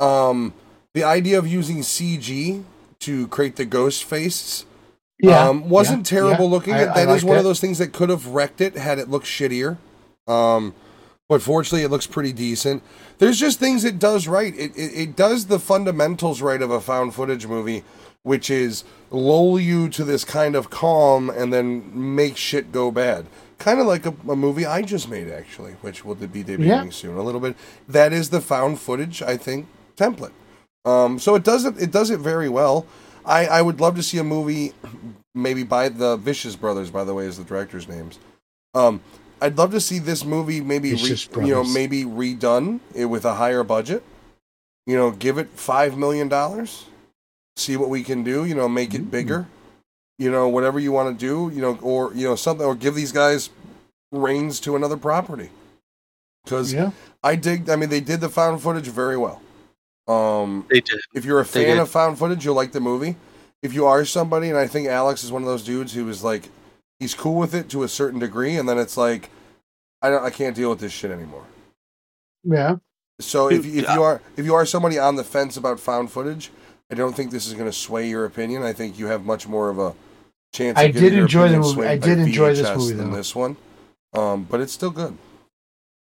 Um, 0.00 0.52
the 0.94 1.04
idea 1.04 1.38
of 1.38 1.46
using 1.46 1.78
CG 1.78 2.64
to 3.00 3.28
create 3.28 3.56
the 3.56 3.64
ghost 3.64 4.04
faces. 4.04 4.66
Yeah. 5.18 5.48
um, 5.48 5.68
wasn't 5.70 6.10
yeah, 6.10 6.18
terrible 6.20 6.46
yeah. 6.46 6.50
looking. 6.50 6.74
I- 6.74 6.84
That 6.86 6.96
I 6.96 7.00
is 7.02 7.22
like 7.22 7.28
one 7.28 7.38
of 7.38 7.44
those 7.44 7.60
things 7.60 7.78
that 7.78 7.92
could 7.92 8.08
have 8.10 8.26
wrecked 8.28 8.60
it 8.60 8.76
had 8.76 8.98
it 8.98 9.08
looked 9.08 9.26
shittier. 9.26 9.78
Um, 10.26 10.74
but 11.28 11.42
fortunately, 11.42 11.82
it 11.82 11.90
looks 11.90 12.06
pretty 12.06 12.32
decent. 12.32 12.82
There's 13.18 13.38
just 13.38 13.58
things 13.58 13.84
it 13.84 13.98
does 13.98 14.28
right. 14.28 14.54
It, 14.56 14.76
it 14.76 14.92
it 14.94 15.16
does 15.16 15.46
the 15.46 15.58
fundamentals 15.58 16.42
right 16.42 16.60
of 16.60 16.70
a 16.70 16.80
found 16.80 17.14
footage 17.14 17.46
movie, 17.46 17.82
which 18.22 18.50
is 18.50 18.84
lull 19.10 19.58
you 19.58 19.88
to 19.90 20.04
this 20.04 20.24
kind 20.24 20.54
of 20.54 20.70
calm 20.70 21.30
and 21.30 21.52
then 21.52 21.90
make 22.14 22.36
shit 22.36 22.70
go 22.72 22.90
bad. 22.90 23.26
Kind 23.58 23.80
of 23.80 23.86
like 23.86 24.04
a, 24.06 24.14
a 24.28 24.36
movie 24.36 24.66
I 24.66 24.82
just 24.82 25.08
made, 25.08 25.28
actually, 25.30 25.72
which 25.80 26.04
will 26.04 26.14
be 26.14 26.44
debuting 26.44 26.66
Yeah. 26.66 26.90
soon. 26.90 27.16
A 27.16 27.22
little 27.22 27.40
bit. 27.40 27.56
That 27.88 28.12
is 28.12 28.30
the 28.30 28.40
found 28.40 28.78
footage, 28.80 29.22
I 29.22 29.36
think, 29.36 29.66
template. 29.96 30.32
Um, 30.84 31.18
so 31.18 31.34
it 31.34 31.42
does 31.42 31.64
it. 31.64 31.80
It 31.80 31.90
does 31.90 32.10
it 32.10 32.20
very 32.20 32.48
well. 32.48 32.86
I, 33.24 33.46
I 33.46 33.62
would 33.62 33.80
love 33.80 33.96
to 33.96 34.02
see 34.02 34.18
a 34.18 34.24
movie, 34.24 34.72
maybe 35.34 35.64
by 35.64 35.88
the 35.88 36.16
Vicious 36.16 36.54
Brothers. 36.54 36.90
By 36.90 37.02
the 37.04 37.12
way, 37.14 37.24
is 37.24 37.38
the 37.38 37.44
directors' 37.44 37.88
names. 37.88 38.18
Um, 38.74 39.00
I'd 39.40 39.58
love 39.58 39.72
to 39.72 39.80
see 39.80 39.98
this 39.98 40.24
movie 40.24 40.60
maybe 40.60 40.94
re, 40.94 41.16
you 41.44 41.54
know 41.54 41.64
maybe 41.64 42.04
redone 42.04 42.80
it 42.94 43.06
with 43.06 43.24
a 43.24 43.34
higher 43.34 43.64
budget. 43.64 44.04
You 44.86 44.96
know, 44.96 45.10
give 45.10 45.38
it 45.38 45.48
five 45.50 45.96
million 45.96 46.28
dollars. 46.28 46.84
See 47.56 47.76
what 47.76 47.88
we 47.88 48.02
can 48.04 48.22
do. 48.22 48.44
You 48.44 48.54
know, 48.54 48.68
make 48.68 48.94
it 48.94 49.10
bigger. 49.10 49.48
You 50.18 50.30
know, 50.30 50.48
whatever 50.48 50.80
you 50.80 50.92
want 50.92 51.18
to 51.18 51.26
do. 51.26 51.54
You 51.54 51.60
know, 51.60 51.78
or 51.82 52.12
you 52.14 52.26
know 52.26 52.36
something, 52.36 52.66
or 52.66 52.74
give 52.74 52.94
these 52.94 53.12
guys 53.12 53.50
reins 54.12 54.60
to 54.60 54.76
another 54.76 54.96
property. 54.96 55.50
Because 56.44 56.72
Yeah. 56.72 56.92
I 57.22 57.34
dig. 57.36 57.68
I 57.68 57.76
mean, 57.76 57.88
they 57.88 58.00
did 58.00 58.20
the 58.20 58.28
found 58.28 58.62
footage 58.62 58.86
very 58.86 59.16
well. 59.16 59.42
Um, 60.06 60.64
They 60.70 60.80
did. 60.80 61.00
if 61.14 61.24
you're 61.24 61.40
a 61.40 61.44
fan 61.44 61.78
of 61.78 61.90
found 61.90 62.18
footage, 62.18 62.44
you'll 62.44 62.54
like 62.54 62.72
the 62.72 62.80
movie. 62.80 63.16
If 63.62 63.74
you 63.74 63.86
are 63.86 64.04
somebody, 64.04 64.48
and 64.48 64.56
I 64.56 64.68
think 64.68 64.86
Alex 64.86 65.24
is 65.24 65.32
one 65.32 65.42
of 65.42 65.48
those 65.48 65.64
dudes 65.64 65.92
who 65.94 66.08
is 66.08 66.22
like, 66.22 66.50
he's 67.00 67.14
cool 67.14 67.34
with 67.34 67.54
it 67.54 67.68
to 67.70 67.82
a 67.82 67.88
certain 67.88 68.20
degree, 68.20 68.56
and 68.56 68.68
then 68.68 68.78
it's 68.78 68.96
like, 68.96 69.30
I 70.02 70.10
don't, 70.10 70.22
I 70.22 70.30
can't 70.30 70.54
deal 70.54 70.70
with 70.70 70.78
this 70.78 70.92
shit 70.92 71.10
anymore. 71.10 71.42
Yeah. 72.44 72.76
So 73.18 73.50
if 73.50 73.64
if 73.64 73.88
you 73.94 74.02
are 74.02 74.20
if 74.36 74.44
you 74.44 74.54
are 74.54 74.66
somebody 74.66 74.98
on 74.98 75.16
the 75.16 75.24
fence 75.24 75.56
about 75.56 75.80
found 75.80 76.12
footage, 76.12 76.50
I 76.92 76.94
don't 76.94 77.16
think 77.16 77.30
this 77.30 77.46
is 77.46 77.54
going 77.54 77.66
to 77.66 77.72
sway 77.72 78.08
your 78.08 78.24
opinion. 78.26 78.62
I 78.62 78.72
think 78.72 78.98
you 78.98 79.06
have 79.06 79.24
much 79.24 79.48
more 79.48 79.70
of 79.70 79.78
a 79.78 79.94
chance. 80.52 80.78
I 80.78 80.90
did 80.90 81.14
enjoy 81.14 81.48
the 81.48 81.58
movie. 81.58 81.82
I 81.86 81.96
did 81.96 82.18
enjoy 82.18 82.54
this 82.54 82.68
VHS 82.68 82.76
movie, 82.78 82.94
than 82.94 83.10
though. 83.10 83.16
this 83.16 83.34
one. 83.34 83.56
Um, 84.14 84.44
but 84.44 84.60
it's 84.60 84.72
still 84.72 84.90
good. 84.90 85.16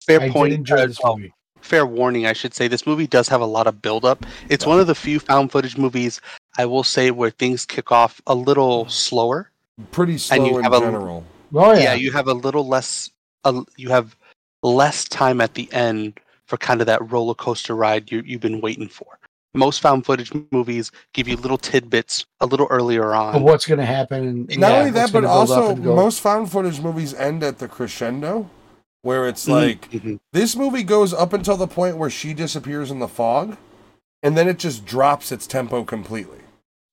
Fair 0.07 0.21
I 0.21 0.31
point. 0.31 0.51
did 0.51 0.59
enjoy 0.61 0.87
this 0.87 0.99
well, 1.03 1.17
movie. 1.17 1.33
fair 1.61 1.87
warning, 1.87 2.27
I 2.27 2.33
should 2.33 2.55
say. 2.55 2.69
This 2.69 2.87
movie 2.87 3.07
does 3.07 3.29
have 3.29 3.41
a 3.41 3.47
lot 3.47 3.67
of 3.67 3.81
buildup. 3.81 4.27
It's 4.49 4.67
one 4.67 4.81
of 4.81 4.87
the 4.87 4.95
few 4.95 5.21
found 5.21 5.53
footage 5.53 5.77
movies 5.79 6.21
I 6.59 6.67
will 6.67 6.85
say 6.85 7.11
where 7.11 7.31
things 7.31 7.65
kick 7.65 7.91
off 7.93 8.21
a 8.27 8.35
little 8.35 8.89
slower. 8.89 9.51
Pretty 9.91 10.13
you 10.15 10.19
slow 10.19 10.59
in 10.59 10.65
have 10.65 10.73
a- 10.75 10.81
general. 10.81 11.25
Oh 11.55 11.73
Yeah, 11.73 11.81
yeah. 11.81 11.95
you 11.95 12.13
have 12.13 12.29
a 12.29 12.35
little 12.35 12.67
less. 12.67 13.11
Uh, 13.45 13.63
you 13.77 13.89
have 13.91 14.17
less 14.63 15.05
time 15.09 15.41
at 15.41 15.55
the 15.55 15.73
end 15.73 16.19
for 16.47 16.57
kind 16.57 16.81
of 16.81 16.87
that 16.87 17.11
roller 17.11 17.35
coaster 17.35 17.75
ride 17.75 18.11
you, 18.13 18.23
you've 18.27 18.41
been 18.41 18.61
waiting 18.61 18.89
for. 18.89 19.19
Most 19.55 19.81
found 19.83 20.07
footage 20.07 20.33
movies 20.51 20.91
give 21.13 21.29
you 21.29 21.37
little 21.37 21.59
tidbits 21.59 22.25
a 22.41 22.47
little 22.47 22.67
earlier 22.71 23.13
on. 23.15 23.35
Of 23.37 23.43
what's 23.43 23.67
going 23.67 23.81
to 23.81 23.85
happen? 23.85 24.27
And, 24.49 24.59
Not 24.59 24.71
yeah, 24.73 24.79
only 24.79 24.91
that, 24.93 25.13
but 25.13 25.21
gonna 25.23 25.27
build 25.35 25.51
up 25.51 25.59
also 25.59 25.75
most 25.77 26.21
found 26.21 26.51
footage 26.51 26.81
movies 26.81 27.13
end 27.15 27.43
at 27.43 27.59
the 27.59 27.69
crescendo, 27.69 28.49
where 29.03 29.29
it's 29.29 29.45
Mhm, 29.47 29.51
like 29.53 29.91
mhm. 29.91 30.21
this 30.33 30.57
movie 30.57 30.83
goes 30.83 31.13
up 31.13 31.35
until 31.35 31.59
the 31.59 31.67
point 31.67 31.99
where 31.99 32.09
she 32.09 32.33
disappears 32.33 32.91
in 32.91 32.99
the 32.99 33.09
fog, 33.09 33.59
and 34.23 34.39
then 34.39 34.49
it 34.49 34.59
just 34.59 34.87
drops 34.87 35.31
its 35.31 35.47
tempo 35.47 35.85
completely. 35.85 36.39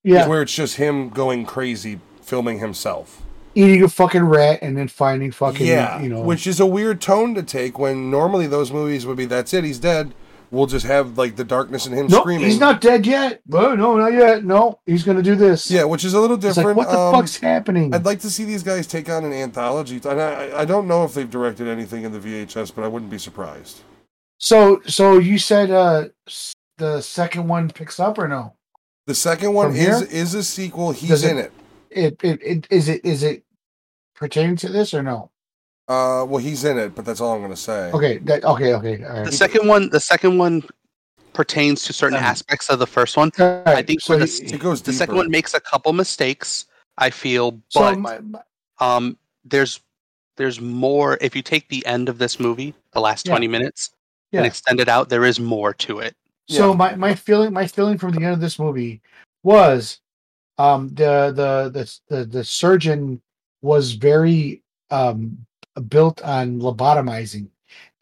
yeah, 0.04 0.28
Where 0.28 0.42
it's 0.42 0.54
just 0.54 0.76
him 0.78 1.10
going 1.10 1.46
crazy, 1.46 2.00
filming 2.22 2.60
himself. 2.60 3.22
eating 3.56 3.84
a 3.84 3.90
fucking 3.90 4.24
rat 4.24 4.60
and 4.62 4.78
then 4.78 4.88
finding 4.88 5.32
fucking 5.32 5.66
yeah, 5.66 6.02
you 6.02 6.08
know. 6.10 6.22
which 6.22 6.46
is 6.46 6.60
a 6.60 6.66
weird 6.66 7.02
tone 7.02 7.34
to 7.36 7.44
take 7.44 7.80
when 7.80 8.10
normally 8.12 8.48
those 8.48 8.72
movies 8.72 9.06
would 9.06 9.18
be 9.18 9.26
that's 9.26 9.54
it, 9.54 9.64
he's 9.64 9.80
dead. 9.80 10.14
We'll 10.52 10.66
just 10.66 10.86
have 10.88 11.18
like 11.18 11.36
the 11.36 11.44
darkness 11.44 11.86
and 11.86 11.96
him 11.96 12.08
no, 12.08 12.22
screaming. 12.22 12.46
he's 12.46 12.60
not 12.60 12.82
dead 12.82 13.06
yet. 13.06 13.42
No, 13.46 13.76
no, 13.76 13.98
not 13.98 14.14
yet. 14.14 14.44
No, 14.44 14.80
he's 14.88 15.04
going 15.04 15.18
to 15.18 15.24
do 15.24 15.36
this. 15.36 15.70
Yeah, 15.70 15.84
which 15.84 16.04
is 16.04 16.14
a 16.16 16.20
little 16.20 16.38
different. 16.38 16.70
like 16.70 16.76
what 16.78 16.90
the 16.90 16.98
Um, 16.98 17.14
fuck's 17.14 17.38
happening? 17.38 17.94
I'd 17.94 18.06
like 18.06 18.20
to 18.22 18.30
see 18.32 18.46
these 18.46 18.64
guys 18.64 18.88
take 18.88 19.10
on 19.10 19.24
an 19.26 19.32
anthology. 19.34 20.02
And 20.04 20.20
I, 20.20 20.62
I 20.62 20.66
don't 20.66 20.88
know 20.88 21.04
if 21.04 21.14
they've 21.14 21.30
directed 21.30 21.68
anything 21.68 22.04
in 22.04 22.12
the 22.12 22.20
VHS, 22.20 22.74
but 22.74 22.84
I 22.84 22.88
wouldn't 22.88 23.12
be 23.12 23.20
surprised. 23.20 23.82
so, 24.40 24.82
so 24.88 25.20
you 25.20 25.38
said 25.38 25.70
uh 25.70 26.06
the 26.78 27.02
second 27.02 27.48
one 27.48 27.70
picks 27.70 28.00
up 28.00 28.18
or 28.18 28.28
no? 28.28 28.56
The 29.06 29.16
second 29.16 29.54
one 29.54 29.76
is 29.76 30.02
is 30.04 30.34
a 30.34 30.44
sequel. 30.44 30.92
He's 30.94 31.24
it- 31.24 31.32
in 31.32 31.38
it. 31.38 31.52
It, 31.92 32.20
it, 32.24 32.40
it 32.44 32.68
is 32.72 32.88
it 32.90 33.04
is 33.04 33.22
it 33.24 33.44
pertaining 34.16 34.56
to 34.58 34.70
this 34.70 34.94
or 34.94 35.02
no? 35.04 35.32
Uh, 35.90 36.24
well, 36.24 36.38
he's 36.38 36.64
in 36.66 36.78
it, 36.78 36.94
but 36.94 37.04
that's 37.04 37.20
all 37.20 37.34
I'm 37.34 37.40
going 37.40 37.50
to 37.50 37.58
say. 37.58 37.92
Okay, 37.92 38.20
that 38.20 38.46
okay, 38.46 38.76
okay, 38.76 39.04
all 39.04 39.26
The 39.26 39.32
second 39.32 39.68
one, 39.68 39.90
the 39.90 40.00
second 40.00 40.38
one 40.38 40.62
pertains 41.34 41.84
to 41.86 41.94
certain 41.94 42.18
Um, 42.20 42.24
aspects 42.24 42.70
of 42.70 42.78
the 42.78 42.86
first 42.86 43.18
one. 43.18 43.32
All 43.40 43.64
right, 43.66 43.78
I 43.78 43.82
think 43.82 44.00
so 44.02 44.14
for 44.14 44.20
the 44.20 44.28
he- 44.28 44.58
goes 44.60 44.84
The 44.84 44.92
deeper. 44.92 44.98
second 45.00 45.16
one 45.16 45.32
makes 45.32 45.56
a 45.56 45.60
couple 45.60 45.92
mistakes, 45.94 46.66
I 47.00 47.10
feel, 47.10 47.60
so 47.70 47.80
but 47.80 47.98
my, 47.98 48.20
my- 48.20 48.42
um, 48.80 49.18
there's 49.44 49.80
there's 50.38 50.62
more. 50.62 51.18
If 51.22 51.36
you 51.36 51.42
take 51.42 51.68
the 51.70 51.84
end 51.88 52.08
of 52.08 52.20
this 52.20 52.40
movie, 52.40 52.76
the 52.92 53.02
last 53.02 53.26
Yeah. 53.26 53.32
twenty 53.32 53.48
minutes, 53.48 53.90
Yeah. 54.32 54.40
and 54.42 54.48
extend 54.48 54.80
it 54.80 54.88
out, 54.90 55.10
there 55.10 55.26
is 55.26 55.40
more 55.40 55.74
to 55.74 56.00
it. 56.00 56.16
So 56.50 56.70
Yeah. 56.70 56.76
my, 56.78 56.96
my 56.96 57.16
feeling 57.16 57.52
my 57.52 57.66
feeling 57.66 57.98
from 57.98 58.12
the 58.12 58.24
end 58.24 58.34
of 58.34 58.40
this 58.40 58.60
movie 58.60 59.02
was 59.42 60.00
um 60.60 60.90
the 60.90 61.34
the 61.36 61.70
the 61.74 62.16
the, 62.16 62.26
the 62.26 62.44
surgeon 62.44 63.22
was 63.64 63.94
very 63.94 64.62
um 64.92 65.46
built 65.88 66.22
on 66.22 66.60
lobotomizing 66.60 67.48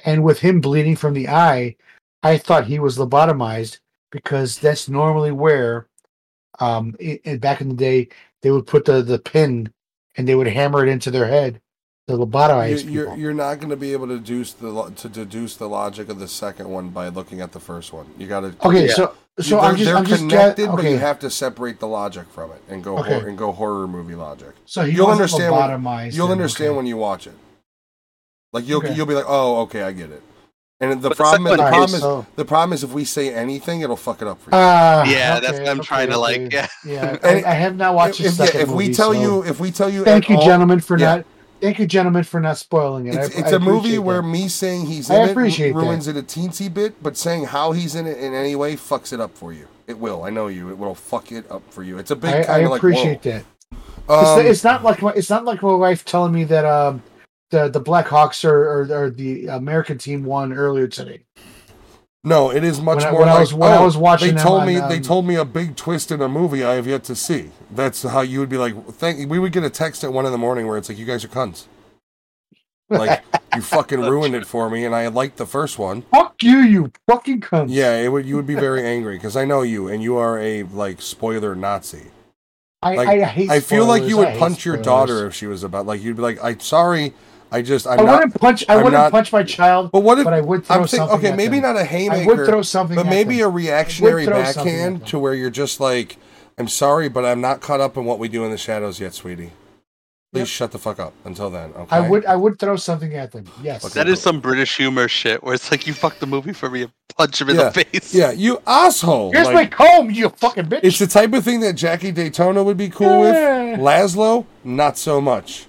and 0.05 0.23
with 0.23 0.39
him 0.39 0.61
bleeding 0.61 0.95
from 0.95 1.13
the 1.13 1.27
eye 1.27 1.75
I 2.23 2.37
thought 2.37 2.65
he 2.65 2.79
was 2.79 2.97
lobotomized 2.97 3.79
because 4.11 4.57
that's 4.59 4.89
normally 4.89 5.31
where 5.31 5.87
um 6.59 6.95
i 7.01 7.19
i- 7.25 7.37
back 7.37 7.61
in 7.61 7.69
the 7.69 7.75
day 7.75 8.07
they 8.41 8.51
would 8.51 8.65
put 8.67 8.85
the 8.85 9.01
the 9.01 9.19
pin 9.19 9.71
and 10.15 10.27
they 10.27 10.35
would 10.35 10.47
hammer 10.47 10.83
it 10.85 10.89
into 10.89 11.11
their 11.11 11.27
head 11.27 11.61
to 12.07 12.13
lobotomize 12.13 12.83
You're, 12.85 12.91
you're, 12.91 13.05
people. 13.05 13.17
you're 13.19 13.33
not 13.33 13.55
going 13.59 13.69
to 13.69 13.75
be 13.75 13.91
able 13.93 14.07
to 14.07 14.17
deduce 14.17 14.53
the 14.53 14.91
to 14.95 15.09
deduce 15.09 15.57
the 15.57 15.67
logic 15.67 16.09
of 16.09 16.19
the 16.19 16.27
second 16.27 16.69
one 16.69 16.89
by 16.89 17.09
looking 17.09 17.41
at 17.41 17.51
the 17.51 17.59
first 17.59 17.91
one. 17.91 18.07
You 18.17 18.27
got 18.27 18.39
to 18.41 18.55
okay 18.65 18.87
Yeah. 18.87 18.93
so 18.93 19.13
so 19.39 19.49
they're, 19.57 19.59
I'm 19.59 19.75
just 19.75 19.85
they're 19.85 19.97
I'm 19.97 20.05
just 20.05 20.23
ga- 20.23 20.29
connected, 20.29 20.71
but 20.71 20.83
you 20.85 20.97
have 20.97 21.19
to 21.19 21.29
separate 21.29 21.79
the 21.79 21.87
logic 21.87 22.27
from 22.31 22.51
it 22.53 22.61
and 22.69 22.81
go 22.83 22.97
Okay. 22.99 23.19
hor- 23.19 23.27
and 23.27 23.37
go 23.37 23.51
horror 23.51 23.87
movie 23.87 24.15
logic. 24.15 24.53
so 24.65 24.83
he 24.83 24.93
you'll 24.95 25.07
understand 25.07 25.53
when- 25.53 26.09
You'll 26.11 26.31
understand 26.31 26.69
okay. 26.69 26.77
when 26.77 26.85
you 26.87 26.97
watch 26.97 27.27
it. 27.27 27.35
Like 28.57 28.67
you'll 28.67 28.79
Okay. 28.83 28.93
you'll 28.93 29.05
be 29.05 29.13
like, 29.15 29.25
oh, 29.27 29.61
okay, 29.61 29.81
I 29.83 29.91
get 29.91 30.11
it. 30.11 30.21
And 30.79 31.01
the 31.01 31.09
But 31.09 31.17
problem 31.17 31.43
second 31.43 31.57
the 31.57 31.63
one 31.63 31.71
problem 31.71 31.83
is- 31.89 31.93
is 31.95 32.01
so- 32.01 32.25
the 32.35 32.45
problem 32.45 32.73
is 32.73 32.83
if 32.83 32.91
we 32.91 33.03
say 33.03 33.33
anything, 33.33 33.81
it'll 33.81 33.95
fuck 33.97 34.21
it 34.21 34.27
up 34.27 34.39
for 34.41 34.49
you. 34.51 34.57
Ah, 34.57 35.03
Yeah, 35.05 35.39
that's 35.39 35.59
what 35.59 35.67
I'm 35.69 35.79
okay, 35.79 35.87
trying 35.87 36.09
to 36.09 36.17
like. 36.19 36.53
Yeah, 36.53 36.67
Yeah, 36.85 37.17
I, 37.23 37.43
I 37.43 37.53
have 37.53 37.75
not 37.75 37.95
watched 37.95 38.19
if, 38.21 38.25
the 38.25 38.31
if, 38.31 38.37
yeah, 38.39 38.45
second 38.45 38.61
if 38.61 38.67
we 38.69 38.83
movie, 38.85 38.93
tell 38.93 39.13
so- 39.13 39.21
you 39.21 39.43
if 39.43 39.59
we 39.59 39.71
tell 39.71 39.89
you 39.89 40.03
thank 40.03 40.29
you, 40.29 40.37
all- 40.37 40.45
gentlemen, 40.45 40.79
for 40.79 40.97
yeah. 40.99 41.15
not. 41.17 41.25
Thank 41.59 41.79
you, 41.79 41.87
gentlemen, 41.87 42.23
for 42.23 42.39
not 42.39 42.59
spoiling 42.59 43.07
it. 43.07 43.15
It's, 43.15 43.35
I, 43.35 43.39
it's 43.39 43.53
I 43.53 43.55
a 43.55 43.59
movie 43.59 43.77
appreciate 43.79 43.97
where 43.99 44.21
me 44.21 44.47
saying 44.47 44.85
he's 44.85 45.09
I 45.09 45.15
in 45.15 45.21
it 45.29 45.31
appreciate 45.31 45.73
ru- 45.73 45.81
ruins 45.81 46.07
it 46.07 46.15
a 46.15 46.21
teensy 46.21 46.71
bit, 46.71 47.01
but 47.01 47.17
saying 47.17 47.45
how 47.45 47.71
he's 47.71 47.95
in 47.95 48.05
it 48.05 48.19
in 48.19 48.35
any 48.35 48.55
way 48.55 48.75
fucks 48.75 49.11
it 49.11 49.19
up 49.19 49.35
for 49.35 49.51
you. 49.53 49.67
It 49.87 49.97
will. 49.97 50.23
I 50.23 50.29
know 50.29 50.45
you. 50.47 50.69
It 50.69 50.77
will 50.77 50.93
fuck 50.93 51.31
it 51.31 51.49
up 51.51 51.63
for 51.71 51.81
you. 51.81 51.97
It's 51.97 52.11
a 52.11 52.15
big 52.15 52.29
I, 52.31 52.39
I 52.41 52.43
kind 52.43 52.65
of 52.65 52.69
like. 52.71 52.77
appreciate 52.79 53.23
that. 53.23 53.43
Um, 54.07 54.39
it's, 54.41 54.49
it's 54.49 54.63
not 54.63 54.83
like 54.83 55.01
my, 55.01 55.11
it's 55.13 55.31
not 55.31 55.45
like 55.45 55.63
my 55.63 55.73
wife 55.73 56.05
telling 56.05 56.31
me 56.31 56.43
that 56.43 56.63
um 56.63 57.01
the 57.51 57.67
the 57.69 57.81
Blackhawks 57.81 58.43
or, 58.43 58.57
or, 58.83 59.03
or 59.05 59.09
the 59.09 59.47
American 59.47 59.97
team 59.97 60.23
won 60.23 60.53
earlier 60.53 60.87
today. 60.87 61.23
no, 62.23 62.51
it 62.51 62.63
is 62.63 62.81
much 62.81 62.97
When 62.99 63.07
I- 63.07 63.11
more 63.11 63.19
when 63.21 63.29
I 63.29 63.33
like. 63.33 63.39
was- 63.41 63.53
when 63.53 63.71
I 63.71 63.77
oh, 63.77 63.85
was 63.85 63.97
watching 63.97 64.35
they 64.35 64.41
told 64.41 64.61
on, 64.61 64.67
me 64.67 64.73
they 64.75 64.97
um, 64.97 65.01
told 65.01 65.25
me 65.25 65.35
a 65.35 65.45
big 65.45 65.75
twist 65.75 66.11
in 66.11 66.21
a 66.21 66.27
movie 66.27 66.63
I 66.63 66.73
have 66.75 66.87
yet 66.87 67.03
to 67.05 67.15
see. 67.15 67.51
That's 67.71 68.03
how 68.03 68.21
you 68.21 68.39
would 68.39 68.49
be 68.49 68.57
like. 68.57 68.75
Thank. 68.93 69.29
We 69.29 69.39
would 69.39 69.51
get 69.51 69.63
a 69.63 69.69
text 69.69 70.03
at 70.03 70.11
one 70.11 70.25
in 70.25 70.31
the 70.31 70.37
morning 70.37 70.67
where 70.67 70.77
it's 70.77 70.89
like, 70.89 70.97
"You 70.97 71.05
guys 71.05 71.23
are 71.23 71.29
cunts." 71.29 71.65
Like 72.89 73.23
you 73.55 73.61
fucking 73.61 73.99
ruined 73.99 74.33
it 74.35 74.45
for 74.45 74.69
me, 74.69 74.85
and 74.85 74.95
I 74.95 75.07
liked 75.07 75.37
the 75.37 75.45
first 75.45 75.77
one. 75.77 76.03
Fuck 76.13 76.41
you, 76.41 76.59
you 76.59 76.91
fucking 77.07 77.41
cunt. 77.41 77.67
Yeah, 77.69 77.97
it 77.97 78.09
would. 78.09 78.25
You 78.25 78.35
would 78.37 78.47
be 78.47 78.55
very 78.55 78.85
angry 78.85 79.15
because 79.17 79.35
I 79.35 79.45
know 79.45 79.61
you, 79.61 79.87
and 79.87 80.01
you 80.01 80.17
are 80.17 80.39
a 80.39 80.63
like 80.63 81.01
spoiler 81.01 81.55
Nazi. 81.55 82.07
I, 82.81 82.95
like, 82.95 83.07
I 83.07 83.23
hate. 83.25 83.49
I 83.49 83.59
feel 83.59 83.85
like 83.85 84.03
you 84.03 84.17
would 84.17 84.27
I 84.29 84.37
punch 84.37 84.65
your 84.65 84.77
daughter 84.77 85.25
if 85.27 85.33
she 85.33 85.47
was 85.47 85.63
about 85.63 85.85
like 85.85 86.01
you'd 86.01 86.15
be 86.15 86.21
like, 86.21 86.37
"I'm 86.43 86.59
sorry, 86.59 87.13
I 87.51 87.61
just 87.61 87.87
I'm 87.87 87.99
I 87.99 88.03
not." 88.03 88.13
wouldn't 88.15 88.41
punch. 88.41 88.65
I 88.67 88.73
I'm 88.73 88.77
wouldn't 88.83 88.93
not- 88.93 89.11
punch 89.11 89.31
my 89.31 89.43
child, 89.43 89.91
But 89.91 90.01
what 90.01 90.17
if 90.19 90.23
but 90.25 90.33
I 90.33 90.41
would 90.41 90.65
throw 90.65 90.75
I'm 90.81 90.87
saying? 90.87 91.01
something. 91.01 91.17
Okay, 91.19 91.29
at 91.29 91.37
maybe 91.37 91.59
them. 91.59 91.73
not 91.73 91.81
a 91.81 91.85
haymaker, 91.85 92.21
I 92.31 92.35
would 92.35 92.45
throw 92.45 92.61
something. 92.61 92.95
but 92.95 93.05
at 93.05 93.09
maybe 93.09 93.37
them. 93.37 93.47
a 93.47 93.49
reactionary 93.49 94.25
throw 94.25 94.43
something 94.43 94.73
at 94.73 94.75
backhand 94.77 95.07
to 95.07 95.19
where 95.19 95.33
you're 95.33 95.49
just 95.49 95.79
like, 95.79 96.17
"I'm 96.57 96.67
sorry, 96.67 97.07
but 97.09 97.23
I'm 97.25 97.39
not 97.41 97.61
caught 97.61 97.79
up 97.79 97.95
in 97.97 98.05
what 98.05 98.19
we 98.19 98.27
do 98.27 98.43
in 98.43 98.51
the 98.51 98.57
shadows 98.57 98.99
yet, 98.99 99.13
sweetie." 99.13 99.51
Please 100.33 100.41
Yep. 100.41 100.47
shut 100.49 100.71
the 100.73 100.77
fuck 100.77 100.99
up 100.99 101.13
until 101.23 101.49
then. 101.49 101.71
Okay. 101.77 101.95
I 101.95 102.01
would 102.01 102.25
I 102.25 102.35
would 102.35 102.59
throw 102.59 102.75
something 102.75 103.15
at 103.15 103.31
them. 103.31 103.45
Yes. 103.63 103.85
Okay. 103.85 103.93
That 103.93 104.09
is 104.09 104.21
some 104.21 104.41
British 104.41 104.75
humor 104.75 105.07
shit 105.07 105.41
where 105.41 105.53
it's 105.53 105.71
like 105.71 105.87
you 105.87 105.93
fuck 105.93 106.19
the 106.19 106.25
movie 106.27 106.51
for 106.51 106.69
me 106.69 106.81
and 106.81 106.91
punch 107.17 107.39
him 107.39 107.49
in 107.49 107.55
Yeah, 107.55 107.69
the 107.69 107.85
face. 107.85 108.13
Yeah, 108.13 108.31
you 108.31 108.61
asshole. 108.67 109.31
Here's 109.31 109.47
Like, 109.47 109.55
my 109.55 109.65
comb, 109.67 110.11
you 110.11 110.27
fucking 110.27 110.65
bitch. 110.65 110.81
it's 110.83 110.99
the 110.99 111.07
type 111.07 111.31
of 111.33 111.45
thing 111.45 111.61
that 111.61 111.73
Jackie 111.73 112.11
Daytona 112.11 112.61
would 112.61 112.75
be 112.75 112.89
cool 112.89 113.23
Yeah. 113.23 113.71
with. 113.71 113.79
Laszlo, 113.79 114.43
not 114.65 114.97
so 114.97 115.21
much. 115.21 115.65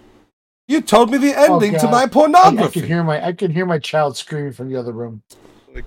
You 0.69 0.81
told 0.83 1.11
me 1.11 1.19
the 1.19 1.35
Oh, 1.37 1.55
ending 1.55 1.73
to 1.73 1.79
God. 1.87 1.91
my 1.91 1.99
I, 2.01 2.03
I 2.03 2.07
pornography. 2.07 2.81
can 2.81 2.89
hear 2.89 3.03
my 3.03 3.27
I 3.27 3.33
can 3.33 3.51
hear 3.51 3.67
my 3.67 3.79
child 3.79 4.17
screaming 4.17 4.53
from 4.53 4.69
the 4.69 4.77
other 4.77 4.93
room. 4.93 5.23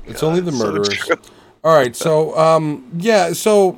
It's 0.07 0.23
only 0.23 0.41
the 0.41 0.51
murderers. 0.51 0.89
true. 0.89 1.15
All 1.63 1.75
right, 1.75 1.95
so 1.95 2.35
um, 2.37 2.89
yeah, 2.97 3.33
so 3.33 3.77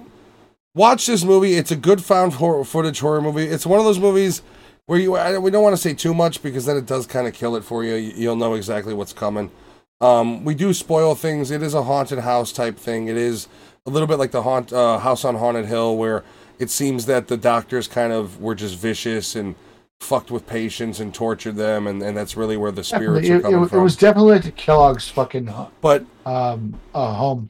watch 0.73 1.05
this 1.05 1.23
movie. 1.25 1.55
It's 1.55 1.71
a 1.71 1.75
good 1.75 2.01
found 2.03 2.33
horror, 2.33 2.63
footage 2.63 2.99
horror 3.01 3.21
movie. 3.21 3.43
It's 3.45 3.65
one 3.65 3.79
of 3.79 3.85
those 3.85 3.99
movies 3.99 4.41
where 4.85 4.97
you 4.99 5.15
I, 5.15 5.37
we 5.37 5.51
don't 5.51 5.63
want 5.63 5.73
to 5.75 5.81
say 5.81 5.93
too 5.93 6.13
much 6.13 6.41
because 6.41 6.65
then 6.65 6.77
it 6.77 6.85
does 6.85 7.05
kind 7.05 7.27
of 7.27 7.33
kill 7.33 7.55
it 7.57 7.63
for 7.65 7.83
you. 7.83 7.95
You- 7.95 8.13
You'll 8.15 8.35
know 8.37 8.53
exactly 8.53 8.93
what's 8.93 9.13
coming. 9.13 9.51
Um, 9.99 10.43
we 10.45 10.55
do 10.55 10.73
spoil 10.73 11.15
things. 11.15 11.51
It 11.51 11.61
is 11.61 11.73
a 11.73 11.83
haunted 11.83 12.19
house 12.19 12.51
type 12.53 12.77
thing. 12.77 13.07
It 13.07 13.17
is 13.17 13.47
a 13.85 13.89
little 13.89 14.07
bit 14.07 14.19
like 14.19 14.31
the 14.31 14.43
haunt 14.43 14.71
uh, 14.71 14.99
house 14.99 15.25
on 15.25 15.35
haunted 15.35 15.65
hill, 15.65 15.97
where 15.97 16.23
it 16.59 16.69
seems 16.69 17.05
that 17.07 17.27
the 17.27 17.37
doctors 17.37 17.87
kind 17.89 18.13
of 18.13 18.39
were 18.41 18.55
just 18.55 18.75
vicious 18.77 19.35
and 19.35 19.55
fucked 20.03 20.29
with 20.31 20.45
patients 20.45 20.99
and 20.99 21.13
tortured 21.13 21.55
them, 21.55 21.87
and, 21.87 22.01
and 22.03 22.15
that's 22.15 22.35
really 22.37 22.57
where 22.57 22.71
the 22.71 22.83
spirits 22.83 23.27
Definitely, 23.27 23.31
are 23.31 23.41
coming 23.41 23.61
it, 23.61 23.65
it 23.65 23.69
from. 23.69 23.83
was 23.83 23.95
definitely 23.95 24.39
like 24.39 24.55
Kellogg's 24.55 25.09
fucking 25.09 25.49
but 25.81 26.05
um 26.25 26.79
uh, 26.93 27.13
home. 27.13 27.49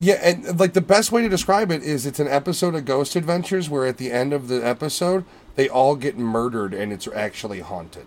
Yeah, 0.00 0.14
and 0.22 0.58
like 0.58 0.72
the 0.72 0.80
best 0.80 1.12
way 1.12 1.22
to 1.22 1.28
describe 1.28 1.70
it 1.70 1.82
is 1.82 2.06
it's 2.06 2.18
an 2.18 2.26
episode 2.28 2.74
of 2.74 2.84
Ghost 2.84 3.14
Adventures 3.14 3.70
where 3.70 3.86
at 3.86 3.98
the 3.98 4.10
end 4.10 4.32
of 4.32 4.48
the 4.48 4.64
episode 4.66 5.24
they 5.54 5.68
all 5.68 5.94
get 5.94 6.16
murdered 6.18 6.74
and 6.74 6.92
it's 6.92 7.06
actually 7.08 7.60
haunted. 7.60 8.06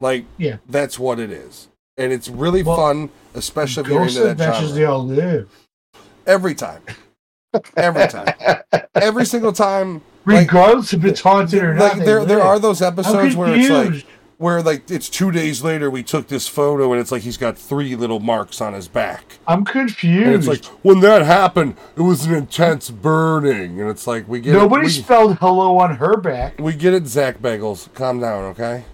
Like 0.00 0.26
Yeah. 0.38 0.58
that's 0.68 0.98
what 0.98 1.18
it 1.18 1.30
is. 1.30 1.68
And 1.96 2.12
it's 2.12 2.28
really 2.28 2.62
Well, 2.62 2.76
fun, 2.76 3.10
especially 3.34 3.82
if 3.82 3.88
you're 3.88 3.98
Ghost 4.00 4.16
into 4.16 4.28
that 4.28 4.32
Adventures 4.32 4.60
genre. 4.68 4.74
they 4.78 4.84
all 4.84 5.04
live. 5.04 5.68
Every 6.26 6.54
time. 6.54 6.82
Every 7.76 8.06
time. 8.06 8.34
Every 8.94 9.26
single 9.26 9.52
time. 9.52 10.02
Like, 10.24 10.46
Regardless 10.52 10.92
if 10.92 11.04
it's 11.04 11.20
haunted 11.20 11.62
or 11.62 11.74
not. 11.74 11.82
like 11.82 11.98
they 11.98 12.04
there 12.04 12.24
there 12.24 12.40
are 12.42 12.58
those 12.58 12.80
episodes 12.80 13.34
where 13.34 13.54
it's 13.54 13.68
like 13.68 14.06
where 14.38 14.62
like 14.62 14.88
it's 14.90 15.08
two 15.08 15.30
days 15.32 15.62
later 15.62 15.90
we 15.90 16.02
took 16.02 16.28
this 16.28 16.46
photo 16.48 16.92
and 16.92 17.00
it's 17.00 17.10
like 17.12 17.22
he's 17.22 17.36
got 17.36 17.56
three 17.58 17.94
little 17.96 18.20
marks 18.20 18.60
on 18.60 18.72
his 18.72 18.86
back. 18.88 19.38
I'm 19.48 19.58
And 19.58 19.66
confused. 19.68 20.48
it's 20.48 20.64
like 20.64 20.64
when 20.84 21.00
that 21.00 21.22
happened, 21.22 21.76
it 21.96 22.02
was 22.02 22.24
an 22.26 22.34
intense 22.34 22.90
burning, 22.90 23.80
and 23.80 23.88
it's 23.90 24.06
like 24.06 24.28
we 24.28 24.40
get 24.40 24.52
Nobody 24.52 24.82
it, 24.82 24.86
we, 24.86 24.92
spelled 24.92 25.38
hello 25.38 25.78
on 25.78 25.96
her 25.96 26.16
back, 26.16 26.58
we 26.60 26.72
get 26.74 26.94
it, 26.94 27.06
Zach 27.06 27.38
Bagels. 27.38 27.92
Calm 27.94 28.20
down, 28.20 28.44
okay? 28.44 28.84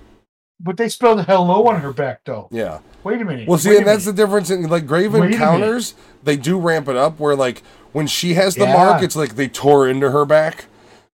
but 0.61 0.77
they 0.77 0.89
spelled 0.89 1.25
hello 1.27 1.67
on 1.69 1.81
her 1.83 1.93
back 1.93 2.21
though. 2.25 2.49
Yeah. 2.51 2.81
Wait 3.05 3.21
a 3.21 3.25
minute. 3.25 3.47
Well, 3.47 3.59
see, 3.59 3.77
and 3.77 3.87
that's 3.87 4.05
minute. 4.07 4.17
the 4.17 4.23
difference 4.25 4.51
in 4.51 4.63
like 4.69 4.87
Grave 4.87 5.13
Wait 5.15 5.31
Encounters. 5.33 5.95
They 6.25 6.37
do 6.37 6.59
ramp 6.59 6.89
it 6.89 6.97
up 6.97 7.21
where 7.21 7.37
like 7.37 7.63
when 7.93 8.07
she 8.07 8.35
has 8.35 8.55
the 8.57 8.65
Yeah. 8.65 8.73
mark, 8.73 9.03
it's 9.03 9.15
like 9.15 9.37
they 9.37 9.47
tore 9.49 9.87
into 9.89 10.11
her 10.11 10.25
back. 10.25 10.65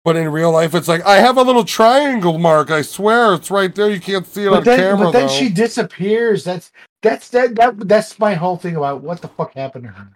But 0.04 0.16
in 0.16 0.28
real 0.30 0.52
life, 0.52 0.74
it's 0.74 0.86
like 0.88 1.02
I 1.06 1.16
have 1.16 1.38
a 1.38 1.42
little 1.42 1.64
triangle 1.64 2.36
mark. 2.38 2.70
I 2.70 2.82
swear, 2.82 3.32
it's 3.34 3.50
right 3.50 3.74
there. 3.74 3.90
You 3.90 4.00
can't 4.00 4.26
see 4.26 4.44
it 4.44 4.50
But 4.50 4.58
on 4.58 4.64
then, 4.64 4.78
camera 4.78 5.06
but 5.06 5.12
then 5.12 5.26
though. 5.28 5.32
she 5.32 5.48
disappears. 5.48 6.44
That's 6.44 6.72
that's 7.02 7.28
that, 7.30 7.54
that 7.56 7.88
that's 7.88 8.18
my 8.18 8.34
whole 8.34 8.56
thing 8.58 8.76
about 8.76 9.00
what 9.02 9.22
the 9.22 9.28
fuck 9.28 9.54
happened 9.54 9.84
to 9.84 9.90
her. 9.90 10.08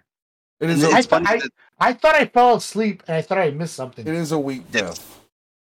it 0.59 0.69
And 0.69 0.71
it's 0.71 0.83
A, 0.93 0.95
I, 0.95 1.01
funny 1.01 1.25
I, 1.27 1.37
that- 1.39 1.49
I 1.79 1.93
thought 1.93 2.13
I 2.15 2.25
fell 2.25 2.55
asleep 2.55 3.03
and 3.07 3.15
I 3.15 3.21
thought 3.23 3.37
I 3.39 3.49
missed 3.51 3.73
something. 3.75 4.05
it 4.07 4.13
is 4.13 4.31
a 4.31 4.37
weak 4.39 4.63
It's- 4.73 4.97
death. 4.97 5.19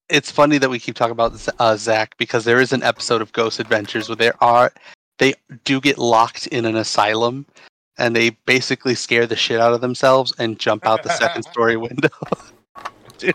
it's 0.09 0.31
funny 0.33 0.59
that 0.59 0.69
we 0.71 0.79
keep 0.81 0.97
talking 0.97 1.13
about 1.13 1.47
uh, 1.61 1.77
Zach 1.77 2.17
because 2.19 2.45
there 2.45 2.61
is 2.61 2.73
an 2.73 2.83
episode 2.83 3.23
of 3.23 3.33
Ghost 3.33 3.61
Adventures 3.61 4.09
where 4.09 4.17
there 4.17 4.43
are 4.43 4.73
they 5.19 5.35
do 5.65 5.81
get 5.81 5.97
locked 5.99 6.47
in 6.49 6.65
an 6.65 6.75
asylum 6.77 7.47
and 7.99 8.17
they 8.17 8.31
basically 8.47 8.95
scare 8.97 9.27
the 9.29 9.37
shit 9.37 9.61
out 9.61 9.75
of 9.75 9.81
themselves 9.81 10.33
and 10.39 10.59
jump 10.59 10.87
out 10.87 11.03
the 11.05 11.11
second 11.11 11.43
story 11.53 11.77
window. 11.77 12.09
Dude, 13.19 13.35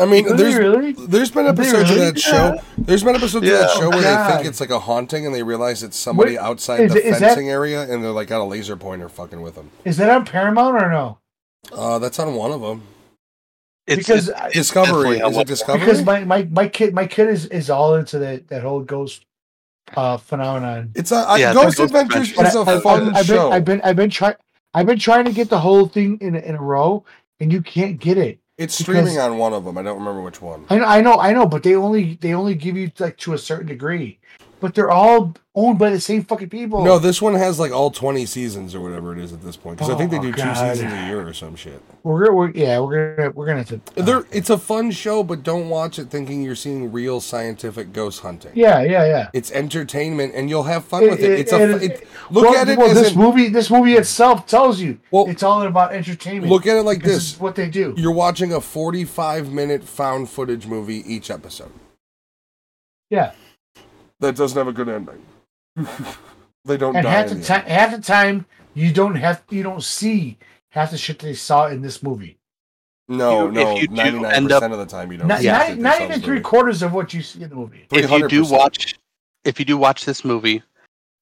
I 0.00 0.04
mean, 0.06 0.36
there's 0.36 0.54
really? 0.54 0.92
There's 0.92 1.30
been 1.30 1.46
Did 1.46 1.56
they 1.56 1.62
episodes 1.62 1.90
of 1.90 1.96
really? 1.96 2.10
that 2.10 2.18
show. 2.20 2.60
There's 2.78 3.02
been 3.02 3.14
episodes 3.14 3.34
of 3.36 3.42
that 3.42 3.48
Yeah. 3.74 3.80
show 3.80 3.90
where 3.90 4.02
God. 4.02 4.30
they 4.30 4.34
think 4.36 4.46
it's 4.48 4.60
like 4.60 4.70
a 4.70 4.78
haunting 4.80 5.24
and 5.26 5.34
they 5.34 5.42
realize 5.42 5.82
it's 5.82 5.96
somebody 5.96 6.32
Wait, 6.32 6.38
outside 6.38 6.80
is- 6.80 6.92
the 6.92 7.04
is 7.06 7.20
that- 7.20 7.28
fencing 7.28 7.48
area 7.50 7.82
and 7.82 8.04
they're 8.04 8.10
like 8.12 8.28
got 8.28 8.40
a 8.40 8.44
laser 8.44 8.76
pointer 8.76 9.08
fucking 9.08 9.40
with 9.40 9.54
them. 9.54 9.70
Is 9.84 9.96
that 9.96 10.10
on 10.10 10.24
Paramount 10.26 10.76
or 10.82 10.90
no? 10.90 11.18
Uh, 11.72 11.98
that's 11.98 12.18
on 12.18 12.34
one 12.34 12.52
of 12.52 12.60
them. 12.60 12.82
it's, 13.86 13.98
because 14.06 14.28
it's- 14.28 14.44
it's 14.46 14.54
Discovery. 14.54 15.18
Is 15.18 15.36
it 15.36 15.46
Discovery? 15.46 15.80
Because 15.86 16.04
my, 16.04 16.24
my, 16.24 16.44
my 16.50 16.68
kid 16.68 16.92
my 16.94 17.06
kid 17.06 17.28
is, 17.28 17.46
is 17.46 17.70
all 17.70 17.94
into 17.94 18.18
that, 18.18 18.48
that 18.48 18.62
whole 18.62 18.80
ghost 18.80 19.24
uh 19.96 20.16
phenomenon. 20.16 20.90
it's 20.94 21.12
a 21.12 21.16
I, 21.16 21.36
Yeah, 21.36 21.52
Ghost 21.54 21.76
Ghost 21.76 21.80
Adventures 21.94 22.30
Adventures. 22.30 22.54
is 22.54 22.54
a 22.56 22.70
I- 22.70 22.76
I- 22.76 22.80
fun 22.80 23.14
I've, 23.16 23.26
show. 23.26 23.44
Been, 23.48 23.52
I've 23.52 23.64
been 23.64 23.80
I've 23.82 23.96
been 23.96 24.10
trying 24.10 24.34
I've 24.72 24.86
been 24.86 24.98
trying 24.98 25.24
to 25.26 25.32
get 25.32 25.50
the 25.50 25.60
whole 25.60 25.86
thing 25.86 26.18
in 26.20 26.34
in 26.34 26.54
a 26.56 26.60
row, 26.60 27.04
and 27.38 27.52
you 27.52 27.62
can't 27.62 28.00
get 28.00 28.18
it. 28.18 28.38
It's 28.58 28.78
because- 28.78 28.96
streaming 29.08 29.18
on 29.18 29.38
one 29.38 29.52
of 29.52 29.64
them. 29.64 29.76
I 29.78 29.82
don't 29.82 29.98
remember 29.98 30.22
which 30.22 30.40
one. 30.42 30.64
I 30.70 30.76
know, 30.78 30.84
I 30.84 31.00
know, 31.00 31.14
I 31.18 31.32
know, 31.32 31.46
but 31.46 31.62
they 31.62 31.74
only 31.74 32.14
they 32.20 32.34
only 32.34 32.54
give 32.54 32.76
you 32.76 32.90
like 32.98 33.16
to 33.18 33.32
a 33.34 33.38
certain 33.38 33.66
degree, 33.66 34.18
but 34.64 34.74
they're 34.74 34.90
all 34.90 35.34
owned 35.54 35.78
by 35.78 35.90
the 35.90 36.00
same 36.00 36.24
fucking 36.24 36.48
people. 36.48 36.82
No, 36.82 36.98
this 36.98 37.20
one 37.20 37.34
has 37.34 37.60
like 37.60 37.70
all 37.70 37.90
20 37.90 38.24
seasons 38.24 38.74
or 38.74 38.80
whatever 38.80 39.12
it 39.12 39.18
is 39.22 39.30
at 39.30 39.42
this 39.42 39.58
point. 39.58 39.76
Because 39.76 39.92
I 39.92 39.98
think 39.98 40.10
they 40.10 40.16
Oh, 40.16 40.22
do 40.22 40.32
two 40.32 40.54
seasons 40.54 40.80
a 40.90 41.06
year 41.06 41.20
or 41.28 41.34
some 41.34 41.54
shit. 41.54 41.82
we're, 42.02 42.32
we're 42.32 42.50
yeah 42.52 42.78
we're 42.80 43.14
gonna 43.16 43.30
we're 43.32 43.44
gonna 43.46 43.58
have 43.58 43.68
to. 43.68 44.02
They're, 44.02 44.16
uh, 44.20 44.22
it's 44.32 44.48
a 44.48 44.56
fun 44.56 44.90
show, 44.90 45.22
but 45.22 45.42
don't 45.42 45.68
watch 45.68 45.98
it 45.98 46.08
thinking 46.08 46.42
you're 46.42 46.54
seeing 46.56 46.90
real 46.90 47.20
scientific 47.20 47.92
ghost 47.92 48.20
hunting. 48.22 48.52
yeah, 48.54 48.80
yeah, 48.82 49.04
yeah. 49.04 49.28
It's 49.34 49.52
entertainment, 49.52 50.34
and 50.34 50.48
you'll 50.48 50.62
have 50.62 50.86
fun 50.86 51.02
with 51.02 51.20
it. 51.20 51.30
It- 51.30 51.40
It's 51.40 51.52
a 51.52 51.62
it- 51.62 51.82
it- 51.82 51.90
it, 52.00 52.08
look 52.30 52.44
well, 52.44 52.56
at 52.56 52.68
it 52.70 52.78
well, 52.78 52.94
this 52.94 53.12
in- 53.12 53.18
movie. 53.18 53.48
This 53.50 53.70
movie 53.70 53.92
itself 53.94 54.46
tells 54.46 54.80
you 54.80 54.98
Well, 55.10 55.26
it's 55.28 55.42
all 55.42 55.60
about 55.60 55.92
entertainment. 55.92 56.50
Look 56.50 56.66
at 56.66 56.76
it 56.78 56.82
like 56.84 57.02
this: 57.02 57.34
is 57.34 57.38
what 57.38 57.54
they 57.54 57.68
do. 57.68 57.92
you're 57.98 58.12
watching 58.12 58.50
a 58.54 58.62
45 58.62 59.52
minute 59.52 59.84
found 59.84 60.30
footage 60.30 60.66
movie 60.66 61.04
each 61.06 61.30
episode. 61.30 61.70
Yeah, 63.10 63.32
That 64.24 64.36
doesn't 64.36 64.56
have 64.56 64.68
a 64.68 64.72
good 64.72 64.88
ending. 64.88 65.22
they 66.64 66.76
don't 66.78 66.96
and 66.96 67.04
die. 67.04 67.10
half 67.10 67.28
the 67.28 67.34
the 67.34 67.44
time, 67.44 67.60
end. 67.60 67.68
half 67.68 67.90
the 67.94 68.02
time 68.02 68.46
you 68.72 68.90
don't 68.92 69.16
have 69.16 69.42
you 69.50 69.62
don't 69.62 69.82
see 69.82 70.38
half 70.70 70.90
the 70.90 70.96
shit 70.98 71.18
they 71.18 71.34
saw 71.34 71.66
in 71.66 71.82
this 71.82 72.02
movie. 72.02 72.38
No, 73.06 73.46
you- 73.46 73.52
no, 73.52 73.74
ninety 73.90 74.18
nine 74.18 74.48
percent 74.48 74.72
of 74.72 74.78
the 74.78 74.86
time 74.86 75.12
you 75.12 75.18
don't. 75.18 75.28
Not, 75.28 75.40
see 75.40 75.48
not, 75.48 75.76
not 75.76 76.00
even 76.00 76.22
three 76.22 76.40
quarters 76.40 76.82
of 76.82 76.94
what 76.94 77.12
you 77.12 77.20
see 77.20 77.42
in 77.42 77.50
the 77.50 77.54
movie. 77.56 77.86
if 77.92 78.10
you 78.10 78.26
do 78.28 78.44
watch 78.46 78.94
if 79.44 79.58
you 79.58 79.66
do 79.66 79.76
watch 79.76 80.06
this 80.06 80.24
movie 80.24 80.62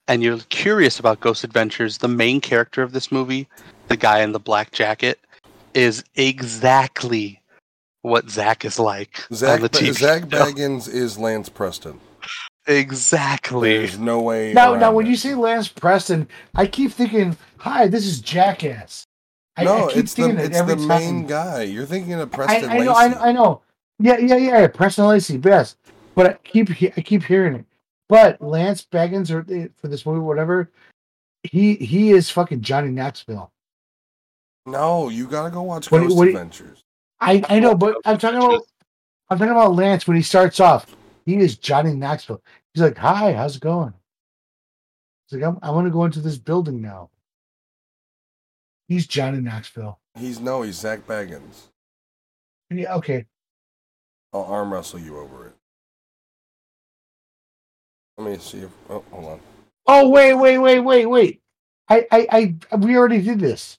and 0.07 0.23
you're 0.23 0.39
curious 0.49 1.01
about 1.01 1.19
ghost 1.19 1.43
adventures 1.43 1.99
the 1.99 2.09
main 2.09 2.41
character 2.41 2.83
of 2.83 2.93
this 2.93 3.11
movie 3.11 3.49
the 3.89 3.97
guy 3.97 4.20
in 4.20 4.31
the 4.31 4.39
black 4.39 4.70
jacket 4.70 5.19
is 5.74 6.05
exactly 6.15 7.41
what 8.03 8.31
zach 8.31 8.65
is 8.65 8.79
like 8.79 9.27
Zach, 9.33 9.57
on 9.57 9.62
the 9.62 9.69
TV 9.69 9.93
Zach 9.93 10.23
show. 10.23 10.29
Bagans 10.29 10.89
is 10.89 11.19
Lance 11.19 11.49
Preston. 11.49 11.99
Exactly 12.66 13.76
There's 13.76 13.98
no 13.98 14.20
way. 14.20 14.52
Now, 14.52 14.74
now, 14.74 14.93
when 14.93 15.06
it. 15.06 15.10
you 15.10 15.16
say 15.16 15.34
Lance 15.34 15.66
Preston, 15.68 16.28
I 16.55 16.66
keep 16.66 16.93
thinking, 16.93 17.36
"Hi, 17.59 17.89
this 17.89 18.06
is 18.06 18.20
Jackass." 18.20 19.05
I, 19.56 19.64
no, 19.64 19.86
I 19.86 19.89
keep 19.89 19.97
it's 19.98 20.14
the 20.14 20.22
thinking 20.22 20.39
it 20.39 20.47
it's 20.47 20.59
every 20.59 20.76
the 20.76 20.86
time. 20.86 21.01
main 21.01 21.26
guy. 21.26 21.62
You're 21.62 21.86
thinking 21.86 22.14
of 22.14 22.30
Preston 22.30 22.70
I 22.70 22.78
know, 22.78 22.93
Lacey. 22.93 23.01
I 23.01 23.09
know, 23.09 23.20
I 23.20 23.32
know. 23.32 23.62
Yeah, 23.98 24.18
yeah, 24.18 24.36
yeah. 24.36 24.66
Preston 24.68 25.06
Lacey, 25.06 25.39
best. 25.39 25.76
But 26.14 26.26
I 26.26 26.32
keep, 26.44 26.70
I 26.70 27.01
keep 27.01 27.24
hearing 27.24 27.55
it. 27.56 27.64
But 28.09 28.40
Lance 28.40 28.86
Bagans, 28.90 29.30
or 29.30 29.44
eh, 29.52 29.68
for 29.76 29.89
this 29.89 30.06
movie, 30.06 30.20
whatever, 30.20 30.70
he 31.43 31.74
he 31.74 32.10
is 32.10 32.30
fucking 32.30 32.60
Johnny 32.60 32.90
Knoxville. 32.90 33.51
No, 34.66 35.09
you 35.09 35.26
gotta 35.26 35.51
go 35.51 35.62
watch 35.62 35.90
What 35.90 36.02
Ghost 36.02 36.16
what 36.16 36.24
do 36.24 36.30
Adventures. 36.30 36.84
I, 37.20 37.43
I 37.48 37.59
know, 37.59 37.74
but 37.74 37.97
I'm 38.05 38.18
talking 38.18 38.39
about, 38.39 38.62
I'm 39.30 39.39
talking 39.39 39.52
about 39.52 39.74
Lance 39.74 40.06
when 40.06 40.16
he 40.16 40.22
starts 40.22 40.60
off. 40.60 40.94
He 41.24 41.36
is 41.36 41.57
Johnny 41.57 41.94
Knoxville. 41.94 42.43
He's 42.74 42.82
like, 42.82 42.99
"Hi, 42.99 43.32
how's 43.32 43.57
it 43.57 43.62
going?" 43.62 43.94
He's 45.28 45.40
like, 45.40 45.49
"I'm, 45.49 45.59
I 45.62 45.70
want 45.70 45.86
to 45.86 45.90
go 45.93 46.05
into 46.05 46.20
this 46.20 46.39
building 46.39 46.81
now." 46.81 47.11
He's 48.89 49.07
Johnny 49.07 49.40
Knoxville. 49.40 49.99
He's 50.19 50.40
no, 50.40 50.62
he's 50.62 50.77
Zak 50.77 51.07
Bagans. 51.07 51.69
Yeah, 52.70 52.94
okay. 52.97 53.27
I'll 54.32 54.44
arm 54.44 54.73
wrestle 54.73 54.99
you 54.99 55.19
over 55.19 55.49
it. 55.49 55.55
Let 58.19 58.31
me 58.31 58.39
see 58.39 58.59
if. 58.59 58.70
Oh, 58.89 59.05
hold 59.11 59.24
on. 59.24 59.40
Oh 59.86 60.09
wait, 60.11 60.35
wait, 60.35 60.59
wait, 60.59 60.81
wait, 60.81 61.07
wait. 61.07 61.40
I, 61.89 62.07
I, 62.11 62.55
I, 62.70 62.77
we 62.77 62.97
already 62.97 63.20
did 63.20 63.40
this. 63.40 63.78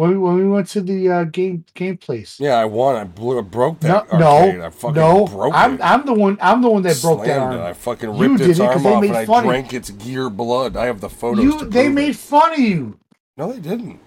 When 0.00 0.12
we, 0.12 0.16
when 0.16 0.36
we 0.36 0.48
went 0.48 0.66
to 0.68 0.80
the 0.80 1.10
uh, 1.10 1.24
game 1.24 1.62
game 1.74 1.98
place. 1.98 2.40
Yeah, 2.40 2.54
I 2.54 2.64
won. 2.64 2.96
I 2.96 3.04
blew. 3.04 3.38
I 3.38 3.42
broke 3.42 3.82
No, 3.82 3.88
that 3.88 4.18
no, 4.18 4.26
arcade. 4.26 4.60
I 4.62 4.70
fucking 4.70 4.94
no. 4.94 5.26
broke 5.26 5.52
I'm, 5.54 5.74
it. 5.74 5.80
I'm 5.82 6.06
the 6.06 6.14
one. 6.14 6.38
I'm 6.40 6.62
the 6.62 6.70
one 6.70 6.80
that 6.84 6.98
broke 7.02 7.26
that 7.26 7.38
arm. 7.38 7.58
it. 7.58 7.60
I 7.60 7.74
fucking 7.74 8.16
ripped 8.16 8.38
did 8.38 8.48
its 8.48 8.60
arm 8.60 8.86
off 8.86 9.04
and 9.04 9.14
I 9.14 9.26
drank 9.26 9.74
its 9.74 9.90
gear 9.90 10.30
blood. 10.30 10.74
I 10.74 10.86
have 10.86 11.02
the 11.02 11.10
photos. 11.10 11.44
You, 11.44 11.66
they 11.66 11.90
made 11.90 12.12
it. 12.12 12.16
fun 12.16 12.54
of 12.54 12.58
you. 12.60 12.98
No, 13.36 13.52
they 13.52 13.60
didn't. 13.60 14.00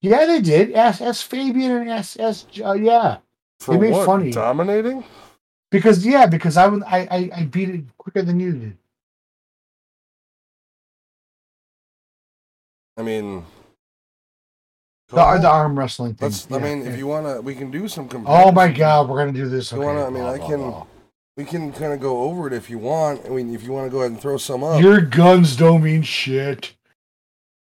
Yeah, 0.00 0.26
they 0.26 0.40
did. 0.40 0.74
Ask, 0.74 1.00
ask 1.02 1.26
Fabian 1.26 1.72
and 1.72 1.90
ask, 1.90 2.20
ask 2.20 2.46
uh, 2.64 2.74
yeah. 2.74 3.16
For 3.58 3.74
They 3.74 3.80
made 3.80 3.94
what? 3.94 4.06
fun 4.06 4.20
of 4.20 4.26
you. 4.28 4.32
Dominating? 4.32 5.02
Because 5.72 6.06
yeah, 6.06 6.26
because 6.26 6.56
I 6.56 6.66
I, 6.66 6.98
I 7.10 7.30
I 7.38 7.44
beat 7.46 7.68
it 7.68 7.84
quicker 7.98 8.22
than 8.22 8.38
you 8.38 8.52
did. 8.52 8.78
I 12.96 13.02
mean, 13.02 13.44
The, 15.12 15.38
the 15.42 15.48
arm 15.48 15.78
wrestling 15.78 16.14
thing. 16.14 16.28
let's. 16.28 16.46
I 16.50 16.56
Yeah, 16.56 16.62
mean, 16.62 16.84
yeah. 16.84 16.90
if 16.90 16.98
you 16.98 17.06
wanna, 17.06 17.40
we 17.40 17.54
can 17.54 17.70
do 17.70 17.86
some. 17.88 18.08
Oh 18.26 18.50
my 18.52 18.68
god, 18.68 19.08
we're 19.08 19.18
gonna 19.18 19.32
do 19.32 19.48
this. 19.48 19.70
You 19.72 19.78
Okay. 19.78 19.86
wanna- 19.86 20.06
I 20.06 20.10
mean, 20.10 20.22
blah, 20.22 20.32
I 20.32 20.38
blah, 20.38 20.48
can- 20.48 20.58
blah. 20.70 20.86
We 21.36 21.44
can 21.46 21.72
kind 21.72 21.92
of 21.94 22.00
go 22.00 22.24
over 22.24 22.46
it 22.46 22.52
if 22.52 22.68
you 22.68 22.78
want. 22.78 23.24
I 23.24 23.30
mean, 23.30 23.54
if 23.54 23.62
you 23.62 23.72
want 23.72 23.86
to 23.86 23.90
go 23.90 24.00
ahead 24.00 24.10
and 24.10 24.20
throw 24.20 24.36
some 24.36 24.62
up. 24.62 24.82
Your 24.82 25.00
guns 25.00 25.56
don't 25.56 25.82
mean 25.82 26.02
shit. 26.02 26.74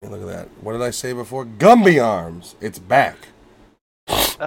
Hey, 0.00 0.08
Look 0.08 0.22
at 0.22 0.26
that. 0.28 0.48
What 0.62 0.72
did 0.72 0.80
I 0.80 0.88
say 0.90 1.12
before? 1.12 1.44
Gumby 1.44 2.02
arms. 2.02 2.54
It's 2.62 2.78
back. 2.78 3.16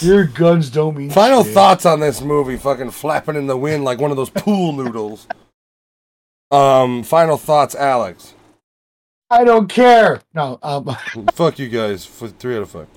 Your 0.00 0.24
guns 0.24 0.70
don't 0.70 0.96
mean 0.96 1.10
Final 1.10 1.44
shit. 1.44 1.52
thoughts 1.54 1.84
on 1.86 2.00
this 2.00 2.20
movie, 2.20 2.56
fucking 2.56 2.90
flapping 2.92 3.36
in 3.36 3.46
the 3.46 3.56
wind 3.56 3.84
like 3.84 4.00
one 4.00 4.10
of 4.10 4.16
those 4.16 4.30
pool 4.30 4.72
noodles. 4.72 5.26
Um, 6.50 7.02
final 7.02 7.36
thoughts, 7.36 7.74
Alex. 7.74 8.34
I 9.30 9.44
don't 9.44 9.68
care. 9.68 10.20
No, 10.34 10.58
um, 10.62 10.96
Fuck 11.32 11.58
you 11.58 11.68
guys 11.68 12.04
for 12.06 12.28
three 12.28 12.56
out 12.56 12.62
of 12.62 12.70
five. 12.70 12.88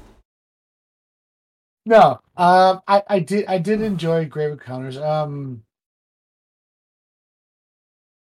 no. 1.86 2.20
Um, 2.36 2.82
I, 2.88 3.04
I 3.08 3.20
did 3.20 3.45
I 3.48 3.58
did 3.58 3.82
enjoy 3.82 4.26
Grave 4.26 4.52
Encounters. 4.54 4.98
Um, 4.98 5.64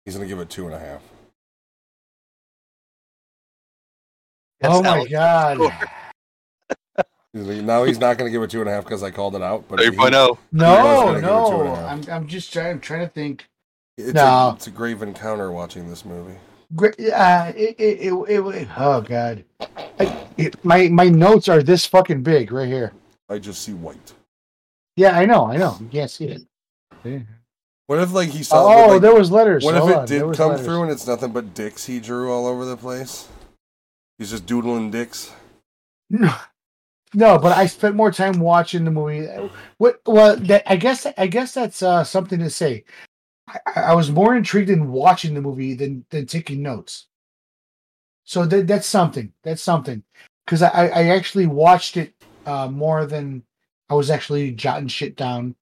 He's 0.04 0.14
gonna 0.16 0.26
give 0.28 0.38
it 0.40 0.50
two 0.50 0.66
and 0.66 0.74
a 0.74 0.78
half. 0.78 1.00
Yes, 4.62 4.70
oh 4.74 4.82
my 4.82 4.98
Alex. 4.98 5.10
god. 5.10 5.58
He's 7.32 7.62
Now 7.62 7.84
he's 7.84 7.98
not 7.98 8.18
gonna 8.18 8.30
give 8.30 8.42
it 8.42 8.50
two 8.50 8.60
and 8.60 8.68
a 8.68 8.72
half 8.72 8.84
because 8.84 9.02
I 9.02 9.10
called 9.10 9.34
it 9.34 9.42
out. 9.42 9.64
But 9.68 9.80
he- 9.80 9.86
3.0. 9.90 10.36
He 10.36 10.56
No, 10.58 10.74
gonna 10.74 11.20
give 11.20 11.24
it 11.24 11.26
two 11.26 11.26
and 11.26 11.26
a 11.26 11.26
no. 11.26 11.74
I'm 11.74 12.02
I'm 12.10 12.26
just 12.28 12.52
trying. 12.52 12.72
I'm 12.72 12.80
trying 12.80 13.00
to 13.00 13.08
think. 13.08 13.46
it's, 13.96 14.12
No. 14.12 14.22
a, 14.50 14.54
it's 14.54 14.66
a 14.66 14.70
grave 14.70 15.00
encounter 15.02 15.50
watching 15.50 15.88
this 15.88 16.04
movie. 16.04 16.36
Gra- 16.74 16.92
Uh, 17.12 17.52
it, 17.56 17.76
it, 17.78 18.00
it, 18.00 18.12
it, 18.28 18.40
it- 18.62 18.68
oh 18.76 19.00
god. 19.00 19.44
I, 19.98 20.26
it, 20.36 20.64
my 20.64 20.88
my 20.88 21.08
notes 21.08 21.48
are 21.48 21.62
this 21.62 21.86
fucking 21.86 22.22
big 22.22 22.50
right 22.52 22.66
here. 22.68 22.92
I 23.28 23.38
just 23.38 23.62
see 23.62 23.72
white. 23.72 24.12
Yeah, 24.96 25.18
I 25.18 25.24
know, 25.26 25.46
I 25.46 25.56
know. 25.56 25.76
You 25.80 25.86
can't 25.88 26.10
see 26.10 26.26
it. 26.26 26.42
What 27.86 27.98
if 28.00 28.12
like 28.12 28.30
he 28.30 28.42
saw? 28.42 28.64
Oh, 28.64 28.88
like, 28.92 29.02
there 29.02 29.14
was 29.14 29.30
letters. 29.30 29.64
what 29.64 29.74
if 29.74 29.80
Hold 29.80 29.90
it 29.90 29.96
on, 29.98 30.06
there 30.06 30.18
did 30.20 30.26
was 30.26 30.36
come 30.36 30.50
letters. 30.52 30.66
through 30.66 30.82
and 30.82 30.90
it's 30.90 31.06
nothing 31.06 31.32
but 31.32 31.52
dicks 31.54 31.84
he 31.84 32.00
drew 32.00 32.32
all 32.32 32.46
over 32.46 32.64
the 32.64 32.76
place? 32.76 33.28
He's 34.18 34.30
just 34.30 34.46
doodling 34.46 34.90
dicks. 34.90 35.32
No, 36.10 36.34
no, 37.12 37.38
but 37.38 37.56
I 37.56 37.66
spent 37.66 37.94
more 37.94 38.10
time 38.12 38.38
watching 38.40 38.84
the 38.84 38.90
movie. 38.90 39.26
What? 39.78 40.00
Well, 40.06 40.36
that, 40.36 40.62
I 40.70 40.76
guess 40.76 41.06
I 41.18 41.26
guess 41.26 41.52
that's 41.54 41.82
uh, 41.82 42.04
something 42.04 42.38
to 42.38 42.50
say. 42.50 42.84
I, 43.48 43.58
I 43.76 43.94
was 43.94 44.10
more 44.10 44.34
intrigued 44.34 44.70
in 44.70 44.90
watching 44.90 45.34
the 45.34 45.40
movie 45.40 45.74
than 45.74 46.04
than 46.10 46.26
taking 46.26 46.62
notes. 46.62 47.06
So 48.24 48.46
that 48.46 48.66
that's 48.66 48.86
something. 48.86 49.32
That's 49.42 49.62
something 49.62 50.02
because 50.44 50.62
I, 50.62 50.68
I 50.68 50.86
I 50.86 51.06
actually 51.08 51.46
watched 51.46 51.96
it 51.96 52.14
uh, 52.46 52.68
more 52.68 53.06
than 53.06 53.42
I 53.90 53.94
was 53.94 54.10
actually 54.10 54.52
jotting 54.52 54.88
shit 54.88 55.16
down. 55.16 55.54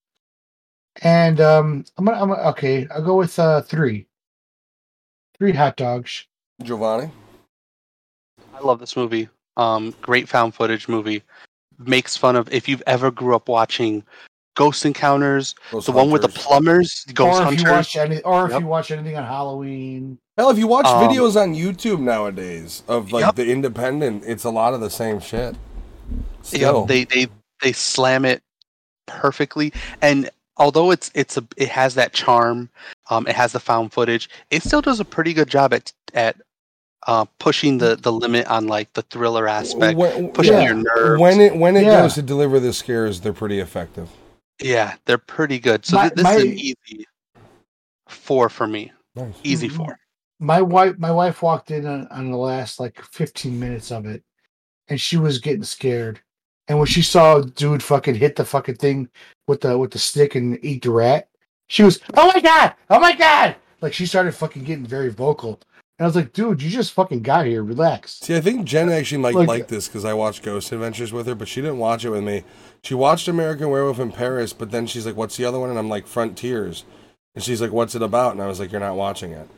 And 1.02 1.40
um, 1.40 1.84
I'm 1.96 2.04
gonna, 2.04 2.20
I'm 2.20 2.28
gonna 2.28 2.42
okay. 2.50 2.86
I'll 2.94 3.02
go 3.02 3.16
with 3.16 3.38
uh, 3.38 3.62
three. 3.62 4.06
Three 5.38 5.52
hot 5.52 5.76
dogs. 5.76 6.26
Giovanni. 6.62 7.10
I 8.54 8.60
love 8.60 8.78
this 8.78 8.96
movie. 8.96 9.28
Um, 9.56 9.94
great 10.02 10.28
found 10.28 10.54
footage 10.54 10.88
movie. 10.88 11.22
Makes 11.78 12.16
fun 12.16 12.36
of 12.36 12.52
if 12.52 12.68
you've 12.68 12.82
ever 12.86 13.10
grew 13.10 13.34
up 13.34 13.48
watching 13.48 14.04
Ghost 14.54 14.84
Encounters, 14.84 15.54
Ghost 15.70 15.86
the 15.86 15.92
one 15.92 16.10
with 16.10 16.22
the 16.22 16.28
plumbers, 16.28 17.04
Ghost 17.14 17.40
or 17.42 17.52
if 17.52 17.60
you 17.62 17.70
watch 17.70 17.96
any, 17.96 18.20
or 18.22 18.46
if 18.46 18.52
Yep. 18.52 18.60
you 18.60 18.66
watch 18.66 18.90
anything 18.90 19.16
on 19.16 19.24
Halloween. 19.24 20.18
Hell, 20.36 20.50
if 20.50 20.58
you 20.58 20.66
watch 20.66 20.86
Um, 20.86 21.08
videos 21.08 21.40
on 21.40 21.54
YouTube 21.54 22.00
nowadays 22.00 22.82
of 22.88 23.12
like 23.12 23.24
Yep. 23.24 23.34
the 23.36 23.50
independent, 23.50 24.24
it's 24.26 24.44
a 24.44 24.50
lot 24.50 24.74
of 24.74 24.80
the 24.80 24.90
same 24.90 25.20
shit. 25.20 25.56
Still, 26.42 26.80
Yep, 26.80 26.88
they 26.88 27.04
they 27.04 27.26
they 27.62 27.72
slam 27.72 28.24
it 28.24 28.42
perfectly, 29.06 29.72
and 30.02 30.28
although 30.58 30.90
it's 30.90 31.10
it's 31.14 31.36
a 31.38 31.44
it 31.56 31.68
has 31.68 31.94
that 31.94 32.12
charm, 32.12 32.68
um, 33.10 33.26
it 33.26 33.34
has 33.34 33.52
the 33.52 33.60
found 33.60 33.92
footage. 33.92 34.28
It 34.50 34.62
still 34.62 34.82
does 34.82 35.00
a 35.00 35.04
pretty 35.04 35.32
good 35.32 35.48
job 35.48 35.72
at 35.72 35.92
at 36.14 36.36
uh, 37.06 37.24
pushing 37.38 37.78
the 37.78 37.96
the 37.96 38.12
limit 38.12 38.46
on 38.48 38.66
like 38.66 38.92
the 38.92 39.02
thriller 39.02 39.48
aspect, 39.48 39.96
when, 39.98 40.28
pushing 40.32 40.54
yeah. 40.54 40.62
your 40.62 40.74
nerves. 40.74 41.20
when 41.20 41.40
it 41.40 41.56
when 41.56 41.76
it 41.76 41.84
Yeah. 41.84 42.02
goes 42.02 42.14
to 42.14 42.22
deliver 42.22 42.60
the 42.60 42.72
scares, 42.72 43.20
they're 43.20 43.32
pretty 43.32 43.58
effective. 43.60 44.08
Yeah, 44.64 44.94
they're 45.04 45.18
pretty 45.18 45.58
good. 45.58 45.84
So 45.84 45.96
My- 45.96 46.08
th- 46.08 46.14
this 46.24 46.36
is 46.36 46.42
an 46.42 46.52
easy 46.58 47.06
four 48.08 48.48
for 48.48 48.66
me. 48.66 48.92
Nice. 49.14 49.34
Easy 49.42 49.68
Mhm. 49.68 49.76
four. 49.76 49.98
my 50.40 50.60
wife 50.60 50.98
my 50.98 51.10
wife 51.12 51.40
walked 51.40 51.70
in 51.70 51.86
on, 51.86 52.04
on 52.08 52.30
the 52.32 52.36
last 52.36 52.80
like 52.80 53.00
15 53.12 53.60
minutes 53.60 53.92
of 53.92 54.06
it 54.06 54.24
and 54.88 55.00
she 55.00 55.16
was 55.16 55.38
getting 55.38 55.62
scared 55.62 56.18
and 56.66 56.76
when 56.78 56.86
she 56.88 57.00
saw 57.00 57.36
a 57.36 57.44
dude 57.44 57.80
fucking 57.80 58.16
hit 58.16 58.34
the 58.34 58.44
fucking 58.44 58.74
thing 58.74 59.08
with 59.46 59.60
the 59.60 59.78
with 59.78 59.92
the 59.92 60.00
stick 60.00 60.34
and 60.34 60.58
eat 60.64 60.82
the 60.82 60.90
rat 60.90 61.28
she 61.68 61.84
was 61.84 62.00
oh 62.14 62.26
my 62.34 62.40
god 62.40 62.74
oh 62.90 62.98
my 62.98 63.14
god 63.14 63.54
like 63.82 63.92
she 63.92 64.04
started 64.04 64.32
fucking 64.34 64.64
getting 64.64 64.84
very 64.84 65.10
vocal 65.10 65.60
and 66.00 66.04
i 66.04 66.08
was 66.08 66.16
like 66.16 66.32
dude 66.32 66.60
you 66.60 66.68
just 66.70 66.92
fucking 66.92 67.22
got 67.22 67.46
here 67.46 67.62
relax 67.62 68.14
See, 68.20 68.34
I 68.34 68.40
think 68.40 68.64
Jen 68.64 68.88
actually 68.90 69.18
might 69.18 69.34
Like- 69.36 69.46
like 69.46 69.68
this 69.68 69.86
because 69.86 70.04
I 70.04 70.14
watched 70.14 70.42
Ghost 70.42 70.72
Adventures 70.72 71.12
with 71.12 71.28
her, 71.28 71.36
but 71.36 71.46
she 71.46 71.60
didn't 71.60 71.78
watch 71.78 72.04
it 72.04 72.10
with 72.10 72.24
me. 72.24 72.42
She 72.84 72.94
watched 72.94 73.28
American 73.28 73.70
Werewolf 73.70 74.00
in 74.00 74.12
Paris, 74.12 74.52
but 74.52 74.70
then 74.70 74.86
she's 74.86 75.06
like, 75.06 75.16
"What's 75.16 75.36
the 75.36 75.44
other 75.44 75.58
one?" 75.58 75.70
And 75.70 75.78
I'm 75.78 75.88
like, 75.88 76.06
"Frontiers," 76.06 76.84
and 77.34 77.42
she's 77.44 77.60
like, 77.60 77.72
"What's 77.72 77.94
it 77.94 78.02
about?" 78.02 78.32
And 78.32 78.42
I 78.42 78.46
was 78.46 78.58
like, 78.58 78.72
"You're 78.72 78.80
not 78.80 78.96
watching 78.96 79.32
it." 79.32 79.48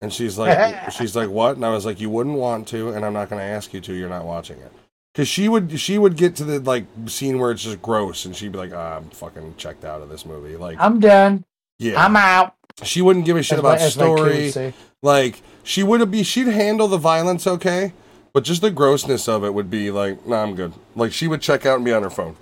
And 0.00 0.12
she's 0.12 0.38
like, 0.38 0.90
"She's 0.92 1.14
like, 1.14 1.28
what?" 1.28 1.56
And 1.56 1.64
I 1.64 1.70
was 1.70 1.84
like, 1.84 2.00
"You 2.00 2.10
wouldn't 2.10 2.36
want 2.36 2.68
to, 2.68 2.90
and 2.90 3.04
I'm 3.04 3.12
not 3.12 3.28
going 3.28 3.40
to 3.40 3.46
ask 3.46 3.72
you 3.74 3.80
to. 3.80 3.92
You're 3.92 4.08
not 4.08 4.24
watching 4.24 4.58
it." 4.58 4.72
Because 5.12 5.28
she 5.28 5.48
would, 5.48 5.78
she 5.78 5.98
would 5.98 6.16
get 6.16 6.36
to 6.36 6.44
the 6.44 6.60
like 6.60 6.86
scene 7.06 7.38
where 7.38 7.50
it's 7.50 7.62
just 7.62 7.82
gross, 7.82 8.24
and 8.24 8.34
she'd 8.34 8.52
be 8.52 8.58
like, 8.58 8.72
ah, 8.74 8.96
"I'm 8.96 9.10
fucking 9.10 9.54
checked 9.58 9.84
out 9.84 10.00
of 10.00 10.08
this 10.08 10.24
movie." 10.24 10.56
Like, 10.56 10.78
i'm 10.80 11.00
done 11.00 11.44
yeah, 11.78 12.02
i'm 12.02 12.16
out 12.16 12.54
she 12.82 13.02
wouldn't 13.02 13.24
give 13.24 13.36
a 13.36 13.42
shit 13.42 13.54
as 13.54 13.60
about 13.60 13.80
my 13.80 13.88
story. 13.88 14.74
Like 15.02 15.42
she 15.62 15.82
would 15.82 16.10
be, 16.10 16.22
she'd 16.22 16.46
handle 16.46 16.88
the 16.88 16.96
violence 16.96 17.46
okay, 17.46 17.92
but 18.32 18.44
just 18.44 18.62
the 18.62 18.70
grossness 18.70 19.28
of 19.28 19.44
it 19.44 19.52
would 19.52 19.70
be 19.70 19.90
like, 19.90 20.26
nah, 20.26 20.42
I'm 20.42 20.54
good. 20.54 20.72
Like 20.94 21.12
she 21.12 21.28
would 21.28 21.42
check 21.42 21.66
out 21.66 21.76
and 21.76 21.84
be 21.84 21.92
on 21.92 22.02
her 22.02 22.10
phone. 22.10 22.36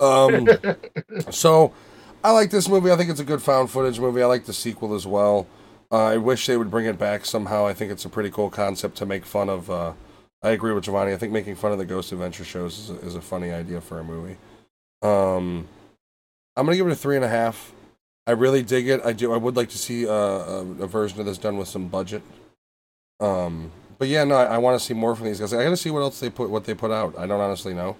Um, 0.00 0.48
so 1.30 1.72
I 2.22 2.30
like 2.32 2.50
this 2.50 2.68
movie. 2.68 2.90
I 2.90 2.96
think 2.96 3.10
it's 3.10 3.20
a 3.20 3.24
good 3.24 3.42
found 3.42 3.70
footage 3.70 4.00
movie. 4.00 4.22
I 4.22 4.26
like 4.26 4.46
the 4.46 4.52
sequel 4.52 4.94
as 4.94 5.06
well. 5.06 5.46
Uh, 5.90 6.04
I 6.06 6.16
wish 6.16 6.46
they 6.46 6.56
would 6.56 6.70
bring 6.70 6.86
it 6.86 6.98
back 6.98 7.24
somehow. 7.24 7.66
I 7.66 7.72
think 7.72 7.92
it's 7.92 8.04
a 8.04 8.08
pretty 8.08 8.30
cool 8.30 8.50
concept 8.50 8.96
to 8.98 9.06
make 9.06 9.24
fun 9.24 9.48
of. 9.48 9.70
Uh, 9.70 9.92
I 10.42 10.50
agree 10.50 10.72
with 10.72 10.84
Giovanni. 10.84 11.12
I 11.12 11.16
think 11.16 11.32
making 11.32 11.54
fun 11.56 11.72
of 11.72 11.78
the 11.78 11.86
Ghost 11.86 12.12
Adventure 12.12 12.44
shows 12.44 12.78
is 12.78 12.90
a, 12.90 12.98
is 13.00 13.14
a 13.14 13.20
funny 13.20 13.52
idea 13.52 13.80
for 13.80 13.98
a 13.98 14.04
movie. 14.04 14.36
Um, 15.02 15.68
I'm 16.56 16.66
gonna 16.66 16.76
give 16.76 16.86
it 16.86 16.92
a 16.92 16.96
three 16.96 17.16
and 17.16 17.24
a 17.24 17.28
half. 17.28 17.72
I 18.26 18.32
really 18.32 18.62
dig 18.62 18.88
it. 18.88 19.00
I 19.04 19.12
do. 19.12 19.32
I 19.32 19.36
would 19.36 19.56
like 19.56 19.68
to 19.70 19.78
see 19.78 20.08
uh, 20.08 20.12
a, 20.12 20.60
a 20.82 20.86
version 20.86 21.20
of 21.20 21.26
this 21.26 21.38
done 21.38 21.56
with 21.56 21.68
some 21.68 21.86
budget. 21.86 22.22
Um, 23.20 23.70
but 23.98 24.08
yeah, 24.08 24.24
no, 24.24 24.34
I, 24.36 24.44
I 24.44 24.58
want 24.58 24.78
to 24.78 24.84
see 24.84 24.94
more 24.94 25.14
from 25.14 25.26
these 25.26 25.38
guys. 25.38 25.54
I 25.54 25.62
got 25.62 25.70
to 25.70 25.76
see 25.76 25.90
what 25.90 26.00
else 26.00 26.18
they 26.20 26.30
put, 26.30 26.50
what 26.50 26.64
they 26.64 26.74
put 26.74 26.90
out. 26.90 27.16
I 27.16 27.26
don't 27.26 27.40
honestly 27.40 27.72
know. 27.72 27.96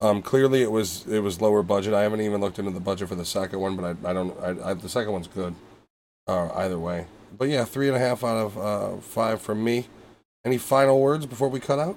Um, 0.00 0.22
clearly 0.22 0.62
it 0.62 0.70
was 0.70 1.06
it 1.08 1.20
was 1.20 1.40
lower 1.40 1.62
budget. 1.62 1.92
I 1.92 2.02
haven't 2.02 2.20
even 2.20 2.40
looked 2.40 2.58
into 2.58 2.70
the 2.70 2.80
budget 2.80 3.08
for 3.08 3.16
the 3.16 3.24
second 3.24 3.58
one, 3.58 3.76
but 3.76 3.84
I, 3.84 4.10
I 4.10 4.12
don't. 4.12 4.38
I, 4.40 4.70
I, 4.70 4.74
the 4.74 4.88
second 4.88 5.12
one's 5.12 5.26
good. 5.26 5.54
Uh, 6.26 6.50
either 6.56 6.78
way, 6.78 7.06
but 7.36 7.48
yeah, 7.48 7.64
three 7.64 7.88
and 7.88 7.96
a 7.96 7.98
half 7.98 8.22
out 8.22 8.36
of 8.36 8.58
uh, 8.58 8.96
five 8.98 9.40
from 9.40 9.64
me. 9.64 9.86
Any 10.44 10.58
final 10.58 11.00
words 11.00 11.26
before 11.26 11.48
we 11.48 11.58
cut 11.58 11.78
out? 11.78 11.96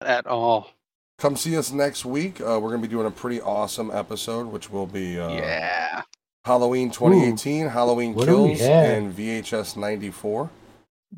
At 0.00 0.26
all. 0.26 0.70
Come 1.18 1.34
see 1.34 1.56
us 1.56 1.72
next 1.72 2.04
week. 2.04 2.40
Uh, 2.40 2.60
we're 2.60 2.70
gonna 2.70 2.82
be 2.82 2.88
doing 2.88 3.06
a 3.06 3.10
pretty 3.10 3.40
awesome 3.40 3.90
episode, 3.90 4.46
which 4.46 4.70
will 4.70 4.86
be 4.86 5.18
uh, 5.18 5.30
yeah. 5.30 6.02
Halloween 6.44 6.90
2018, 6.90 7.68
Halloween 7.68 8.14
What 8.14 8.26
Kills, 8.26 8.60
and 8.60 9.12
VHS 9.12 9.76
94. 9.76 10.50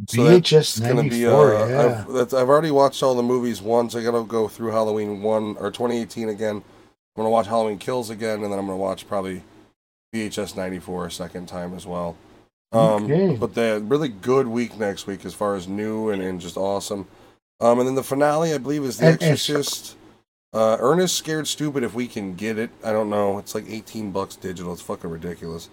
So 0.08 0.22
VHS 0.22 0.80
be. 0.80 0.94
94, 0.94 1.54
Uh, 1.54 1.68
yeah. 1.68 2.04
I've, 2.08 2.34
I've 2.34 2.48
already 2.48 2.70
watched 2.70 3.02
all 3.02 3.14
the 3.14 3.22
movies 3.22 3.60
once. 3.60 3.94
I 3.94 4.02
gotta 4.02 4.22
go 4.24 4.48
through 4.48 4.70
Halloween 4.70 5.22
one 5.22 5.56
or 5.58 5.70
2018 5.70 6.28
again. 6.28 6.56
I'm 6.56 6.62
gonna 7.16 7.30
watch 7.30 7.46
Halloween 7.48 7.78
Kills 7.78 8.08
again, 8.10 8.42
and 8.42 8.52
then 8.52 8.58
I'm 8.58 8.66
gonna 8.66 8.76
watch 8.76 9.06
probably 9.08 9.42
VHS 10.14 10.56
94 10.56 11.06
a 11.06 11.10
second 11.10 11.46
time 11.48 11.74
as 11.74 11.86
well. 11.86 12.16
Um, 12.72 13.04
Okay. 13.04 13.36
But 13.36 13.54
the 13.54 13.82
really 13.84 14.08
good 14.08 14.46
week 14.46 14.78
next 14.78 15.06
week 15.08 15.24
as 15.24 15.34
far 15.34 15.56
as 15.56 15.66
new 15.66 16.10
and, 16.10 16.22
and 16.22 16.40
just 16.40 16.56
awesome. 16.56 17.08
Um, 17.60 17.78
and 17.80 17.88
then 17.88 17.94
the 17.96 18.02
finale, 18.04 18.54
I 18.54 18.58
believe, 18.58 18.84
is 18.84 18.98
The 18.98 19.06
And- 19.08 19.22
and- 19.22 19.32
Exorcist. 19.32 19.96
Uh, 20.52 20.76
Ernest 20.80 21.16
Scared 21.16 21.46
Stupid 21.46 21.84
if 21.84 21.94
we 21.94 22.08
can 22.08 22.34
get 22.34 22.58
it. 22.58 22.70
I 22.84 22.90
don't 22.92 23.08
know. 23.10 23.38
It's 23.38 23.54
like 23.54 23.66
18 23.68 24.10
bucks 24.12 24.34
digital. 24.34 24.72
It's 24.72 24.82
fucking 24.82 25.08
ridiculous. 25.10 25.68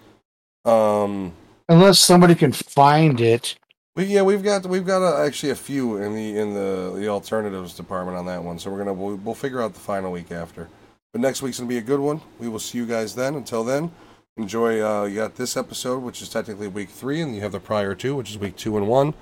Um, 0.64 1.32
Unless 1.68 2.00
somebody 2.00 2.34
can 2.34 2.52
find 2.52 3.20
it. 3.20 3.56
We, 3.98 4.04
yeah, 4.04 4.22
we've 4.22 4.44
got 4.44 4.64
we've 4.64 4.86
got 4.86 5.02
uh 5.02 5.24
actually 5.24 5.50
a 5.50 5.56
few 5.56 5.96
in 5.96 6.14
the 6.14 6.38
in 6.38 6.54
the 6.54 6.92
the 6.94 7.08
alternatives 7.08 7.74
department 7.74 8.16
on 8.16 8.26
that 8.26 8.44
one. 8.44 8.56
So 8.60 8.70
we're 8.70 8.78
gonna 8.78 8.92
we'll, 8.92 9.16
we'll 9.16 9.34
figure 9.34 9.60
out 9.60 9.74
the 9.74 9.80
final 9.80 10.12
week 10.12 10.30
after. 10.30 10.68
But 11.12 11.18
But 11.18 11.22
next 11.22 11.42
week's 11.42 11.58
gonna 11.58 11.68
be 11.68 11.78
a 11.78 11.82
good 11.82 11.98
one. 11.98 12.20
We 12.38 12.48
will 12.48 12.60
see 12.60 12.78
you 12.78 12.86
guys 12.86 13.16
then. 13.16 13.34
Until 13.34 13.64
then, 13.64 13.90
enjoy. 14.36 14.80
Uh, 14.80 15.06
you 15.06 15.16
got 15.16 15.34
this 15.34 15.56
episode, 15.56 16.04
which 16.04 16.22
is 16.22 16.28
technically 16.28 16.68
week 16.68 16.90
three, 16.90 17.20
and 17.20 17.34
you 17.34 17.40
have 17.40 17.50
the 17.50 17.58
prior 17.58 17.96
two, 17.96 18.14
which 18.14 18.30
is 18.30 18.38
week 18.38 18.54
two 18.54 18.76
and 18.76 18.86
one. 18.86 19.14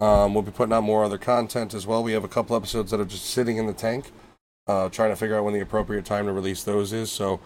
Um, 0.00 0.32
we'll 0.32 0.42
be 0.42 0.50
putting 0.50 0.72
out 0.72 0.84
more 0.84 1.04
other 1.04 1.18
content 1.18 1.74
as 1.74 1.86
well. 1.86 2.02
We 2.02 2.12
have 2.12 2.24
a 2.24 2.28
couple 2.28 2.56
episodes 2.56 2.92
that 2.92 3.00
are 3.00 3.04
just 3.04 3.26
sitting 3.26 3.58
in 3.58 3.66
the 3.66 3.74
tank, 3.74 4.10
uh, 4.66 4.88
trying 4.88 5.10
to 5.10 5.16
figure 5.16 5.36
out 5.36 5.44
when 5.44 5.52
the 5.52 5.60
appropriate 5.60 6.06
time 6.06 6.24
to 6.26 6.32
release 6.32 6.64
those 6.64 6.94
is. 6.94 7.12
So, 7.12 7.40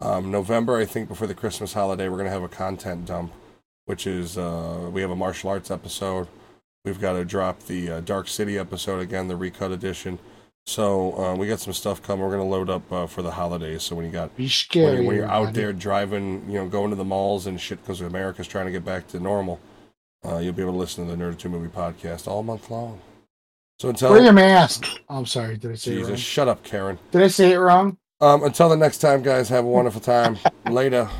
um, 0.00 0.32
November, 0.32 0.76
I 0.78 0.84
think, 0.84 1.06
before 1.08 1.28
the 1.28 1.34
Christmas 1.34 1.74
holiday, 1.74 2.08
we're 2.08 2.18
gonna 2.18 2.30
have 2.30 2.42
a 2.42 2.48
content 2.48 3.06
dump, 3.06 3.32
which 3.86 4.06
is 4.06 4.38
uh, 4.38 4.88
we 4.92 5.00
have 5.00 5.10
a 5.10 5.16
martial 5.16 5.50
arts 5.50 5.70
episode. 5.70 6.28
We've 6.84 7.00
got 7.00 7.14
to 7.14 7.24
drop 7.24 7.60
the 7.64 7.90
uh, 7.90 8.00
Dark 8.00 8.28
City 8.28 8.58
episode 8.58 9.00
again, 9.00 9.28
the 9.28 9.36
recut 9.36 9.70
edition. 9.72 10.18
So 10.66 11.16
uh, 11.18 11.34
we 11.36 11.46
got 11.46 11.60
some 11.60 11.72
stuff 11.74 12.02
coming. 12.02 12.24
We're 12.24 12.30
gonna 12.30 12.48
load 12.48 12.70
up 12.70 12.90
uh, 12.90 13.06
for 13.06 13.22
the 13.22 13.32
holidays. 13.32 13.82
So 13.82 13.96
when 13.96 14.06
you 14.06 14.12
got 14.12 14.34
Be 14.36 14.44
when, 14.44 14.50
scary. 14.50 15.00
you, 15.00 15.06
when 15.06 15.16
you're 15.16 15.26
out 15.30 15.52
there 15.52 15.72
driving, 15.72 16.44
you 16.48 16.54
know, 16.54 16.68
going 16.68 16.90
to 16.90 16.96
the 16.96 17.04
malls 17.04 17.46
and 17.46 17.60
shit 17.60 17.82
because 17.82 18.00
America's 18.00 18.48
trying 18.48 18.66
to 18.66 18.72
get 18.72 18.84
back 18.84 19.06
to 19.08 19.20
normal, 19.20 19.60
uh, 20.26 20.38
you'll 20.38 20.54
be 20.54 20.62
able 20.62 20.72
to 20.72 20.78
listen 20.78 21.06
to 21.06 21.14
the 21.14 21.22
Nerd 21.22 21.38
Two 21.38 21.50
Movie 21.50 21.68
podcast 21.68 22.26
all 22.26 22.42
month 22.42 22.70
long. 22.70 23.00
So 23.78 23.90
until 23.90 24.12
Wear 24.12 24.22
your 24.22 24.32
mask. 24.32 24.86
Oh, 25.08 25.18
I'm 25.18 25.26
sorry. 25.26 25.58
Did 25.58 25.72
I 25.72 25.74
say 25.74 25.92
it 25.92 25.98
Jesus, 25.98 26.20
shut 26.20 26.48
up, 26.48 26.62
Karen. 26.62 26.98
Did 27.10 27.22
I 27.22 27.28
say 27.28 27.52
it 27.52 27.56
wrong? 27.58 27.98
Um, 28.20 28.44
until 28.44 28.68
the 28.68 28.76
next 28.76 28.98
time, 28.98 29.22
guys, 29.22 29.48
have 29.50 29.64
a 29.64 29.68
wonderful 29.68 30.00
time. 30.00 30.38
Later. 30.70 31.10